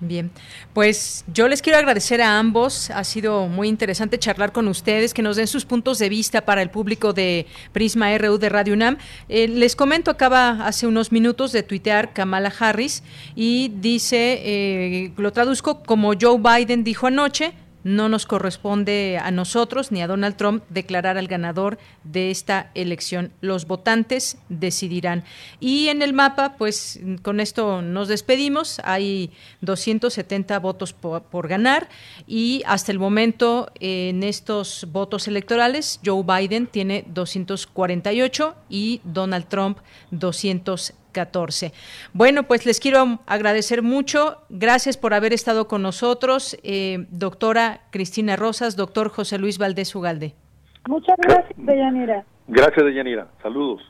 Bien, 0.00 0.30
pues 0.74 1.24
yo 1.32 1.48
les 1.48 1.60
quiero 1.60 1.78
agradecer 1.78 2.22
a 2.22 2.38
ambos. 2.38 2.90
Ha 2.90 3.02
sido 3.02 3.48
muy 3.48 3.66
interesante 3.66 4.16
charlar 4.16 4.52
con 4.52 4.68
ustedes, 4.68 5.12
que 5.12 5.22
nos 5.22 5.36
den 5.36 5.48
sus 5.48 5.64
puntos 5.64 5.98
de 5.98 6.08
vista 6.08 6.44
para 6.44 6.62
el 6.62 6.70
público 6.70 7.12
de 7.12 7.46
Prisma 7.72 8.16
RU 8.16 8.38
de 8.38 8.48
Radio 8.48 8.74
UNAM. 8.74 8.98
Eh, 9.28 9.48
les 9.48 9.74
comento, 9.74 10.12
acaba 10.12 10.66
hace 10.66 10.86
unos 10.86 11.10
minutos 11.10 11.50
de 11.50 11.64
tuitear 11.64 12.12
Kamala 12.12 12.52
Harris 12.60 13.02
y 13.34 13.72
dice, 13.80 14.40
eh, 14.44 15.12
lo 15.16 15.32
traduzco 15.32 15.82
como 15.82 16.12
Joe 16.20 16.38
Biden 16.38 16.84
dijo 16.84 17.08
anoche, 17.08 17.52
no 17.88 18.08
nos 18.08 18.26
corresponde 18.26 19.18
a 19.22 19.30
nosotros 19.30 19.90
ni 19.90 20.02
a 20.02 20.06
Donald 20.06 20.36
Trump 20.36 20.62
declarar 20.68 21.16
al 21.16 21.26
ganador 21.26 21.78
de 22.04 22.30
esta 22.30 22.70
elección. 22.74 23.32
Los 23.40 23.66
votantes 23.66 24.36
decidirán. 24.48 25.24
Y 25.58 25.88
en 25.88 26.02
el 26.02 26.12
mapa, 26.12 26.56
pues 26.58 27.00
con 27.22 27.40
esto 27.40 27.80
nos 27.80 28.08
despedimos. 28.08 28.80
Hay 28.84 29.32
270 29.62 30.58
votos 30.58 30.92
por, 30.92 31.48
ganar 31.48 31.88
y 32.26 32.62
hasta 32.66 32.92
el 32.92 32.98
momento 32.98 33.70
en 33.80 34.22
estos 34.22 34.86
votos 34.92 35.28
electorales 35.28 36.00
Joe 36.04 36.22
Biden 36.22 36.66
tiene 36.66 37.04
248 37.08 38.54
y 38.68 39.00
Donald 39.04 39.46
Trump 39.46 39.78
214. 41.12 41.72
Bueno, 42.12 42.44
pues 42.44 42.66
les 42.66 42.80
quiero 42.80 43.20
agradecer 43.26 43.82
mucho. 43.82 44.42
Gracias 44.48 44.96
por 44.96 45.14
haber 45.14 45.32
estado 45.32 45.68
con 45.68 45.82
nosotros, 45.82 46.56
eh, 46.62 47.06
doctora 47.10 47.82
Cristina 47.90 48.36
Rosas, 48.36 48.76
doctor 48.76 49.08
José 49.08 49.38
Luis 49.38 49.58
Valdés 49.58 49.94
Ugalde. 49.94 50.34
Muchas 50.86 51.16
gracias, 51.18 51.52
Deyanira. 51.56 52.24
Gracias, 52.46 52.84
Deyanira. 52.84 53.26
Saludos. 53.42 53.82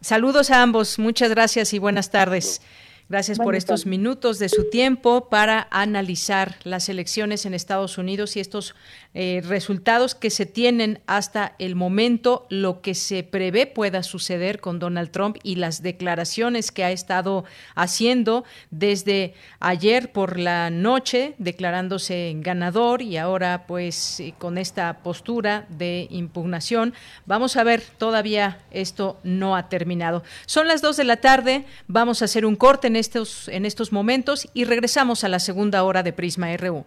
Saludos 0.00 0.50
a 0.50 0.62
ambos. 0.62 0.98
Muchas 0.98 1.30
gracias 1.30 1.74
y 1.74 1.78
buenas 1.78 2.10
tardes. 2.10 2.62
Gracias 3.08 3.38
por 3.38 3.54
estos 3.54 3.86
minutos 3.86 4.38
de 4.38 4.50
su 4.50 4.68
tiempo 4.68 5.30
para 5.30 5.66
analizar 5.70 6.56
las 6.64 6.90
elecciones 6.90 7.46
en 7.46 7.54
Estados 7.54 7.96
Unidos 7.96 8.36
y 8.36 8.40
estos 8.40 8.74
eh, 9.14 9.42
resultados 9.42 10.14
que 10.14 10.28
se 10.28 10.44
tienen 10.44 11.00
hasta 11.06 11.54
el 11.58 11.74
momento, 11.74 12.46
lo 12.50 12.82
que 12.82 12.94
se 12.94 13.22
prevé 13.22 13.66
pueda 13.66 14.02
suceder 14.02 14.60
con 14.60 14.78
Donald 14.78 15.10
Trump 15.10 15.38
y 15.42 15.56
las 15.56 15.82
declaraciones 15.82 16.70
que 16.70 16.84
ha 16.84 16.90
estado 16.90 17.44
haciendo 17.74 18.44
desde 18.70 19.34
ayer 19.60 20.12
por 20.12 20.38
la 20.38 20.68
noche, 20.68 21.34
declarándose 21.38 22.34
ganador 22.36 23.00
y 23.00 23.16
ahora 23.16 23.66
pues 23.66 24.20
eh, 24.20 24.34
con 24.38 24.58
esta 24.58 24.98
postura 25.02 25.66
de 25.70 26.06
impugnación. 26.10 26.92
Vamos 27.24 27.56
a 27.56 27.64
ver, 27.64 27.82
todavía 27.96 28.58
esto 28.70 29.18
no 29.24 29.56
ha 29.56 29.70
terminado. 29.70 30.22
Son 30.44 30.68
las 30.68 30.82
dos 30.82 30.98
de 30.98 31.04
la 31.04 31.16
tarde, 31.16 31.64
vamos 31.86 32.20
a 32.20 32.26
hacer 32.26 32.44
un 32.44 32.56
corte 32.56 32.88
en 32.88 32.96
estos, 32.96 33.48
en 33.48 33.64
estos 33.64 33.90
momentos 33.90 34.48
y 34.52 34.64
regresamos 34.64 35.24
a 35.24 35.28
la 35.28 35.38
segunda 35.38 35.82
hora 35.82 36.02
de 36.02 36.12
Prisma 36.12 36.54
RU. 36.56 36.84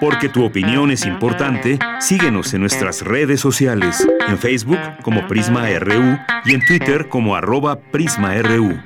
Porque 0.00 0.28
tu 0.28 0.44
opinión 0.44 0.90
es 0.90 1.06
importante, 1.06 1.78
síguenos 2.00 2.52
en 2.54 2.60
nuestras 2.60 3.02
redes 3.02 3.38
sociales, 3.40 4.04
en 4.28 4.36
Facebook 4.38 4.78
como 5.02 5.28
Prisma 5.28 5.68
RU 5.78 6.18
y 6.44 6.54
en 6.54 6.66
Twitter 6.66 7.08
como 7.08 7.36
arroba 7.36 7.76
PrismaRU. 7.76 8.80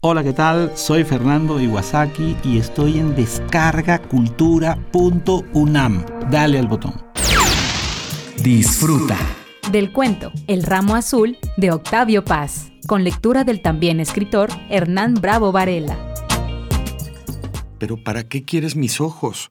Hola, 0.00 0.22
¿qué 0.24 0.32
tal? 0.32 0.72
Soy 0.74 1.04
Fernando 1.04 1.60
Iwasaki 1.60 2.36
y 2.44 2.58
estoy 2.58 2.98
en 2.98 3.14
descargacultura.unam. 3.14 6.04
Dale 6.30 6.58
al 6.58 6.66
botón. 6.66 6.94
Disfruta 8.42 9.16
del 9.70 9.92
cuento 9.92 10.32
El 10.48 10.64
ramo 10.64 10.96
azul 10.96 11.38
de 11.56 11.70
Octavio 11.70 12.24
Paz, 12.24 12.72
con 12.86 13.04
lectura 13.04 13.44
del 13.44 13.62
también 13.62 14.00
escritor 14.00 14.50
Hernán 14.68 15.14
Bravo 15.14 15.52
Varela. 15.52 15.96
¿Pero 17.82 17.96
para 17.96 18.28
qué 18.28 18.44
quieres 18.44 18.76
mis 18.76 19.00
ojos? 19.00 19.50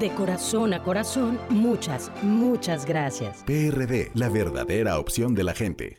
De 0.00 0.08
corazón 0.14 0.72
a 0.72 0.82
corazón, 0.82 1.38
muchas, 1.50 2.10
muchas 2.22 2.86
gracias. 2.86 3.44
PRD, 3.44 4.10
la 4.14 4.30
verdadera 4.30 4.98
opción 4.98 5.34
de 5.34 5.44
la 5.44 5.52
gente. 5.52 5.98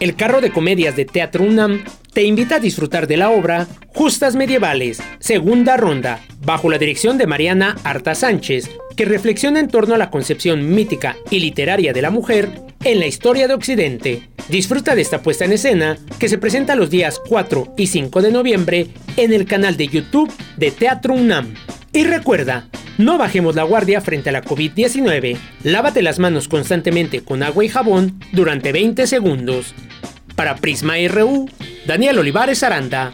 El 0.00 0.16
carro 0.16 0.40
de 0.40 0.50
comedias 0.50 0.96
de 0.96 1.04
Teatro 1.04 1.44
UNAM 1.44 1.84
te 2.14 2.22
invita 2.22 2.56
a 2.56 2.60
disfrutar 2.60 3.08
de 3.08 3.16
la 3.16 3.30
obra 3.30 3.66
Justas 3.88 4.36
Medievales, 4.36 5.02
segunda 5.18 5.76
ronda, 5.76 6.20
bajo 6.44 6.70
la 6.70 6.78
dirección 6.78 7.18
de 7.18 7.26
Mariana 7.26 7.76
Arta 7.82 8.14
Sánchez, 8.14 8.70
que 8.96 9.04
reflexiona 9.04 9.58
en 9.58 9.68
torno 9.68 9.96
a 9.96 9.98
la 9.98 10.10
concepción 10.10 10.72
mítica 10.72 11.16
y 11.30 11.40
literaria 11.40 11.92
de 11.92 12.02
la 12.02 12.10
mujer 12.10 12.50
en 12.84 13.00
la 13.00 13.06
historia 13.06 13.48
de 13.48 13.54
Occidente. 13.54 14.28
Disfruta 14.48 14.94
de 14.94 15.02
esta 15.02 15.22
puesta 15.22 15.44
en 15.44 15.52
escena 15.52 15.98
que 16.20 16.28
se 16.28 16.38
presenta 16.38 16.76
los 16.76 16.88
días 16.88 17.20
4 17.28 17.74
y 17.76 17.88
5 17.88 18.22
de 18.22 18.30
noviembre 18.30 18.86
en 19.16 19.32
el 19.32 19.44
canal 19.44 19.76
de 19.76 19.88
YouTube 19.88 20.32
de 20.56 20.70
Teatro 20.70 21.14
UNAM. 21.14 21.54
Y 21.92 22.04
recuerda, 22.04 22.68
no 22.96 23.18
bajemos 23.18 23.56
la 23.56 23.64
guardia 23.64 24.00
frente 24.00 24.28
a 24.28 24.32
la 24.32 24.44
COVID-19. 24.44 25.36
Lávate 25.64 26.00
las 26.02 26.20
manos 26.20 26.46
constantemente 26.46 27.24
con 27.24 27.42
agua 27.42 27.64
y 27.64 27.68
jabón 27.68 28.20
durante 28.32 28.70
20 28.70 29.08
segundos. 29.08 29.74
Para 30.36 30.56
Prisma 30.56 30.94
RU, 31.08 31.48
Daniel 31.86 32.18
Olivares 32.18 32.62
Aranda. 32.62 33.12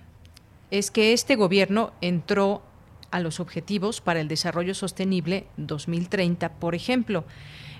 es 0.70 0.90
que 0.90 1.12
este 1.12 1.36
gobierno 1.36 1.92
entró 2.00 2.62
a 3.12 3.20
los 3.20 3.38
objetivos 3.38 4.00
para 4.00 4.20
el 4.20 4.26
desarrollo 4.26 4.74
sostenible 4.74 5.46
2030, 5.56 6.54
por 6.54 6.74
ejemplo. 6.74 7.24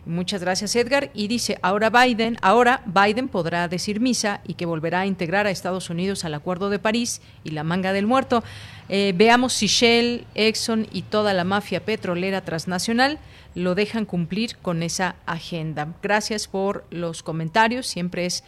Muchas 0.05 0.41
gracias, 0.41 0.74
Edgar. 0.74 1.11
Y 1.14 1.28
dice, 1.28 1.59
ahora 1.62 1.89
Biden, 1.89 2.37
ahora 2.43 2.83
Biden 2.87 3.28
podrá 3.28 3.68
decir 3.68 4.01
misa 4.01 4.41
y 4.45 4.55
que 4.55 4.66
volverá 4.66 5.01
a 5.01 5.07
integrar 5.07 5.47
a 5.47 5.51
Estados 5.51 5.91
Unidos 5.91 6.24
al 6.24 6.35
Acuerdo 6.35 6.70
de 6.70 6.80
París 6.80 7.22
y 7.45 7.51
la 7.51 7.62
manga 7.62 7.93
del 7.93 8.09
muerto. 8.09 8.43
Eh, 8.89 9.12
veamos 9.16 9.53
si 9.53 9.68
Shell, 9.68 10.26
Exxon 10.35 10.89
y 10.91 11.03
toda 11.03 11.33
la 11.35 11.45
mafia 11.45 11.85
petrolera 11.85 12.41
transnacional 12.41 13.20
lo 13.55 13.76
dejan 13.76 14.05
cumplir 14.05 14.57
con 14.57 14.83
esa 14.83 15.14
agenda. 15.24 15.95
Gracias 16.03 16.49
por 16.49 16.85
los 16.91 17.22
comentarios. 17.22 17.87
Siempre 17.87 18.26
es 18.26 18.43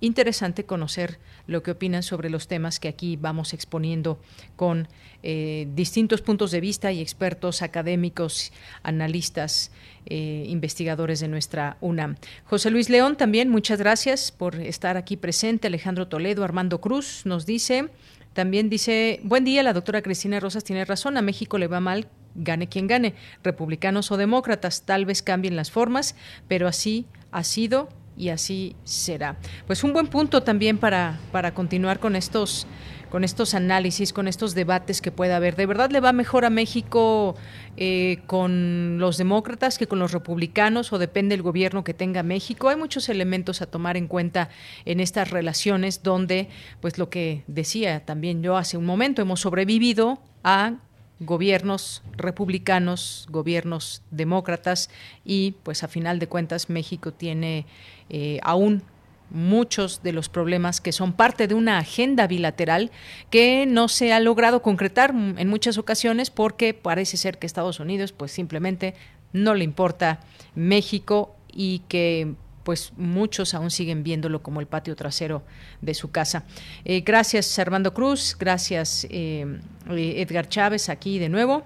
interesante 0.00 0.64
conocer 0.64 1.18
lo 1.46 1.62
que 1.62 1.72
opinan 1.72 2.02
sobre 2.02 2.30
los 2.30 2.48
temas 2.48 2.80
que 2.80 2.88
aquí 2.88 3.16
vamos 3.16 3.52
exponiendo 3.52 4.20
con 4.56 4.88
eh, 5.22 5.68
distintos 5.74 6.22
puntos 6.22 6.50
de 6.50 6.60
vista 6.60 6.92
y 6.92 7.00
expertos 7.00 7.62
académicos, 7.62 8.52
analistas, 8.82 9.70
eh, 10.06 10.44
investigadores 10.46 11.20
de 11.20 11.28
nuestra 11.28 11.76
UNAM. 11.80 12.16
José 12.44 12.70
Luis 12.70 12.88
León 12.88 13.16
también, 13.16 13.48
muchas 13.48 13.78
gracias 13.78 14.32
por 14.32 14.56
estar 14.56 14.96
aquí 14.96 15.16
presente. 15.16 15.66
Alejandro 15.66 16.08
Toledo, 16.08 16.44
Armando 16.44 16.80
Cruz 16.80 17.22
nos 17.26 17.44
dice, 17.44 17.90
también 18.32 18.70
dice, 18.70 19.20
buen 19.24 19.44
día, 19.44 19.62
la 19.62 19.72
doctora 19.72 20.02
Cristina 20.02 20.40
Rosas 20.40 20.64
tiene 20.64 20.84
razón, 20.84 21.16
a 21.16 21.22
México 21.22 21.58
le 21.58 21.66
va 21.66 21.80
mal, 21.80 22.08
gane 22.34 22.68
quien 22.68 22.86
gane, 22.86 23.14
republicanos 23.42 24.10
o 24.12 24.16
demócratas, 24.16 24.82
tal 24.82 25.04
vez 25.04 25.22
cambien 25.22 25.56
las 25.56 25.70
formas, 25.70 26.14
pero 26.48 26.68
así 26.68 27.06
ha 27.32 27.44
sido 27.44 27.88
y 28.20 28.28
así 28.28 28.76
será. 28.84 29.36
Pues 29.66 29.82
un 29.82 29.94
buen 29.94 30.06
punto 30.06 30.42
también 30.42 30.76
para, 30.76 31.18
para 31.32 31.54
continuar 31.54 31.98
con 31.98 32.14
estos 32.14 32.66
con 33.08 33.24
estos 33.24 33.54
análisis, 33.54 34.12
con 34.12 34.28
estos 34.28 34.54
debates 34.54 35.02
que 35.02 35.10
pueda 35.10 35.34
haber. 35.34 35.56
¿De 35.56 35.66
verdad 35.66 35.90
le 35.90 35.98
va 35.98 36.12
mejor 36.12 36.44
a 36.44 36.50
México 36.50 37.34
eh, 37.76 38.20
con 38.28 39.00
los 39.00 39.16
demócratas 39.18 39.78
que 39.78 39.88
con 39.88 39.98
los 39.98 40.12
republicanos 40.12 40.92
o 40.92 40.98
depende 40.98 41.32
del 41.32 41.42
gobierno 41.42 41.82
que 41.82 41.92
tenga 41.92 42.22
México? 42.22 42.68
Hay 42.68 42.76
muchos 42.76 43.08
elementos 43.08 43.62
a 43.62 43.66
tomar 43.66 43.96
en 43.96 44.06
cuenta 44.06 44.48
en 44.84 45.00
estas 45.00 45.32
relaciones 45.32 46.04
donde, 46.04 46.50
pues 46.80 46.98
lo 46.98 47.10
que 47.10 47.42
decía 47.48 48.04
también 48.04 48.44
yo 48.44 48.56
hace 48.56 48.76
un 48.76 48.86
momento, 48.86 49.22
hemos 49.22 49.40
sobrevivido 49.40 50.22
a 50.44 50.74
gobiernos 51.20 52.02
republicanos, 52.16 53.26
gobiernos 53.30 54.02
demócratas 54.10 54.88
y 55.22 55.52
pues 55.62 55.84
a 55.84 55.88
final 55.88 56.18
de 56.18 56.28
cuentas 56.28 56.70
México 56.70 57.12
tiene 57.12 57.66
eh, 58.10 58.38
aún 58.42 58.82
muchos 59.30 60.02
de 60.02 60.12
los 60.12 60.28
problemas 60.28 60.80
que 60.80 60.92
son 60.92 61.12
parte 61.12 61.46
de 61.46 61.54
una 61.54 61.78
agenda 61.78 62.26
bilateral 62.26 62.90
que 63.30 63.64
no 63.66 63.88
se 63.88 64.12
ha 64.12 64.20
logrado 64.20 64.60
concretar 64.60 65.10
en 65.10 65.48
muchas 65.48 65.78
ocasiones 65.78 66.30
porque 66.30 66.74
parece 66.74 67.16
ser 67.16 67.38
que 67.38 67.46
Estados 67.46 67.80
Unidos 67.80 68.12
pues 68.12 68.32
simplemente 68.32 68.94
no 69.32 69.54
le 69.54 69.64
importa 69.64 70.20
México 70.54 71.36
y 71.52 71.82
que 71.88 72.34
pues 72.64 72.92
muchos 72.96 73.54
aún 73.54 73.70
siguen 73.70 74.02
viéndolo 74.02 74.42
como 74.42 74.60
el 74.60 74.66
patio 74.66 74.94
trasero 74.94 75.42
de 75.80 75.94
su 75.94 76.10
casa. 76.10 76.44
Eh, 76.84 77.00
gracias 77.00 77.58
Armando 77.58 77.94
Cruz, 77.94 78.36
gracias 78.38 79.06
eh, 79.10 79.60
Edgar 79.88 80.48
Chávez 80.48 80.88
aquí 80.88 81.18
de 81.18 81.28
nuevo. 81.28 81.62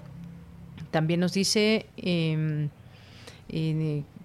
También 0.90 1.20
nos 1.20 1.32
dice 1.32 1.86
em, 1.96 2.68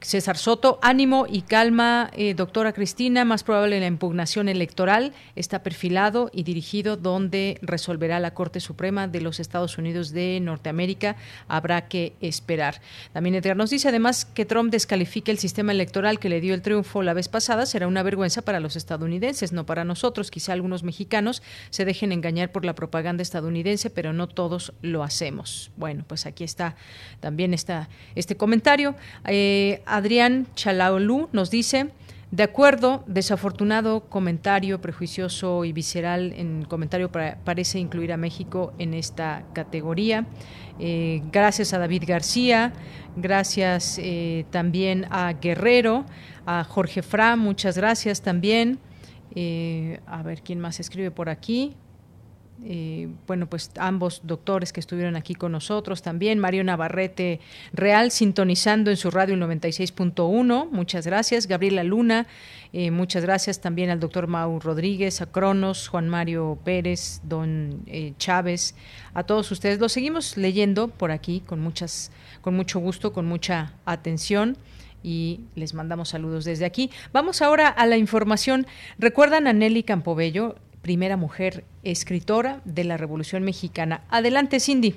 César 0.01 0.37
Soto, 0.37 0.79
ánimo 0.81 1.25
y 1.29 1.41
calma, 1.41 2.09
eh, 2.13 2.33
doctora 2.33 2.73
Cristina, 2.73 3.25
más 3.25 3.43
probable 3.43 3.79
la 3.79 3.87
impugnación 3.87 4.47
electoral 4.47 5.13
está 5.35 5.61
perfilado 5.61 6.29
y 6.33 6.43
dirigido 6.43 6.95
donde 6.95 7.57
resolverá 7.61 8.19
la 8.19 8.33
Corte 8.33 8.59
Suprema 8.59 9.07
de 9.07 9.21
los 9.21 9.39
Estados 9.39 9.77
Unidos 9.77 10.11
de 10.11 10.39
Norteamérica. 10.39 11.17
Habrá 11.47 11.87
que 11.87 12.13
esperar. 12.21 12.81
También 13.11 13.35
Edgar 13.35 13.57
nos 13.57 13.69
dice 13.69 13.89
además 13.89 14.25
que 14.25 14.45
Trump 14.45 14.71
descalifique 14.71 15.31
el 15.31 15.37
sistema 15.37 15.73
electoral 15.73 16.19
que 16.19 16.29
le 16.29 16.39
dio 16.39 16.53
el 16.53 16.61
triunfo 16.61 17.03
la 17.03 17.13
vez 17.13 17.27
pasada 17.27 17.65
será 17.65 17.87
una 17.87 18.03
vergüenza 18.03 18.41
para 18.41 18.59
los 18.59 18.75
estadounidenses, 18.75 19.51
no 19.51 19.65
para 19.65 19.83
nosotros. 19.83 20.31
Quizá 20.31 20.53
algunos 20.53 20.83
mexicanos 20.83 21.43
se 21.69 21.85
dejen 21.85 22.11
engañar 22.11 22.51
por 22.51 22.63
la 22.63 22.73
propaganda 22.73 23.21
estadounidense, 23.21 23.89
pero 23.89 24.13
no 24.13 24.27
todos 24.27 24.73
lo 24.81 25.03
hacemos. 25.03 25.71
Bueno, 25.75 26.05
pues 26.07 26.25
aquí 26.25 26.43
está 26.43 26.75
también 27.19 27.53
está 27.53 27.89
este 28.15 28.37
comentario. 28.37 28.95
Eh, 29.27 29.81
Adrián 29.95 30.47
Chalaolú 30.55 31.29
nos 31.31 31.49
dice, 31.49 31.89
De 32.31 32.43
acuerdo, 32.43 33.03
desafortunado 33.07 34.01
comentario 34.01 34.79
prejuicioso 34.79 35.65
y 35.65 35.73
visceral 35.73 36.31
en 36.33 36.63
comentario 36.63 37.11
parece 37.11 37.79
incluir 37.79 38.13
a 38.13 38.17
México 38.17 38.73
en 38.77 38.93
esta 38.93 39.45
categoría. 39.53 40.27
Eh, 40.77 41.23
gracias 41.31 41.73
a 41.73 41.79
David 41.79 42.03
García, 42.05 42.71
gracias 43.15 43.97
eh, 43.99 44.45
también 44.51 45.07
a 45.09 45.33
Guerrero, 45.33 46.05
a 46.45 46.63
Jorge 46.63 47.01
Fra, 47.01 47.35
muchas 47.35 47.75
gracias 47.77 48.21
también. 48.21 48.77
Eh, 49.35 49.99
a 50.05 50.21
ver 50.23 50.41
quién 50.41 50.59
más 50.59 50.79
escribe 50.79 51.11
por 51.11 51.29
aquí. 51.29 51.75
Eh, 52.65 53.07
bueno, 53.25 53.47
pues 53.47 53.71
ambos 53.77 54.21
doctores 54.23 54.73
que 54.73 54.81
estuvieron 54.81 55.15
aquí 55.15 55.33
con 55.33 55.53
nosotros 55.53 56.01
también, 56.01 56.39
Mario 56.39 56.65
Navarrete 56.65 57.39
Real, 57.71 58.11
sintonizando 58.11 58.91
en 58.91 58.97
su 58.97 59.09
radio 59.11 59.35
el 59.35 59.41
96.1, 59.41 60.69
muchas 60.69 61.05
gracias, 61.05 61.47
Gabriela 61.47 61.85
Luna, 61.85 62.27
eh, 62.73 62.91
muchas 62.91 63.23
gracias 63.23 63.61
también 63.61 63.89
al 63.89 64.01
doctor 64.01 64.27
Mau 64.27 64.59
Rodríguez, 64.59 65.21
a 65.21 65.27
Cronos, 65.27 65.87
Juan 65.87 66.09
Mario 66.09 66.59
Pérez, 66.65 67.21
don 67.23 67.81
eh, 67.87 68.13
Chávez, 68.17 68.75
a 69.13 69.23
todos 69.23 69.49
ustedes. 69.51 69.79
Los 69.79 69.93
seguimos 69.93 70.35
leyendo 70.35 70.89
por 70.89 71.11
aquí 71.11 71.41
con, 71.45 71.61
muchas, 71.61 72.11
con 72.41 72.55
mucho 72.55 72.79
gusto, 72.79 73.13
con 73.13 73.25
mucha 73.25 73.71
atención 73.85 74.57
y 75.01 75.39
les 75.55 75.73
mandamos 75.73 76.09
saludos 76.09 76.43
desde 76.43 76.65
aquí. 76.65 76.91
Vamos 77.13 77.41
ahora 77.41 77.69
a 77.69 77.85
la 77.85 77.95
información. 77.95 78.67
¿Recuerdan 78.97 79.47
a 79.47 79.53
Nelly 79.53 79.83
Campobello? 79.83 80.57
primera 80.81 81.17
mujer 81.17 81.65
escritora 81.83 82.61
de 82.65 82.83
la 82.83 82.97
Revolución 82.97 83.43
Mexicana. 83.43 84.01
Adelante, 84.09 84.59
Cindy. 84.59 84.95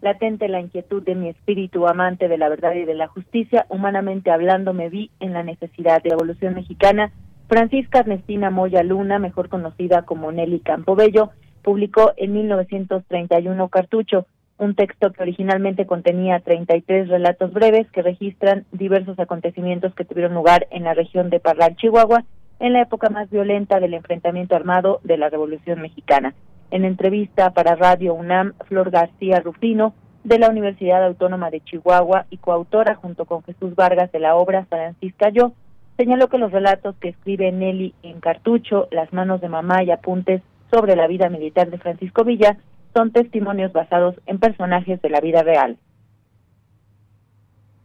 Latente 0.00 0.48
la 0.48 0.60
inquietud 0.60 1.02
de 1.02 1.14
mi 1.14 1.28
espíritu 1.28 1.86
amante 1.86 2.28
de 2.28 2.38
la 2.38 2.48
verdad 2.48 2.74
y 2.74 2.84
de 2.84 2.94
la 2.94 3.08
justicia, 3.08 3.66
humanamente 3.68 4.30
hablando 4.30 4.72
me 4.72 4.88
vi 4.88 5.10
en 5.20 5.32
la 5.32 5.42
necesidad 5.42 6.02
de 6.02 6.10
la 6.10 6.16
Revolución 6.16 6.54
Mexicana. 6.54 7.12
Francisca 7.48 8.00
Ernestina 8.00 8.50
Moya 8.50 8.82
Luna, 8.82 9.18
mejor 9.18 9.48
conocida 9.48 10.02
como 10.02 10.30
Nelly 10.32 10.60
Campobello, 10.60 11.30
publicó 11.62 12.12
en 12.16 12.32
1931 12.34 13.68
Cartucho, 13.68 14.26
un 14.58 14.74
texto 14.74 15.12
que 15.12 15.22
originalmente 15.22 15.86
contenía 15.86 16.40
33 16.40 17.08
relatos 17.08 17.52
breves 17.52 17.90
que 17.90 18.02
registran 18.02 18.64
diversos 18.72 19.18
acontecimientos 19.18 19.94
que 19.94 20.04
tuvieron 20.04 20.34
lugar 20.34 20.66
en 20.70 20.84
la 20.84 20.94
región 20.94 21.30
de 21.30 21.40
Parral, 21.40 21.76
Chihuahua, 21.76 22.24
en 22.58 22.72
la 22.72 22.82
época 22.82 23.10
más 23.10 23.30
violenta 23.30 23.80
del 23.80 23.94
enfrentamiento 23.94 24.56
armado 24.56 25.00
de 25.04 25.16
la 25.18 25.28
Revolución 25.28 25.80
Mexicana. 25.80 26.34
En 26.70 26.84
entrevista 26.84 27.50
para 27.50 27.76
Radio 27.76 28.14
UNAM, 28.14 28.54
Flor 28.66 28.90
García 28.90 29.40
Rufino, 29.40 29.94
de 30.24 30.38
la 30.38 30.48
Universidad 30.48 31.04
Autónoma 31.04 31.50
de 31.50 31.60
Chihuahua 31.60 32.26
y 32.30 32.38
coautora 32.38 32.96
junto 32.96 33.26
con 33.26 33.44
Jesús 33.44 33.76
Vargas 33.76 34.10
de 34.10 34.18
la 34.18 34.34
obra 34.34 34.64
Francisca 34.64 35.28
Yo, 35.28 35.52
señaló 35.96 36.28
que 36.28 36.38
los 36.38 36.50
relatos 36.50 36.96
que 36.96 37.10
escribe 37.10 37.52
Nelly 37.52 37.94
en 38.02 38.20
Cartucho, 38.20 38.88
Las 38.90 39.12
manos 39.12 39.40
de 39.40 39.48
mamá 39.48 39.84
y 39.84 39.92
apuntes 39.92 40.42
sobre 40.70 40.96
la 40.96 41.06
vida 41.06 41.28
militar 41.28 41.70
de 41.70 41.78
Francisco 41.78 42.24
Villa 42.24 42.56
son 42.92 43.12
testimonios 43.12 43.72
basados 43.72 44.16
en 44.26 44.40
personajes 44.40 45.00
de 45.00 45.10
la 45.10 45.20
vida 45.20 45.42
real. 45.42 45.78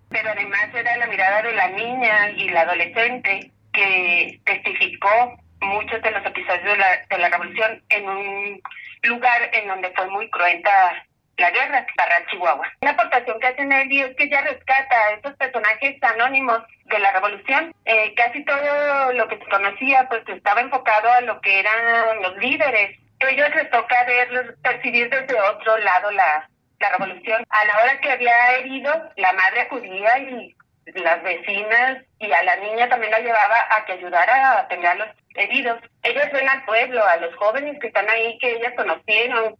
Pero 0.09 0.29
además 0.29 0.73
era 0.73 0.97
la 0.97 1.07
mirada 1.07 1.41
de 1.43 1.53
la 1.53 1.69
niña 1.69 2.31
y 2.37 2.49
la 2.49 2.61
adolescente 2.61 3.51
que 3.73 4.39
testificó 4.45 5.37
muchos 5.61 6.01
de 6.01 6.11
los 6.11 6.25
episodios 6.25 6.63
de 6.63 6.77
la, 6.77 7.05
de 7.09 7.17
la 7.17 7.29
revolución 7.29 7.83
en 7.89 8.09
un 8.09 8.61
lugar 9.03 9.49
en 9.53 9.67
donde 9.67 9.91
fue 9.91 10.07
muy 10.09 10.29
cruenta 10.29 11.05
la 11.37 11.51
guerra 11.51 11.85
para 11.95 12.25
Chihuahua. 12.27 12.71
Una 12.81 12.91
aportación 12.91 13.39
que 13.39 13.47
hace 13.47 13.65
Nelly 13.65 14.01
es 14.01 14.15
que 14.15 14.23
ella 14.25 14.41
rescata 14.41 14.95
a 14.95 15.11
estos 15.13 15.33
personajes 15.35 15.95
anónimos 16.03 16.59
de 16.85 16.99
la 16.99 17.11
revolución. 17.13 17.73
Eh, 17.85 18.13
casi 18.15 18.43
todo 18.43 19.13
lo 19.13 19.27
que 19.27 19.37
se 19.37 19.45
conocía 19.45 20.07
pues 20.09 20.21
estaba 20.27 20.61
enfocado 20.61 21.11
a 21.11 21.21
lo 21.21 21.41
que 21.41 21.59
eran 21.59 22.21
los 22.21 22.37
líderes 22.37 23.01
ellos 23.29 23.49
les 23.55 23.69
toca 23.69 24.03
ver, 24.05 24.55
percibir 24.61 25.09
desde 25.09 25.39
otro 25.41 25.77
lado 25.79 26.11
la, 26.11 26.49
la 26.79 26.89
revolución. 26.89 27.43
A 27.49 27.65
la 27.65 27.83
hora 27.83 27.99
que 28.01 28.11
había 28.11 28.53
herido, 28.57 28.91
la 29.17 29.33
madre 29.33 29.61
acudía 29.61 30.19
y 30.19 30.55
las 30.85 31.23
vecinas 31.23 32.03
y 32.19 32.31
a 32.31 32.43
la 32.43 32.55
niña 32.57 32.89
también 32.89 33.11
la 33.11 33.19
llevaba 33.19 33.55
a 33.77 33.85
que 33.85 33.93
ayudara 33.93 34.51
a 34.51 34.59
atender 34.61 34.87
a 34.87 34.95
los 34.95 35.07
heridos. 35.35 35.79
Ellos 36.03 36.25
ven 36.33 36.49
al 36.49 36.65
pueblo, 36.65 37.01
a 37.05 37.17
los 37.17 37.35
jóvenes 37.35 37.79
que 37.79 37.87
están 37.87 38.09
ahí, 38.09 38.37
que 38.39 38.55
ellas 38.57 38.73
conocieron. 38.75 39.55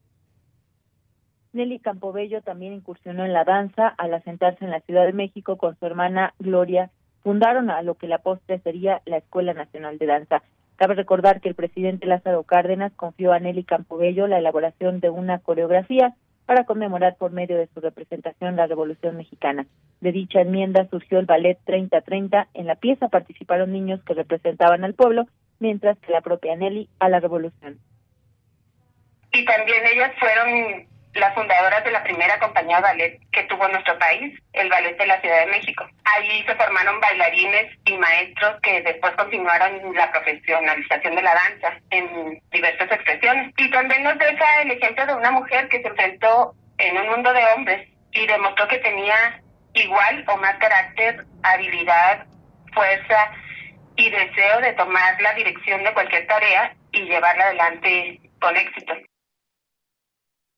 Nelly 1.54 1.80
Campobello 1.80 2.42
también 2.42 2.74
incursionó 2.74 3.26
en 3.26 3.34
la 3.34 3.44
danza 3.44 3.88
al 3.98 4.14
asentarse 4.14 4.64
en 4.64 4.72
la 4.72 4.80
Ciudad 4.82 5.06
de 5.06 5.14
México 5.14 5.58
con 5.58 5.78
su 5.78 5.86
hermana 5.86 6.34
Gloria. 6.40 6.90
Fundaron 7.24 7.70
a 7.70 7.82
lo 7.82 7.96
que 7.96 8.08
la 8.08 8.20
postre 8.20 8.60
sería 8.60 9.02
la 9.06 9.18
Escuela 9.18 9.54
Nacional 9.54 9.98
de 9.98 10.06
Danza. 10.06 10.44
Cabe 10.78 10.96
recordar 10.96 11.42
que 11.42 11.50
el 11.50 11.56
presidente 11.56 12.08
Lázaro 12.08 12.44
Cárdenas 12.44 12.94
confió 12.94 13.34
a 13.34 13.40
Nelly 13.40 13.66
Campobello 13.66 14.28
la 14.28 14.40
elaboración 14.40 15.00
de 15.00 15.10
una 15.10 15.40
coreografía 15.40 16.16
para 16.52 16.66
conmemorar 16.66 17.16
por 17.16 17.32
medio 17.32 17.58
de 17.58 17.70
su 17.74 17.80
representación 17.80 18.58
la 18.58 18.68
Revolución 18.68 19.16
Mexicana. 19.16 19.68
De 20.02 20.12
dicha 20.12 20.42
enmienda 20.42 20.86
surgió 20.90 21.18
el 21.18 21.26
ballet 21.26 21.58
3030. 21.64 22.50
En 22.54 22.68
la 22.68 22.76
pieza 22.76 23.08
participaron 23.08 23.72
niños 23.72 24.04
que 24.04 24.14
representaban 24.14 24.84
al 24.84 24.94
pueblo, 24.94 25.28
mientras 25.60 25.98
que 26.00 26.12
la 26.12 26.20
propia 26.20 26.58
Nelly 26.58 26.90
a 27.00 27.08
la 27.08 27.22
Revolución. 27.22 27.80
Y 29.32 29.46
también 29.46 29.82
ellas 29.94 30.12
fueron 30.20 30.88
las 31.14 31.34
fundadoras 31.34 31.84
de 31.84 31.92
la 31.92 32.04
primera 32.04 32.40
compañía 32.40 32.78
de 32.78 32.84
ballet 32.84 33.20
que 33.32 33.44
tuvo 33.44 33.68
nuestro 33.68 33.98
país, 34.00 34.38
el 34.54 34.70
Ballet 34.70 34.98
de 34.98 35.08
la 35.08 35.20
Ciudad 35.20 35.46
de 35.46 35.52
México. 35.52 35.86
Allí 36.06 36.44
se 36.44 36.56
formaron 36.56 37.00
bailarines 37.00 37.78
y 37.86 37.98
maestros 37.98 38.60
que 38.62 38.82
después 38.82 39.14
continuaron 39.14 39.94
la 39.94 40.12
profesionalización 40.12 41.16
de 41.16 41.22
la 41.22 41.34
danza 41.34 41.78
en 41.90 42.42
diversas 42.52 42.92
expresiones. 42.92 43.54
Y 43.58 43.70
también 43.72 44.04
nos 44.04 44.18
deja 44.18 44.62
el 44.62 44.72
ejemplo 44.72 45.06
de 45.06 45.16
una 45.16 45.32
mujer 45.32 45.68
que 45.68 45.82
se 45.82 45.88
enfrentó 45.88 46.54
en 46.78 46.98
un 46.98 47.10
mundo 47.10 47.34
de 47.34 47.46
hombres 47.56 47.90
y 48.12 48.26
demostró 48.26 48.68
que 48.68 48.80
tenía 48.80 49.42
igual 49.74 50.24
o 50.28 50.38
más 50.38 50.56
carácter, 50.58 51.26
habilidad, 51.44 52.26
fuerza 52.74 53.32
y 53.96 54.10
deseo 54.10 54.62
de 54.62 54.74
tomar 54.74 55.22
la 55.22 55.34
dirección 55.34 55.84
de 55.84 55.94
cualquier 55.94 56.26
tarea 56.28 56.74
y 56.92 57.02
llevarla 57.02 57.46
adelante 57.46 58.20
con 58.40 58.56
éxito. 58.56 58.94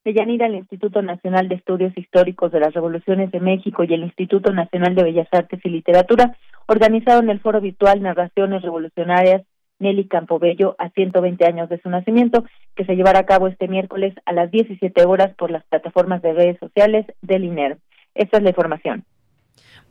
Deyanira, 0.04 0.48
el 0.48 0.56
Instituto 0.56 1.02
Nacional 1.02 1.48
de 1.48 1.56
Estudios 1.56 1.98
Históricos 1.98 2.52
de 2.52 2.60
las 2.60 2.74
Revoluciones 2.74 3.32
de 3.32 3.40
México 3.40 3.84
y 3.84 3.94
el 3.94 4.04
Instituto 4.04 4.52
Nacional 4.52 4.96
de 4.96 5.04
Bellas 5.04 5.30
Artes 5.32 5.62
y 5.64 5.70
Literatura 5.70 6.36
organizaron 6.68 7.30
el 7.30 7.40
foro 7.40 7.62
virtual 7.62 8.02
Narraciones 8.02 8.62
Revolucionarias 8.62 9.44
Nelly 9.80 10.08
Campobello 10.08 10.76
a 10.78 10.90
120 10.90 11.46
años 11.46 11.70
de 11.70 11.80
su 11.82 11.90
nacimiento, 11.90 12.44
que 12.76 12.86
se 12.86 12.96
llevará 12.96 13.20
a 13.20 13.26
cabo 13.26 13.48
este 13.48 13.68
miércoles 13.68 14.14
a 14.26 14.34
las 14.34 14.52
17 14.52 15.06
horas 15.06 15.34
por 15.36 15.52
las 15.52 15.64
plataformas 15.66 16.22
de 16.22 16.34
redes 16.34 16.60
sociales 16.60 17.06
del 17.22 17.46
INER. 17.46 17.78
Esta 18.14 18.38
es 18.38 18.44
la 18.44 18.50
información. 18.50 19.04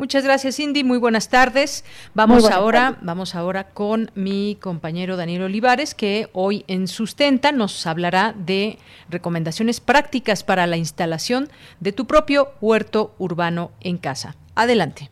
Muchas 0.02 0.24
gracias, 0.24 0.56
Cindy. 0.56 0.82
Muy 0.82 0.98
buenas 0.98 1.28
tardes. 1.28 1.84
Vamos 2.12 2.50
ahora, 2.50 2.98
vamos 3.02 3.36
ahora 3.36 3.68
con 3.68 4.10
mi 4.16 4.58
compañero 4.60 5.16
Daniel 5.16 5.42
Olivares, 5.42 5.94
que 5.94 6.28
hoy 6.32 6.64
en 6.66 6.88
Sustenta 6.88 7.52
nos 7.52 7.86
hablará 7.86 8.34
de 8.36 8.80
recomendaciones 9.08 9.78
prácticas 9.78 10.42
para 10.42 10.66
la 10.66 10.76
instalación 10.76 11.50
de 11.78 11.92
tu 11.92 12.08
propio 12.08 12.48
huerto 12.60 13.14
urbano 13.18 13.70
en 13.78 13.96
casa. 13.96 14.34
Adelante. 14.56 15.08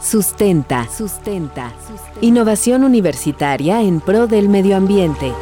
Sustenta, 0.00 0.88
sustenta. 0.88 1.72
Innovación 2.20 2.84
universitaria 2.84 3.82
en 3.82 4.00
pro 4.00 4.28
del 4.28 4.48
medio 4.48 4.76
ambiente. 4.76 5.32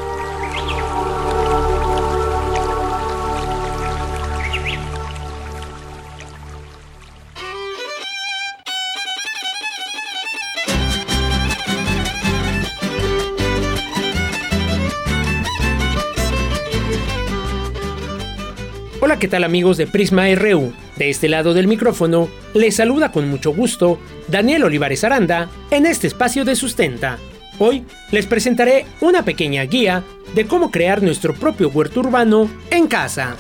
Hola, 19.11 19.19
¿qué 19.19 19.27
tal 19.27 19.43
amigos 19.43 19.77
de 19.77 19.89
Prisma 19.89 20.33
RU? 20.37 20.73
De 20.95 21.11
este 21.11 21.29
lado 21.29 21.53
del 21.53 21.67
micrófono, 21.67 22.29
les 22.55 22.77
saluda 22.77 23.11
con 23.11 23.29
mucho 23.29 23.53
gusto 23.53 23.99
Daniel 24.29 24.63
Olivares 24.63 25.03
Aranda 25.03 25.51
en 25.73 25.85
este 25.85 26.07
espacio 26.07 26.45
de 26.45 26.55
Sustenta. 26.55 27.19
Hoy 27.59 27.85
les 28.13 28.27
presentaré 28.27 28.87
una 29.01 29.25
pequeña 29.25 29.65
guía 29.65 30.05
de 30.37 30.47
cómo 30.47 30.71
crear 30.71 31.03
nuestro 31.03 31.35
propio 31.35 31.71
huerto 31.71 31.99
urbano 31.99 32.49
en 32.71 32.87
casa. 32.87 33.35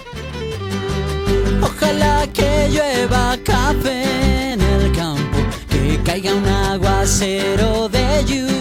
Ojalá 1.62 2.26
que 2.32 2.68
llueva 2.72 3.38
café 3.44 4.54
en 4.54 4.60
el 4.60 4.90
campo, 4.90 5.38
que 5.70 6.00
caiga 6.02 6.34
un 6.34 6.46
aguacero 6.46 7.88
de 7.88 8.24
una 8.24 8.59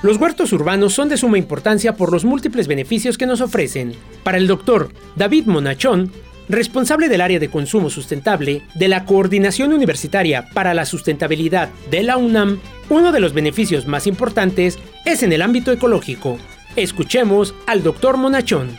Los 0.00 0.16
huertos 0.18 0.52
urbanos 0.52 0.94
son 0.94 1.08
de 1.08 1.16
suma 1.16 1.38
importancia 1.38 1.96
por 1.96 2.12
los 2.12 2.24
múltiples 2.24 2.68
beneficios 2.68 3.18
que 3.18 3.26
nos 3.26 3.40
ofrecen. 3.40 3.94
Para 4.22 4.38
el 4.38 4.46
doctor 4.46 4.92
David 5.16 5.46
Monachón, 5.46 6.12
responsable 6.48 7.08
del 7.08 7.20
área 7.20 7.40
de 7.40 7.50
consumo 7.50 7.90
sustentable 7.90 8.62
de 8.76 8.88
la 8.88 9.04
Coordinación 9.04 9.72
Universitaria 9.72 10.48
para 10.54 10.72
la 10.72 10.86
Sustentabilidad 10.86 11.70
de 11.90 12.04
la 12.04 12.16
UNAM, 12.16 12.60
uno 12.88 13.10
de 13.10 13.18
los 13.18 13.32
beneficios 13.32 13.86
más 13.86 14.06
importantes 14.06 14.78
es 15.04 15.24
en 15.24 15.32
el 15.32 15.42
ámbito 15.42 15.72
ecológico. 15.72 16.38
Escuchemos 16.76 17.56
al 17.66 17.82
doctor 17.82 18.18
Monachón. 18.18 18.78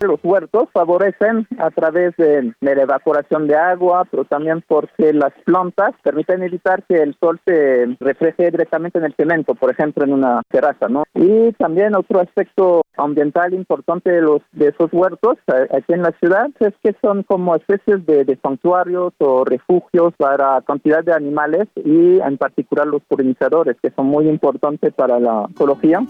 Los 0.00 0.20
huertos 0.22 0.68
favorecen 0.72 1.48
a 1.58 1.70
través 1.70 2.14
de, 2.16 2.54
la 2.60 2.82
evaporación 2.82 3.48
de 3.48 3.56
agua, 3.56 4.06
pero 4.10 4.24
también 4.24 4.62
porque 4.66 5.12
las 5.12 5.32
plantas 5.44 5.90
permiten 6.02 6.42
evitar 6.42 6.84
que 6.84 7.02
el 7.02 7.16
sol 7.18 7.40
se 7.44 7.96
refleje 7.98 8.50
directamente 8.50 8.98
en 8.98 9.06
el 9.06 9.14
cemento, 9.14 9.54
por 9.54 9.72
ejemplo, 9.72 10.04
en 10.04 10.12
una 10.12 10.42
terraza, 10.48 10.88
¿no? 10.88 11.02
Y 11.14 11.52
también 11.54 11.96
otro 11.96 12.20
aspecto 12.20 12.82
ambiental 12.96 13.54
importante 13.54 14.10
de 14.10 14.22
los 14.22 14.42
de 14.52 14.68
esos 14.68 14.92
huertos 14.92 15.38
eh, 15.48 15.68
aquí 15.76 15.92
en 15.92 16.02
la 16.02 16.12
ciudad 16.20 16.48
es 16.60 16.74
que 16.82 16.94
son 17.00 17.22
como 17.22 17.54
especies 17.54 18.04
de, 18.06 18.24
de 18.24 18.38
santuarios 18.42 19.12
o 19.18 19.44
refugios 19.44 20.14
para 20.16 20.60
cantidad 20.62 21.02
de 21.02 21.12
animales 21.12 21.68
y 21.76 22.20
en 22.20 22.38
particular 22.38 22.86
los 22.86 23.02
polinizadores, 23.02 23.76
que 23.82 23.90
son 23.90 24.06
muy 24.06 24.28
importantes 24.28 24.92
para 24.94 25.18
la 25.18 25.46
ecología. 25.50 26.00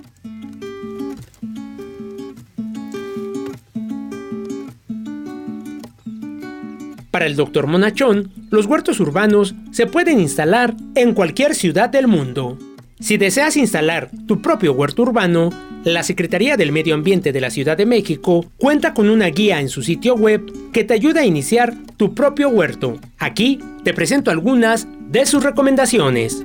Para 7.10 7.26
el 7.26 7.36
doctor 7.36 7.66
Monachón, 7.66 8.30
los 8.50 8.66
huertos 8.66 9.00
urbanos 9.00 9.54
se 9.70 9.86
pueden 9.86 10.20
instalar 10.20 10.74
en 10.94 11.14
cualquier 11.14 11.54
ciudad 11.54 11.88
del 11.88 12.06
mundo. 12.06 12.58
Si 13.00 13.16
deseas 13.16 13.56
instalar 13.56 14.10
tu 14.26 14.42
propio 14.42 14.72
huerto 14.72 15.02
urbano, 15.02 15.50
la 15.84 16.02
Secretaría 16.02 16.56
del 16.56 16.72
Medio 16.72 16.94
Ambiente 16.94 17.32
de 17.32 17.40
la 17.40 17.50
Ciudad 17.50 17.76
de 17.76 17.86
México 17.86 18.44
cuenta 18.56 18.92
con 18.92 19.08
una 19.08 19.26
guía 19.26 19.60
en 19.60 19.68
su 19.68 19.82
sitio 19.82 20.16
web 20.16 20.52
que 20.72 20.84
te 20.84 20.94
ayuda 20.94 21.20
a 21.20 21.24
iniciar 21.24 21.74
tu 21.96 22.14
propio 22.14 22.48
huerto. 22.50 22.98
Aquí 23.18 23.60
te 23.84 23.94
presento 23.94 24.30
algunas 24.30 24.86
de 25.08 25.24
sus 25.24 25.42
recomendaciones. 25.42 26.44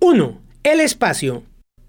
1. 0.00 0.40
El 0.62 0.80
espacio. 0.80 1.42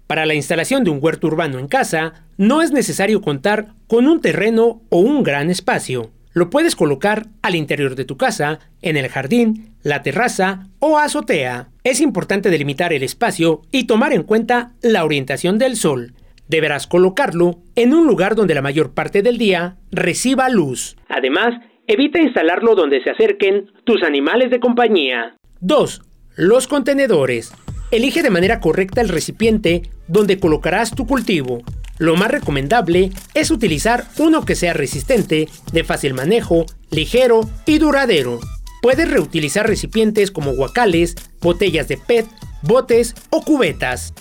Para 0.06 0.24
la 0.24 0.34
instalación 0.34 0.84
de 0.84 0.90
un 0.90 0.98
huerto 1.02 1.26
urbano 1.26 1.58
en 1.58 1.66
casa, 1.66 2.26
no 2.36 2.62
es 2.62 2.70
necesario 2.70 3.20
contar 3.20 3.68
con 3.88 4.06
un 4.06 4.20
terreno 4.20 4.82
o 4.88 5.00
un 5.00 5.24
gran 5.24 5.50
espacio. 5.50 6.10
Lo 6.32 6.48
puedes 6.50 6.76
colocar 6.76 7.26
al 7.42 7.56
interior 7.56 7.96
de 7.96 8.04
tu 8.04 8.16
casa, 8.16 8.60
en 8.82 8.96
el 8.96 9.08
jardín, 9.08 9.74
la 9.82 10.02
terraza 10.02 10.68
o 10.78 10.98
azotea. 10.98 11.70
Es 11.82 12.00
importante 12.00 12.50
delimitar 12.50 12.92
el 12.92 13.02
espacio 13.02 13.62
y 13.72 13.86
tomar 13.86 14.12
en 14.12 14.22
cuenta 14.22 14.74
la 14.82 15.04
orientación 15.04 15.58
del 15.58 15.76
sol. 15.76 16.12
Deberás 16.46 16.86
colocarlo 16.86 17.58
en 17.74 17.92
un 17.92 18.06
lugar 18.06 18.36
donde 18.36 18.54
la 18.54 18.62
mayor 18.62 18.94
parte 18.94 19.22
del 19.22 19.38
día 19.38 19.76
reciba 19.90 20.48
luz. 20.48 20.96
Además, 21.08 21.54
evita 21.88 22.20
instalarlo 22.20 22.76
donde 22.76 23.02
se 23.02 23.10
acerquen 23.10 23.72
tus 23.84 24.02
animales 24.04 24.50
de 24.50 24.60
compañía. 24.60 25.34
2. 25.60 26.02
Los 26.36 26.68
contenedores. 26.68 27.52
Elige 27.90 28.22
de 28.22 28.30
manera 28.30 28.60
correcta 28.60 29.00
el 29.00 29.08
recipiente 29.08 29.82
donde 30.08 30.38
colocarás 30.38 30.90
tu 30.90 31.06
cultivo. 31.06 31.62
Lo 31.98 32.16
más 32.16 32.30
recomendable 32.30 33.10
es 33.34 33.50
utilizar 33.50 34.04
uno 34.18 34.44
que 34.44 34.54
sea 34.54 34.72
resistente, 34.72 35.48
de 35.72 35.84
fácil 35.84 36.12
manejo, 36.12 36.66
ligero 36.90 37.48
y 37.64 37.78
duradero. 37.78 38.40
Puedes 38.82 39.10
reutilizar 39.10 39.66
recipientes 39.66 40.30
como 40.30 40.54
guacales, 40.54 41.14
botellas 41.40 41.88
de 41.88 41.96
PET, 41.96 42.26
botes 42.62 43.14
o 43.30 43.42
cubetas. 43.42 44.12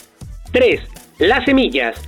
3. 0.52 0.82
Las 1.20 1.46
semillas. 1.46 2.00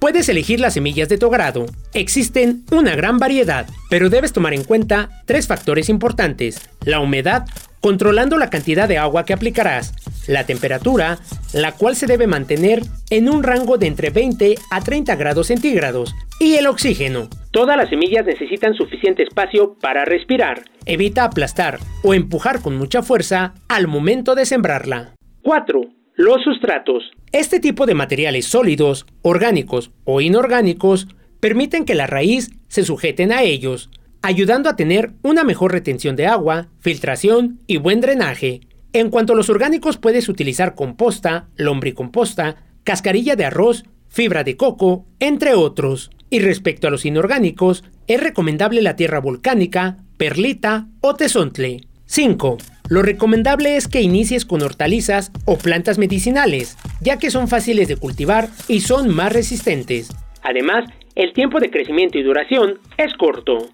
Puedes 0.00 0.28
elegir 0.28 0.58
las 0.58 0.74
semillas 0.74 1.08
de 1.08 1.18
tu 1.18 1.30
grado. 1.30 1.66
Existen 1.94 2.64
una 2.72 2.96
gran 2.96 3.18
variedad, 3.18 3.68
pero 3.88 4.10
debes 4.10 4.32
tomar 4.32 4.52
en 4.52 4.64
cuenta 4.64 5.22
tres 5.26 5.46
factores 5.46 5.88
importantes. 5.88 6.68
La 6.84 6.98
humedad, 6.98 7.44
controlando 7.82 8.38
la 8.38 8.48
cantidad 8.48 8.88
de 8.88 8.96
agua 8.96 9.26
que 9.26 9.34
aplicarás, 9.34 9.92
la 10.26 10.46
temperatura, 10.46 11.18
la 11.52 11.72
cual 11.72 11.96
se 11.96 12.06
debe 12.06 12.26
mantener 12.26 12.80
en 13.10 13.28
un 13.28 13.42
rango 13.42 13.76
de 13.76 13.88
entre 13.88 14.10
20 14.10 14.54
a 14.70 14.80
30 14.80 15.16
grados 15.16 15.48
centígrados, 15.48 16.14
y 16.38 16.54
el 16.54 16.66
oxígeno. 16.66 17.28
Todas 17.50 17.76
las 17.76 17.90
semillas 17.90 18.24
necesitan 18.24 18.74
suficiente 18.74 19.24
espacio 19.24 19.76
para 19.80 20.04
respirar. 20.04 20.62
Evita 20.86 21.24
aplastar 21.24 21.78
o 22.02 22.14
empujar 22.14 22.62
con 22.62 22.76
mucha 22.76 23.02
fuerza 23.02 23.54
al 23.68 23.88
momento 23.88 24.34
de 24.34 24.46
sembrarla. 24.46 25.14
4. 25.42 25.80
Los 26.14 26.42
sustratos. 26.44 27.02
Este 27.32 27.60
tipo 27.60 27.84
de 27.86 27.94
materiales 27.94 28.46
sólidos, 28.46 29.06
orgánicos 29.22 29.90
o 30.04 30.20
inorgánicos 30.20 31.08
permiten 31.40 31.84
que 31.84 31.96
la 31.96 32.06
raíz 32.06 32.50
se 32.68 32.84
sujeten 32.84 33.32
a 33.32 33.42
ellos, 33.42 33.90
ayudando 34.22 34.70
a 34.70 34.76
tener 34.76 35.12
una 35.22 35.44
mejor 35.44 35.72
retención 35.72 36.16
de 36.16 36.26
agua, 36.26 36.68
filtración 36.78 37.58
y 37.66 37.76
buen 37.76 38.00
drenaje. 38.00 38.60
En 38.92 39.10
cuanto 39.10 39.32
a 39.32 39.36
los 39.36 39.50
orgánicos, 39.50 39.98
puedes 39.98 40.28
utilizar 40.28 40.74
composta, 40.74 41.48
lombricomposta, 41.56 42.56
cascarilla 42.84 43.36
de 43.36 43.44
arroz, 43.44 43.84
fibra 44.08 44.44
de 44.44 44.56
coco, 44.56 45.06
entre 45.18 45.54
otros. 45.54 46.10
Y 46.30 46.40
respecto 46.40 46.86
a 46.86 46.90
los 46.90 47.04
inorgánicos, 47.04 47.84
es 48.06 48.22
recomendable 48.22 48.80
la 48.80 48.96
tierra 48.96 49.18
volcánica, 49.18 49.98
perlita 50.16 50.86
o 51.00 51.14
tesontle. 51.14 51.80
5. 52.06 52.58
Lo 52.88 53.02
recomendable 53.02 53.76
es 53.76 53.88
que 53.88 54.02
inicies 54.02 54.44
con 54.44 54.62
hortalizas 54.62 55.32
o 55.46 55.56
plantas 55.56 55.98
medicinales, 55.98 56.76
ya 57.00 57.18
que 57.18 57.30
son 57.30 57.48
fáciles 57.48 57.88
de 57.88 57.96
cultivar 57.96 58.48
y 58.68 58.80
son 58.80 59.14
más 59.14 59.32
resistentes. 59.32 60.10
Además, 60.42 60.84
el 61.14 61.32
tiempo 61.32 61.58
de 61.58 61.70
crecimiento 61.70 62.18
y 62.18 62.22
duración 62.22 62.78
es 62.98 63.14
corto. 63.14 63.70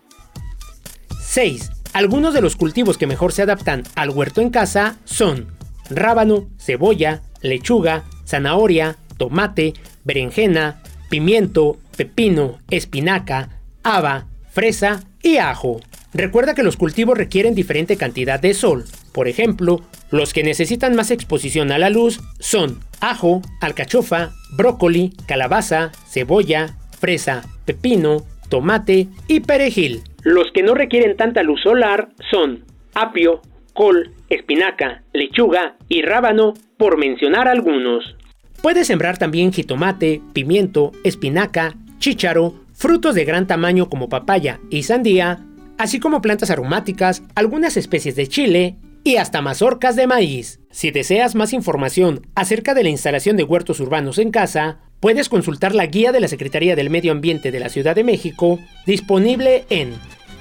6. 1.28 1.70
Algunos 1.92 2.32
de 2.32 2.40
los 2.40 2.56
cultivos 2.56 2.96
que 2.96 3.06
mejor 3.06 3.32
se 3.32 3.42
adaptan 3.42 3.82
al 3.96 4.08
huerto 4.08 4.40
en 4.40 4.48
casa 4.48 4.96
son 5.04 5.48
rábano, 5.90 6.48
cebolla, 6.58 7.20
lechuga, 7.42 8.04
zanahoria, 8.26 8.96
tomate, 9.18 9.74
berenjena, 10.04 10.82
pimiento, 11.10 11.76
pepino, 11.98 12.58
espinaca, 12.70 13.60
haba, 13.82 14.26
fresa 14.50 15.04
y 15.22 15.36
ajo. 15.36 15.80
Recuerda 16.14 16.54
que 16.54 16.62
los 16.62 16.78
cultivos 16.78 17.18
requieren 17.18 17.54
diferente 17.54 17.98
cantidad 17.98 18.40
de 18.40 18.54
sol. 18.54 18.86
Por 19.12 19.28
ejemplo, 19.28 19.82
los 20.10 20.32
que 20.32 20.42
necesitan 20.42 20.96
más 20.96 21.10
exposición 21.10 21.72
a 21.72 21.78
la 21.78 21.90
luz 21.90 22.20
son 22.38 22.80
ajo, 23.00 23.42
alcachofa, 23.60 24.32
brócoli, 24.52 25.14
calabaza, 25.26 25.92
cebolla, 26.08 26.78
fresa, 26.98 27.42
pepino, 27.66 28.24
tomate 28.48 29.08
y 29.26 29.40
perejil. 29.40 30.02
Los 30.22 30.50
que 30.52 30.62
no 30.62 30.74
requieren 30.74 31.16
tanta 31.16 31.42
luz 31.42 31.60
solar 31.62 32.10
son 32.30 32.64
apio, 32.94 33.40
col, 33.74 34.12
espinaca, 34.28 35.02
lechuga 35.12 35.76
y 35.88 36.02
rábano, 36.02 36.54
por 36.76 36.98
mencionar 36.98 37.48
algunos. 37.48 38.16
Puedes 38.62 38.86
sembrar 38.88 39.18
también 39.18 39.52
jitomate, 39.52 40.20
pimiento, 40.32 40.92
espinaca, 41.04 41.74
chícharo, 41.98 42.54
frutos 42.74 43.14
de 43.14 43.24
gran 43.24 43.46
tamaño 43.46 43.88
como 43.88 44.08
papaya 44.08 44.60
y 44.70 44.82
sandía, 44.82 45.40
así 45.78 46.00
como 46.00 46.20
plantas 46.20 46.50
aromáticas, 46.50 47.22
algunas 47.34 47.76
especies 47.76 48.16
de 48.16 48.26
chile 48.26 48.76
y 49.04 49.16
hasta 49.16 49.42
mazorcas 49.42 49.96
de 49.96 50.06
maíz. 50.06 50.60
Si 50.70 50.90
deseas 50.90 51.34
más 51.34 51.52
información 51.52 52.26
acerca 52.34 52.74
de 52.74 52.82
la 52.82 52.90
instalación 52.90 53.36
de 53.36 53.44
huertos 53.44 53.80
urbanos 53.80 54.18
en 54.18 54.30
casa, 54.30 54.78
puedes 55.00 55.28
consultar 55.28 55.74
la 55.74 55.86
guía 55.86 56.12
de 56.12 56.20
la 56.20 56.28
Secretaría 56.28 56.76
del 56.76 56.90
Medio 56.90 57.12
Ambiente 57.12 57.50
de 57.50 57.60
la 57.60 57.68
Ciudad 57.68 57.94
de 57.94 58.04
México, 58.04 58.58
disponible 58.86 59.64
en 59.70 59.94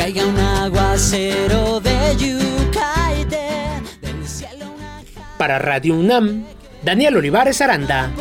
caiga 0.02 0.26
un 0.26 0.40
aguacero 0.40 1.80
de 1.80 2.15
yuca 2.18 2.91
y 3.19 3.23
del 3.23 4.28
cielo 4.28 4.65
una 4.76 5.03
Para 5.38 5.60
Radio 5.60 5.94
UNAM, 5.94 6.44
Daniel 6.84 7.18
Olivares 7.18 7.61
Aranda. 7.61 8.11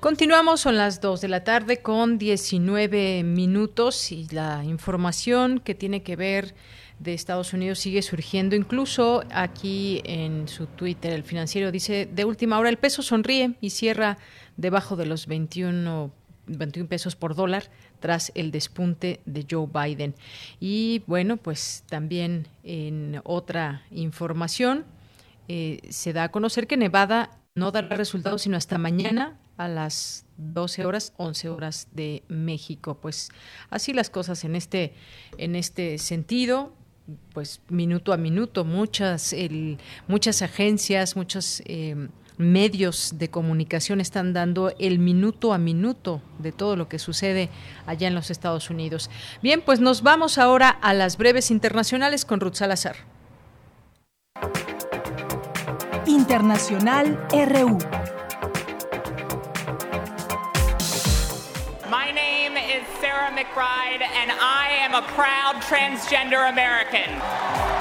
Continuamos, 0.00 0.62
son 0.62 0.78
las 0.78 1.02
2 1.02 1.20
de 1.20 1.28
la 1.28 1.44
tarde 1.44 1.82
con 1.82 2.16
19 2.16 3.22
minutos 3.22 4.12
y 4.12 4.26
la 4.30 4.64
información 4.64 5.60
que 5.60 5.74
tiene 5.74 6.02
que 6.02 6.16
ver 6.16 6.54
de 7.00 7.12
Estados 7.12 7.52
Unidos 7.52 7.80
sigue 7.80 8.00
surgiendo. 8.00 8.56
Incluso 8.56 9.24
aquí 9.30 10.00
en 10.04 10.48
su 10.48 10.64
Twitter, 10.64 11.12
el 11.12 11.22
financiero 11.22 11.70
dice, 11.70 12.08
de 12.10 12.24
última 12.24 12.58
hora 12.58 12.70
el 12.70 12.78
peso 12.78 13.02
sonríe 13.02 13.56
y 13.60 13.70
cierra 13.70 14.16
debajo 14.56 14.96
de 14.96 15.04
los 15.04 15.26
21, 15.26 16.10
21 16.46 16.88
pesos 16.88 17.14
por 17.14 17.34
dólar 17.34 17.64
tras 18.00 18.32
el 18.34 18.52
despunte 18.52 19.20
de 19.26 19.46
Joe 19.48 19.68
Biden. 19.70 20.14
Y 20.60 21.02
bueno, 21.08 21.36
pues 21.36 21.84
también 21.90 22.48
en 22.64 23.20
otra 23.22 23.82
información 23.90 24.86
eh, 25.46 25.82
se 25.90 26.14
da 26.14 26.24
a 26.24 26.30
conocer 26.30 26.66
que 26.66 26.78
Nevada 26.78 27.36
no 27.54 27.70
dará 27.70 27.96
resultados 27.96 28.42
sino 28.42 28.56
hasta 28.56 28.78
mañana 28.78 29.36
a 29.60 29.68
las 29.68 30.24
12 30.38 30.86
horas, 30.86 31.12
11 31.18 31.48
horas 31.50 31.88
de 31.92 32.22
México. 32.28 32.98
Pues 33.00 33.28
así 33.68 33.92
las 33.92 34.08
cosas 34.08 34.44
en 34.44 34.56
este, 34.56 34.94
en 35.36 35.54
este 35.54 35.98
sentido 35.98 36.72
pues 37.32 37.60
minuto 37.68 38.12
a 38.12 38.16
minuto 38.16 38.64
muchas 38.64 39.32
el, 39.32 39.78
muchas 40.06 40.42
agencias 40.42 41.16
muchos 41.16 41.60
eh, 41.64 42.08
medios 42.38 43.14
de 43.16 43.28
comunicación 43.30 44.00
están 44.00 44.32
dando 44.32 44.72
el 44.78 45.00
minuto 45.00 45.52
a 45.52 45.58
minuto 45.58 46.22
de 46.38 46.52
todo 46.52 46.76
lo 46.76 46.88
que 46.88 47.00
sucede 47.00 47.50
allá 47.86 48.08
en 48.08 48.14
los 48.14 48.30
Estados 48.30 48.70
Unidos. 48.70 49.10
Bien, 49.42 49.60
pues 49.60 49.80
nos 49.80 50.02
vamos 50.02 50.38
ahora 50.38 50.70
a 50.70 50.94
las 50.94 51.18
breves 51.18 51.50
internacionales 51.50 52.24
con 52.24 52.40
Ruth 52.40 52.54
Salazar. 52.54 52.96
Internacional 56.06 57.18
RU. 57.30 57.78
My 61.90 62.12
name 62.12 62.56
is 62.56 62.86
Sarah 63.00 63.32
McBride, 63.32 64.00
and 64.00 64.30
I 64.30 64.84
am 64.84 64.94
a 64.94 65.02
proud 65.16 65.60
transgender 65.62 66.38
American. 66.48 67.18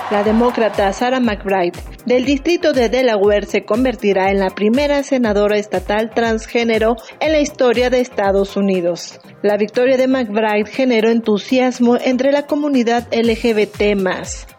La 0.09 0.23
demócrata 0.23 0.91
Sarah 0.93 1.19
McBride 1.19 1.77
del 2.07 2.25
distrito 2.25 2.73
de 2.73 2.89
Delaware 2.89 3.45
se 3.45 3.65
convertirá 3.65 4.31
en 4.31 4.39
la 4.39 4.49
primera 4.49 5.03
senadora 5.03 5.57
estatal 5.57 6.09
transgénero 6.09 6.95
en 7.19 7.33
la 7.33 7.39
historia 7.39 7.91
de 7.91 7.99
Estados 7.99 8.57
Unidos. 8.57 9.19
La 9.43 9.57
victoria 9.57 9.95
de 9.95 10.07
McBride 10.07 10.65
generó 10.65 11.11
entusiasmo 11.11 11.95
entre 11.95 12.31
la 12.31 12.47
comunidad 12.47 13.07
LGBT 13.13 13.95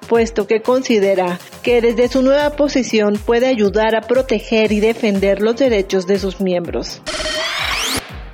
puesto 0.08 0.46
que 0.46 0.62
considera 0.62 1.40
que 1.64 1.80
desde 1.80 2.06
su 2.06 2.22
nueva 2.22 2.50
posición 2.50 3.14
puede 3.14 3.48
ayudar 3.48 3.96
a 3.96 4.02
proteger 4.02 4.70
y 4.70 4.78
defender 4.78 5.42
los 5.42 5.56
derechos 5.56 6.06
de 6.06 6.20
sus 6.20 6.40
miembros. 6.40 7.02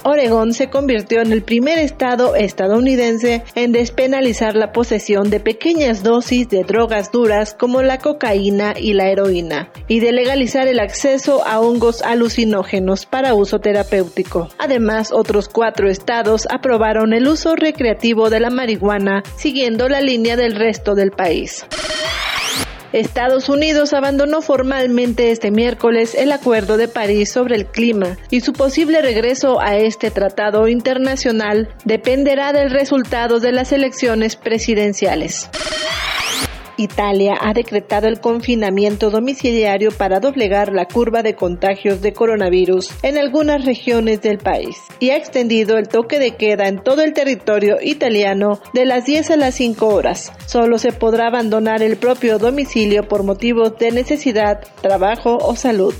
Oregón 0.09 0.55
se 0.55 0.71
convirtió 0.71 1.21
en 1.21 1.33
el 1.33 1.43
primer 1.43 1.81
estado 1.81 2.37
estadounidense 2.37 3.43
en 3.57 3.73
despenalizar 3.73 4.55
la 4.55 4.71
posesión 4.71 5.31
de 5.31 5.41
pequeñas 5.41 6.05
dosis 6.05 6.49
de 6.49 6.63
drogas 6.63 7.11
duras 7.11 7.55
como 7.55 7.83
la 7.83 7.99
cocaína 7.99 8.75
y 8.79 8.93
la 8.93 9.09
heroína, 9.09 9.73
y 9.89 9.99
de 9.99 10.13
legalizar 10.13 10.69
el 10.69 10.79
acceso 10.79 11.45
a 11.45 11.59
hongos 11.59 12.03
alucinógenos 12.03 13.05
para 13.05 13.35
uso 13.35 13.59
terapéutico. 13.59 14.49
Además, 14.59 15.11
otros 15.11 15.49
cuatro 15.49 15.91
estados 15.91 16.47
aprobaron 16.53 17.13
el 17.13 17.27
uso 17.27 17.57
recreativo 17.57 18.31
de 18.31 18.39
la 18.39 18.51
marihuana, 18.51 19.25
siguiendo 19.37 19.89
la 19.89 20.01
línea 20.01 20.37
del 20.37 20.55
resto 20.55 20.95
del 20.95 21.11
país. 21.11 21.67
Estados 22.97 23.51
Unidos 23.51 23.93
abandonó 23.93 24.41
formalmente 24.41 25.31
este 25.31 25.51
miércoles 25.51 26.15
el 26.15 26.33
Acuerdo 26.33 26.79
de 26.79 26.89
París 26.89 27.31
sobre 27.31 27.55
el 27.55 27.67
clima 27.67 28.17
y 28.31 28.41
su 28.41 28.55
posible 28.55 29.03
regreso 29.03 29.61
a 29.61 29.77
este 29.77 30.11
tratado 30.11 30.67
internacional 30.67 31.69
dependerá 31.85 32.55
del 32.55 32.71
resultado 32.71 33.39
de 33.39 33.53
las 33.53 33.73
elecciones 33.73 34.37
presidenciales. 34.37 35.51
Italia 36.77 37.35
ha 37.41 37.53
decretado 37.53 38.09
el 38.09 38.21
confinamiento 38.21 39.11
domiciliario 39.11 39.91
para 39.91 40.21
doblegar 40.21 40.73
la 40.73 40.87
curva 40.87 41.23
de 41.23 41.35
contagios 41.35 42.01
de 42.03 42.13
coronavirus 42.13 42.91
en 43.03 43.19
algunas 43.19 43.65
regiones 43.65 44.21
del 44.23 44.39
país 44.39 44.83
y 45.01 45.11
ha 45.11 45.17
extendido 45.17 45.79
el 45.79 45.89
toque 45.89 46.19
de 46.19 46.37
queda 46.37 46.69
en 46.69 46.83
todo 46.83 47.03
el 47.03 47.13
territorio 47.13 47.77
italiano 47.81 48.61
de 48.73 48.85
las 48.85 49.05
10 49.07 49.31
a 49.31 49.37
las 49.37 49.55
5 49.55 49.87
horas. 49.87 50.33
Solo 50.47 50.79
se 50.79 50.93
podrá 50.93 51.29
abandonar 51.29 51.83
el 51.83 51.97
propio 51.97 52.39
domicilio 52.39 53.09
por 53.09 53.23
motivos 53.23 53.79
de 53.79 53.91
necesidad, 53.93 54.61
trabajo 54.81 55.39
o 55.39 55.57
salud. 55.57 55.95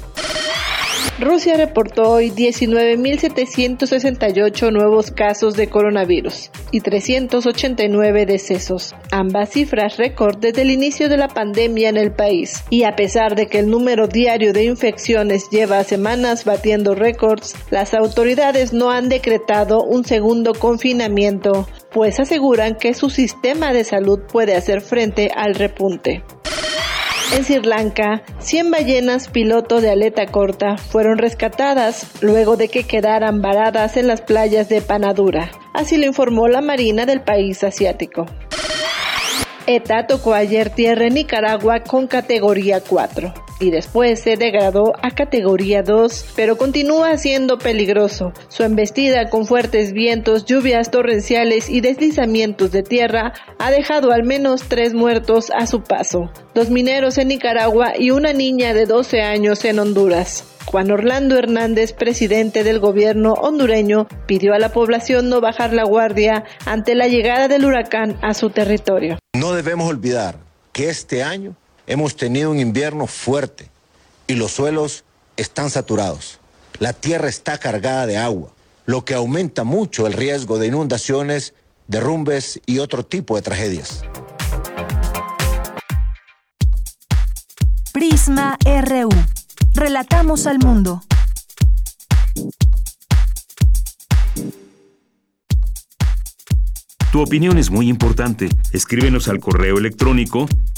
Rusia 1.19 1.57
reportó 1.57 2.11
hoy 2.11 2.31
19.768 2.31 4.71
nuevos 4.71 5.11
casos 5.11 5.55
de 5.55 5.69
coronavirus 5.69 6.51
y 6.73 6.83
389 6.83 8.27
decesos, 8.27 8.95
ambas 9.11 9.49
cifras 9.51 9.97
récord 9.97 10.37
desde 10.39 10.61
el 10.63 10.71
inicio 10.71 11.09
de 11.09 11.17
la 11.17 11.29
pandemia 11.29 11.89
en 11.89 11.97
el 11.97 12.13
país. 12.13 12.65
Y 12.69 12.85
a 12.85 12.97
pesar 12.97 13.35
de 13.35 13.47
que 13.47 13.61
el 13.61 13.71
número 13.71 14.09
diario 14.09 14.53
de 14.53 14.65
infecciones 14.65 15.49
lleva 15.51 15.83
semanas 15.85 16.45
batiendo 16.45 16.95
récords, 16.95 17.55
las 17.71 17.95
autoridades 17.95 18.75
no 18.75 18.91
han 18.91 19.09
decretado 19.09 19.83
un 19.83 20.05
segundo 20.05 20.53
confinamiento, 20.53 21.67
pues 21.93 22.21
aseguran 22.21 22.75
que 22.75 22.93
su 22.93 23.09
sistema 23.09 23.73
de 23.73 23.85
salud 23.85 24.21
puede 24.31 24.55
hacer 24.55 24.83
frente 24.83 25.31
al 25.35 25.55
repunte. 25.55 26.23
En 27.33 27.45
Sri 27.45 27.61
Lanka, 27.63 28.23
100 28.39 28.71
ballenas 28.71 29.29
piloto 29.29 29.81
de 29.81 29.91
aleta 29.91 30.27
corta 30.27 30.77
fueron 30.77 31.19
rescatadas 31.19 32.07
luego 32.23 32.57
de 32.57 32.69
que 32.69 32.85
quedaran 32.85 33.43
varadas 33.43 33.97
en 33.97 34.07
las 34.07 34.21
playas 34.21 34.69
de 34.69 34.81
Panadura. 34.81 35.51
Así 35.75 35.97
lo 35.97 36.07
informó 36.07 36.49
la 36.49 36.61
Marina 36.61 37.05
del 37.05 37.21
país 37.21 37.65
asiático. 37.65 38.27
ETA 39.67 40.07
tocó 40.07 40.35
ayer 40.35 40.71
tierra 40.71 41.07
en 41.07 41.15
Nicaragua 41.15 41.81
con 41.81 42.07
categoría 42.07 42.81
4 42.81 43.47
y 43.61 43.71
después 43.71 44.21
se 44.21 44.37
degradó 44.37 44.93
a 45.03 45.11
categoría 45.11 45.83
2, 45.83 46.33
pero 46.37 46.57
continúa 46.57 47.17
siendo 47.17 47.59
peligroso. 47.59 48.33
Su 48.49 48.63
embestida 48.63 49.31
con 49.31 49.47
fuertes 49.47 49.93
vientos, 49.93 50.45
lluvias 50.45 50.91
torrenciales 50.91 51.69
y 51.69 51.81
deslizamientos 51.81 52.73
de 52.73 52.83
tierra 52.83 53.33
ha 53.59 53.71
dejado 53.71 54.13
al 54.13 54.25
menos 54.25 54.65
tres 54.69 54.95
muertos 54.95 55.51
a 55.57 55.67
su 55.67 55.83
paso, 55.83 56.31
dos 56.55 56.71
mineros 56.71 57.19
en 57.19 57.29
Nicaragua 57.29 57.93
y 57.99 58.11
una 58.11 58.33
niña 58.33 58.75
de 58.75 58.87
12 58.87 59.23
años 59.23 59.65
en 59.65 59.79
Honduras. 59.79 60.45
Juan 60.67 60.91
Orlando 60.91 61.39
Hernández, 61.39 61.93
presidente 61.93 62.65
del 62.65 62.81
gobierno 62.81 63.35
hondureño, 63.35 64.09
pidió 64.27 64.53
a 64.53 64.59
la 64.59 64.73
población 64.73 65.29
no 65.29 65.41
bajar 65.41 65.73
la 65.73 65.85
guardia 65.85 66.45
ante 66.65 66.97
la 66.97 67.07
llegada 67.07 67.47
del 67.47 67.65
huracán 67.65 68.19
a 68.21 68.35
su 68.35 68.51
territorio. 68.51 69.17
No 69.35 69.53
debemos 69.53 69.89
olvidar 69.89 70.39
que 70.73 70.91
este 70.91 71.23
año 71.23 71.55
hemos 71.87 72.17
tenido 72.17 72.51
un 72.51 72.59
invierno 72.59 73.07
fuerte 73.07 73.71
y 74.27 74.35
los 74.35 74.53
suelos 74.53 75.05
están 75.37 75.71
saturados. 75.71 76.41
La 76.79 76.93
tierra 76.93 77.29
está 77.29 77.59
cargada 77.59 78.07
de 78.07 78.19
agua, 78.19 78.53
lo 78.85 79.05
que 79.05 79.15
aumenta 79.15 79.65
mucho 79.65 80.07
el 80.07 80.13
riesgo 80.13 80.59
de 80.59 80.67
inundaciones, 80.67 81.55
derrumbes 81.87 82.61
y 82.67 82.81
otro 82.81 83.05
tipo 83.05 83.37
de 83.37 83.43
tragedias. 83.43 84.03
Prisma 87.93 88.59
RU. 88.65 89.09
Relatamos 89.75 90.47
al 90.47 90.59
mundo. 90.59 91.03
Tu 97.13 97.23
opinión 97.23 97.57
es 97.57 97.71
muy 97.71 97.89
importante. 97.89 98.49
Escríbenos 98.73 99.29
al 99.29 99.41
correo 99.41 99.79
electrónico 99.79 100.47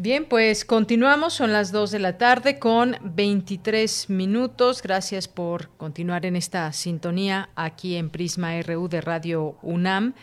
Bien, 0.00 0.26
pues 0.26 0.64
continuamos, 0.64 1.34
son 1.34 1.52
las 1.52 1.72
2 1.72 1.90
de 1.90 1.98
la 1.98 2.18
tarde 2.18 2.60
con 2.60 2.94
23 3.02 4.08
minutos. 4.10 4.80
Gracias 4.80 5.26
por 5.26 5.70
continuar 5.70 6.24
en 6.24 6.36
esta 6.36 6.72
sintonía 6.72 7.48
aquí 7.56 7.96
en 7.96 8.08
Prisma 8.08 8.62
RU 8.62 8.86
de 8.88 9.00
Radio 9.00 9.58
UNAM. 9.60 10.14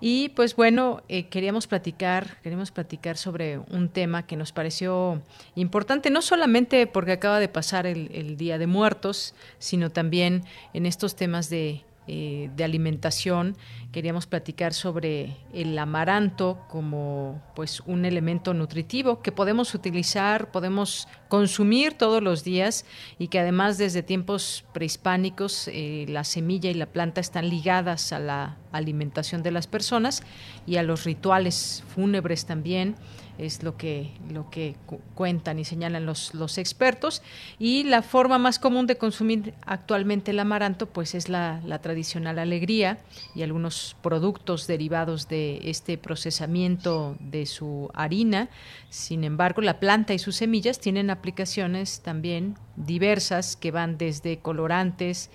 Y 0.00 0.28
pues 0.36 0.54
bueno, 0.54 1.02
eh, 1.08 1.26
queríamos 1.30 1.66
platicar, 1.66 2.40
queríamos 2.42 2.70
platicar 2.70 3.16
sobre 3.16 3.58
un 3.58 3.88
tema 3.88 4.24
que 4.24 4.36
nos 4.36 4.52
pareció 4.52 5.20
importante, 5.56 6.10
no 6.10 6.22
solamente 6.22 6.86
porque 6.86 7.10
acaba 7.10 7.40
de 7.40 7.48
pasar 7.48 7.88
el 7.88 8.36
Día 8.36 8.56
de 8.56 8.68
Muertos, 8.68 9.34
sino 9.58 9.90
también 9.90 10.44
en 10.74 10.86
estos 10.86 11.16
temas 11.16 11.50
de 11.50 11.82
eh, 12.06 12.50
de 12.54 12.64
alimentación, 12.64 13.56
queríamos 13.90 14.26
platicar 14.26 14.74
sobre 14.74 15.36
el 15.54 15.78
amaranto 15.78 16.58
como 16.68 17.42
pues 17.54 17.80
un 17.80 18.04
elemento 18.04 18.52
nutritivo 18.52 19.22
que 19.22 19.32
podemos 19.32 19.74
utilizar, 19.74 20.50
podemos 20.50 21.08
consumir 21.28 21.94
todos 21.94 22.22
los 22.22 22.44
días 22.44 22.84
y 23.18 23.28
que 23.28 23.38
además 23.38 23.78
desde 23.78 24.02
tiempos 24.02 24.64
prehispánicos 24.74 25.68
eh, 25.68 26.04
la 26.08 26.24
semilla 26.24 26.70
y 26.70 26.74
la 26.74 26.86
planta 26.86 27.22
están 27.22 27.48
ligadas 27.48 28.12
a 28.12 28.18
la 28.18 28.58
alimentación 28.70 29.42
de 29.42 29.52
las 29.52 29.66
personas 29.66 30.22
y 30.66 30.76
a 30.76 30.82
los 30.82 31.04
rituales 31.04 31.84
fúnebres 31.94 32.44
también 32.44 32.96
es 33.38 33.62
lo 33.62 33.76
que, 33.76 34.12
lo 34.30 34.50
que 34.50 34.76
cuentan 35.14 35.58
y 35.58 35.64
señalan 35.64 36.06
los, 36.06 36.34
los 36.34 36.58
expertos. 36.58 37.22
Y 37.58 37.84
la 37.84 38.02
forma 38.02 38.38
más 38.38 38.58
común 38.58 38.86
de 38.86 38.96
consumir 38.96 39.54
actualmente 39.66 40.30
el 40.30 40.38
amaranto, 40.38 40.86
pues 40.86 41.14
es 41.14 41.28
la, 41.28 41.60
la 41.64 41.80
tradicional 41.80 42.38
alegría 42.38 42.98
y 43.34 43.42
algunos 43.42 43.96
productos 44.02 44.66
derivados 44.66 45.28
de 45.28 45.60
este 45.64 45.98
procesamiento 45.98 47.16
de 47.20 47.46
su 47.46 47.90
harina. 47.94 48.48
Sin 48.90 49.24
embargo, 49.24 49.62
la 49.62 49.80
planta 49.80 50.14
y 50.14 50.18
sus 50.18 50.36
semillas 50.36 50.78
tienen 50.78 51.10
aplicaciones 51.10 52.00
también 52.00 52.56
diversas 52.76 53.56
que 53.56 53.70
van 53.70 53.98
desde 53.98 54.38
colorantes 54.38 55.30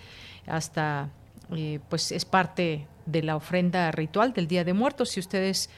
hasta, 0.48 1.10
eh, 1.56 1.80
pues 1.90 2.12
es 2.12 2.26
parte 2.26 2.88
de 3.06 3.24
la 3.24 3.36
ofrenda 3.36 3.92
ritual 3.92 4.34
del 4.34 4.48
Día 4.48 4.64
de 4.64 4.74
Muertos. 4.74 5.10
Si 5.10 5.20
ustedes 5.20 5.70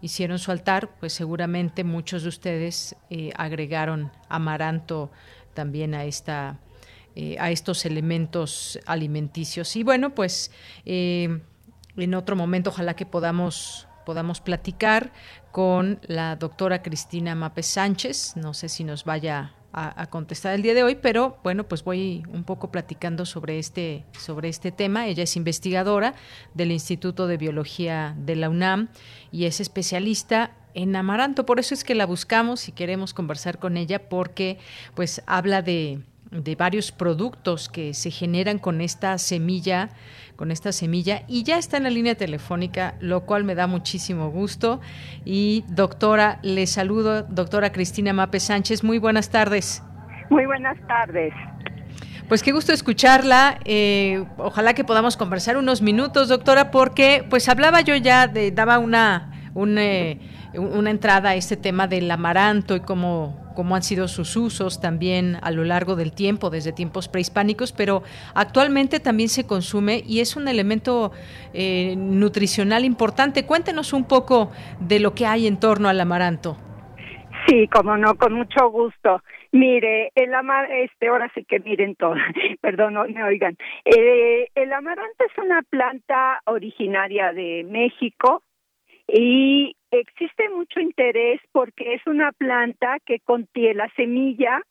hicieron 0.00 0.38
su 0.38 0.50
altar, 0.50 0.90
pues 1.00 1.12
seguramente 1.12 1.84
muchos 1.84 2.22
de 2.22 2.28
ustedes 2.28 2.96
eh, 3.10 3.32
agregaron 3.36 4.12
amaranto 4.28 5.10
también 5.54 5.94
a 5.94 6.04
esta 6.04 6.58
eh, 7.20 7.36
a 7.40 7.50
estos 7.50 7.84
elementos 7.84 8.78
alimenticios. 8.86 9.74
Y 9.74 9.82
bueno, 9.82 10.14
pues 10.14 10.52
eh, 10.84 11.40
en 11.96 12.14
otro 12.14 12.36
momento 12.36 12.70
ojalá 12.70 12.94
que 12.94 13.06
podamos 13.06 13.88
podamos 14.06 14.40
platicar 14.40 15.12
con 15.50 15.98
la 16.06 16.36
doctora 16.36 16.80
Cristina 16.80 17.34
Mape 17.34 17.62
Sánchez. 17.62 18.36
No 18.36 18.54
sé 18.54 18.68
si 18.68 18.84
nos 18.84 19.04
vaya 19.04 19.52
a, 19.72 20.06
contestar 20.06 20.54
el 20.54 20.62
día 20.62 20.74
de 20.74 20.82
hoy, 20.82 20.96
pero 20.96 21.38
bueno, 21.44 21.64
pues 21.64 21.84
voy 21.84 22.24
un 22.32 22.44
poco 22.44 22.70
platicando 22.70 23.26
sobre 23.26 23.58
este, 23.58 24.04
sobre 24.18 24.48
este 24.48 24.72
tema. 24.72 25.06
Ella 25.06 25.22
es 25.22 25.36
investigadora 25.36 26.14
del 26.54 26.72
Instituto 26.72 27.26
de 27.26 27.36
Biología 27.36 28.16
de 28.18 28.36
la 28.36 28.48
UNAM 28.48 28.88
y 29.30 29.44
es 29.44 29.60
especialista 29.60 30.52
en 30.74 30.96
amaranto. 30.96 31.44
Por 31.46 31.60
eso 31.60 31.74
es 31.74 31.84
que 31.84 31.94
la 31.94 32.06
buscamos 32.06 32.68
y 32.68 32.72
queremos 32.72 33.14
conversar 33.14 33.58
con 33.58 33.76
ella 33.76 34.08
porque 34.08 34.58
pues 34.94 35.22
habla 35.26 35.62
de, 35.62 36.00
de 36.30 36.56
varios 36.56 36.90
productos 36.90 37.68
que 37.68 37.94
se 37.94 38.10
generan 38.10 38.58
con 38.58 38.80
esta 38.80 39.18
semilla 39.18 39.90
con 40.38 40.52
esta 40.52 40.70
semilla 40.70 41.24
y 41.26 41.42
ya 41.42 41.58
está 41.58 41.78
en 41.78 41.82
la 41.82 41.90
línea 41.90 42.14
telefónica, 42.14 42.94
lo 43.00 43.26
cual 43.26 43.42
me 43.42 43.56
da 43.56 43.66
muchísimo 43.66 44.30
gusto. 44.30 44.80
Y 45.24 45.64
doctora, 45.66 46.38
le 46.42 46.68
saludo, 46.68 47.24
doctora 47.24 47.72
Cristina 47.72 48.12
Mape 48.12 48.38
Sánchez, 48.38 48.84
muy 48.84 48.98
buenas 48.98 49.30
tardes. 49.30 49.82
Muy 50.30 50.46
buenas 50.46 50.78
tardes. 50.86 51.34
Pues 52.28 52.44
qué 52.44 52.52
gusto 52.52 52.72
escucharla. 52.72 53.58
Eh, 53.64 54.24
ojalá 54.36 54.74
que 54.74 54.84
podamos 54.84 55.16
conversar 55.16 55.56
unos 55.56 55.82
minutos, 55.82 56.28
doctora, 56.28 56.70
porque 56.70 57.26
pues 57.28 57.48
hablaba 57.48 57.80
yo 57.80 57.96
ya 57.96 58.28
de, 58.28 58.52
daba 58.52 58.78
una, 58.78 59.32
eh, 59.56 60.20
una 60.54 60.90
entrada 60.90 61.30
a 61.30 61.34
este 61.34 61.56
tema 61.56 61.86
del 61.86 62.10
amaranto 62.10 62.76
y 62.76 62.80
cómo 62.80 63.48
cómo 63.58 63.74
han 63.74 63.82
sido 63.82 64.06
sus 64.06 64.36
usos 64.36 64.80
también 64.80 65.36
a 65.42 65.50
lo 65.50 65.64
largo 65.64 65.96
del 65.96 66.12
tiempo, 66.12 66.48
desde 66.48 66.72
tiempos 66.72 67.08
prehispánicos, 67.08 67.72
pero 67.72 68.04
actualmente 68.36 69.00
también 69.00 69.28
se 69.28 69.48
consume 69.48 70.00
y 70.06 70.20
es 70.20 70.36
un 70.36 70.46
elemento 70.46 71.10
eh, 71.52 71.96
nutricional 71.96 72.84
importante. 72.84 73.46
Cuéntenos 73.46 73.92
un 73.92 74.06
poco 74.06 74.52
de 74.78 75.00
lo 75.00 75.12
que 75.12 75.26
hay 75.26 75.48
en 75.48 75.58
torno 75.58 75.88
al 75.88 76.00
amaranto. 76.00 76.56
Sí, 77.48 77.66
como 77.66 77.96
no, 77.96 78.14
con 78.14 78.34
mucho 78.34 78.70
gusto. 78.70 79.24
Mire, 79.50 80.12
el 80.14 80.32
amar, 80.34 80.70
este, 80.70 81.08
ahora 81.08 81.28
sí 81.34 81.44
que 81.44 81.58
miren 81.58 81.96
todo, 81.96 82.14
perdón, 82.60 82.94
no 82.94 83.08
me 83.08 83.24
oigan. 83.24 83.56
Eh, 83.84 84.46
el 84.54 84.72
amaranto 84.72 85.24
es 85.24 85.36
una 85.36 85.62
planta 85.62 86.42
originaria 86.44 87.32
de 87.32 87.66
México 87.68 88.44
y 89.08 89.74
existe 89.90 90.48
mucho 90.50 90.80
interés 90.80 91.40
porque 91.52 91.94
es 91.94 92.06
una 92.06 92.32
planta 92.32 92.98
que 93.04 93.20
contiene 93.20 93.74
la 93.74 93.88
semilla 93.96 94.62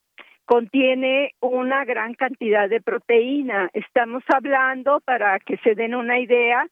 contiene 0.47 1.33
una 1.41 1.83
gran 1.83 2.13
cantidad 2.13 2.69
de 2.69 2.81
proteína. 2.81 3.69
Estamos 3.73 4.23
hablando, 4.33 5.01
para 5.01 5.37
que 5.39 5.57
se 5.57 5.75
den 5.75 5.93
una 5.93 6.19
idea, 6.19 6.65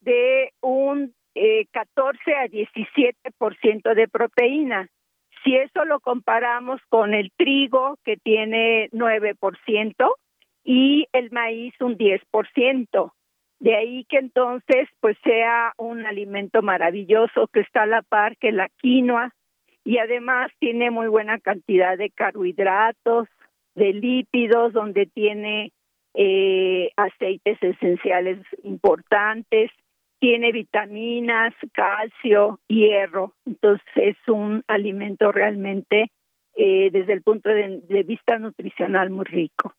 de 0.00 0.52
un 0.60 1.14
eh, 1.34 1.64
14 1.72 2.34
a 2.34 2.46
17% 2.46 3.94
de 3.94 4.08
proteína. 4.08 4.88
Si 5.42 5.56
eso 5.56 5.86
lo 5.86 6.00
comparamos 6.00 6.82
con 6.90 7.14
el 7.14 7.32
trigo, 7.34 7.96
que 8.04 8.18
tiene 8.18 8.90
9%, 8.90 10.12
y 10.62 11.06
el 11.12 11.30
maíz 11.30 11.72
un 11.80 11.96
10%. 11.96 13.12
De 13.62 13.76
ahí 13.76 14.04
que 14.08 14.18
entonces 14.18 14.88
pues 14.98 15.16
sea 15.22 15.72
un 15.78 16.04
alimento 16.04 16.62
maravilloso 16.62 17.46
que 17.46 17.60
está 17.60 17.82
a 17.82 17.86
la 17.86 18.02
par 18.02 18.36
que 18.36 18.50
la 18.50 18.68
quinoa 18.68 19.32
y 19.84 19.98
además 19.98 20.50
tiene 20.58 20.90
muy 20.90 21.06
buena 21.06 21.38
cantidad 21.38 21.96
de 21.96 22.10
carbohidratos, 22.10 23.28
de 23.76 23.92
lípidos, 23.92 24.72
donde 24.72 25.06
tiene 25.06 25.70
eh, 26.14 26.90
aceites 26.96 27.56
esenciales 27.62 28.40
importantes, 28.64 29.70
tiene 30.18 30.50
vitaminas, 30.50 31.54
calcio, 31.72 32.58
hierro. 32.66 33.34
Entonces 33.46 33.86
es 33.94 34.16
un 34.26 34.64
alimento 34.66 35.30
realmente 35.30 36.10
eh, 36.56 36.90
desde 36.90 37.12
el 37.12 37.22
punto 37.22 37.48
de 37.48 38.02
vista 38.02 38.40
nutricional 38.40 39.10
muy 39.10 39.24
rico. 39.24 39.72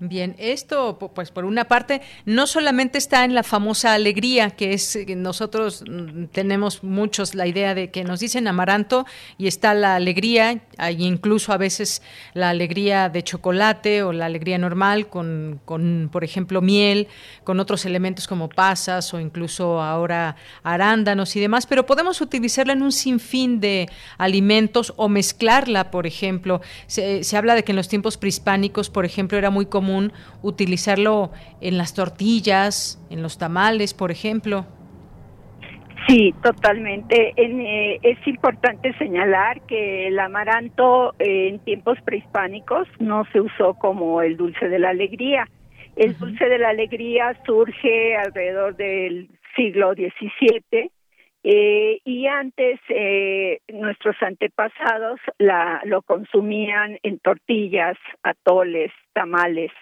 Bien, 0.00 0.36
esto, 0.38 0.96
pues 0.96 1.32
por 1.32 1.44
una 1.44 1.64
parte, 1.64 2.02
no 2.24 2.46
solamente 2.46 2.98
está 2.98 3.24
en 3.24 3.34
la 3.34 3.42
famosa 3.42 3.94
alegría, 3.94 4.50
que 4.50 4.72
es 4.72 4.96
que 5.04 5.16
nosotros 5.16 5.82
mm, 5.90 6.26
tenemos 6.26 6.84
muchos 6.84 7.34
la 7.34 7.48
idea 7.48 7.74
de 7.74 7.90
que 7.90 8.04
nos 8.04 8.20
dicen 8.20 8.46
amaranto 8.46 9.06
y 9.38 9.48
está 9.48 9.74
la 9.74 9.96
alegría, 9.96 10.60
hay 10.76 11.04
incluso 11.04 11.52
a 11.52 11.56
veces 11.56 12.00
la 12.32 12.50
alegría 12.50 13.08
de 13.08 13.24
chocolate 13.24 14.04
o 14.04 14.12
la 14.12 14.26
alegría 14.26 14.56
normal 14.56 15.08
con, 15.08 15.60
con, 15.64 16.10
por 16.12 16.22
ejemplo, 16.22 16.60
miel, 16.62 17.08
con 17.42 17.58
otros 17.58 17.84
elementos 17.84 18.28
como 18.28 18.48
pasas 18.48 19.12
o 19.14 19.18
incluso 19.18 19.82
ahora 19.82 20.36
arándanos 20.62 21.34
y 21.34 21.40
demás, 21.40 21.66
pero 21.66 21.86
podemos 21.86 22.20
utilizarla 22.20 22.72
en 22.72 22.82
un 22.82 22.92
sinfín 22.92 23.58
de 23.58 23.88
alimentos 24.16 24.92
o 24.96 25.08
mezclarla, 25.08 25.90
por 25.90 26.06
ejemplo. 26.06 26.60
Se, 26.86 27.24
se 27.24 27.36
habla 27.36 27.56
de 27.56 27.64
que 27.64 27.72
en 27.72 27.76
los 27.76 27.88
tiempos 27.88 28.16
prehispánicos, 28.16 28.90
por 28.90 29.04
ejemplo, 29.04 29.36
era 29.36 29.50
muy 29.50 29.66
común 29.66 29.87
utilizarlo 30.42 31.30
en 31.60 31.78
las 31.78 31.94
tortillas, 31.94 33.00
en 33.10 33.22
los 33.22 33.38
tamales, 33.38 33.94
por 33.94 34.10
ejemplo. 34.10 34.66
Sí, 36.06 36.34
totalmente. 36.42 37.34
Eh, 37.36 37.98
es 38.02 38.26
importante 38.26 38.96
señalar 38.96 39.60
que 39.66 40.06
el 40.08 40.18
amaranto 40.18 41.14
eh, 41.18 41.48
en 41.48 41.58
tiempos 41.58 41.98
prehispánicos 42.02 42.88
no 42.98 43.24
se 43.32 43.40
usó 43.42 43.74
como 43.74 44.22
el 44.22 44.36
dulce 44.36 44.68
de 44.68 44.78
la 44.78 44.90
alegría. 44.90 45.46
El 45.96 46.16
dulce 46.16 46.48
de 46.48 46.58
la 46.58 46.70
alegría 46.70 47.36
surge 47.44 48.16
alrededor 48.16 48.76
del 48.76 49.28
siglo 49.54 49.92
XVII 49.94 50.90
eh, 51.50 52.00
y 52.04 52.26
antes 52.26 52.78
nuestros 53.72 54.16
antepasados 54.20 55.18
la, 55.38 55.80
lo 55.84 56.02
consumían 56.02 56.98
en 57.02 57.18
tortillas, 57.20 57.96
atoles, 58.22 58.92
tamales 59.14 59.72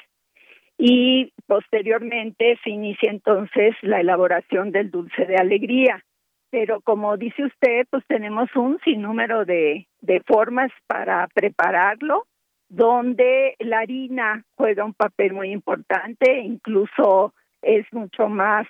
y 0.78 1.32
posteriormente 1.47 2.59
se 2.62 2.70
inicia 2.70 3.10
entonces 3.10 3.74
la 3.82 4.01
elaboración 4.01 4.72
del 4.72 4.90
dulce 4.90 5.24
de 5.24 5.36
alegría. 5.36 6.05
Pero 6.51 6.80
como 6.82 7.16
dice 7.16 7.44
usted, 7.44 7.86
pues 7.90 8.05
tenemos 8.06 8.48
un 8.55 8.78
sinnúmero 8.84 9.44
de, 9.44 9.88
de 10.01 10.20
formas 10.20 10.70
para 10.86 11.26
prepararlo, 11.34 12.26
donde 12.68 13.56
la 13.59 13.80
harina 13.80 14.44
juega 14.55 14.84
un 14.84 14.94
papel 14.94 15.32
muy 15.32 15.51
importante, 15.51 16.40
incluso 16.40 17.34
es 17.62 17.86
mucho 17.93 18.28
más 18.28 18.66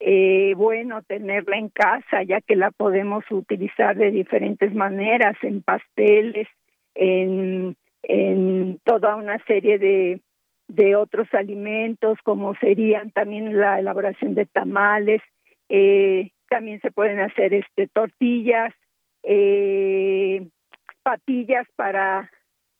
eh, 0.00 0.54
bueno 0.56 1.02
tenerla 1.02 1.56
en 1.58 1.68
casa, 1.68 2.22
ya 2.22 2.40
que 2.40 2.56
la 2.56 2.70
podemos 2.70 3.24
utilizar 3.30 3.96
de 3.96 4.10
diferentes 4.10 4.74
maneras, 4.74 5.36
en 5.42 5.62
pasteles, 5.62 6.48
en, 6.94 7.76
en 8.02 8.80
toda 8.84 9.16
una 9.16 9.38
serie 9.44 9.78
de, 9.78 10.20
de 10.68 10.96
otros 10.96 11.28
alimentos, 11.34 12.18
como 12.24 12.54
serían 12.56 13.10
también 13.10 13.58
la 13.58 13.78
elaboración 13.78 14.34
de 14.34 14.46
tamales, 14.46 15.20
eh, 15.68 16.30
también 16.48 16.80
se 16.80 16.90
pueden 16.90 17.20
hacer 17.20 17.52
este 17.54 17.86
tortillas, 17.88 18.74
eh, 19.22 20.48
patillas 21.02 21.66
para 21.76 22.30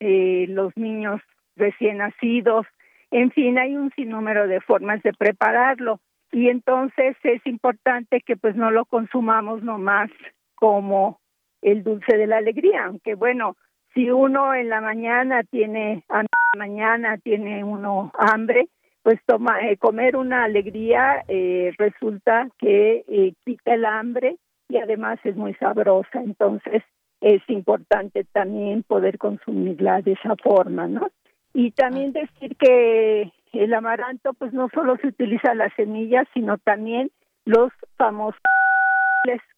eh, 0.01 0.47
los 0.49 0.77
niños 0.77 1.21
recién 1.55 1.99
nacidos, 1.99 2.67
en 3.11 3.33
fin, 3.33 3.59
hay 3.59 3.77
un 3.77 3.91
sinnúmero 3.93 4.47
de 4.47 4.61
formas 4.61 5.03
de 5.03 5.13
prepararlo 5.13 6.01
y 6.33 6.49
entonces 6.49 7.17
es 7.23 7.45
importante 7.47 8.21
que 8.21 8.37
pues 8.37 8.57
no 8.57 8.71
lo 8.71 8.85
consumamos 8.85 9.63
nomás 9.63 10.11
como 10.55 11.21
el 11.63 11.83
dulce 11.83 12.17
de 12.17 12.27
la 12.27 12.39
alegría, 12.39 12.87
aunque 12.87 13.15
bueno, 13.15 13.57
si 13.95 14.11
uno 14.11 14.55
en 14.55 14.69
la 14.69 14.81
mañana 14.81 15.43
tiene 15.45 16.05
a 16.09 16.23
la 16.23 16.29
mañana 16.59 17.19
tiene 17.19 17.65
uno 17.65 18.13
hambre, 18.19 18.69
pues 19.03 19.19
toma 19.27 19.61
eh, 19.63 19.77
comer 19.77 20.17
una 20.17 20.45
alegría 20.45 21.25
eh, 21.29 21.73
resulta 21.79 22.49
que 22.59 23.05
eh, 23.09 23.35
quita 23.45 23.75
el 23.75 23.85
hambre 23.85 24.37
y 24.69 24.77
además 24.77 25.19
es 25.25 25.37
muy 25.37 25.55
sabrosa, 25.55 26.21
entonces 26.23 26.83
es 27.21 27.43
importante 27.49 28.25
también 28.25 28.83
poder 28.83 29.19
consumirla 29.19 30.01
de 30.03 30.13
esa 30.13 30.37
forma, 30.37 30.87
¿no? 30.87 31.09
Y 31.53 31.73
también 31.73 32.13
decir 32.13 32.57
que 32.57 33.33
el 33.53 33.75
amaranto 33.75 34.33
pues 34.35 34.53
no 34.53 34.69
solo 34.73 34.97
se 34.99 35.09
utiliza 35.09 35.55
las 35.55 35.73
semillas, 35.75 36.27
sino 36.35 36.59
también 36.59 37.11
los 37.45 37.73
famosos 37.97 38.41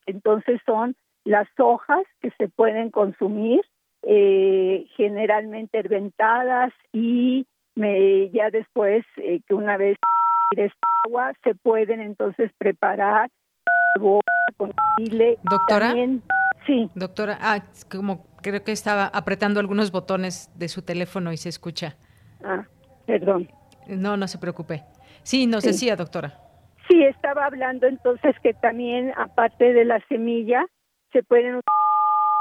entonces 0.07 0.61
son 0.67 0.97
las 1.25 1.49
hojas 1.59 2.03
que 2.21 2.31
se 2.39 2.49
pueden 2.49 2.91
consumir 2.91 3.61
eh, 4.03 4.87
generalmente 4.97 5.79
herventadas 5.79 6.73
y 6.93 7.47
me, 7.75 8.31
ya 8.31 8.51
después 8.51 9.05
eh, 9.17 9.41
que 9.47 9.55
una 9.55 9.77
vez 9.77 9.97
esta 10.57 10.79
agua 11.07 11.33
se 11.45 11.55
pueden 11.55 12.01
entonces 12.01 12.51
preparar 12.59 13.31
con 14.57 14.73
chile. 14.99 15.39
Doctora 15.49 15.95
sí. 16.67 16.91
Doctora 16.95 17.39
ah 17.41 17.63
como 17.91 18.27
creo 18.43 18.65
que 18.65 18.73
estaba 18.73 19.07
apretando 19.07 19.61
algunos 19.61 19.93
botones 19.93 20.51
de 20.59 20.69
su 20.69 20.83
teléfono 20.83 21.33
y 21.33 21.37
se 21.37 21.49
escucha. 21.49 21.97
Ah 22.45 22.65
perdón 23.07 23.49
no 23.89 24.17
no 24.17 24.29
se 24.29 24.39
preocupe. 24.39 24.83
Sí 25.23 25.47
nos 25.47 25.65
decía 25.65 25.97
doctora. 25.97 26.39
Sí 26.89 27.03
estaba 27.05 27.47
hablando 27.47 27.87
entonces 27.87 28.35
que 28.43 28.55
también 28.55 29.13
aparte 29.17 29.73
de 29.73 29.85
la 29.85 30.01
semilla 30.09 30.67
se 31.13 31.23
pueden 31.23 31.57
usar 31.57 31.63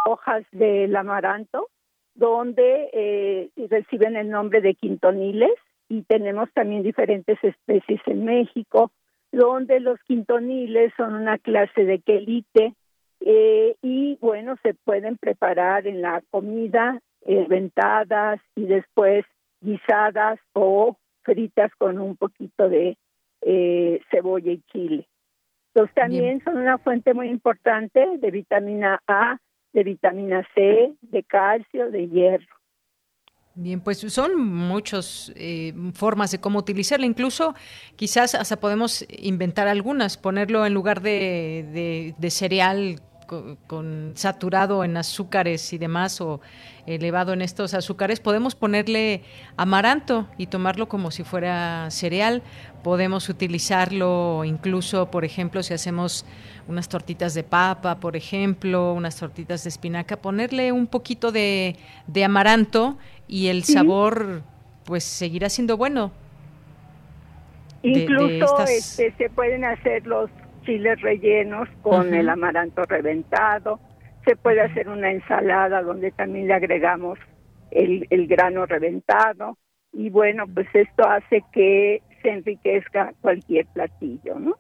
hojas 0.08 0.44
del 0.52 0.96
amaranto 0.96 1.70
donde 2.16 2.90
eh, 2.94 3.50
reciben 3.70 4.16
el 4.16 4.30
nombre 4.30 4.62
de 4.62 4.74
quintoniles 4.74 5.54
y 5.88 6.04
tenemos 6.04 6.52
también 6.54 6.84
diferentes 6.84 7.38
especies 7.44 8.02
en 8.06 8.26
México, 8.26 8.92
donde 9.32 9.80
los 9.80 10.00
quintoniles 10.04 10.92
son 10.98 11.14
una 11.14 11.38
clase 11.38 11.86
de 11.86 12.00
quelite 12.00 12.74
eh, 13.22 13.76
y 13.82 14.18
bueno, 14.20 14.56
se 14.64 14.74
pueden 14.74 15.18
preparar 15.18 15.88
en 15.88 16.02
la 16.02 16.22
comida, 16.32 17.00
ventadas 17.26 18.42
y 18.56 18.66
después 18.66 19.26
guisadas 19.62 20.40
o 20.54 20.98
fritas 21.24 21.72
con 21.78 22.00
un 22.00 22.16
poquito 22.16 22.70
de 22.70 22.98
eh, 23.42 24.02
cebolla 24.10 24.52
y 24.52 24.62
chile. 24.72 25.08
Entonces 25.74 25.96
también 25.96 26.44
son 26.44 26.58
una 26.58 26.78
fuente 26.78 27.14
muy 27.14 27.30
importante 27.30 28.18
de 28.18 28.32
vitamina 28.32 29.02
A, 29.08 29.38
de 29.74 29.84
vitamina 29.84 30.46
C, 30.54 30.94
de 31.02 31.24
calcio, 31.24 31.90
de 31.90 32.10
hierro. 32.10 32.56
Bien, 33.54 33.82
pues 33.82 34.00
son 34.00 34.42
muchas 34.42 35.32
eh, 35.36 35.74
formas 35.94 36.32
de 36.32 36.40
cómo 36.40 36.60
utilizarla. 36.60 37.06
Incluso 37.06 37.54
quizás 37.96 38.36
hasta 38.36 38.60
podemos 38.60 39.06
inventar 39.10 39.68
algunas, 39.68 40.18
ponerlo 40.18 40.66
en 40.66 40.74
lugar 40.74 41.02
de, 41.02 42.14
de 42.18 42.30
cereal 42.32 43.02
con, 43.68 44.12
saturado 44.16 44.84
en 44.84 44.98
azúcares 44.98 45.74
y 45.74 45.78
demás 45.78 46.20
o 46.22 46.42
elevado 46.86 47.34
en 47.34 47.42
estos 47.42 47.74
azúcares, 47.74 48.20
podemos 48.20 48.56
ponerle 48.56 49.22
amaranto 49.56 50.28
y 50.38 50.48
tomarlo 50.48 50.88
como 50.90 51.12
si 51.12 51.24
fuera 51.24 51.90
cereal. 51.92 52.42
Podemos 52.84 53.30
utilizarlo 53.30 54.44
incluso, 54.44 55.10
por 55.12 55.24
ejemplo, 55.24 55.64
si 55.64 55.74
hacemos 55.74 56.26
unas 56.68 56.90
tortitas 56.90 57.34
de 57.34 57.44
papa, 57.44 58.00
por 58.00 58.16
ejemplo, 58.16 58.94
unas 58.94 59.16
tortitas 59.18 59.64
de 59.64 59.70
espinaca, 59.70 60.18
ponerle 60.18 60.72
un 60.72 60.88
poquito 60.88 61.32
de, 61.32 61.78
amaranto 62.24 62.98
y 63.28 63.48
el 63.48 63.64
sabor 63.64 64.42
pues 64.84 65.04
seguirá 65.04 65.50
siendo 65.50 65.78
bueno. 65.78 66.12
Incluso 67.84 68.64
este, 68.68 69.14
se 69.18 69.30
pueden 69.30 69.64
hacer 69.64 70.06
los 70.06 70.30
chiles 70.64 71.00
rellenos 71.02 71.68
con 71.82 72.14
el 72.14 72.30
amaranto 72.30 72.84
reventado. 72.84 73.80
Se 74.26 74.36
puede 74.36 74.62
hacer 74.62 74.90
una 74.90 75.12
ensalada 75.12 75.82
donde 75.82 76.12
también 76.12 76.48
le 76.48 76.54
agregamos 76.54 77.18
el, 77.72 78.08
el 78.10 78.28
grano 78.28 78.66
reventado. 78.66 79.58
Y 79.94 80.10
bueno, 80.10 80.46
pues 80.54 80.68
esto 80.74 81.08
hace 81.08 81.44
que 81.52 82.02
se 82.22 82.30
enriquezca 82.30 83.14
cualquier 83.22 83.66
platillo, 83.68 84.40
¿no? 84.40 84.58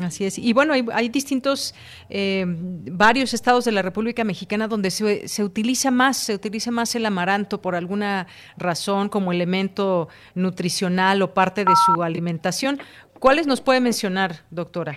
Así 0.00 0.24
es. 0.24 0.38
Y 0.38 0.52
bueno, 0.54 0.72
hay, 0.72 1.08
distintos, 1.10 1.74
eh, 2.08 2.44
varios 2.46 3.34
estados 3.34 3.66
de 3.66 3.72
la 3.72 3.82
República 3.82 4.24
Mexicana 4.24 4.66
donde 4.66 4.90
se, 4.90 5.28
se, 5.28 5.44
utiliza 5.44 5.90
más, 5.90 6.16
se 6.16 6.34
utiliza 6.34 6.70
más 6.70 6.94
el 6.94 7.04
amaranto 7.04 7.60
por 7.60 7.74
alguna 7.74 8.26
razón 8.56 9.10
como 9.10 9.32
elemento 9.32 10.08
nutricional 10.34 11.20
o 11.20 11.34
parte 11.34 11.64
de 11.64 11.74
su 11.76 12.02
alimentación. 12.02 12.80
¿Cuáles 13.18 13.46
nos 13.46 13.60
puede 13.60 13.80
mencionar, 13.80 14.44
doctora? 14.50 14.96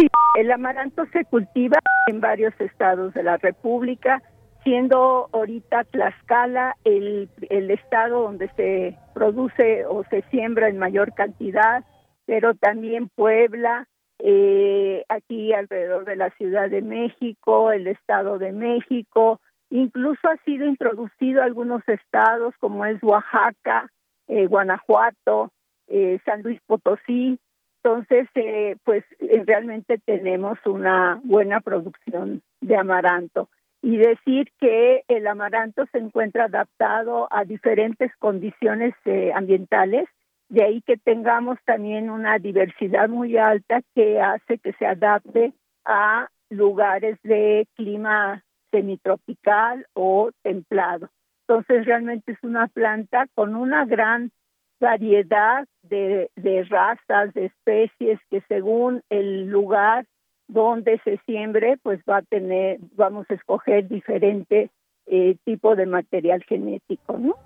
Sí, 0.00 0.08
el 0.38 0.50
amaranto 0.50 1.04
se 1.12 1.26
cultiva 1.26 1.78
en 2.06 2.22
varios 2.22 2.58
estados 2.58 3.12
de 3.12 3.22
la 3.22 3.36
República, 3.36 4.22
siendo 4.64 5.28
ahorita 5.30 5.84
Tlaxcala 5.84 6.74
el, 6.84 7.28
el 7.50 7.70
estado 7.70 8.22
donde 8.22 8.48
se 8.56 8.96
produce 9.12 9.84
o 9.84 10.02
se 10.04 10.22
siembra 10.30 10.70
en 10.70 10.78
mayor 10.78 11.12
cantidad, 11.12 11.84
pero 12.24 12.54
también 12.54 13.10
Puebla, 13.14 13.88
eh, 14.20 15.04
aquí 15.10 15.52
alrededor 15.52 16.06
de 16.06 16.16
la 16.16 16.30
Ciudad 16.30 16.70
de 16.70 16.80
México, 16.80 17.70
el 17.70 17.86
Estado 17.86 18.38
de 18.38 18.52
México, 18.52 19.38
incluso 19.68 20.28
ha 20.28 20.36
sido 20.46 20.66
introducido 20.66 21.42
a 21.42 21.44
algunos 21.44 21.86
estados 21.86 22.54
como 22.58 22.86
es 22.86 23.02
Oaxaca, 23.02 23.90
eh, 24.28 24.46
Guanajuato, 24.46 25.52
eh, 25.88 26.20
San 26.24 26.40
Luis 26.40 26.58
Potosí, 26.66 27.38
entonces, 27.82 28.28
eh, 28.34 28.76
pues 28.84 29.04
eh, 29.20 29.42
realmente 29.46 29.98
tenemos 30.04 30.58
una 30.66 31.18
buena 31.24 31.60
producción 31.60 32.42
de 32.60 32.76
amaranto. 32.76 33.48
Y 33.82 33.96
decir 33.96 34.52
que 34.60 35.04
el 35.08 35.26
amaranto 35.26 35.86
se 35.90 35.98
encuentra 35.98 36.44
adaptado 36.44 37.26
a 37.30 37.44
diferentes 37.44 38.14
condiciones 38.18 38.94
eh, 39.06 39.32
ambientales, 39.34 40.06
de 40.50 40.64
ahí 40.64 40.82
que 40.82 40.98
tengamos 40.98 41.58
también 41.64 42.10
una 42.10 42.38
diversidad 42.38 43.08
muy 43.08 43.38
alta 43.38 43.80
que 43.94 44.20
hace 44.20 44.58
que 44.58 44.74
se 44.74 44.84
adapte 44.84 45.54
a 45.86 46.28
lugares 46.50 47.18
de 47.22 47.66
clima 47.76 48.42
semitropical 48.70 49.86
o 49.94 50.30
templado. 50.42 51.08
Entonces 51.48 51.86
realmente 51.86 52.32
es 52.32 52.38
una 52.42 52.66
planta 52.68 53.26
con 53.34 53.56
una 53.56 53.86
gran 53.86 54.32
variedad 54.80 55.66
de, 55.82 56.28
razas, 56.68 57.32
de 57.34 57.46
especies 57.46 58.18
que 58.30 58.42
según 58.48 59.02
el 59.10 59.46
lugar 59.46 60.06
donde 60.48 61.00
se 61.04 61.20
siembre, 61.26 61.78
pues 61.82 62.00
va 62.08 62.18
a 62.18 62.22
tener, 62.22 62.78
vamos 62.96 63.26
a 63.30 63.34
escoger 63.34 63.88
diferente 63.88 64.70
eh, 65.06 65.36
tipo 65.44 65.76
de 65.76 65.86
material 65.86 66.42
genético, 66.44 67.18
¿no? 67.18 67.36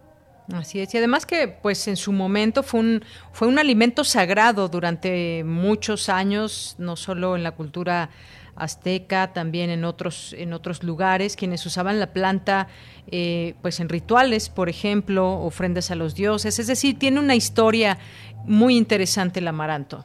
Así 0.52 0.80
es, 0.80 0.94
y 0.94 0.98
además 0.98 1.24
que 1.24 1.48
pues 1.48 1.88
en 1.88 1.96
su 1.96 2.12
momento 2.12 2.62
fue 2.62 2.80
un, 2.80 3.02
fue 3.32 3.48
un 3.48 3.58
alimento 3.58 4.04
sagrado 4.04 4.68
durante 4.68 5.42
muchos 5.42 6.10
años, 6.10 6.76
no 6.78 6.96
solo 6.96 7.34
en 7.34 7.42
la 7.42 7.52
cultura 7.52 8.10
azteca, 8.56 9.32
también 9.32 9.70
en 9.70 9.84
otros, 9.84 10.34
en 10.38 10.52
otros 10.52 10.82
lugares, 10.82 11.36
quienes 11.36 11.64
usaban 11.66 12.00
la 12.00 12.12
planta 12.12 12.68
eh, 13.10 13.54
pues 13.62 13.80
en 13.80 13.88
rituales, 13.88 14.48
por 14.48 14.68
ejemplo, 14.68 15.40
ofrendas 15.40 15.90
a 15.90 15.94
los 15.94 16.14
dioses. 16.14 16.58
Es 16.58 16.66
decir, 16.66 16.98
tiene 16.98 17.20
una 17.20 17.34
historia 17.34 17.98
muy 18.44 18.76
interesante 18.76 19.40
el 19.40 19.48
amaranto. 19.48 20.04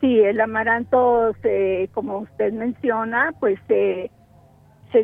Sí, 0.00 0.20
el 0.20 0.40
amaranto, 0.40 1.32
como 1.92 2.18
usted 2.18 2.52
menciona, 2.52 3.34
pues 3.40 3.58
se 3.66 4.10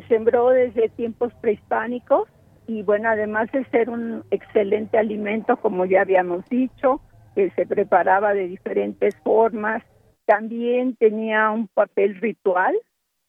sembró 0.09 0.51
desde 0.51 0.89
tiempos 0.91 1.33
prehispánicos 1.41 2.29
y 2.67 2.83
bueno, 2.83 3.09
además 3.11 3.51
de 3.53 3.65
ser 3.67 3.91
un 3.91 4.25
excelente 4.31 4.97
alimento, 4.97 5.57
como 5.57 5.85
ya 5.85 6.03
habíamos 6.03 6.49
dicho, 6.49 7.01
que 7.35 7.51
se 7.51 7.67
preparaba 7.67 8.33
de 8.33 8.49
diferentes 8.49 9.15
formas, 9.17 9.83
también 10.27 10.97
tenía 10.97 11.51
un 11.51 11.69
papel 11.69 12.21
ritual 12.21 12.75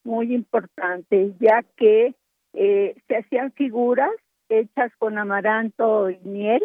muy 0.03 0.34
importante, 0.34 1.34
ya 1.39 1.63
que 1.76 2.15
eh, 2.53 2.95
se 3.07 3.17
hacían 3.17 3.51
figuras 3.51 4.11
hechas 4.49 4.91
con 4.97 5.17
amaranto 5.17 6.09
y 6.09 6.19
miel 6.23 6.63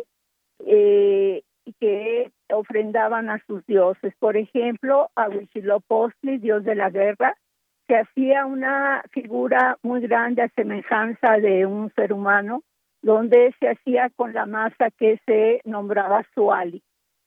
eh, 0.67 1.43
que 1.79 2.31
ofrendaban 2.53 3.31
a 3.31 3.43
sus 3.47 3.65
dioses. 3.67 4.15
Por 4.19 4.37
ejemplo, 4.37 5.11
a 5.15 5.29
Huitzilopochtli, 5.29 6.39
dios 6.39 6.65
de 6.65 6.75
la 6.75 6.91
guerra, 6.91 7.37
se 7.87 7.97
hacía 7.97 8.47
una 8.47 9.03
figura 9.11 9.79
muy 9.83 10.01
grande 10.01 10.43
a 10.43 10.49
semejanza 10.55 11.39
de 11.39 11.67
un 11.67 11.93
ser 11.95 12.13
humano, 12.13 12.63
donde 13.03 13.55
se 13.59 13.69
hacía 13.69 14.11
con 14.11 14.33
la 14.33 14.47
masa 14.47 14.91
que 14.97 15.19
se 15.27 15.61
nombraba 15.65 16.25
Suali. 16.35 16.83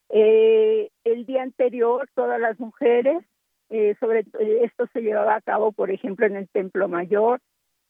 Eh, 0.09 0.89
el 1.03 1.25
día 1.25 1.43
anterior, 1.43 2.07
todas 2.13 2.39
las 2.39 2.59
mujeres, 2.59 3.23
eh, 3.69 3.95
sobre 3.99 4.25
esto 4.61 4.87
se 4.93 5.01
llevaba 5.01 5.35
a 5.35 5.41
cabo, 5.41 5.71
por 5.71 5.91
ejemplo, 5.91 6.25
en 6.25 6.35
el 6.35 6.49
Templo 6.49 6.87
Mayor. 6.87 7.39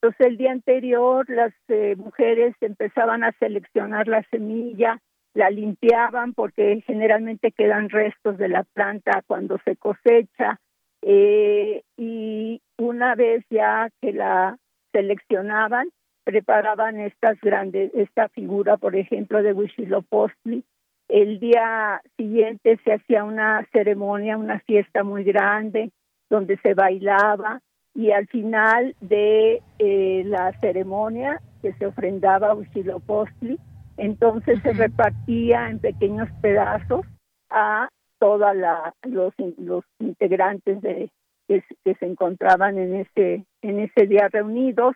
Entonces, 0.01 0.27
el 0.27 0.37
día 0.37 0.51
anterior, 0.51 1.29
las 1.29 1.53
eh, 1.67 1.95
mujeres 1.97 2.55
empezaban 2.61 3.23
a 3.23 3.31
seleccionar 3.39 4.07
la 4.07 4.23
semilla, 4.29 5.01
la 5.33 5.49
limpiaban 5.49 6.33
porque 6.33 6.83
generalmente 6.85 7.51
quedan 7.51 7.89
restos 7.89 8.37
de 8.37 8.49
la 8.49 8.63
planta 8.63 9.23
cuando 9.27 9.57
se 9.65 9.75
cosecha 9.75 10.59
eh, 11.01 11.83
y 11.97 12.61
una 12.77 13.15
vez 13.15 13.43
ya 13.49 13.89
que 14.01 14.13
la 14.13 14.57
seleccionaban 14.91 15.89
preparaban 16.23 16.99
estas 16.99 17.39
grandes 17.41 17.91
esta 17.95 18.29
figura 18.29 18.77
por 18.77 18.95
ejemplo 18.95 19.41
de 19.43 19.53
Huitzilopochtli 19.53 20.63
el 21.07 21.39
día 21.39 22.01
siguiente 22.17 22.79
se 22.83 22.93
hacía 22.93 23.23
una 23.23 23.67
ceremonia 23.71 24.37
una 24.37 24.59
fiesta 24.61 25.03
muy 25.03 25.23
grande 25.23 25.91
donde 26.29 26.57
se 26.57 26.73
bailaba 26.73 27.61
y 27.95 28.11
al 28.11 28.27
final 28.27 28.95
de 29.01 29.61
eh, 29.79 30.23
la 30.25 30.51
ceremonia 30.59 31.41
que 31.61 31.73
se 31.73 31.85
ofrendaba 31.85 32.49
a 32.49 32.55
Huitzilopochtli 32.55 33.59
entonces 33.97 34.59
se 34.63 34.73
repartía 34.73 35.69
en 35.69 35.79
pequeños 35.79 36.29
pedazos 36.41 37.05
a 37.49 37.89
todos 38.19 38.55
los, 39.03 39.33
los 39.57 39.83
integrantes 39.99 40.81
de, 40.81 41.11
que, 41.47 41.63
se 41.83 42.05
encontraban 42.05 42.77
en 42.77 42.95
ese, 42.95 43.45
en 43.61 43.79
ese 43.79 44.07
día 44.07 44.29
reunidos, 44.31 44.95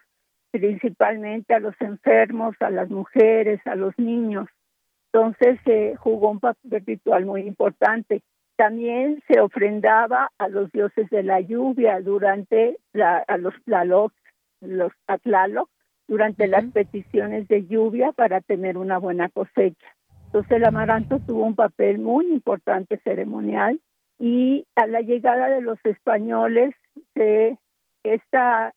principalmente 0.51 1.53
a 1.53 1.59
los 1.59 1.75
enfermos, 1.81 2.55
a 2.59 2.69
las 2.69 2.89
mujeres, 2.89 3.59
a 3.65 3.75
los 3.75 3.97
niños. 3.97 4.47
Entonces 5.11 5.59
se 5.63 5.95
jugó 5.95 6.31
un 6.31 6.39
papel 6.39 6.83
ritual 6.85 7.25
muy 7.25 7.41
importante. 7.41 8.21
También 8.55 9.23
se 9.27 9.39
ofrendaba 9.39 10.31
a 10.37 10.47
los 10.47 10.71
dioses 10.71 11.09
de 11.09 11.23
la 11.23 11.39
lluvia 11.41 12.01
durante 12.01 12.77
la, 12.93 13.17
a 13.17 13.37
los 13.37 13.53
Tlaloc, 13.65 14.13
los 14.61 14.91
Atlaloc, 15.07 15.69
durante 16.07 16.47
las 16.47 16.65
peticiones 16.65 17.47
de 17.47 17.65
lluvia 17.67 18.11
para 18.11 18.41
tener 18.41 18.77
una 18.77 18.97
buena 18.97 19.29
cosecha. 19.29 19.87
Entonces 20.27 20.51
el 20.51 20.65
amaranto 20.65 21.19
tuvo 21.19 21.43
un 21.43 21.55
papel 21.55 21.99
muy 21.99 22.27
importante 22.31 22.97
ceremonial 23.03 23.79
y 24.19 24.65
a 24.75 24.87
la 24.87 25.01
llegada 25.01 25.47
de 25.49 25.61
los 25.61 25.77
españoles 25.85 26.75
esta 28.03 28.73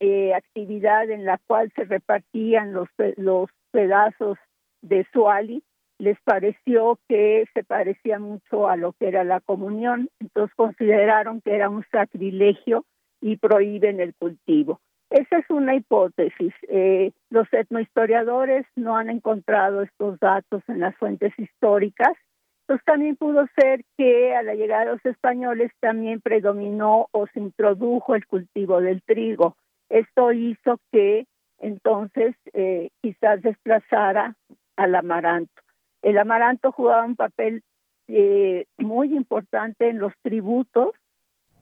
eh, 0.00 0.34
actividad 0.34 1.10
en 1.10 1.24
la 1.24 1.38
cual 1.46 1.72
se 1.74 1.84
repartían 1.84 2.72
los, 2.72 2.88
los 3.16 3.50
pedazos 3.70 4.38
de 4.82 5.06
suali 5.12 5.62
les 5.98 6.18
pareció 6.20 6.98
que 7.08 7.44
se 7.54 7.64
parecía 7.64 8.18
mucho 8.18 8.68
a 8.68 8.76
lo 8.76 8.92
que 8.92 9.08
era 9.08 9.24
la 9.24 9.40
comunión, 9.40 10.08
entonces 10.20 10.54
consideraron 10.54 11.40
que 11.40 11.54
era 11.54 11.68
un 11.68 11.84
sacrilegio 11.90 12.84
y 13.20 13.36
prohíben 13.36 14.00
el 14.00 14.14
cultivo. 14.14 14.80
Esa 15.10 15.38
es 15.38 15.50
una 15.50 15.74
hipótesis. 15.74 16.52
Eh, 16.68 17.12
los 17.30 17.52
etnohistoriadores 17.52 18.66
no 18.76 18.96
han 18.96 19.10
encontrado 19.10 19.82
estos 19.82 20.20
datos 20.20 20.62
en 20.68 20.80
las 20.80 20.94
fuentes 20.96 21.32
históricas. 21.38 22.12
Entonces 22.62 22.84
también 22.84 23.16
pudo 23.16 23.46
ser 23.58 23.84
que 23.96 24.36
a 24.36 24.42
la 24.42 24.54
llegada 24.54 24.84
de 24.84 24.92
los 24.92 25.04
españoles 25.06 25.72
también 25.80 26.20
predominó 26.20 27.08
o 27.12 27.26
se 27.28 27.40
introdujo 27.40 28.14
el 28.14 28.26
cultivo 28.26 28.80
del 28.82 29.02
trigo. 29.02 29.56
Esto 29.88 30.32
hizo 30.32 30.78
que 30.92 31.26
entonces 31.58 32.36
eh, 32.52 32.90
quizás 33.00 33.40
desplazara 33.42 34.36
al 34.78 34.94
amaranto. 34.94 35.60
El 36.02 36.16
amaranto 36.18 36.72
jugaba 36.72 37.04
un 37.04 37.16
papel 37.16 37.62
eh, 38.06 38.64
muy 38.78 39.14
importante 39.14 39.90
en 39.90 39.98
los 39.98 40.12
tributos 40.22 40.92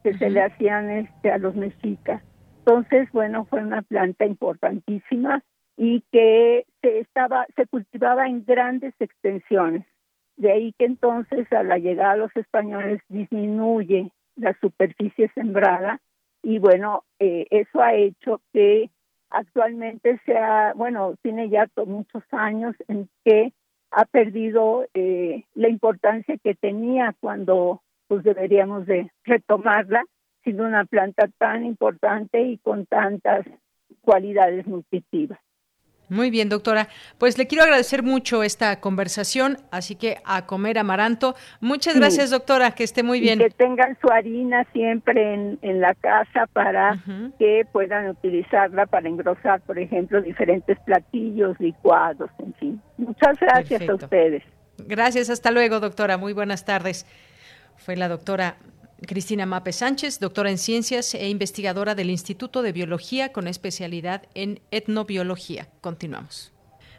que 0.05 0.17
se 0.19 0.31
le 0.31 0.43
hacían 0.43 0.91
este, 0.91 1.33
a 1.33 1.39
los 1.39 1.57
mexicas. 1.57 2.23
Entonces, 2.59 3.11
bueno, 3.13 3.47
fue 3.47 3.63
una 3.63 3.83
planta 3.83 4.27
importantísima 4.27 5.43
y 5.77 6.03
que 6.13 6.67
se 6.83 7.01
estaba 7.01 7.47
se 7.57 7.67
cultivaba 7.67 8.27
en 8.27 8.45
grandes 8.45 8.95
extensiones. 9.01 9.85
De 10.37 10.53
ahí 10.53 10.75
que 10.79 10.85
entonces 10.85 11.51
a 11.53 11.63
la 11.63 11.79
llegada 11.79 12.13
de 12.13 12.21
los 12.21 12.37
españoles 12.37 13.01
disminuye 13.09 14.13
la 14.37 14.55
superficie 14.61 15.31
sembrada 15.35 16.01
y 16.43 16.59
bueno, 16.59 17.05
eh, 17.19 17.47
eso 17.51 17.81
ha 17.81 17.95
hecho 17.95 18.43
que 18.53 18.91
actualmente 19.31 20.21
sea, 20.25 20.73
bueno, 20.75 21.15
tiene 21.23 21.49
ya 21.49 21.69
muchos 21.87 22.23
años 22.31 22.75
en 22.89 23.09
que 23.25 23.53
ha 23.91 24.05
perdido 24.05 24.87
eh, 24.95 25.45
la 25.55 25.69
importancia 25.69 26.37
que 26.43 26.55
tenía 26.55 27.15
cuando 27.21 27.83
pues 28.09 28.23
deberíamos 28.23 28.87
de 28.87 29.11
retomarla 29.25 30.05
siendo 30.43 30.65
una 30.65 30.85
planta 30.85 31.29
tan 31.39 31.65
importante 31.65 32.41
y 32.41 32.59
con 32.59 32.87
tantas 32.87 33.45
cualidades 34.03 34.67
nutritivas. 34.67 35.41
Muy 36.09 36.31
bien, 36.31 36.49
doctora. 36.49 36.89
Pues 37.19 37.37
le 37.37 37.47
quiero 37.47 37.65
agradecer 37.65 38.03
mucho 38.03 38.43
esta 38.43 38.81
conversación, 38.81 39.59
así 39.71 39.97
que 39.97 40.19
a 40.25 40.47
comer 40.47 40.79
amaranto. 40.79 41.35
Muchas 41.61 41.97
gracias, 41.97 42.31
doctora, 42.31 42.71
que 42.73 42.85
esté 42.85 43.03
muy 43.03 43.21
bien. 43.21 43.39
que 43.39 43.51
tengan 43.51 43.99
su 44.01 44.09
harina 44.09 44.65
siempre 44.73 45.35
en, 45.35 45.59
en 45.63 45.81
la 45.81 45.95
casa 45.95 46.47
para 46.53 46.97
que 47.39 47.67
puedan 47.73 48.09
utilizarla 48.09 48.87
para 48.87 49.09
engrosar, 49.09 49.61
por 49.63 49.79
ejemplo, 49.79 50.23
diferentes 50.23 50.79
platillos, 50.81 51.59
licuados, 51.59 52.31
en 52.39 52.55
fin. 52.55 52.83
Muchas 52.99 53.39
gracias 53.41 53.89
a 53.89 53.95
ustedes. 53.95 54.43
Gracias, 54.79 55.31
hasta 55.31 55.51
luego, 55.51 55.81
doctora. 55.81 56.19
Muy 56.19 56.33
buenas 56.33 56.65
tardes. 56.65 57.07
Fue 57.77 57.97
la 57.97 58.09
doctora 58.09 58.57
Cristina 59.03 59.45
Mape 59.45 59.73
Sánchez, 59.73 60.21
doctora 60.21 60.51
en 60.51 60.59
ciencias 60.59 61.15
e 61.15 61.29
investigadora 61.29 61.95
del 61.95 62.11
Instituto 62.11 62.63
de 62.63 62.73
Biología 62.73 63.33
con 63.33 63.47
especialidad 63.47 64.23
en 64.35 64.61
etnobiología. 64.71 65.69
Continuamos. 65.81 66.53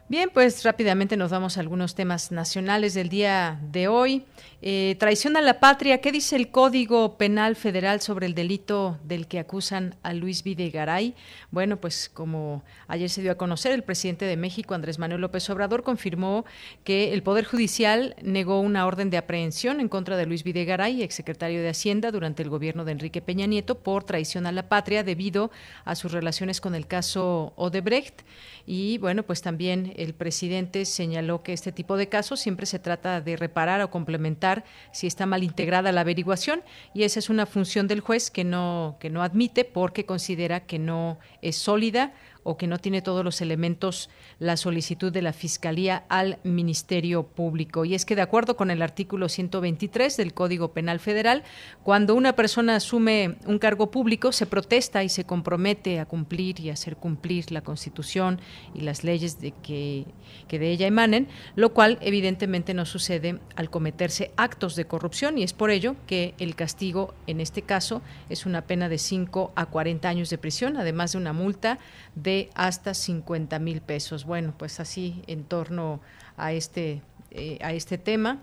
Bien, 0.10 0.30
pues 0.34 0.64
rápidamente 0.64 1.18
nos 1.18 1.32
vamos 1.32 1.58
a 1.58 1.60
algunos 1.60 1.94
temas 1.94 2.32
nacionales 2.32 2.94
del 2.94 3.10
día 3.10 3.60
de 3.72 3.90
hoy. 3.90 4.26
Eh, 4.64 4.96
traición 4.98 5.38
a 5.38 5.42
la 5.42 5.60
patria, 5.60 6.02
¿qué 6.02 6.12
dice 6.12 6.36
el 6.36 6.50
Código 6.50 7.16
Penal 7.20 7.56
Federal 7.56 8.02
sobre 8.02 8.26
el 8.26 8.34
delito 8.34 8.98
del 9.04 9.28
que 9.28 9.38
acusan 9.38 9.94
a 10.02 10.14
Luis 10.14 10.42
Videgaray? 10.42 11.14
Bueno, 11.52 11.78
pues 11.78 12.10
como 12.12 12.64
ayer 12.88 13.08
se 13.12 13.22
dio 13.22 13.32
a 13.32 13.36
conocer, 13.36 13.72
el 13.74 13.84
presidente 13.84 14.26
de 14.26 14.36
México, 14.36 14.74
Andrés 14.74 14.98
Manuel 14.98 15.22
López 15.22 15.48
Obrador, 15.52 15.84
confirmó 15.84 16.44
que 16.84 17.14
el 17.14 17.22
Poder 17.22 17.46
Judicial 17.46 18.16
negó 18.24 18.60
una 18.60 18.88
orden 18.88 19.12
de 19.12 19.18
aprehensión 19.18 19.80
en 19.80 19.90
contra 19.90 20.18
de 20.18 20.26
Luis 20.26 20.44
Videgaray, 20.44 21.04
exsecretario 21.04 21.62
de 21.62 21.70
Hacienda 21.70 22.10
durante 22.10 22.42
el 22.42 22.50
gobierno 22.50 22.84
de 22.84 22.94
Enrique 22.94 23.22
Peña 23.22 23.46
Nieto, 23.46 23.78
por 23.78 24.06
traición 24.06 24.48
a 24.48 24.52
la 24.52 24.70
patria 24.70 25.04
debido 25.04 25.52
a 25.86 25.94
sus 25.94 26.12
relaciones 26.12 26.62
con 26.62 26.74
el 26.74 26.88
caso 26.88 27.54
Odebrecht. 27.58 28.24
Y 28.66 28.98
bueno, 28.98 29.22
pues 29.22 29.44
también 29.44 29.94
el 29.98 30.16
presidente 30.16 30.84
señaló 30.86 31.44
que 31.44 31.54
este 31.54 31.72
tipo 31.72 31.96
de 31.96 32.10
casos 32.10 32.40
siempre 32.40 32.66
se 32.66 32.80
trata 32.80 33.22
de 33.22 33.38
reparar 33.38 33.82
o 33.82 33.92
complementar 33.92 34.47
si 34.92 35.08
está 35.08 35.26
mal 35.26 35.44
integrada 35.44 35.92
la 35.92 36.02
averiguación 36.02 36.64
y 36.94 37.04
esa 37.04 37.20
es 37.20 37.30
una 37.30 37.46
función 37.46 37.88
del 37.88 38.02
juez 38.02 38.32
que 38.32 38.44
no 38.44 38.98
que 39.00 39.10
no 39.10 39.24
admite 39.24 39.66
porque 39.66 40.06
considera 40.06 40.66
que 40.66 40.80
no 40.80 41.18
es 41.42 41.58
sólida 41.58 42.14
o 42.48 42.56
que 42.56 42.66
no 42.66 42.78
tiene 42.78 43.02
todos 43.02 43.26
los 43.26 43.42
elementos 43.42 44.10
la 44.40 44.56
solicitud 44.56 45.12
de 45.12 45.22
la 45.22 45.34
Fiscalía 45.34 46.06
al 46.08 46.40
Ministerio 46.46 47.24
Público. 47.24 47.84
Y 47.84 47.94
es 47.94 48.06
que 48.06 48.16
de 48.16 48.22
acuerdo 48.22 48.56
con 48.56 48.72
el 48.72 48.82
artículo 48.82 49.28
123 49.28 50.16
del 50.16 50.34
Código 50.34 50.72
Penal 50.72 51.02
Federal, 51.02 51.44
cuando 51.84 52.16
una 52.16 52.38
persona 52.38 52.78
asume 52.78 53.36
un 53.46 53.60
cargo 53.60 53.92
público, 53.92 54.32
se 54.32 54.46
protesta 54.46 55.04
y 55.04 55.10
se 55.10 55.26
compromete 55.26 56.00
a 56.00 56.06
cumplir 56.06 56.62
y 56.62 56.70
hacer 56.70 56.96
cumplir 56.96 57.52
la 57.52 57.60
Constitución 57.60 58.40
y 58.74 58.80
las 58.80 59.04
leyes 59.04 59.42
de 59.42 59.52
que, 59.52 60.06
que 60.48 60.58
de 60.58 60.72
ella 60.72 60.88
emanen, 60.88 61.28
lo 61.56 61.74
cual 61.74 61.98
evidentemente 62.00 62.74
no 62.74 62.86
sucede 62.86 63.42
al 63.58 63.70
cometerse 63.70 64.32
actos 64.38 64.78
de 64.78 64.86
corrupción 64.86 65.38
y 65.38 65.44
es 65.44 65.52
por 65.52 65.70
ello 65.70 65.98
que 66.08 66.34
el 66.40 66.56
castigo 66.56 67.14
en 67.28 67.42
este 67.42 67.64
caso 67.64 68.02
es 68.30 68.46
una 68.46 68.62
pena 68.62 68.88
de 68.88 69.00
5 69.00 69.52
a 69.54 69.66
40 69.66 70.08
años 70.08 70.30
de 70.30 70.38
prisión, 70.38 70.78
además 70.78 71.12
de 71.12 71.18
una 71.18 71.34
multa 71.34 71.80
de 72.16 72.37
hasta 72.56 72.94
50 72.94 73.60
mil 73.60 73.82
pesos. 73.82 74.26
Bueno, 74.26 74.54
pues 74.58 74.80
así 74.80 75.24
en 75.28 75.44
torno 75.44 76.00
a 76.38 76.52
este, 76.54 77.02
eh, 77.32 77.58
a 77.62 77.74
este 77.74 77.98
tema 77.98 78.40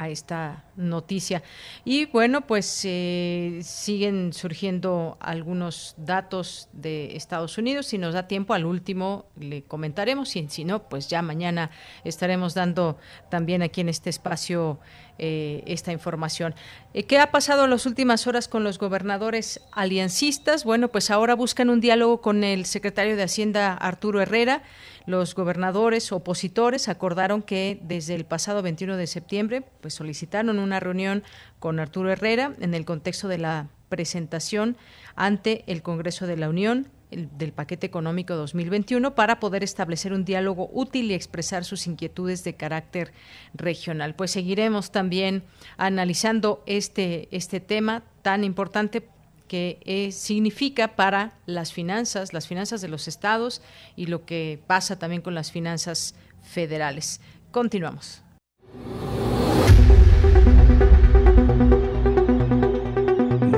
a 0.00 0.08
esta 0.08 0.64
noticia. 0.76 1.42
Y 1.84 2.06
bueno, 2.06 2.46
pues 2.46 2.80
eh, 2.84 3.60
siguen 3.62 4.32
surgiendo 4.32 5.18
algunos 5.20 5.94
datos 5.98 6.70
de 6.72 7.16
Estados 7.16 7.58
Unidos. 7.58 7.88
Si 7.88 7.98
nos 7.98 8.14
da 8.14 8.26
tiempo, 8.26 8.54
al 8.54 8.64
último 8.64 9.26
le 9.38 9.62
comentaremos 9.62 10.34
y 10.36 10.48
si 10.48 10.64
no, 10.64 10.88
pues 10.88 11.08
ya 11.08 11.20
mañana 11.20 11.70
estaremos 12.02 12.54
dando 12.54 12.96
también 13.28 13.60
aquí 13.60 13.82
en 13.82 13.90
este 13.90 14.08
espacio 14.08 14.80
eh, 15.18 15.62
esta 15.66 15.92
información. 15.92 16.54
Eh, 16.94 17.02
¿Qué 17.02 17.18
ha 17.18 17.30
pasado 17.30 17.64
en 17.64 17.70
las 17.70 17.84
últimas 17.84 18.26
horas 18.26 18.48
con 18.48 18.64
los 18.64 18.78
gobernadores 18.78 19.60
aliancistas? 19.70 20.64
Bueno, 20.64 20.88
pues 20.88 21.10
ahora 21.10 21.34
buscan 21.34 21.68
un 21.68 21.82
diálogo 21.82 22.22
con 22.22 22.42
el 22.42 22.64
secretario 22.64 23.16
de 23.16 23.24
Hacienda, 23.24 23.74
Arturo 23.74 24.22
Herrera. 24.22 24.62
Los 25.06 25.34
gobernadores 25.34 26.12
opositores 26.12 26.88
acordaron 26.88 27.42
que 27.42 27.80
desde 27.82 28.14
el 28.14 28.24
pasado 28.24 28.62
21 28.62 28.96
de 28.96 29.06
septiembre 29.06 29.62
pues 29.80 29.94
solicitaron 29.94 30.58
una 30.58 30.80
reunión 30.80 31.22
con 31.58 31.80
Arturo 31.80 32.10
Herrera 32.10 32.54
en 32.60 32.74
el 32.74 32.84
contexto 32.84 33.28
de 33.28 33.38
la 33.38 33.68
presentación 33.88 34.76
ante 35.16 35.64
el 35.66 35.82
Congreso 35.82 36.26
de 36.26 36.36
la 36.36 36.48
Unión 36.48 36.88
del 37.10 37.52
paquete 37.52 37.86
económico 37.86 38.36
2021 38.36 39.14
para 39.14 39.40
poder 39.40 39.64
establecer 39.64 40.12
un 40.12 40.24
diálogo 40.24 40.70
útil 40.72 41.10
y 41.10 41.14
expresar 41.14 41.64
sus 41.64 41.86
inquietudes 41.86 42.44
de 42.44 42.54
carácter 42.54 43.12
regional. 43.52 44.14
Pues 44.14 44.30
seguiremos 44.30 44.92
también 44.92 45.42
analizando 45.76 46.62
este, 46.66 47.28
este 47.32 47.58
tema 47.58 48.04
tan 48.22 48.44
importante 48.44 49.08
que 49.50 49.80
eh, 49.84 50.12
significa 50.12 50.94
para 50.94 51.32
las 51.44 51.72
finanzas, 51.72 52.32
las 52.32 52.46
finanzas 52.46 52.80
de 52.82 52.86
los 52.86 53.08
estados 53.08 53.62
y 53.96 54.06
lo 54.06 54.24
que 54.24 54.60
pasa 54.68 54.96
también 54.96 55.22
con 55.22 55.34
las 55.34 55.50
finanzas 55.50 56.14
federales. 56.40 57.20
Continuamos. 57.50 58.22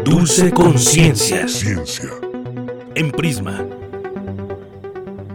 Dulce 0.02 0.50
Conciencia. 0.52 1.44
En 2.94 3.12
Prisma. 3.12 3.81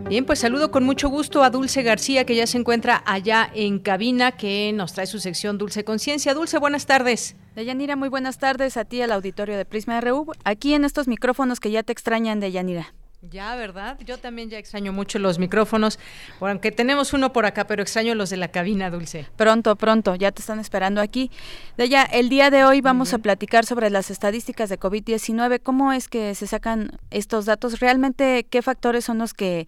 Bien, 0.10 0.26
pues 0.26 0.40
saludo 0.40 0.72
con 0.72 0.86
mucho 0.86 1.10
gusto 1.10 1.44
a 1.44 1.50
Dulce 1.50 1.84
García, 1.84 2.26
que 2.26 2.34
ya 2.34 2.48
se 2.48 2.58
encuentra 2.58 3.04
allá 3.06 3.52
en 3.54 3.78
cabina, 3.78 4.32
que 4.32 4.72
nos 4.74 4.94
trae 4.94 5.06
su 5.06 5.20
sección 5.20 5.58
Dulce 5.58 5.84
Conciencia. 5.84 6.34
Dulce, 6.34 6.60
buenas 6.60 6.86
tardes. 6.86 7.36
Deyanira, 7.56 7.98
muy 7.98 8.08
buenas 8.08 8.38
tardes 8.38 8.78
a 8.78 8.86
ti, 8.86 9.02
al 9.02 9.12
auditorio 9.12 9.58
de 9.58 9.66
Prisma 9.66 10.00
RU, 10.00 10.32
aquí 10.46 10.74
en 10.74 10.86
estos 10.86 11.10
micrófonos 11.10 11.60
que 11.60 11.72
ya 11.72 11.84
te 11.84 11.92
extrañan, 11.92 12.40
Deyanira. 12.40 12.94
Ya, 13.22 13.56
¿verdad? 13.56 13.98
Yo 14.06 14.20
también 14.20 14.50
ya 14.52 14.60
extraño 14.60 14.94
mucho 14.94 15.18
los 15.18 15.40
micrófonos, 15.40 15.98
aunque 16.40 16.72
tenemos 16.72 17.14
uno 17.14 17.34
por 17.34 17.48
acá, 17.48 17.66
pero 17.66 17.82
extraño 17.82 18.14
los 18.14 18.30
de 18.30 18.38
la 18.38 18.50
cabina, 18.50 18.92
Dulce. 18.92 19.26
Pronto, 19.36 19.76
pronto, 19.76 20.14
ya 20.14 20.32
te 20.32 20.42
están 20.42 20.60
esperando 20.60 21.02
aquí. 21.02 21.32
Deya, 21.78 22.04
el 22.04 22.30
día 22.30 22.52
de 22.52 22.64
hoy 22.64 22.80
vamos 22.80 23.16
a 23.16 23.18
platicar 23.18 23.66
sobre 23.66 23.90
las 23.90 24.12
estadísticas 24.12 24.70
de 24.70 24.80
COVID-19, 24.80 25.62
cómo 25.64 25.94
es 25.94 26.10
que 26.10 26.36
se 26.36 26.46
sacan 26.46 26.92
estos 27.10 27.46
datos, 27.46 27.80
realmente 27.80 28.46
qué 28.48 28.62
factores 28.62 29.06
son 29.06 29.18
los 29.18 29.34
que 29.34 29.68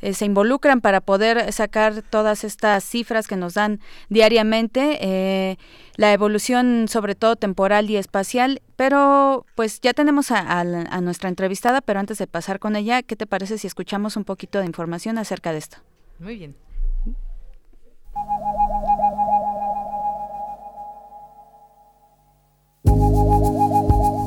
eh, 0.00 0.12
se 0.12 0.26
involucran 0.26 0.80
para 0.80 1.00
poder 1.00 1.52
sacar 1.52 2.02
todas 2.02 2.44
estas 2.44 2.84
cifras 2.84 3.26
que 3.26 3.36
nos 3.36 3.54
dan 3.54 3.80
diariamente, 4.08 4.98
eh, 5.00 5.56
la 5.96 6.12
evolución 6.12 6.86
sobre 6.88 7.14
todo 7.14 7.36
temporal 7.36 7.90
y 7.90 7.96
espacial, 7.96 8.62
pero 8.76 9.44
pues 9.54 9.80
ya 9.80 9.92
tenemos 9.92 10.30
a, 10.30 10.60
a 10.60 11.00
nuestra 11.00 11.28
entrevistada, 11.28 11.80
pero 11.80 12.00
antes 12.00 12.18
de 12.18 12.26
pasar 12.26 12.58
con 12.58 12.76
ella, 12.76 13.02
¿qué 13.02 13.16
te 13.16 13.26
parece 13.26 13.58
si 13.58 13.66
escuchamos 13.66 14.16
un 14.16 14.24
poquito 14.24 14.60
de 14.60 14.66
información 14.66 15.18
acerca 15.18 15.52
de 15.52 15.58
esto? 15.58 15.78
Muy 16.18 16.36
bien. 16.36 16.54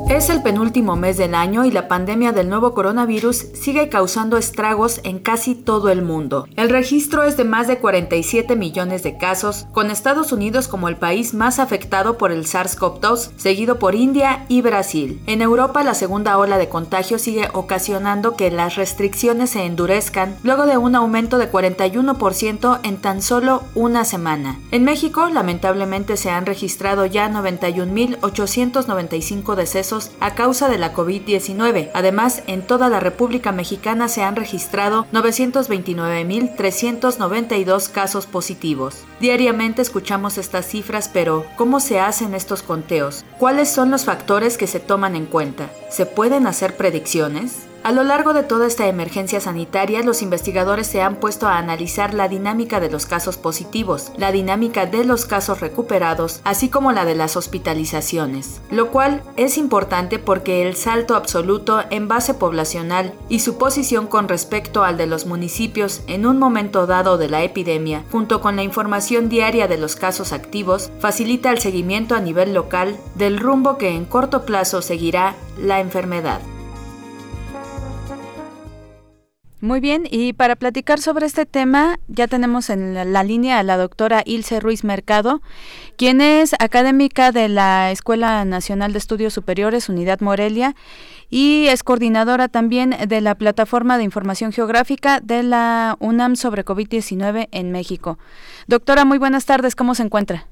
Es 0.10 0.30
el 0.32 0.42
penúltimo 0.42 0.96
mes 0.96 1.18
del 1.18 1.36
año 1.36 1.66
y 1.66 1.72
la 1.72 1.88
pandemia 1.88 2.32
del 2.32 2.50
nuevo 2.50 2.74
coronavirus 2.74 3.46
sigue 3.54 3.90
causando 3.90 4.38
estragos 4.38 5.02
en 5.04 5.20
casi 5.20 5.54
todo 5.54 5.90
el 5.90 6.02
mundo. 6.02 6.48
El 6.56 6.72
registro 6.72 7.26
es 7.26 7.38
de 7.38 7.44
más 7.44 7.68
de 7.68 7.78
47 7.78 8.56
millones 8.56 9.04
de 9.04 9.20
casos, 9.20 9.68
con 9.72 9.92
Estados 9.92 10.32
Unidos 10.32 10.68
como 10.68 10.90
el 10.90 10.96
país 10.96 11.36
más 11.36 11.60
afectado 11.60 12.18
por 12.18 12.32
el 12.32 12.46
SARS-CoV-2, 12.46 13.34
seguido 13.38 13.78
por 13.78 13.94
India 13.94 14.48
y 14.50 14.64
Brasil. 14.64 15.22
En 15.28 15.44
Europa 15.44 15.84
la 15.84 15.94
segunda 15.94 16.40
ola 16.40 16.58
de 16.58 16.70
contagio 16.70 17.20
sigue 17.20 17.48
ocasionando 17.54 18.36
que 18.36 18.50
las 18.50 18.78
restricciones 18.78 19.52
se 19.52 19.64
endurezcan 19.64 20.38
luego 20.42 20.66
de 20.66 20.78
un 20.78 20.96
aumento 20.96 21.38
de 21.38 21.52
41% 21.52 22.80
en 22.82 22.98
tan 22.98 23.22
solo 23.22 23.62
una 23.76 24.06
semana. 24.06 24.58
En 24.72 24.86
México 24.86 25.30
lamentablemente 25.30 26.18
se 26.18 26.32
han 26.32 26.48
registrado 26.48 27.06
ya 27.06 27.30
91.895 27.30 29.54
decesos 29.54 29.99
a 30.20 30.36
causa 30.36 30.70
de 30.70 30.78
la 30.78 30.94
COVID-19. 30.94 31.90
Además, 31.94 32.44
en 32.48 32.62
toda 32.62 32.90
la 32.90 33.00
República 33.00 33.52
Mexicana 33.52 34.08
se 34.08 34.24
han 34.24 34.36
registrado 34.36 35.06
929.392 35.12 37.92
casos 37.92 38.26
positivos. 38.26 39.04
Diariamente 39.20 39.82
escuchamos 39.82 40.38
estas 40.38 40.66
cifras, 40.66 41.10
pero 41.12 41.46
¿cómo 41.58 41.80
se 41.80 42.00
hacen 42.00 42.34
estos 42.34 42.64
conteos? 42.64 43.26
¿Cuáles 43.38 43.70
son 43.70 43.92
los 43.92 44.06
factores 44.06 44.58
que 44.58 44.68
se 44.68 44.80
toman 44.80 45.16
en 45.16 45.26
cuenta? 45.26 45.70
¿Se 45.90 46.06
pueden 46.06 46.48
hacer 46.48 46.78
predicciones? 46.78 47.69
A 47.82 47.94
lo 47.94 48.04
largo 48.04 48.34
de 48.34 48.44
toda 48.44 48.68
esta 48.68 48.88
emergencia 48.88 49.40
sanitaria, 49.40 50.04
los 50.04 50.22
investigadores 50.22 50.86
se 50.86 51.02
han 51.02 51.16
puesto 51.16 51.48
a 51.48 51.58
analizar 51.58 52.14
la 52.14 52.28
dinámica 52.28 52.82
de 52.82 52.92
los 52.92 53.06
casos 53.06 53.38
positivos, 53.38 54.12
la 54.18 54.34
dinámica 54.34 54.86
de 54.86 55.06
los 55.06 55.26
casos 55.26 55.62
recuperados, 55.62 56.42
así 56.44 56.68
como 56.68 56.92
la 56.92 57.06
de 57.06 57.16
las 57.16 57.38
hospitalizaciones, 57.38 58.60
lo 58.70 58.92
cual 58.92 59.24
es 59.38 59.58
importante 59.58 60.20
porque 60.20 60.68
el 60.68 60.76
salto 60.76 61.16
absoluto 61.16 61.82
en 61.90 62.10
base 62.10 62.34
poblacional 62.34 63.14
y 63.30 63.40
su 63.40 63.58
posición 63.58 64.08
con 64.08 64.28
respecto 64.28 64.84
al 64.84 64.98
de 64.98 65.08
los 65.08 65.26
municipios 65.26 66.02
en 66.08 66.26
un 66.26 66.38
momento 66.38 66.86
dado 66.86 67.18
de 67.18 67.30
la 67.30 67.44
epidemia, 67.44 68.04
junto 68.12 68.42
con 68.42 68.58
la 68.58 68.64
información 68.64 69.30
diaria 69.30 69.70
de 69.70 69.78
los 69.78 69.96
casos 69.96 70.34
activos, 70.34 70.92
facilita 71.00 71.50
el 71.50 71.60
seguimiento 71.60 72.14
a 72.16 72.20
nivel 72.20 72.54
local 72.54 72.98
del 73.16 73.40
rumbo 73.40 73.78
que 73.78 73.96
en 73.96 74.04
corto 74.04 74.46
plazo 74.46 74.82
seguirá 74.82 75.36
la 75.58 75.80
enfermedad. 75.80 76.42
Muy 79.62 79.82
bien, 79.82 80.04
y 80.10 80.32
para 80.32 80.56
platicar 80.56 81.00
sobre 81.00 81.26
este 81.26 81.46
tema, 81.46 82.00
ya 82.08 82.28
tenemos 82.28 82.70
en 82.70 82.94
la, 82.94 83.24
línea 83.26 83.60
a 83.60 83.64
la 83.64 83.76
doctora 83.76 84.24
Ilse 84.26 84.62
Ruiz 84.62 84.86
Mercado, 84.86 85.42
quien 85.98 86.22
es 86.22 86.54
académica 86.60 87.34
de 87.34 87.50
la 87.50 87.92
Escuela 87.92 88.46
Nacional 88.46 88.94
de 88.94 89.00
Estudios 89.00 89.34
Superiores, 89.34 89.90
Unidad 89.90 90.22
Morelia, 90.22 90.76
y 91.30 91.66
es 91.68 91.84
coordinadora 91.84 92.48
también 92.48 92.96
de 93.06 93.20
la 93.20 93.36
Plataforma 93.36 93.98
de 93.98 94.06
Información 94.06 94.54
Geográfica 94.54 95.20
de 95.20 95.44
la 95.44 95.98
UNAM 96.00 96.38
sobre 96.38 96.64
COVID-19 96.64 97.50
en 97.52 97.72
México. 97.74 98.18
Doctora, 98.68 99.04
muy 99.04 99.18
buenas 99.18 99.46
tardes, 99.46 99.76
¿cómo 99.76 99.94
se 99.94 100.04
encuentra? 100.04 100.46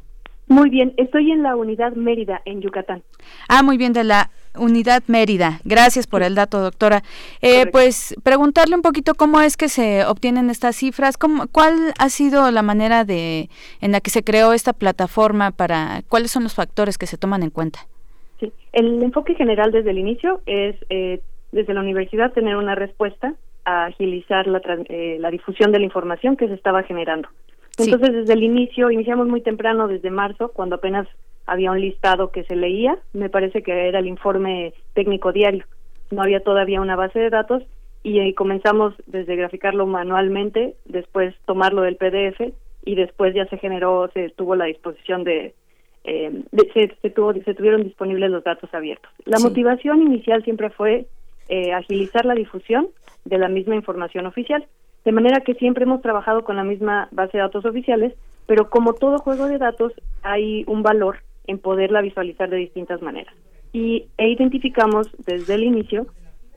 Muy 0.49 0.69
bien, 0.69 0.93
estoy 0.97 1.31
en 1.31 1.43
la 1.43 1.55
Unidad 1.55 1.93
Mérida, 1.93 2.41
en 2.45 2.61
Yucatán. 2.61 3.03
Ah, 3.49 3.63
muy 3.63 3.77
bien, 3.77 3.91
de 3.91 4.05
la 4.05 4.31
Unidad 4.57 5.03
Mérida. 5.07 5.59
Gracias 5.63 6.07
por 6.07 6.23
el 6.23 6.35
dato, 6.35 6.59
doctora. 6.59 7.03
Eh, 7.41 7.67
pues 7.71 8.15
preguntarle 8.23 8.75
un 8.75 8.81
poquito 8.81 9.15
cómo 9.15 9.41
es 9.41 9.57
que 9.57 9.69
se 9.69 10.05
obtienen 10.05 10.49
estas 10.49 10.75
cifras, 10.75 11.17
cómo, 11.17 11.47
cuál 11.47 11.93
ha 11.97 12.09
sido 12.09 12.51
la 12.51 12.61
manera 12.61 13.05
de 13.05 13.49
en 13.81 13.91
la 13.91 14.01
que 14.01 14.09
se 14.09 14.23
creó 14.23 14.53
esta 14.53 14.73
plataforma 14.73 15.51
para 15.51 16.01
cuáles 16.07 16.31
son 16.31 16.43
los 16.43 16.55
factores 16.55 16.97
que 16.97 17.07
se 17.07 17.17
toman 17.17 17.43
en 17.43 17.49
cuenta. 17.49 17.79
Sí, 18.39 18.51
el 18.73 19.01
enfoque 19.01 19.35
general 19.35 19.71
desde 19.71 19.91
el 19.91 19.97
inicio 19.97 20.41
es 20.45 20.75
eh, 20.89 21.21
desde 21.51 21.73
la 21.73 21.81
universidad 21.81 22.33
tener 22.33 22.55
una 22.55 22.75
respuesta 22.75 23.33
a 23.65 23.85
agilizar 23.85 24.47
la, 24.47 24.61
eh, 24.89 25.17
la 25.19 25.31
difusión 25.31 25.71
de 25.71 25.79
la 25.79 25.85
información 25.85 26.37
que 26.37 26.47
se 26.47 26.53
estaba 26.53 26.83
generando. 26.83 27.27
Entonces, 27.77 28.13
desde 28.13 28.33
el 28.33 28.43
inicio, 28.43 28.89
iniciamos 28.89 29.27
muy 29.27 29.41
temprano, 29.41 29.87
desde 29.87 30.09
marzo, 30.09 30.49
cuando 30.49 30.75
apenas 30.75 31.07
había 31.47 31.71
un 31.71 31.81
listado 31.81 32.31
que 32.31 32.43
se 32.43 32.55
leía, 32.55 32.97
me 33.13 33.29
parece 33.29 33.63
que 33.63 33.87
era 33.87 33.99
el 33.99 34.07
informe 34.07 34.73
técnico 34.93 35.31
diario. 35.31 35.65
No 36.11 36.21
había 36.21 36.41
todavía 36.41 36.81
una 36.81 36.95
base 36.95 37.19
de 37.19 37.29
datos 37.29 37.63
y 38.03 38.19
ahí 38.19 38.33
comenzamos 38.33 38.93
desde 39.07 39.35
graficarlo 39.35 39.87
manualmente, 39.87 40.75
después 40.85 41.33
tomarlo 41.45 41.81
del 41.81 41.95
PDF 41.95 42.53
y 42.85 42.95
después 42.95 43.33
ya 43.33 43.45
se 43.47 43.57
generó, 43.57 44.09
se 44.13 44.29
tuvo 44.29 44.55
la 44.55 44.65
disposición 44.65 45.23
de, 45.23 45.53
eh, 46.03 46.43
se, 46.73 47.09
tuvo, 47.09 47.33
se 47.33 47.53
tuvieron 47.53 47.83
disponibles 47.83 48.29
los 48.29 48.43
datos 48.43 48.73
abiertos. 48.73 49.11
La 49.25 49.39
motivación 49.39 50.01
inicial 50.01 50.43
siempre 50.43 50.69
fue 50.69 51.07
eh, 51.49 51.73
agilizar 51.73 52.25
la 52.25 52.33
difusión 52.33 52.89
de 53.25 53.37
la 53.37 53.47
misma 53.47 53.75
información 53.75 54.25
oficial, 54.25 54.65
de 55.05 55.11
manera 55.13 55.41
que 55.41 55.53
siempre 55.55 55.83
hemos 55.83 56.01
trabajado 56.01 56.43
con 56.43 56.57
la 56.57 56.63
misma 56.63 57.07
base 57.11 57.37
de 57.37 57.43
datos 57.43 57.65
oficiales, 57.65 58.13
pero 58.45 58.69
como 58.69 58.93
todo 58.93 59.19
juego 59.19 59.47
de 59.47 59.57
datos 59.57 59.93
hay 60.23 60.63
un 60.67 60.81
valor 60.81 61.19
en 61.47 61.59
poderla 61.59 62.01
visualizar 62.01 62.49
de 62.49 62.57
distintas 62.57 63.01
maneras. 63.01 63.33
Y 63.73 64.05
e 64.17 64.29
identificamos 64.29 65.09
desde 65.25 65.55
el 65.55 65.63
inicio, 65.63 66.07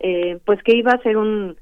eh, 0.01 0.39
pues 0.45 0.63
que 0.63 0.77
iba 0.77 0.93
a 0.93 1.03
ser 1.03 1.17
un, 1.17 1.57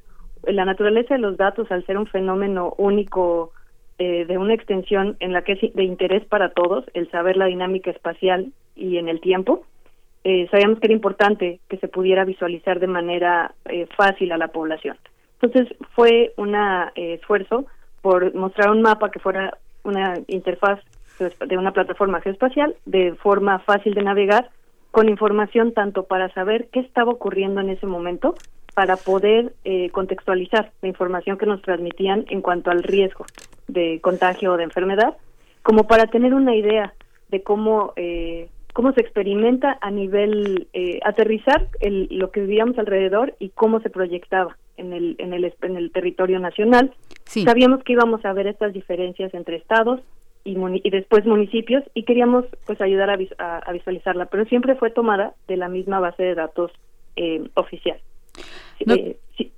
la 0.44 0.64
naturaleza 0.64 1.14
de 1.14 1.20
los 1.20 1.36
datos 1.36 1.70
al 1.70 1.84
ser 1.86 1.98
un 1.98 2.06
fenómeno 2.06 2.74
único 2.78 3.52
eh, 3.98 4.24
de 4.26 4.38
una 4.38 4.55
extensión 4.55 5.16
en 5.20 5.32
la 5.32 5.42
que 5.42 5.52
es 5.52 5.74
de 5.74 5.82
interés 5.82 6.24
para 6.24 6.50
todos 6.50 6.84
el 6.94 7.10
saber 7.10 7.36
la 7.36 7.46
dinámica 7.46 7.90
espacial 7.90 8.52
y 8.76 8.96
en 8.98 9.09
el 9.09 9.20
tiempo. 9.20 9.64
Eh, 10.24 10.46
sabíamos 10.50 10.78
que 10.78 10.86
era 10.86 10.94
importante 10.94 11.60
que 11.68 11.78
se 11.78 11.88
pudiera 11.88 12.24
visualizar 12.24 12.80
de 12.80 12.86
manera 12.86 13.55
eh, 13.64 13.86
fácil 13.96 14.32
a 14.32 14.38
la 14.38 14.48
población. 14.48 14.96
Entonces 15.40 15.76
fue 15.94 16.32
un 16.36 16.55
esfuerzo 16.94 17.66
por 18.02 18.34
mostrar 18.34 18.70
un 18.70 18.82
mapa 18.82 19.10
que 19.10 19.20
fuera 19.20 19.56
una 19.84 20.14
interfaz 20.26 20.80
de 21.19 21.59
una 21.59 21.73
plataforma 21.73 22.20
geoespacial 22.20 22.77
de 22.85 23.15
forma 23.15 23.59
fácil 23.61 23.95
de 23.95 24.03
navegar 24.03 24.51
con 24.90 25.09
información 25.09 25.73
tanto 25.73 26.05
para 26.05 26.32
saber 26.32 26.69
qué 26.73 26.81
estaba 26.81 27.12
ocurriendo 27.12 27.61
en 27.61 27.70
ese 27.70 27.86
momento 27.86 28.35
para 28.74 28.97
poder 28.97 29.55
eh, 29.65 29.90
contextualizar 29.90 30.70
la 30.82 30.89
información 30.89 31.36
que 31.36 31.47
nos 31.47 31.62
transmitían 31.62 32.24
en 32.28 32.43
cuanto 32.43 32.70
al 32.70 32.82
riesgo 32.82 33.27
de 33.66 34.01
contagio 34.01 34.53
o 34.53 34.57
de 34.57 34.65
enfermedad, 34.65 35.16
como 35.62 35.86
para 35.86 36.07
tener 36.07 36.32
una 36.32 36.55
idea 36.55 36.95
de 37.28 37.43
cómo 37.43 37.93
eh, 37.97 38.49
cómo 38.73 38.93
se 38.93 39.01
experimenta 39.01 39.77
a 39.81 39.90
nivel 39.90 40.69
eh, 40.73 41.01
aterrizar 41.05 41.66
el, 41.81 42.07
lo 42.12 42.31
que 42.31 42.40
vivíamos 42.40 42.78
alrededor 42.78 43.35
y 43.40 43.49
cómo 43.49 43.81
se 43.81 43.90
proyectaba 43.90 44.57
en 44.77 44.93
el 44.93 45.16
en 45.19 45.35
el 45.35 45.53
en 45.62 45.77
el 45.77 45.90
territorio 45.90 46.39
nacional. 46.39 46.95
Sabíamos 47.24 47.82
que 47.82 47.95
íbamos 47.95 48.24
a 48.24 48.32
ver 48.32 48.47
estas 48.47 48.73
diferencias 48.73 49.35
entre 49.35 49.57
estados 49.57 50.01
y, 50.44 50.56
y 50.82 50.90
después 50.90 51.27
municipios 51.27 51.85
y 51.94 52.05
queríamos 52.05 52.44
pues 52.66 52.81
ayudar 52.81 53.10
a, 53.10 53.73
visualizarla, 53.73 54.27
pero 54.27 54.44
siempre 54.47 54.77
fue 54.77 54.90
tomada 54.90 55.35
de 55.47 55.56
la 55.56 55.69
misma 55.69 56.01
base 56.01 56.23
de 56.23 56.35
datos 56.35 56.73
oficial. 57.55 57.98
Eh, 58.86 59.16
sí, 59.36 59.52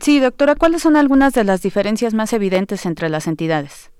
sí, 0.00 0.20
doctora, 0.20 0.54
¿cuáles 0.54 0.82
son 0.82 0.96
algunas 0.96 1.32
de 1.34 1.44
las 1.44 1.62
diferencias 1.62 2.14
más 2.14 2.32
evidentes 2.32 2.86
entre 2.86 3.08
las 3.08 3.26
entidades? 3.26 3.90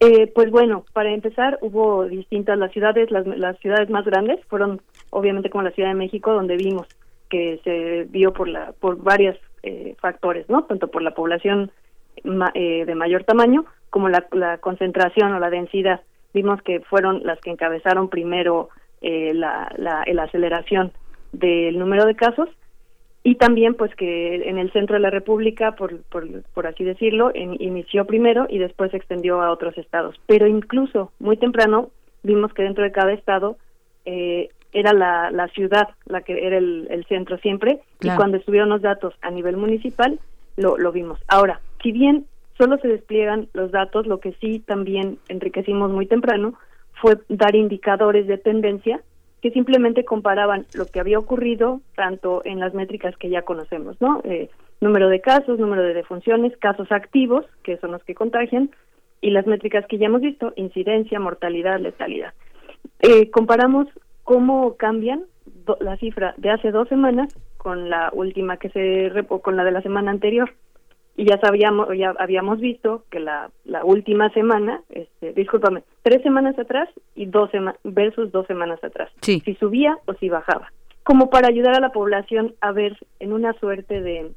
Eh, 0.00 0.30
pues 0.34 0.50
bueno, 0.50 0.84
para 0.92 1.12
empezar, 1.12 1.58
hubo 1.60 2.04
distintas 2.04 2.58
las 2.58 2.72
ciudades, 2.72 3.10
las, 3.10 3.26
las 3.26 3.58
ciudades 3.58 3.90
más 3.90 4.04
grandes 4.04 4.38
fueron 4.46 4.80
obviamente 5.10 5.50
como 5.50 5.62
la 5.62 5.72
Ciudad 5.72 5.88
de 5.88 5.96
México, 5.96 6.32
donde 6.32 6.56
vimos 6.56 6.86
que 7.28 7.60
se 7.64 8.04
vio 8.10 8.32
por 8.32 8.48
la 8.48 8.72
por 8.80 9.02
varios 9.02 9.36
eh, 9.62 9.96
factores, 10.00 10.48
¿no? 10.48 10.64
Tanto 10.64 10.88
por 10.88 11.02
la 11.02 11.14
población 11.14 11.70
de 12.24 12.94
mayor 12.96 13.22
tamaño 13.22 13.64
como 13.90 14.08
la, 14.08 14.26
la, 14.32 14.58
concentración 14.58 15.32
o 15.32 15.38
la 15.40 15.50
densidad. 15.50 16.00
Vimos 16.34 16.62
que 16.62 16.80
fueron 16.80 17.22
las 17.24 17.40
que 17.40 17.50
encabezaron 17.50 18.08
primero 18.08 18.68
la, 19.00 19.72
la, 19.76 20.04
la 20.06 20.22
aceleración 20.24 20.92
del 21.32 21.78
número 21.78 22.04
de 22.04 22.16
casos 22.16 22.48
y 23.28 23.34
también 23.34 23.74
pues 23.74 23.94
que 23.94 24.48
en 24.48 24.58
el 24.58 24.72
centro 24.72 24.94
de 24.94 25.00
la 25.00 25.10
República, 25.10 25.72
por, 25.72 26.00
por, 26.02 26.66
así 26.66 26.84
decirlo, 26.84 27.30
inició 27.34 28.06
primero 28.06 28.46
y 28.48 28.58
después 28.58 28.90
se 28.90 28.96
extendió 28.96 29.42
a 29.42 29.50
otros 29.50 29.76
estados. 29.76 30.16
Pero 30.26 30.46
incluso 30.46 31.12
muy 31.18 31.36
temprano 31.36 31.90
vimos 32.22 32.54
que 32.54 32.62
dentro 32.62 32.84
de 32.84 32.92
cada 32.92 33.12
estado 33.12 33.58
eh, 34.04 34.48
era 34.72 34.92
la, 34.92 35.30
la 35.30 35.48
ciudad 35.48 35.88
la 36.06 36.22
que 36.22 36.46
era 36.46 36.58
el, 36.58 37.04
centro 37.08 37.38
siempre 37.38 37.80
y 38.00 38.08
cuando 38.10 38.36
estuvieron 38.36 38.68
los 38.68 38.82
datos 38.82 39.14
a 39.22 39.30
nivel 39.30 39.56
municipal 39.56 40.18
lo, 40.56 40.78
lo 40.78 40.92
vimos. 40.92 41.20
Ahora, 41.28 41.60
si 41.82 41.92
bien 41.92 42.26
solo 42.58 42.76
se 42.78 42.88
despliegan 42.88 43.48
los 43.54 43.70
datos, 43.70 44.06
lo 44.06 44.20
que 44.20 44.32
sí 44.34 44.58
también 44.58 45.18
enriquecimos 45.28 45.90
muy 45.90 46.06
temprano 46.06 46.54
fue 47.00 47.18
dar 47.28 47.54
indicadores 47.54 48.26
de 48.26 48.36
tendencia 48.36 49.00
que 49.40 49.52
simplemente 49.52 50.04
comparaban 50.04 50.66
lo 50.74 50.86
que 50.86 50.98
había 50.98 51.18
ocurrido 51.18 51.80
tanto 51.94 52.42
en 52.44 52.58
las 52.58 52.74
métricas 52.74 53.16
que 53.16 53.30
ya 53.30 53.42
conocemos, 53.42 54.00
¿no? 54.00 54.20
Eh, 54.24 54.50
número 54.80 55.08
de 55.08 55.20
casos, 55.20 55.60
número 55.60 55.84
de 55.84 55.94
defunciones, 55.94 56.56
casos 56.56 56.90
activos, 56.90 57.46
que 57.62 57.76
son 57.78 57.92
los 57.92 58.02
que 58.02 58.16
contagian, 58.16 58.70
y 59.20 59.30
las 59.30 59.46
métricas 59.46 59.86
que 59.86 59.98
ya 59.98 60.06
hemos 60.06 60.22
visto, 60.22 60.52
incidencia, 60.56 61.20
mortalidad, 61.20 61.78
letalidad. 61.78 62.34
Eh, 63.00 63.30
comparamos 63.30 63.86
cómo 64.24 64.76
cambian 64.76 65.24
la 65.80 65.96
cifra 65.96 66.34
de 66.36 66.50
hace 66.50 66.70
dos 66.70 66.88
semanas 66.88 67.34
con 67.56 67.90
la 67.90 68.10
última 68.12 68.56
que 68.56 68.70
se 68.70 69.12
con 69.42 69.56
la 69.56 69.64
de 69.64 69.72
la 69.72 69.82
semana 69.82 70.10
anterior 70.10 70.52
y 71.18 71.24
ya 71.24 71.36
sabíamos, 71.40 71.88
ya 71.98 72.14
habíamos 72.16 72.60
visto 72.60 73.02
que 73.10 73.18
la, 73.18 73.50
la 73.64 73.84
última 73.84 74.30
semana, 74.30 74.82
este, 74.88 75.32
discúlpame, 75.32 75.82
tres 76.02 76.22
semanas 76.22 76.56
atrás 76.60 76.88
y 77.16 77.26
dos 77.26 77.50
semanas 77.50 77.78
versus 77.82 78.30
dos 78.30 78.46
semanas 78.46 78.82
atrás, 78.84 79.10
si 79.20 79.42
subía 79.58 79.98
o 80.06 80.14
si 80.14 80.28
bajaba, 80.28 80.72
como 81.02 81.28
para 81.28 81.48
ayudar 81.48 81.74
a 81.74 81.80
la 81.80 81.90
población 81.90 82.54
a 82.60 82.70
ver 82.70 82.96
en 83.18 83.32
una 83.32 83.52
suerte 83.54 84.00
de 84.00 84.30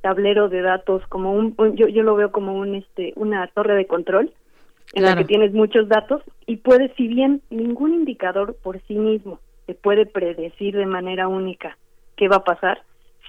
tablero 0.00 0.48
de 0.48 0.62
datos, 0.62 1.06
como 1.08 1.32
un, 1.32 1.54
yo, 1.74 1.86
yo 1.86 2.02
lo 2.02 2.16
veo 2.16 2.32
como 2.32 2.54
un 2.54 2.76
este 2.76 3.12
una 3.16 3.46
torre 3.48 3.74
de 3.74 3.86
control 3.86 4.32
en 4.94 5.02
la 5.02 5.16
que 5.16 5.24
tienes 5.24 5.52
muchos 5.52 5.86
datos 5.86 6.22
y 6.46 6.56
puedes, 6.56 6.92
si 6.96 7.08
bien 7.08 7.42
ningún 7.50 7.92
indicador 7.92 8.56
por 8.62 8.80
sí 8.88 8.94
mismo 8.94 9.38
te 9.66 9.74
puede 9.74 10.06
predecir 10.06 10.76
de 10.76 10.86
manera 10.86 11.28
única 11.28 11.76
qué 12.16 12.28
va 12.28 12.36
a 12.36 12.44
pasar, 12.44 12.80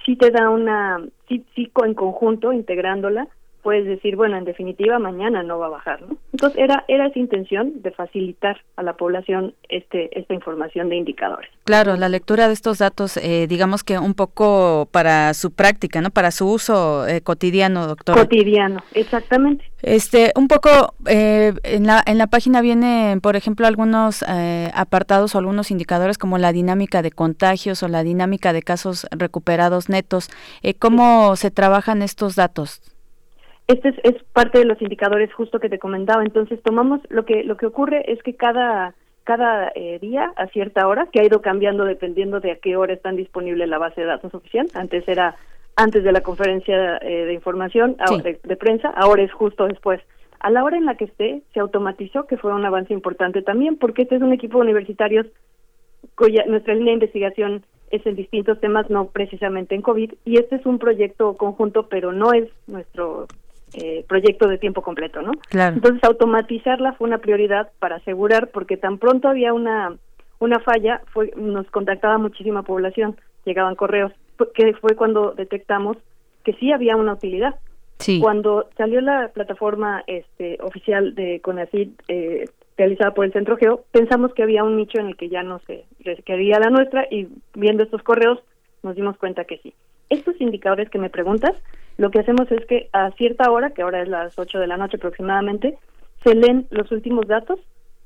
sí 0.08 0.16
te 0.16 0.30
da 0.30 0.48
una, 0.48 1.04
sí, 1.28 1.44
en 1.84 1.92
conjunto, 1.92 2.50
integrándola, 2.54 3.28
puedes 3.68 3.84
decir, 3.84 4.16
bueno, 4.16 4.38
en 4.38 4.46
definitiva 4.46 4.98
mañana 4.98 5.42
no 5.42 5.58
va 5.58 5.66
a 5.66 5.68
bajar, 5.68 6.00
¿no? 6.00 6.16
Entonces 6.32 6.58
era 6.58 6.86
era 6.88 7.08
esa 7.08 7.18
intención 7.18 7.82
de 7.82 7.90
facilitar 7.90 8.56
a 8.76 8.82
la 8.82 8.94
población 8.94 9.52
este 9.68 10.18
esta 10.18 10.32
información 10.32 10.88
de 10.88 10.96
indicadores. 10.96 11.50
Claro, 11.64 11.94
la 11.96 12.08
lectura 12.08 12.46
de 12.46 12.54
estos 12.54 12.78
datos, 12.78 13.18
eh, 13.18 13.46
digamos 13.46 13.84
que 13.84 13.98
un 13.98 14.14
poco 14.14 14.88
para 14.90 15.34
su 15.34 15.50
práctica, 15.50 16.00
¿no? 16.00 16.08
Para 16.08 16.30
su 16.30 16.50
uso 16.50 17.06
eh, 17.06 17.20
cotidiano, 17.20 17.86
doctor. 17.86 18.16
Cotidiano, 18.16 18.82
exactamente. 18.94 19.70
Este, 19.82 20.32
un 20.34 20.48
poco 20.48 20.94
eh, 21.06 21.52
en 21.62 21.86
la 21.86 22.02
en 22.06 22.16
la 22.16 22.28
página 22.28 22.62
viene, 22.62 23.18
por 23.22 23.36
ejemplo, 23.36 23.66
algunos 23.66 24.24
apartados 24.72 25.34
o 25.34 25.38
algunos 25.38 25.70
indicadores 25.70 26.16
como 26.16 26.38
la 26.38 26.52
dinámica 26.52 27.02
de 27.02 27.10
contagios 27.10 27.82
o 27.82 27.88
la 27.88 28.02
dinámica 28.02 28.54
de 28.54 28.62
casos 28.62 29.06
recuperados 29.10 29.90
netos. 29.90 30.30
¿Cómo 30.78 31.36
se 31.36 31.50
trabajan 31.50 32.00
estos 32.00 32.34
datos? 32.34 32.80
Este 33.68 33.94
es, 34.02 34.22
parte 34.32 34.58
de 34.58 34.64
los 34.64 34.80
indicadores 34.80 35.32
justo 35.32 35.60
que 35.60 35.68
te 35.68 35.78
comentaba. 35.78 36.22
Entonces 36.22 36.60
tomamos 36.62 37.00
lo 37.10 37.26
que 37.26 37.44
lo 37.44 37.58
que 37.58 37.66
ocurre 37.66 38.10
es 38.10 38.22
que 38.22 38.34
cada 38.34 38.94
cada 39.24 39.70
eh, 39.74 39.98
día 40.00 40.32
a 40.36 40.46
cierta 40.46 40.88
hora, 40.88 41.06
que 41.12 41.20
ha 41.20 41.24
ido 41.24 41.42
cambiando 41.42 41.84
dependiendo 41.84 42.40
de 42.40 42.52
a 42.52 42.56
qué 42.56 42.76
hora 42.76 42.94
están 42.94 43.16
disponible 43.16 43.66
la 43.66 43.76
base 43.76 44.00
de 44.00 44.06
datos 44.06 44.32
oficial. 44.32 44.68
Antes 44.72 45.06
era 45.06 45.36
antes 45.76 46.02
de 46.02 46.12
la 46.12 46.22
conferencia 46.22 46.96
eh, 46.96 47.26
de 47.26 47.34
información 47.34 47.96
de, 48.22 48.56
prensa, 48.56 48.88
ahora 48.88 49.22
es 49.22 49.32
justo 49.32 49.68
después. 49.68 50.00
A 50.40 50.50
la 50.50 50.64
hora 50.64 50.78
en 50.78 50.86
la 50.86 50.96
que 50.96 51.04
esté, 51.04 51.42
se 51.52 51.60
automatizó, 51.60 52.26
que 52.26 52.38
fue 52.38 52.54
un 52.54 52.64
avance 52.64 52.94
importante 52.94 53.42
también, 53.42 53.76
porque 53.76 54.02
este 54.02 54.16
es 54.16 54.22
un 54.22 54.32
equipo 54.32 54.58
de 54.58 54.64
universitarios 54.64 55.26
cuya 56.16 56.46
nuestra 56.46 56.74
línea 56.74 56.92
de 56.92 56.94
investigación 56.94 57.64
es 57.90 58.04
en 58.06 58.16
distintos 58.16 58.58
temas, 58.60 58.88
no 58.88 59.08
precisamente 59.08 59.74
en 59.74 59.82
COVID, 59.82 60.14
y 60.24 60.38
este 60.38 60.56
es 60.56 60.66
un 60.66 60.78
proyecto 60.78 61.34
conjunto, 61.34 61.88
pero 61.88 62.12
no 62.12 62.32
es 62.32 62.48
nuestro 62.66 63.28
eh, 63.74 64.04
proyecto 64.08 64.48
de 64.48 64.58
tiempo 64.58 64.82
completo, 64.82 65.22
¿no? 65.22 65.32
Entonces 65.50 66.02
automatizarla 66.04 66.94
fue 66.94 67.08
una 67.08 67.18
prioridad 67.18 67.70
para 67.78 67.96
asegurar, 67.96 68.48
porque 68.48 68.76
tan 68.76 68.98
pronto 68.98 69.28
había 69.28 69.52
una 69.52 69.96
una 70.40 70.60
falla, 70.60 71.02
fue 71.12 71.32
nos 71.36 71.68
contactaba 71.70 72.18
muchísima 72.18 72.62
población, 72.62 73.16
llegaban 73.44 73.74
correos, 73.74 74.12
que 74.54 74.72
fue 74.74 74.94
cuando 74.94 75.32
detectamos 75.32 75.96
que 76.44 76.52
sí 76.54 76.72
había 76.72 76.96
una 76.96 77.14
utilidad. 77.14 77.56
Cuando 78.20 78.68
salió 78.76 79.00
la 79.00 79.28
plataforma 79.34 80.04
este 80.06 80.58
oficial 80.62 81.16
de 81.16 81.40
CONACYT 81.40 82.00
eh, 82.06 82.44
realizada 82.76 83.12
por 83.12 83.24
el 83.24 83.32
Centro 83.32 83.56
Geo, 83.56 83.84
pensamos 83.90 84.32
que 84.32 84.44
había 84.44 84.62
un 84.62 84.76
nicho 84.76 85.00
en 85.00 85.08
el 85.08 85.16
que 85.16 85.28
ya 85.28 85.42
no 85.42 85.58
se 85.66 85.84
requería 86.04 86.60
la 86.60 86.70
nuestra 86.70 87.08
y 87.10 87.26
viendo 87.54 87.82
estos 87.82 88.02
correos 88.04 88.38
nos 88.84 88.94
dimos 88.94 89.18
cuenta 89.18 89.44
que 89.44 89.58
sí. 89.58 89.74
Estos 90.10 90.40
indicadores 90.40 90.88
que 90.90 91.00
me 91.00 91.10
preguntas 91.10 91.52
lo 91.98 92.10
que 92.10 92.20
hacemos 92.20 92.50
es 92.50 92.64
que 92.66 92.88
a 92.92 93.10
cierta 93.12 93.50
hora, 93.50 93.70
que 93.70 93.82
ahora 93.82 94.00
es 94.02 94.08
las 94.08 94.38
8 94.38 94.58
de 94.58 94.66
la 94.66 94.76
noche 94.76 94.96
aproximadamente, 94.96 95.76
se 96.24 96.34
leen 96.34 96.66
los 96.70 96.90
últimos 96.92 97.26
datos 97.26 97.60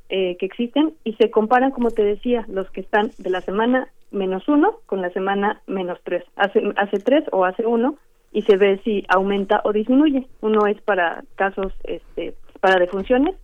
eh, 0.08 0.36
que 0.38 0.46
existen 0.46 0.94
y 1.04 1.12
se 1.14 1.30
comparan, 1.30 1.70
como 1.70 1.90
te 1.90 2.02
decía, 2.02 2.44
los 2.48 2.70
que 2.70 2.80
están 2.80 3.10
de 3.18 3.30
la 3.30 3.42
semana 3.42 3.88
menos 4.10 4.48
uno 4.48 4.78
con 4.86 5.00
la 5.00 5.10
semana 5.10 5.60
menos 5.66 5.98
tres. 6.04 6.24
Hace, 6.36 6.62
hace 6.76 6.98
tres 6.98 7.24
o 7.32 7.44
hace 7.44 7.66
uno 7.66 7.96
y 8.32 8.42
se 8.42 8.56
ve 8.56 8.80
si 8.82 9.04
aumenta 9.08 9.60
o 9.64 9.72
disminuye. 9.72 10.26
Uno 10.40 10.66
es 10.66 10.80
para 10.82 11.22
casos, 11.36 11.72
este, 11.84 12.34
para 12.60 12.78
defunciones 12.78 13.36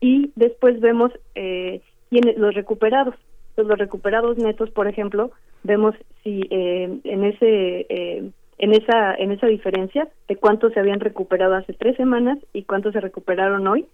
y 0.00 0.32
después 0.36 0.80
vemos 0.80 1.12
eh, 1.34 1.80
los 2.10 2.54
recuperados. 2.54 3.14
los 3.56 3.78
recuperados 3.78 4.38
netos, 4.38 4.70
por 4.70 4.88
ejemplo, 4.88 5.30
vemos 5.62 5.94
si 6.22 6.42
eh, 6.50 6.98
en 7.04 7.24
ese 7.24 7.86
eh, 7.88 8.30
en 8.62 8.72
esa 8.72 9.14
en 9.14 9.32
esa 9.32 9.48
diferencia 9.48 10.08
de 10.28 10.36
cuántos 10.36 10.72
se 10.72 10.80
habían 10.80 11.00
recuperado 11.00 11.54
hace 11.54 11.74
tres 11.74 11.96
semanas 11.96 12.38
y 12.54 12.62
cuántos 12.62 12.92
se 12.94 13.00
recuperaron 13.00 13.66
hoy 13.66 13.86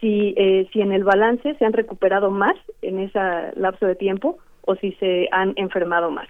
si 0.00 0.34
eh, 0.36 0.68
si 0.72 0.80
en 0.82 0.92
el 0.92 1.04
balance 1.04 1.54
se 1.54 1.64
han 1.64 1.72
recuperado 1.72 2.30
más 2.30 2.54
en 2.82 3.00
ese 3.00 3.18
lapso 3.56 3.86
de 3.86 3.96
tiempo 3.96 4.38
o 4.60 4.76
si 4.76 4.92
se 4.92 5.28
han 5.32 5.54
enfermado 5.56 6.10
más 6.10 6.28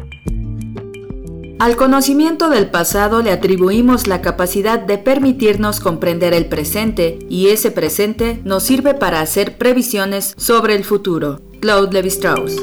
Al 1.57 1.77
conocimiento 1.77 2.49
del 2.49 2.69
pasado 2.69 3.21
le 3.21 3.31
atribuimos 3.31 4.07
la 4.07 4.21
capacidad 4.21 4.77
de 4.77 4.97
permitirnos 4.97 5.79
comprender 5.79 6.33
el 6.33 6.47
presente 6.47 7.19
y 7.29 7.47
ese 7.47 7.71
presente 7.71 8.41
nos 8.43 8.63
sirve 8.63 8.93
para 8.93 9.21
hacer 9.21 9.57
previsiones 9.57 10.33
sobre 10.35 10.75
el 10.75 10.83
futuro. 10.83 11.41
Claude 11.61 11.93
Levi-Strauss. 11.93 12.57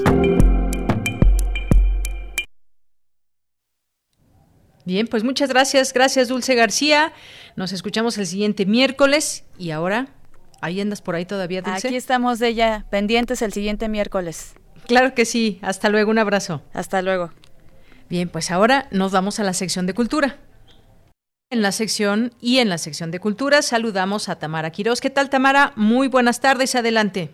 Bien, 4.85 5.07
pues 5.07 5.25
muchas 5.25 5.49
gracias, 5.49 5.95
gracias 5.95 6.29
Dulce 6.29 6.55
García. 6.55 7.15
Nos 7.57 7.73
escuchamos 7.73 8.19
el 8.19 8.27
siguiente 8.27 8.67
miércoles 8.67 9.47
y 9.57 9.71
ahora, 9.71 10.20
¿ahí 10.61 10.81
andas 10.81 11.03
por 11.03 11.15
ahí 11.15 11.25
todavía, 11.25 11.63
Dulce? 11.63 11.89
Aquí 11.89 11.97
estamos 11.97 12.39
de 12.39 12.49
ella, 12.49 12.87
pendientes 12.91 13.43
el 13.43 13.53
siguiente 13.53 13.89
miércoles. 13.89 14.55
Claro 14.87 15.15
que 15.15 15.25
sí, 15.25 15.59
hasta 15.63 15.89
luego, 15.89 16.11
un 16.11 16.19
abrazo. 16.19 16.63
Hasta 16.73 17.03
luego. 17.03 17.31
Bien, 18.09 18.29
pues 18.29 18.51
ahora 18.51 18.87
nos 18.91 19.13
vamos 19.13 19.39
a 19.39 19.45
la 19.45 19.53
sección 19.53 19.87
de 19.87 19.95
cultura. 19.95 20.37
En 21.51 21.63
la 21.63 21.73
sección 21.73 22.31
y 22.41 22.59
en 22.59 22.69
la 22.69 22.79
sección 22.79 23.11
de 23.11 23.19
cultura 23.19 23.63
saludamos 23.63 24.29
a 24.29 24.39
Tamara 24.39 24.71
Quiroz. 24.71 25.01
¿Qué 25.01 25.11
tal, 25.11 25.31
Tamara? 25.31 25.73
Muy 25.77 26.09
buenas 26.09 26.41
tardes, 26.41 26.75
adelante. 26.75 27.31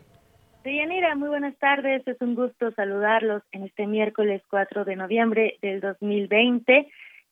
Deyanira, 0.64 1.14
muy 1.14 1.28
buenas 1.28 1.54
tardes. 1.58 2.02
Es 2.06 2.20
un 2.20 2.34
gusto 2.34 2.72
saludarlos 2.72 3.42
en 3.52 3.64
este 3.64 3.86
miércoles 3.86 4.42
4 4.50 4.84
de 4.84 4.96
noviembre 4.96 5.58
del 5.62 5.80
2020. 5.80 6.88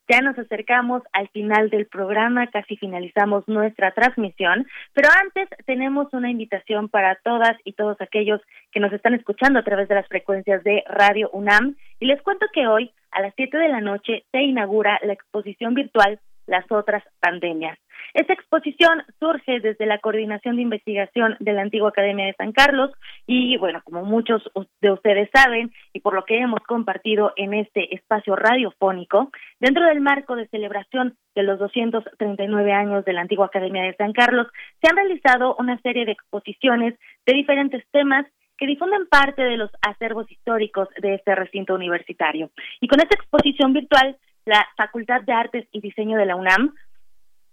Ya 0.07 0.21
nos 0.21 0.37
acercamos 0.37 1.01
al 1.13 1.27
final 1.29 1.69
del 1.69 1.87
programa, 1.87 2.47
casi 2.47 2.77
finalizamos 2.77 3.47
nuestra 3.47 3.91
transmisión, 3.91 4.67
pero 4.93 5.09
antes 5.23 5.49
tenemos 5.65 6.13
una 6.13 6.29
invitación 6.29 6.89
para 6.89 7.15
todas 7.23 7.57
y 7.63 7.73
todos 7.73 7.99
aquellos 7.99 8.39
que 8.71 8.79
nos 8.79 8.93
están 8.93 9.15
escuchando 9.15 9.59
a 9.59 9.63
través 9.63 9.87
de 9.87 9.95
las 9.95 10.07
frecuencias 10.07 10.63
de 10.63 10.83
Radio 10.87 11.29
UNAM 11.31 11.75
y 11.99 12.05
les 12.05 12.21
cuento 12.21 12.45
que 12.53 12.67
hoy 12.67 12.91
a 13.11 13.21
las 13.21 13.33
7 13.35 13.57
de 13.57 13.69
la 13.69 13.81
noche 13.81 14.25
se 14.31 14.41
inaugura 14.41 14.99
la 15.03 15.13
exposición 15.13 15.73
virtual 15.73 16.19
Las 16.47 16.71
otras 16.71 17.03
pandemias. 17.19 17.79
Esta 18.13 18.33
exposición 18.33 19.03
surge 19.19 19.59
desde 19.59 19.85
la 19.85 19.99
Coordinación 19.99 20.55
de 20.55 20.61
Investigación 20.61 21.35
de 21.39 21.53
la 21.53 21.61
Antigua 21.61 21.89
Academia 21.89 22.25
de 22.25 22.33
San 22.33 22.51
Carlos 22.51 22.91
y, 23.27 23.57
bueno, 23.57 23.81
como 23.83 24.03
muchos 24.03 24.41
de 24.81 24.91
ustedes 24.91 25.29
saben 25.33 25.71
y 25.93 25.99
por 25.99 26.13
lo 26.13 26.25
que 26.25 26.39
hemos 26.39 26.61
compartido 26.61 27.33
en 27.35 27.53
este 27.53 27.93
espacio 27.95 28.35
radiofónico, 28.35 29.31
dentro 29.59 29.85
del 29.85 30.01
marco 30.01 30.35
de 30.35 30.47
celebración 30.47 31.17
de 31.35 31.43
los 31.43 31.59
239 31.59 32.71
años 32.71 33.05
de 33.05 33.13
la 33.13 33.21
Antigua 33.21 33.47
Academia 33.47 33.83
de 33.83 33.95
San 33.95 34.13
Carlos, 34.13 34.47
se 34.81 34.89
han 34.89 34.95
realizado 34.95 35.55
una 35.57 35.79
serie 35.81 36.05
de 36.05 36.13
exposiciones 36.13 36.95
de 37.25 37.33
diferentes 37.33 37.83
temas 37.91 38.25
que 38.57 38.67
difunden 38.67 39.07
parte 39.07 39.43
de 39.43 39.57
los 39.57 39.69
acervos 39.81 40.31
históricos 40.31 40.87
de 41.01 41.15
este 41.15 41.35
recinto 41.35 41.75
universitario. 41.75 42.51
Y 42.79 42.87
con 42.87 42.99
esta 42.99 43.15
exposición 43.15 43.73
virtual, 43.73 44.17
la 44.45 44.65
Facultad 44.77 45.21
de 45.23 45.33
Artes 45.33 45.67
y 45.71 45.81
Diseño 45.81 46.17
de 46.17 46.25
la 46.25 46.35
UNAM 46.35 46.73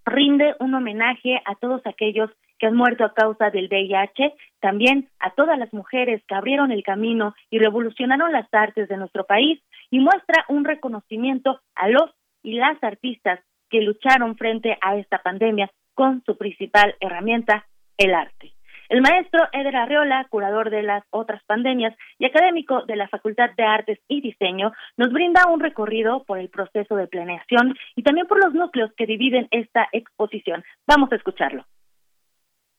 rinde 0.04 0.54
un 0.60 0.74
homenaje 0.74 1.40
a 1.44 1.54
todos 1.54 1.80
aquellos 1.86 2.30
que 2.58 2.66
han 2.66 2.76
muerto 2.76 3.04
a 3.04 3.14
causa 3.14 3.50
del 3.50 3.68
VIH, 3.68 4.34
también 4.60 5.08
a 5.18 5.30
todas 5.30 5.58
las 5.58 5.72
mujeres 5.72 6.22
que 6.28 6.34
abrieron 6.34 6.70
el 6.70 6.82
camino 6.82 7.34
y 7.50 7.58
revolucionaron 7.58 8.30
las 8.32 8.46
artes 8.52 8.88
de 8.88 8.96
nuestro 8.96 9.24
país 9.24 9.60
y 9.90 9.98
muestra 9.98 10.44
un 10.48 10.64
reconocimiento 10.64 11.60
a 11.74 11.88
los 11.88 12.10
y 12.42 12.54
las 12.54 12.82
artistas 12.82 13.40
que 13.68 13.80
lucharon 13.80 14.36
frente 14.36 14.78
a 14.80 14.96
esta 14.96 15.18
pandemia 15.18 15.70
con 15.94 16.22
su 16.24 16.36
principal 16.36 16.94
herramienta, 17.00 17.66
el 17.96 18.14
arte. 18.14 18.52
El 18.92 19.00
maestro 19.00 19.48
Eder 19.54 19.74
Arreola, 19.74 20.26
curador 20.28 20.68
de 20.68 20.82
las 20.82 21.02
otras 21.08 21.42
pandemias 21.44 21.96
y 22.18 22.26
académico 22.26 22.84
de 22.84 22.96
la 22.96 23.08
Facultad 23.08 23.48
de 23.56 23.62
Artes 23.62 23.98
y 24.06 24.20
Diseño, 24.20 24.70
nos 24.98 25.10
brinda 25.10 25.46
un 25.50 25.60
recorrido 25.60 26.24
por 26.24 26.38
el 26.38 26.50
proceso 26.50 26.94
de 26.96 27.06
planeación 27.06 27.74
y 27.96 28.02
también 28.02 28.26
por 28.26 28.44
los 28.44 28.52
núcleos 28.52 28.92
que 28.94 29.06
dividen 29.06 29.48
esta 29.50 29.88
exposición. 29.92 30.62
Vamos 30.86 31.10
a 31.10 31.16
escucharlo. 31.16 31.64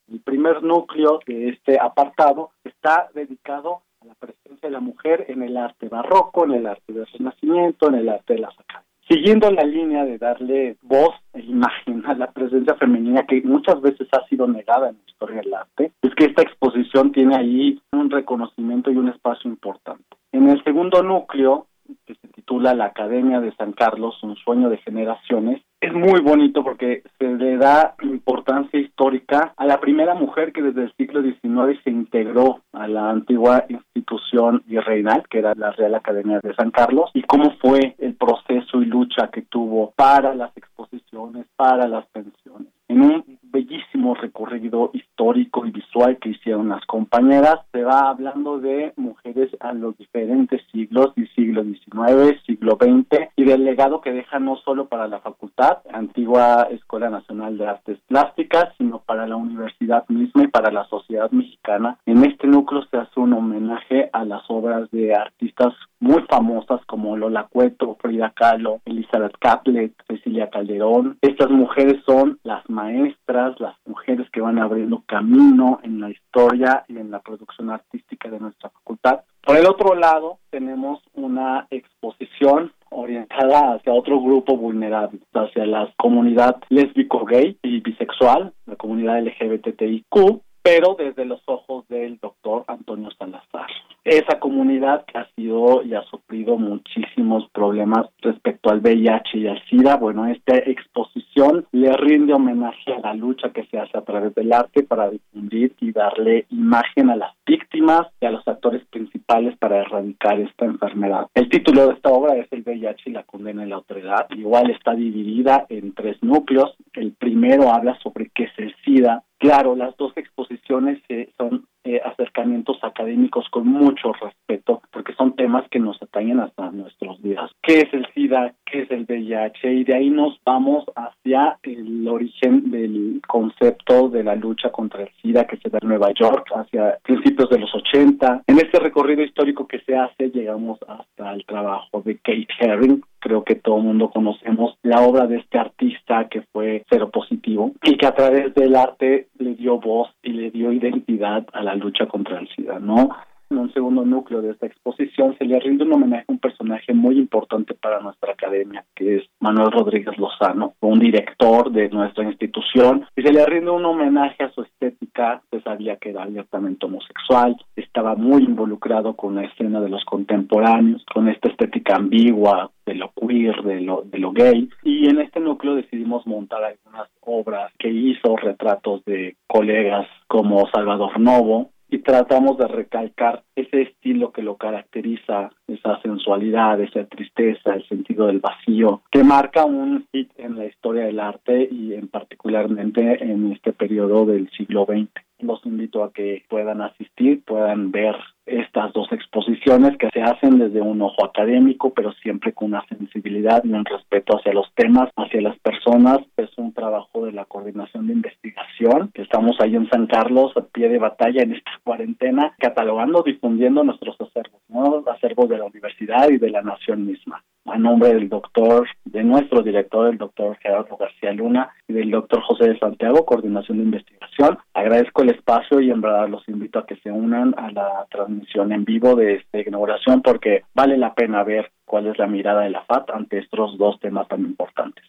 El 0.07 0.19
primer 0.19 0.61
núcleo 0.61 1.19
de 1.25 1.49
este 1.49 1.79
apartado 1.79 2.51
está 2.63 3.09
dedicado 3.15 3.81
a 3.99 4.05
la 4.05 4.13
presencia 4.13 4.69
de 4.69 4.71
la 4.71 4.81
mujer 4.81 5.25
en 5.29 5.41
el 5.41 5.57
arte 5.57 5.89
barroco, 5.89 6.45
en 6.45 6.51
el 6.51 6.67
arte 6.67 6.93
del 6.93 7.07
Renacimiento, 7.07 7.87
en 7.87 7.95
el 7.95 8.09
arte 8.09 8.35
de 8.35 8.41
las 8.41 8.53
academias 8.59 8.92
siguiendo 9.07 9.49
la 9.51 9.63
línea 9.63 10.05
de 10.05 10.17
darle 10.17 10.77
voz 10.81 11.15
e 11.33 11.41
imagen 11.41 12.05
a 12.05 12.13
la 12.13 12.31
presencia 12.31 12.75
femenina 12.75 13.25
que 13.25 13.41
muchas 13.41 13.81
veces 13.81 14.07
ha 14.11 14.25
sido 14.27 14.47
negada 14.47 14.89
en 14.89 14.95
la 14.95 15.11
historia 15.11 15.41
del 15.41 15.53
arte, 15.53 15.91
es 16.01 16.15
que 16.15 16.25
esta 16.25 16.41
exposición 16.41 17.11
tiene 17.11 17.35
ahí 17.35 17.81
un 17.91 18.09
reconocimiento 18.09 18.91
y 18.91 18.97
un 18.97 19.09
espacio 19.09 19.49
importante. 19.49 20.03
En 20.31 20.49
el 20.49 20.63
segundo 20.63 21.03
núcleo, 21.03 21.67
que 22.05 22.15
se 22.15 22.27
titula 22.29 22.73
La 22.73 22.85
Academia 22.85 23.39
de 23.39 23.53
San 23.55 23.73
Carlos, 23.73 24.21
un 24.23 24.35
sueño 24.37 24.69
de 24.69 24.77
generaciones, 24.77 25.61
es 25.83 25.93
muy 25.93 26.21
bonito 26.21 26.63
porque 26.63 27.03
se 27.19 27.27
le 27.27 27.57
da 27.57 27.95
importancia 28.03 28.79
histórica 28.79 29.53
a 29.57 29.65
la 29.65 29.81
primera 29.81 30.13
mujer 30.13 30.53
que 30.53 30.61
desde 30.61 30.83
el 30.83 30.93
siglo 30.95 31.21
XIX 31.21 31.77
se 31.83 31.89
integró 31.89 32.61
a 32.71 32.87
la 32.87 33.09
antigua 33.09 33.65
institución 33.67 34.63
virreinal, 34.65 35.23
que 35.29 35.39
era 35.39 35.53
la 35.55 35.71
Real 35.71 35.95
Academia 35.95 36.39
de 36.41 36.55
San 36.55 36.71
Carlos, 36.71 37.11
y 37.13 37.23
cómo 37.23 37.51
fue 37.61 37.95
el 37.99 38.15
proceso 38.15 38.81
y 38.81 38.85
lucha 38.85 39.27
que 39.27 39.41
tuvo 39.41 39.91
para 39.97 40.33
las 40.33 40.55
exposiciones, 40.55 41.47
para 41.57 41.85
las 41.89 42.05
pensiones. 42.07 42.69
En 42.93 43.01
un 43.01 43.39
bellísimo 43.41 44.13
recorrido 44.13 44.91
histórico 44.93 45.65
y 45.65 45.71
visual 45.71 46.17
que 46.19 46.29
hicieron 46.29 46.69
las 46.69 46.85
compañeras, 46.85 47.59
se 47.71 47.83
va 47.83 48.09
hablando 48.09 48.59
de 48.59 48.93
mujeres 48.97 49.49
a 49.61 49.73
los 49.73 49.97
diferentes 49.97 50.61
siglos, 50.71 51.11
y 51.15 51.25
siglo 51.27 51.63
XIX, 51.63 52.39
siglo 52.45 52.77
XX, 52.79 53.29
y 53.35 53.45
del 53.45 53.63
legado 53.63 54.01
que 54.01 54.11
deja 54.11 54.37
no 54.37 54.57
solo 54.57 54.89
para 54.89 55.07
la 55.07 55.21
facultad, 55.21 55.79
antigua 55.91 56.67
Escuela 56.69 57.09
Nacional 57.09 57.57
de 57.57 57.67
Artes 57.67 57.97
Plásticas, 58.07 58.69
sino 58.77 58.99
para 58.99 59.25
la 59.25 59.37
universidad 59.37 60.07
misma 60.09 60.43
y 60.43 60.47
para 60.47 60.71
la 60.71 60.85
sociedad 60.85 61.31
mexicana. 61.31 61.97
En 62.05 62.23
este 62.25 62.45
núcleo 62.45 62.83
se 62.91 62.97
hace 62.97 63.19
un 63.19 63.33
homenaje 63.33 64.09
a 64.13 64.23
las 64.23 64.43
obras 64.49 64.89
de 64.91 65.15
artistas 65.15 65.73
muy 65.99 66.21
famosas 66.23 66.85
como 66.85 67.15
Lola 67.15 67.47
Cueto, 67.49 67.97
Frida 68.01 68.33
Kahlo, 68.35 68.81
Elizabeth 68.85 69.37
Caplet, 69.39 69.93
Cecilia 70.07 70.49
Calderón. 70.49 71.17
Estas 71.21 71.49
mujeres 71.49 72.01
son 72.05 72.39
las 72.43 72.69
maestras, 72.83 73.59
las 73.59 73.75
mujeres 73.85 74.29
que 74.31 74.41
van 74.41 74.59
abriendo 74.59 75.03
camino 75.07 75.79
en 75.83 76.01
la 76.01 76.09
historia 76.09 76.83
y 76.87 76.97
en 76.97 77.11
la 77.11 77.19
producción 77.19 77.69
artística 77.69 78.29
de 78.29 78.39
nuestra 78.39 78.69
facultad. 78.69 79.21
Por 79.41 79.57
el 79.57 79.65
otro 79.65 79.95
lado, 79.95 80.39
tenemos 80.49 81.01
una 81.13 81.67
exposición 81.69 82.71
orientada 82.89 83.73
hacia 83.73 83.93
otro 83.93 84.21
grupo 84.21 84.57
vulnerable, 84.57 85.19
hacia 85.33 85.65
la 85.65 85.91
comunidad 85.97 86.57
lésbico-gay 86.69 87.57
y 87.61 87.79
bisexual, 87.81 88.53
la 88.65 88.75
comunidad 88.75 89.21
LGBTIQ, 89.21 90.41
pero 90.61 90.95
desde 90.97 91.25
los 91.25 91.41
ojos 91.45 91.87
del 91.87 92.19
doctor 92.19 92.63
Antonio 92.67 93.09
Salazar. 93.17 93.67
Esa 94.05 94.37
comunidad 94.39 95.05
que 95.05 95.17
ha 95.17 95.29
sido 95.35 95.81
y 95.81 95.93
ha 95.93 96.03
sufrido 96.03 96.57
muchísimos 96.57 97.49
problemas 97.53 98.07
respecto 98.21 98.69
al 98.69 98.81
VIH 98.81 99.37
y 99.37 99.47
al 99.47 99.63
SIDA, 99.69 99.95
bueno, 99.95 100.27
esta 100.27 100.57
exposición 100.57 101.65
le 101.71 101.91
rinde 101.93 102.33
homenaje 102.33 102.93
a 102.93 102.99
la 102.99 103.13
lucha 103.13 103.51
que 103.51 103.65
se 103.67 103.79
hace 103.79 103.97
a 103.97 104.01
través 104.01 104.35
del 104.35 104.51
arte 104.51 104.83
para 104.83 105.09
difundir 105.09 105.73
y 105.79 105.93
darle 105.93 106.45
imagen 106.49 107.11
a 107.11 107.15
las 107.15 107.33
víctimas 107.45 108.07
y 108.19 108.25
a 108.25 108.31
los 108.31 108.45
actores 108.45 108.85
principales 108.87 109.57
para 109.57 109.79
erradicar 109.79 110.37
esta 110.37 110.65
enfermedad. 110.65 111.27
El 111.33 111.47
título 111.47 111.87
de 111.87 111.93
esta 111.93 112.09
obra 112.09 112.35
es 112.35 112.47
El 112.51 112.63
VIH 112.63 113.09
y 113.09 113.13
la 113.13 113.23
condena 113.23 113.65
y 113.65 113.69
la 113.69 113.75
autoridad. 113.75 114.27
Igual 114.31 114.69
está 114.71 114.93
dividida 114.95 115.65
en 115.69 115.93
tres 115.93 116.21
núcleos. 116.21 116.75
El 116.93 117.13
primero 117.13 117.73
habla 117.73 117.97
sobre 117.99 118.29
qué 118.35 118.43
es 118.43 118.51
el 118.57 118.75
SIDA, 118.83 119.23
Claro, 119.43 119.75
las 119.75 119.97
dos 119.97 120.13
exposiciones 120.15 121.01
eh, 121.09 121.29
son 121.37 121.67
eh, 121.85 122.01
acercamientos 122.03 122.77
académicos 122.81 123.49
con 123.49 123.67
mucho 123.67 124.13
respeto, 124.13 124.81
porque 124.91 125.13
son 125.13 125.35
temas 125.35 125.67
que 125.69 125.79
nos 125.79 126.01
atañen 126.01 126.39
hasta 126.39 126.71
nuestros 126.71 127.21
días. 127.21 127.51
¿Qué 127.61 127.79
es 127.79 127.93
el 127.93 128.05
SIDA? 128.13 128.53
¿Qué 128.73 128.81
es 128.81 128.89
el 128.89 129.05
VIH? 129.07 129.71
Y 129.71 129.83
de 129.83 129.93
ahí 129.93 130.09
nos 130.09 130.39
vamos 130.43 130.83
hacia 130.95 131.59
el 131.61 132.07
origen 132.07 132.71
del 132.71 133.21
concepto 133.27 134.09
de 134.09 134.23
la 134.23 134.33
lucha 134.33 134.71
contra 134.71 135.03
el 135.03 135.09
SIDA 135.21 135.45
que 135.45 135.57
se 135.57 135.69
da 135.69 135.77
en 135.79 135.89
Nueva 135.89 136.11
York 136.19 136.47
hacia 136.55 136.97
principios 137.03 137.51
de 137.51 137.59
los 137.59 137.69
80. 137.75 138.45
En 138.47 138.57
este 138.57 138.79
recorrido 138.79 139.21
histórico 139.21 139.67
que 139.67 139.79
se 139.81 139.95
hace 139.95 140.31
llegamos 140.31 140.79
hasta 140.87 141.33
el 141.33 141.45
trabajo 141.45 142.01
de 142.03 142.17
Kate 142.17 142.47
Herring, 142.59 143.03
creo 143.19 143.43
que 143.43 143.53
todo 143.53 143.77
el 143.77 143.83
mundo 143.83 144.09
conocemos 144.09 144.75
la 144.81 145.01
obra 145.01 145.27
de 145.27 145.37
este 145.37 145.59
artista 145.59 146.27
que 146.27 146.41
fue 146.41 146.83
cero 146.89 147.11
positivo 147.11 147.73
y 147.83 147.95
que 147.95 148.07
a 148.07 148.15
través 148.15 148.55
del 148.55 148.75
arte 148.75 149.27
le 149.37 149.53
dio 149.53 149.79
voz 149.79 150.09
y 150.23 150.31
le 150.31 150.49
dio 150.49 150.71
identidad 150.71 151.45
a 151.53 151.61
la 151.61 151.75
lucha 151.75 152.07
contra 152.07 152.39
el 152.39 152.49
SIDA, 152.55 152.79
¿no? 152.79 153.11
En 153.53 153.59
un 153.59 153.71
segundo 153.71 154.03
núcleo 154.03 154.41
de 154.41 154.49
esta 154.49 154.65
exposición 154.65 155.37
se 155.37 155.45
le 155.45 155.59
rinde 155.59 155.83
un 155.83 155.93
homenaje 155.93 156.25
a 156.27 156.31
un 156.31 156.39
personaje 156.39 156.91
muy 156.91 157.19
importante 157.19 157.75
para 157.75 157.99
nuestra 157.99 158.33
academia, 158.33 158.83
que 158.95 159.17
es 159.17 159.23
Manuel 159.39 159.71
Rodríguez 159.71 160.17
Lozano, 160.17 160.73
un 160.79 160.97
director 160.97 161.71
de 161.71 161.87
nuestra 161.89 162.23
institución, 162.23 163.05
y 163.15 163.21
se 163.21 163.31
le 163.31 163.45
rinde 163.45 163.69
un 163.69 163.85
homenaje 163.85 164.43
a 164.43 164.49
su 164.53 164.63
estética, 164.63 165.43
se 165.51 165.61
sabía 165.61 165.97
que 165.97 166.09
era 166.09 166.23
abiertamente 166.23 166.87
homosexual, 166.87 167.55
estaba 167.75 168.15
muy 168.15 168.43
involucrado 168.43 169.15
con 169.15 169.35
la 169.35 169.43
escena 169.43 169.79
de 169.81 169.89
los 169.89 170.03
contemporáneos, 170.03 171.05
con 171.13 171.29
esta 171.29 171.49
estética 171.49 171.97
ambigua 171.97 172.71
de 172.87 172.95
lo 172.95 173.11
queer, 173.11 173.61
de 173.61 173.81
lo, 173.81 174.01
de 174.01 174.17
lo 174.17 174.31
gay, 174.31 174.67
y 174.81 175.09
en 175.09 175.19
este 175.19 175.39
núcleo 175.39 175.75
decidimos 175.75 176.25
montar 176.25 176.63
algunas 176.63 177.07
obras 177.21 177.71
que 177.77 177.89
hizo, 177.89 178.35
retratos 178.35 179.05
de 179.05 179.35
colegas 179.45 180.07
como 180.27 180.67
Salvador 180.71 181.19
Novo, 181.19 181.69
y 181.93 181.99
tratamos 181.99 182.57
de 182.57 182.67
recalcar 182.67 183.43
ese 183.55 183.83
estilo 183.83 184.31
que 184.31 184.41
lo 184.41 184.57
caracteriza, 184.57 185.51
esa 185.67 186.01
sensualidad, 186.01 186.81
esa 186.81 187.05
tristeza, 187.05 187.75
el 187.75 187.87
sentido 187.87 188.25
del 188.25 188.39
vacío, 188.39 189.03
que 189.11 189.23
marca 189.23 189.63
un 189.63 190.07
hit 190.11 190.31
en 190.37 190.57
la 190.57 190.65
historia 190.65 191.03
del 191.05 191.19
arte 191.19 191.69
y 191.71 191.93
en 191.93 192.07
particularmente 192.07 193.23
en 193.23 193.51
este 193.51 193.73
periodo 193.73 194.25
del 194.25 194.49
siglo 194.57 194.87
XX. 194.87 195.11
Los 195.43 195.65
invito 195.65 196.03
a 196.03 196.13
que 196.13 196.43
puedan 196.49 196.81
asistir, 196.81 197.43
puedan 197.43 197.91
ver 197.91 198.15
estas 198.45 198.91
dos 198.93 199.11
exposiciones 199.11 199.97
que 199.97 200.09
se 200.13 200.21
hacen 200.21 200.59
desde 200.59 200.81
un 200.81 201.01
ojo 201.01 201.25
académico, 201.25 201.93
pero 201.93 202.11
siempre 202.13 202.53
con 202.53 202.69
una 202.69 202.85
sensibilidad 202.87 203.63
y 203.63 203.71
un 203.71 203.85
respeto 203.85 204.37
hacia 204.37 204.53
los 204.53 204.73
temas, 204.75 205.09
hacia 205.15 205.41
las 205.41 205.57
personas. 205.59 206.19
Es 206.37 206.49
un 206.57 206.73
trabajo 206.73 207.25
de 207.25 207.33
la 207.33 207.45
coordinación 207.45 208.07
de 208.07 208.13
investigación, 208.13 209.11
que 209.13 209.21
estamos 209.21 209.59
ahí 209.59 209.75
en 209.75 209.89
San 209.89 210.07
Carlos, 210.07 210.55
a 210.55 210.61
pie 210.61 210.89
de 210.89 210.99
batalla 210.99 211.43
en 211.43 211.53
esta 211.53 211.71
cuarentena, 211.83 212.53
catalogando, 212.57 213.23
difundiendo 213.23 213.83
nuestros 213.83 214.19
acervos, 214.19 214.61
¿no? 214.69 215.03
acervos 215.11 215.49
de 215.49 215.57
la 215.57 215.65
universidad 215.65 216.29
y 216.29 216.37
de 216.37 216.49
la 216.49 216.61
nación 216.61 217.05
misma. 217.05 217.43
A 217.65 217.77
nombre 217.77 218.13
del 218.13 218.27
doctor, 218.27 218.87
de 219.05 219.23
nuestro 219.23 219.63
director, 219.63 220.09
el 220.09 220.17
doctor 220.17 220.57
Gerardo 220.57 220.97
García 220.97 221.31
Luna, 221.31 221.69
y 221.87 221.93
del 221.93 222.11
doctor 222.11 222.41
José 222.41 222.69
de 222.69 222.79
Santiago, 222.79 223.25
coordinación 223.25 223.77
de 223.77 223.85
investigación, 223.85 224.57
agradezco 224.73 225.21
el 225.21 225.29
espacio 225.29 225.79
y 225.79 225.89
en 225.89 226.01
verdad 226.01 226.27
los 226.27 226.47
invito 226.49 226.79
a 226.79 226.85
que 226.85 226.97
se 226.97 227.09
unan 227.09 227.55
a 227.57 227.71
la 227.71 228.05
transmisión 228.11 228.73
en 228.73 228.83
vivo 228.83 229.15
de 229.15 229.35
esta 229.35 229.61
inauguración 229.61 230.21
porque 230.21 230.63
vale 230.73 230.97
la 230.97 231.13
pena 231.13 231.43
ver 231.43 231.71
cuál 231.85 232.07
es 232.07 232.17
la 232.17 232.27
mirada 232.27 232.61
de 232.61 232.69
la 232.69 232.83
FAT 232.83 233.09
ante 233.11 233.39
estos 233.39 233.77
dos 233.77 233.99
temas 233.99 234.27
tan 234.27 234.41
importantes. 234.41 235.05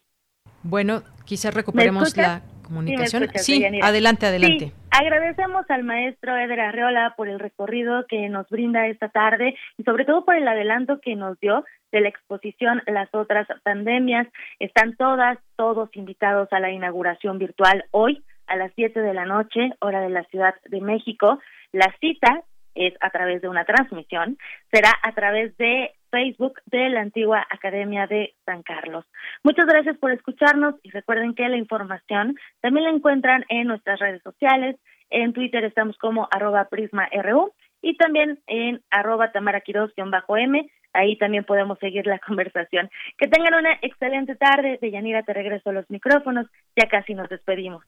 Bueno, 0.63 1.03
quizás 1.25 1.55
recuperemos 1.55 2.17
la 2.17 2.43
comunicación. 2.65 3.29
Sí, 3.37 3.65
adelante, 3.81 4.27
adelante. 4.27 4.73
agradecemos 4.91 5.65
al 5.71 5.85
maestro 5.85 6.37
Eder 6.37 6.61
Arreola 6.61 7.15
por 7.17 7.29
el 7.29 7.39
recorrido 7.39 8.07
que 8.09 8.29
nos 8.29 8.49
brinda 8.49 8.89
esta 8.89 9.09
tarde 9.09 9.55
y 9.79 9.85
sobre 9.85 10.05
todo 10.05 10.25
por 10.25 10.35
el 10.35 10.49
adelanto 10.49 11.01
que 11.01 11.15
nos 11.15 11.39
dio 11.39 11.65
de 11.93 12.01
la 12.01 12.09
exposición 12.09 12.83
Las 12.87 13.09
otras 13.15 13.47
pandemias. 13.63 14.27
Están 14.59 14.97
todas, 14.97 15.39
todos 15.57 15.89
invitados 15.95 16.49
a 16.53 16.59
la 16.59 16.73
inauguración 16.73 17.39
virtual 17.39 17.85
hoy 17.93 18.25
a 18.47 18.57
las 18.57 18.73
7 18.75 19.01
de 19.01 19.15
la 19.15 19.25
noche, 19.25 19.71
hora 19.81 20.01
de 20.01 20.11
la 20.11 20.25
Ciudad 20.25 20.55
de 20.67 20.81
México. 20.81 21.39
La 21.73 21.95
cita 22.01 22.43
es 22.75 22.95
a 23.01 23.11
través 23.11 23.41
de 23.43 23.49
una 23.49 23.65
transmisión, 23.65 24.37
será 24.73 24.93
a 25.03 25.13
través 25.13 25.57
de 25.57 25.93
Facebook 26.15 26.61
de 26.67 26.91
la 26.91 27.01
antigua 27.01 27.45
Academia 27.51 28.07
de 28.07 28.35
San 28.47 28.63
Carlos. 28.63 29.05
Muchas 29.43 29.67
gracias 29.67 29.99
por 29.99 30.13
escucharnos 30.13 30.77
y 30.85 30.91
recuerden 30.91 31.35
que 31.35 31.49
la 31.49 31.57
información 31.57 32.37
también 32.61 32.85
la 32.85 32.91
encuentran 32.91 33.45
en 33.49 33.67
nuestras 33.67 33.99
redes 33.99 34.23
sociales. 34.23 34.77
En 35.11 35.33
Twitter 35.33 35.65
estamos 35.65 35.99
como 35.99 36.29
arroba 36.31 36.67
prisma.ru 36.67 37.53
y 37.83 37.97
también 37.97 38.39
en 38.47 38.81
arroba 38.91 39.33
tamaraquiros-m. 39.33 40.71
Ahí 40.93 41.19
también 41.19 41.43
podemos 41.43 41.81
seguir 41.81 42.07
la 42.07 42.19
conversación. 42.27 42.89
Que 43.19 43.27
tengan 43.27 43.55
una 43.55 43.73
excelente 43.83 44.37
tarde. 44.37 44.79
De 44.81 44.93
Yanira 44.93 45.25
te 45.25 45.33
regreso 45.33 45.71
a 45.71 45.73
los 45.73 45.91
micrófonos. 45.91 46.47
Ya 46.77 46.89
casi 46.89 47.15
nos 47.15 47.29
despedimos. 47.29 47.85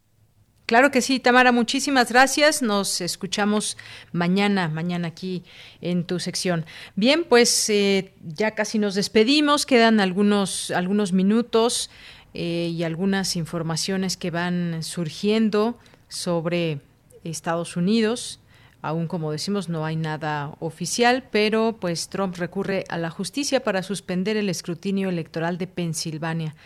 Claro 0.66 0.90
que 0.90 1.01
sí, 1.01 1.20
Tamara, 1.20 1.52
muchísimas 1.52 2.10
gracias. 2.10 2.60
Nos 2.60 3.01
escuchamos 3.01 3.76
mañana, 4.10 4.68
mañana 4.68 5.09
aquí 5.09 5.44
en 5.80 6.02
tu 6.02 6.18
sección. 6.18 6.66
Bien, 6.97 7.22
pues 7.22 7.70
eh, 7.70 8.12
ya 8.24 8.51
casi 8.56 8.80
nos 8.80 8.97
despedimos, 8.97 9.64
quedan 9.64 10.01
algunos, 10.01 10.72
algunos 10.72 11.12
minutos 11.12 11.88
eh, 12.34 12.72
y 12.74 12.82
algunas 12.82 13.36
informaciones 13.36 14.16
que 14.16 14.32
van 14.32 14.82
surgiendo 14.82 15.78
sobre 16.09 16.80
Estados 17.22 17.76
Unidos. 17.76 18.40
Aún 18.82 19.06
como 19.06 19.30
decimos, 19.30 19.68
no 19.68 19.84
hay 19.84 19.94
nada 19.94 20.52
oficial, 20.59 21.28
pero 21.30 21.76
pues 21.80 22.09
Trump 22.09 22.36
recurre 22.36 22.84
a 22.88 22.98
la 22.98 23.10
justicia 23.10 23.62
para 23.62 23.84
suspender 23.84 24.36
el 24.36 24.48
escrutinio 24.48 25.10
electoral 25.10 25.59
de 25.59 25.68
Pensilvania. 25.68 26.56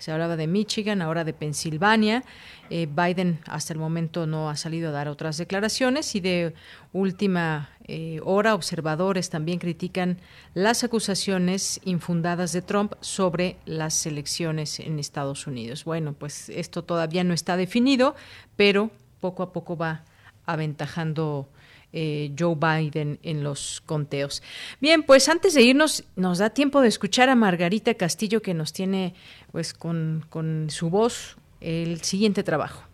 Se 0.00 0.10
hablaba 0.10 0.36
de 0.36 0.46
Michigan, 0.46 1.02
ahora 1.02 1.24
de 1.24 1.34
Pensilvania. 1.34 2.24
Eh, 2.70 2.88
Biden 2.90 3.38
hasta 3.46 3.74
el 3.74 3.78
momento 3.78 4.26
no 4.26 4.48
ha 4.48 4.56
salido 4.56 4.88
a 4.88 4.92
dar 4.92 5.08
otras 5.08 5.36
declaraciones 5.36 6.14
y 6.14 6.20
de 6.20 6.54
última 6.94 7.68
eh, 7.84 8.18
hora 8.24 8.54
observadores 8.54 9.28
también 9.28 9.58
critican 9.58 10.18
las 10.54 10.84
acusaciones 10.84 11.80
infundadas 11.84 12.52
de 12.52 12.62
Trump 12.62 12.94
sobre 13.00 13.58
las 13.66 14.06
elecciones 14.06 14.80
en 14.80 14.98
Estados 14.98 15.46
Unidos. 15.46 15.84
Bueno, 15.84 16.14
pues 16.14 16.48
esto 16.48 16.82
todavía 16.82 17.22
no 17.22 17.34
está 17.34 17.58
definido, 17.58 18.14
pero 18.56 18.90
poco 19.20 19.42
a 19.42 19.52
poco 19.52 19.76
va 19.76 20.04
aventajando 20.46 21.46
eh, 21.92 22.32
Joe 22.38 22.56
Biden 22.56 23.18
en 23.22 23.42
los 23.42 23.82
conteos. 23.86 24.42
Bien, 24.80 25.02
pues 25.02 25.28
antes 25.28 25.54
de 25.54 25.62
irnos, 25.62 26.04
nos 26.16 26.38
da 26.38 26.50
tiempo 26.50 26.80
de 26.80 26.88
escuchar 26.88 27.28
a 27.28 27.34
Margarita 27.34 27.94
Castillo 27.94 28.42
que 28.42 28.54
nos 28.54 28.72
tiene 28.72 29.14
pues 29.52 29.74
con, 29.74 30.24
con 30.30 30.68
su 30.70 30.90
voz 30.90 31.36
el 31.60 32.02
siguiente 32.02 32.42
trabajo. 32.42 32.84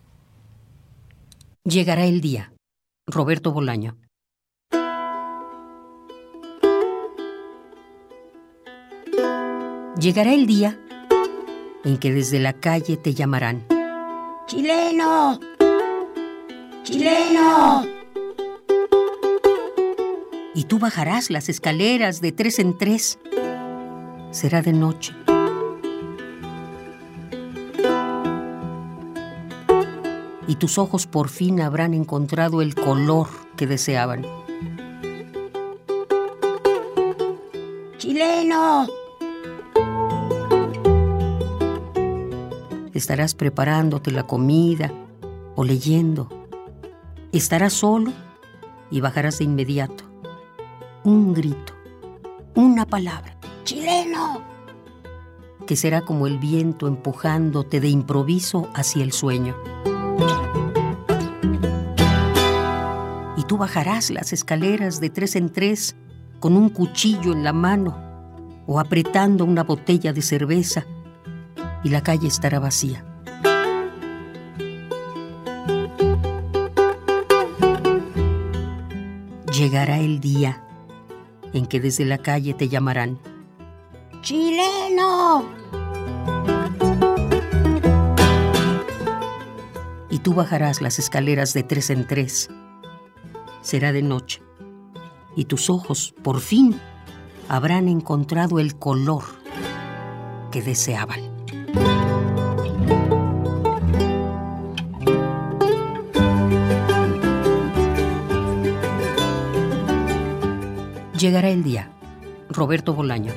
Llegará 1.63 2.05
el 2.05 2.21
día. 2.21 2.51
Roberto 3.07 3.51
Bolaño. 3.51 3.97
Llegará 9.99 10.33
el 10.33 10.45
día 10.45 10.79
en 11.83 11.97
que 11.97 12.11
desde 12.11 12.39
la 12.39 12.53
calle 12.53 12.97
te 12.97 13.13
llamarán. 13.13 13.65
¡Chileno! 14.45 15.39
¡Chileno! 16.83 17.96
Y 20.57 20.63
tú 20.63 20.79
bajarás 20.79 21.29
las 21.29 21.49
escaleras 21.49 22.19
de 22.19 22.31
tres 22.31 22.57
en 22.57 22.75
tres. 22.75 23.19
Será 24.31 24.63
de 24.63 24.73
noche. 24.73 25.13
Y 30.47 30.55
tus 30.55 30.79
ojos 30.79 31.05
por 31.05 31.29
fin 31.29 31.61
habrán 31.61 31.93
encontrado 31.93 32.63
el 32.63 32.73
color 32.73 33.27
que 33.55 33.67
deseaban. 33.67 34.25
¡Chileno! 37.99 38.87
Estarás 42.95 43.35
preparándote 43.35 44.09
la 44.09 44.23
comida 44.23 44.91
o 45.55 45.63
leyendo. 45.63 46.47
Estarás 47.31 47.73
solo 47.73 48.11
y 48.89 49.01
bajarás 49.01 49.37
de 49.37 49.43
inmediato 49.43 50.06
un 51.07 51.33
grito, 51.33 51.73
una 52.53 52.85
palabra, 52.85 53.37
chileno, 53.63 54.41
que 55.65 55.77
será 55.77 56.01
como 56.01 56.27
el 56.27 56.37
viento 56.37 56.85
empujándote 56.85 57.79
de 57.79 57.87
improviso 57.87 58.67
hacia 58.75 59.03
el 59.03 59.13
sueño. 59.13 59.55
Y 63.37 63.43
tú 63.43 63.57
bajarás 63.57 64.09
las 64.09 64.33
escaleras 64.33 64.99
de 64.99 65.09
tres 65.09 65.37
en 65.37 65.49
tres 65.49 65.95
con 66.41 66.57
un 66.57 66.67
cuchillo 66.67 67.31
en 67.31 67.45
la 67.45 67.53
mano 67.53 67.97
o 68.65 68.77
apretando 68.77 69.45
una 69.45 69.63
botella 69.63 70.11
de 70.11 70.21
cerveza 70.21 70.85
y 71.85 71.89
la 71.89 72.03
calle 72.03 72.27
estará 72.27 72.59
vacía. 72.59 73.05
Llegará 79.53 79.99
el 79.99 80.19
día 80.19 80.66
en 81.57 81.65
que 81.65 81.79
desde 81.79 82.05
la 82.05 82.17
calle 82.17 82.53
te 82.53 82.69
llamarán. 82.69 83.19
¡Chileno! 84.21 85.45
Y 90.09 90.19
tú 90.19 90.33
bajarás 90.33 90.81
las 90.81 90.99
escaleras 90.99 91.53
de 91.53 91.63
tres 91.63 91.89
en 91.89 92.07
tres. 92.07 92.49
Será 93.61 93.91
de 93.91 94.01
noche. 94.01 94.41
Y 95.35 95.45
tus 95.45 95.69
ojos, 95.69 96.15
por 96.23 96.39
fin, 96.39 96.79
habrán 97.49 97.87
encontrado 97.87 98.59
el 98.59 98.77
color 98.77 99.23
que 100.51 100.61
deseaban. 100.61 101.21
Llegará 111.17 111.49
el 111.49 111.63
día. 111.63 111.89
Roberto 112.47 112.93
Bolaño. 112.93 113.33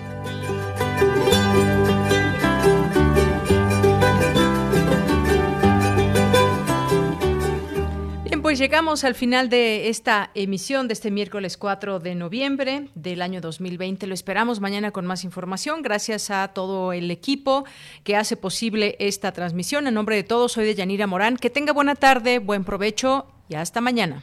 Bien, 8.24 8.42
pues 8.42 8.58
llegamos 8.58 9.02
al 9.04 9.14
final 9.14 9.48
de 9.48 9.88
esta 9.88 10.30
emisión 10.34 10.88
de 10.88 10.92
este 10.92 11.10
miércoles 11.10 11.56
4 11.56 12.00
de 12.00 12.14
noviembre 12.14 12.88
del 12.94 13.22
año 13.22 13.40
2020. 13.40 14.06
Lo 14.06 14.12
esperamos 14.12 14.60
mañana 14.60 14.90
con 14.90 15.06
más 15.06 15.24
información. 15.24 15.80
Gracias 15.80 16.30
a 16.30 16.48
todo 16.48 16.92
el 16.92 17.10
equipo 17.10 17.64
que 18.04 18.14
hace 18.14 18.36
posible 18.36 18.96
esta 18.98 19.32
transmisión. 19.32 19.86
En 19.86 19.94
nombre 19.94 20.16
de 20.16 20.24
todos, 20.24 20.52
soy 20.52 20.66
de 20.66 20.74
Yanira 20.74 21.06
Morán. 21.06 21.38
Que 21.38 21.48
tenga 21.48 21.72
buena 21.72 21.94
tarde, 21.94 22.40
buen 22.40 22.64
provecho 22.64 23.26
y 23.48 23.54
hasta 23.54 23.80
mañana. 23.80 24.22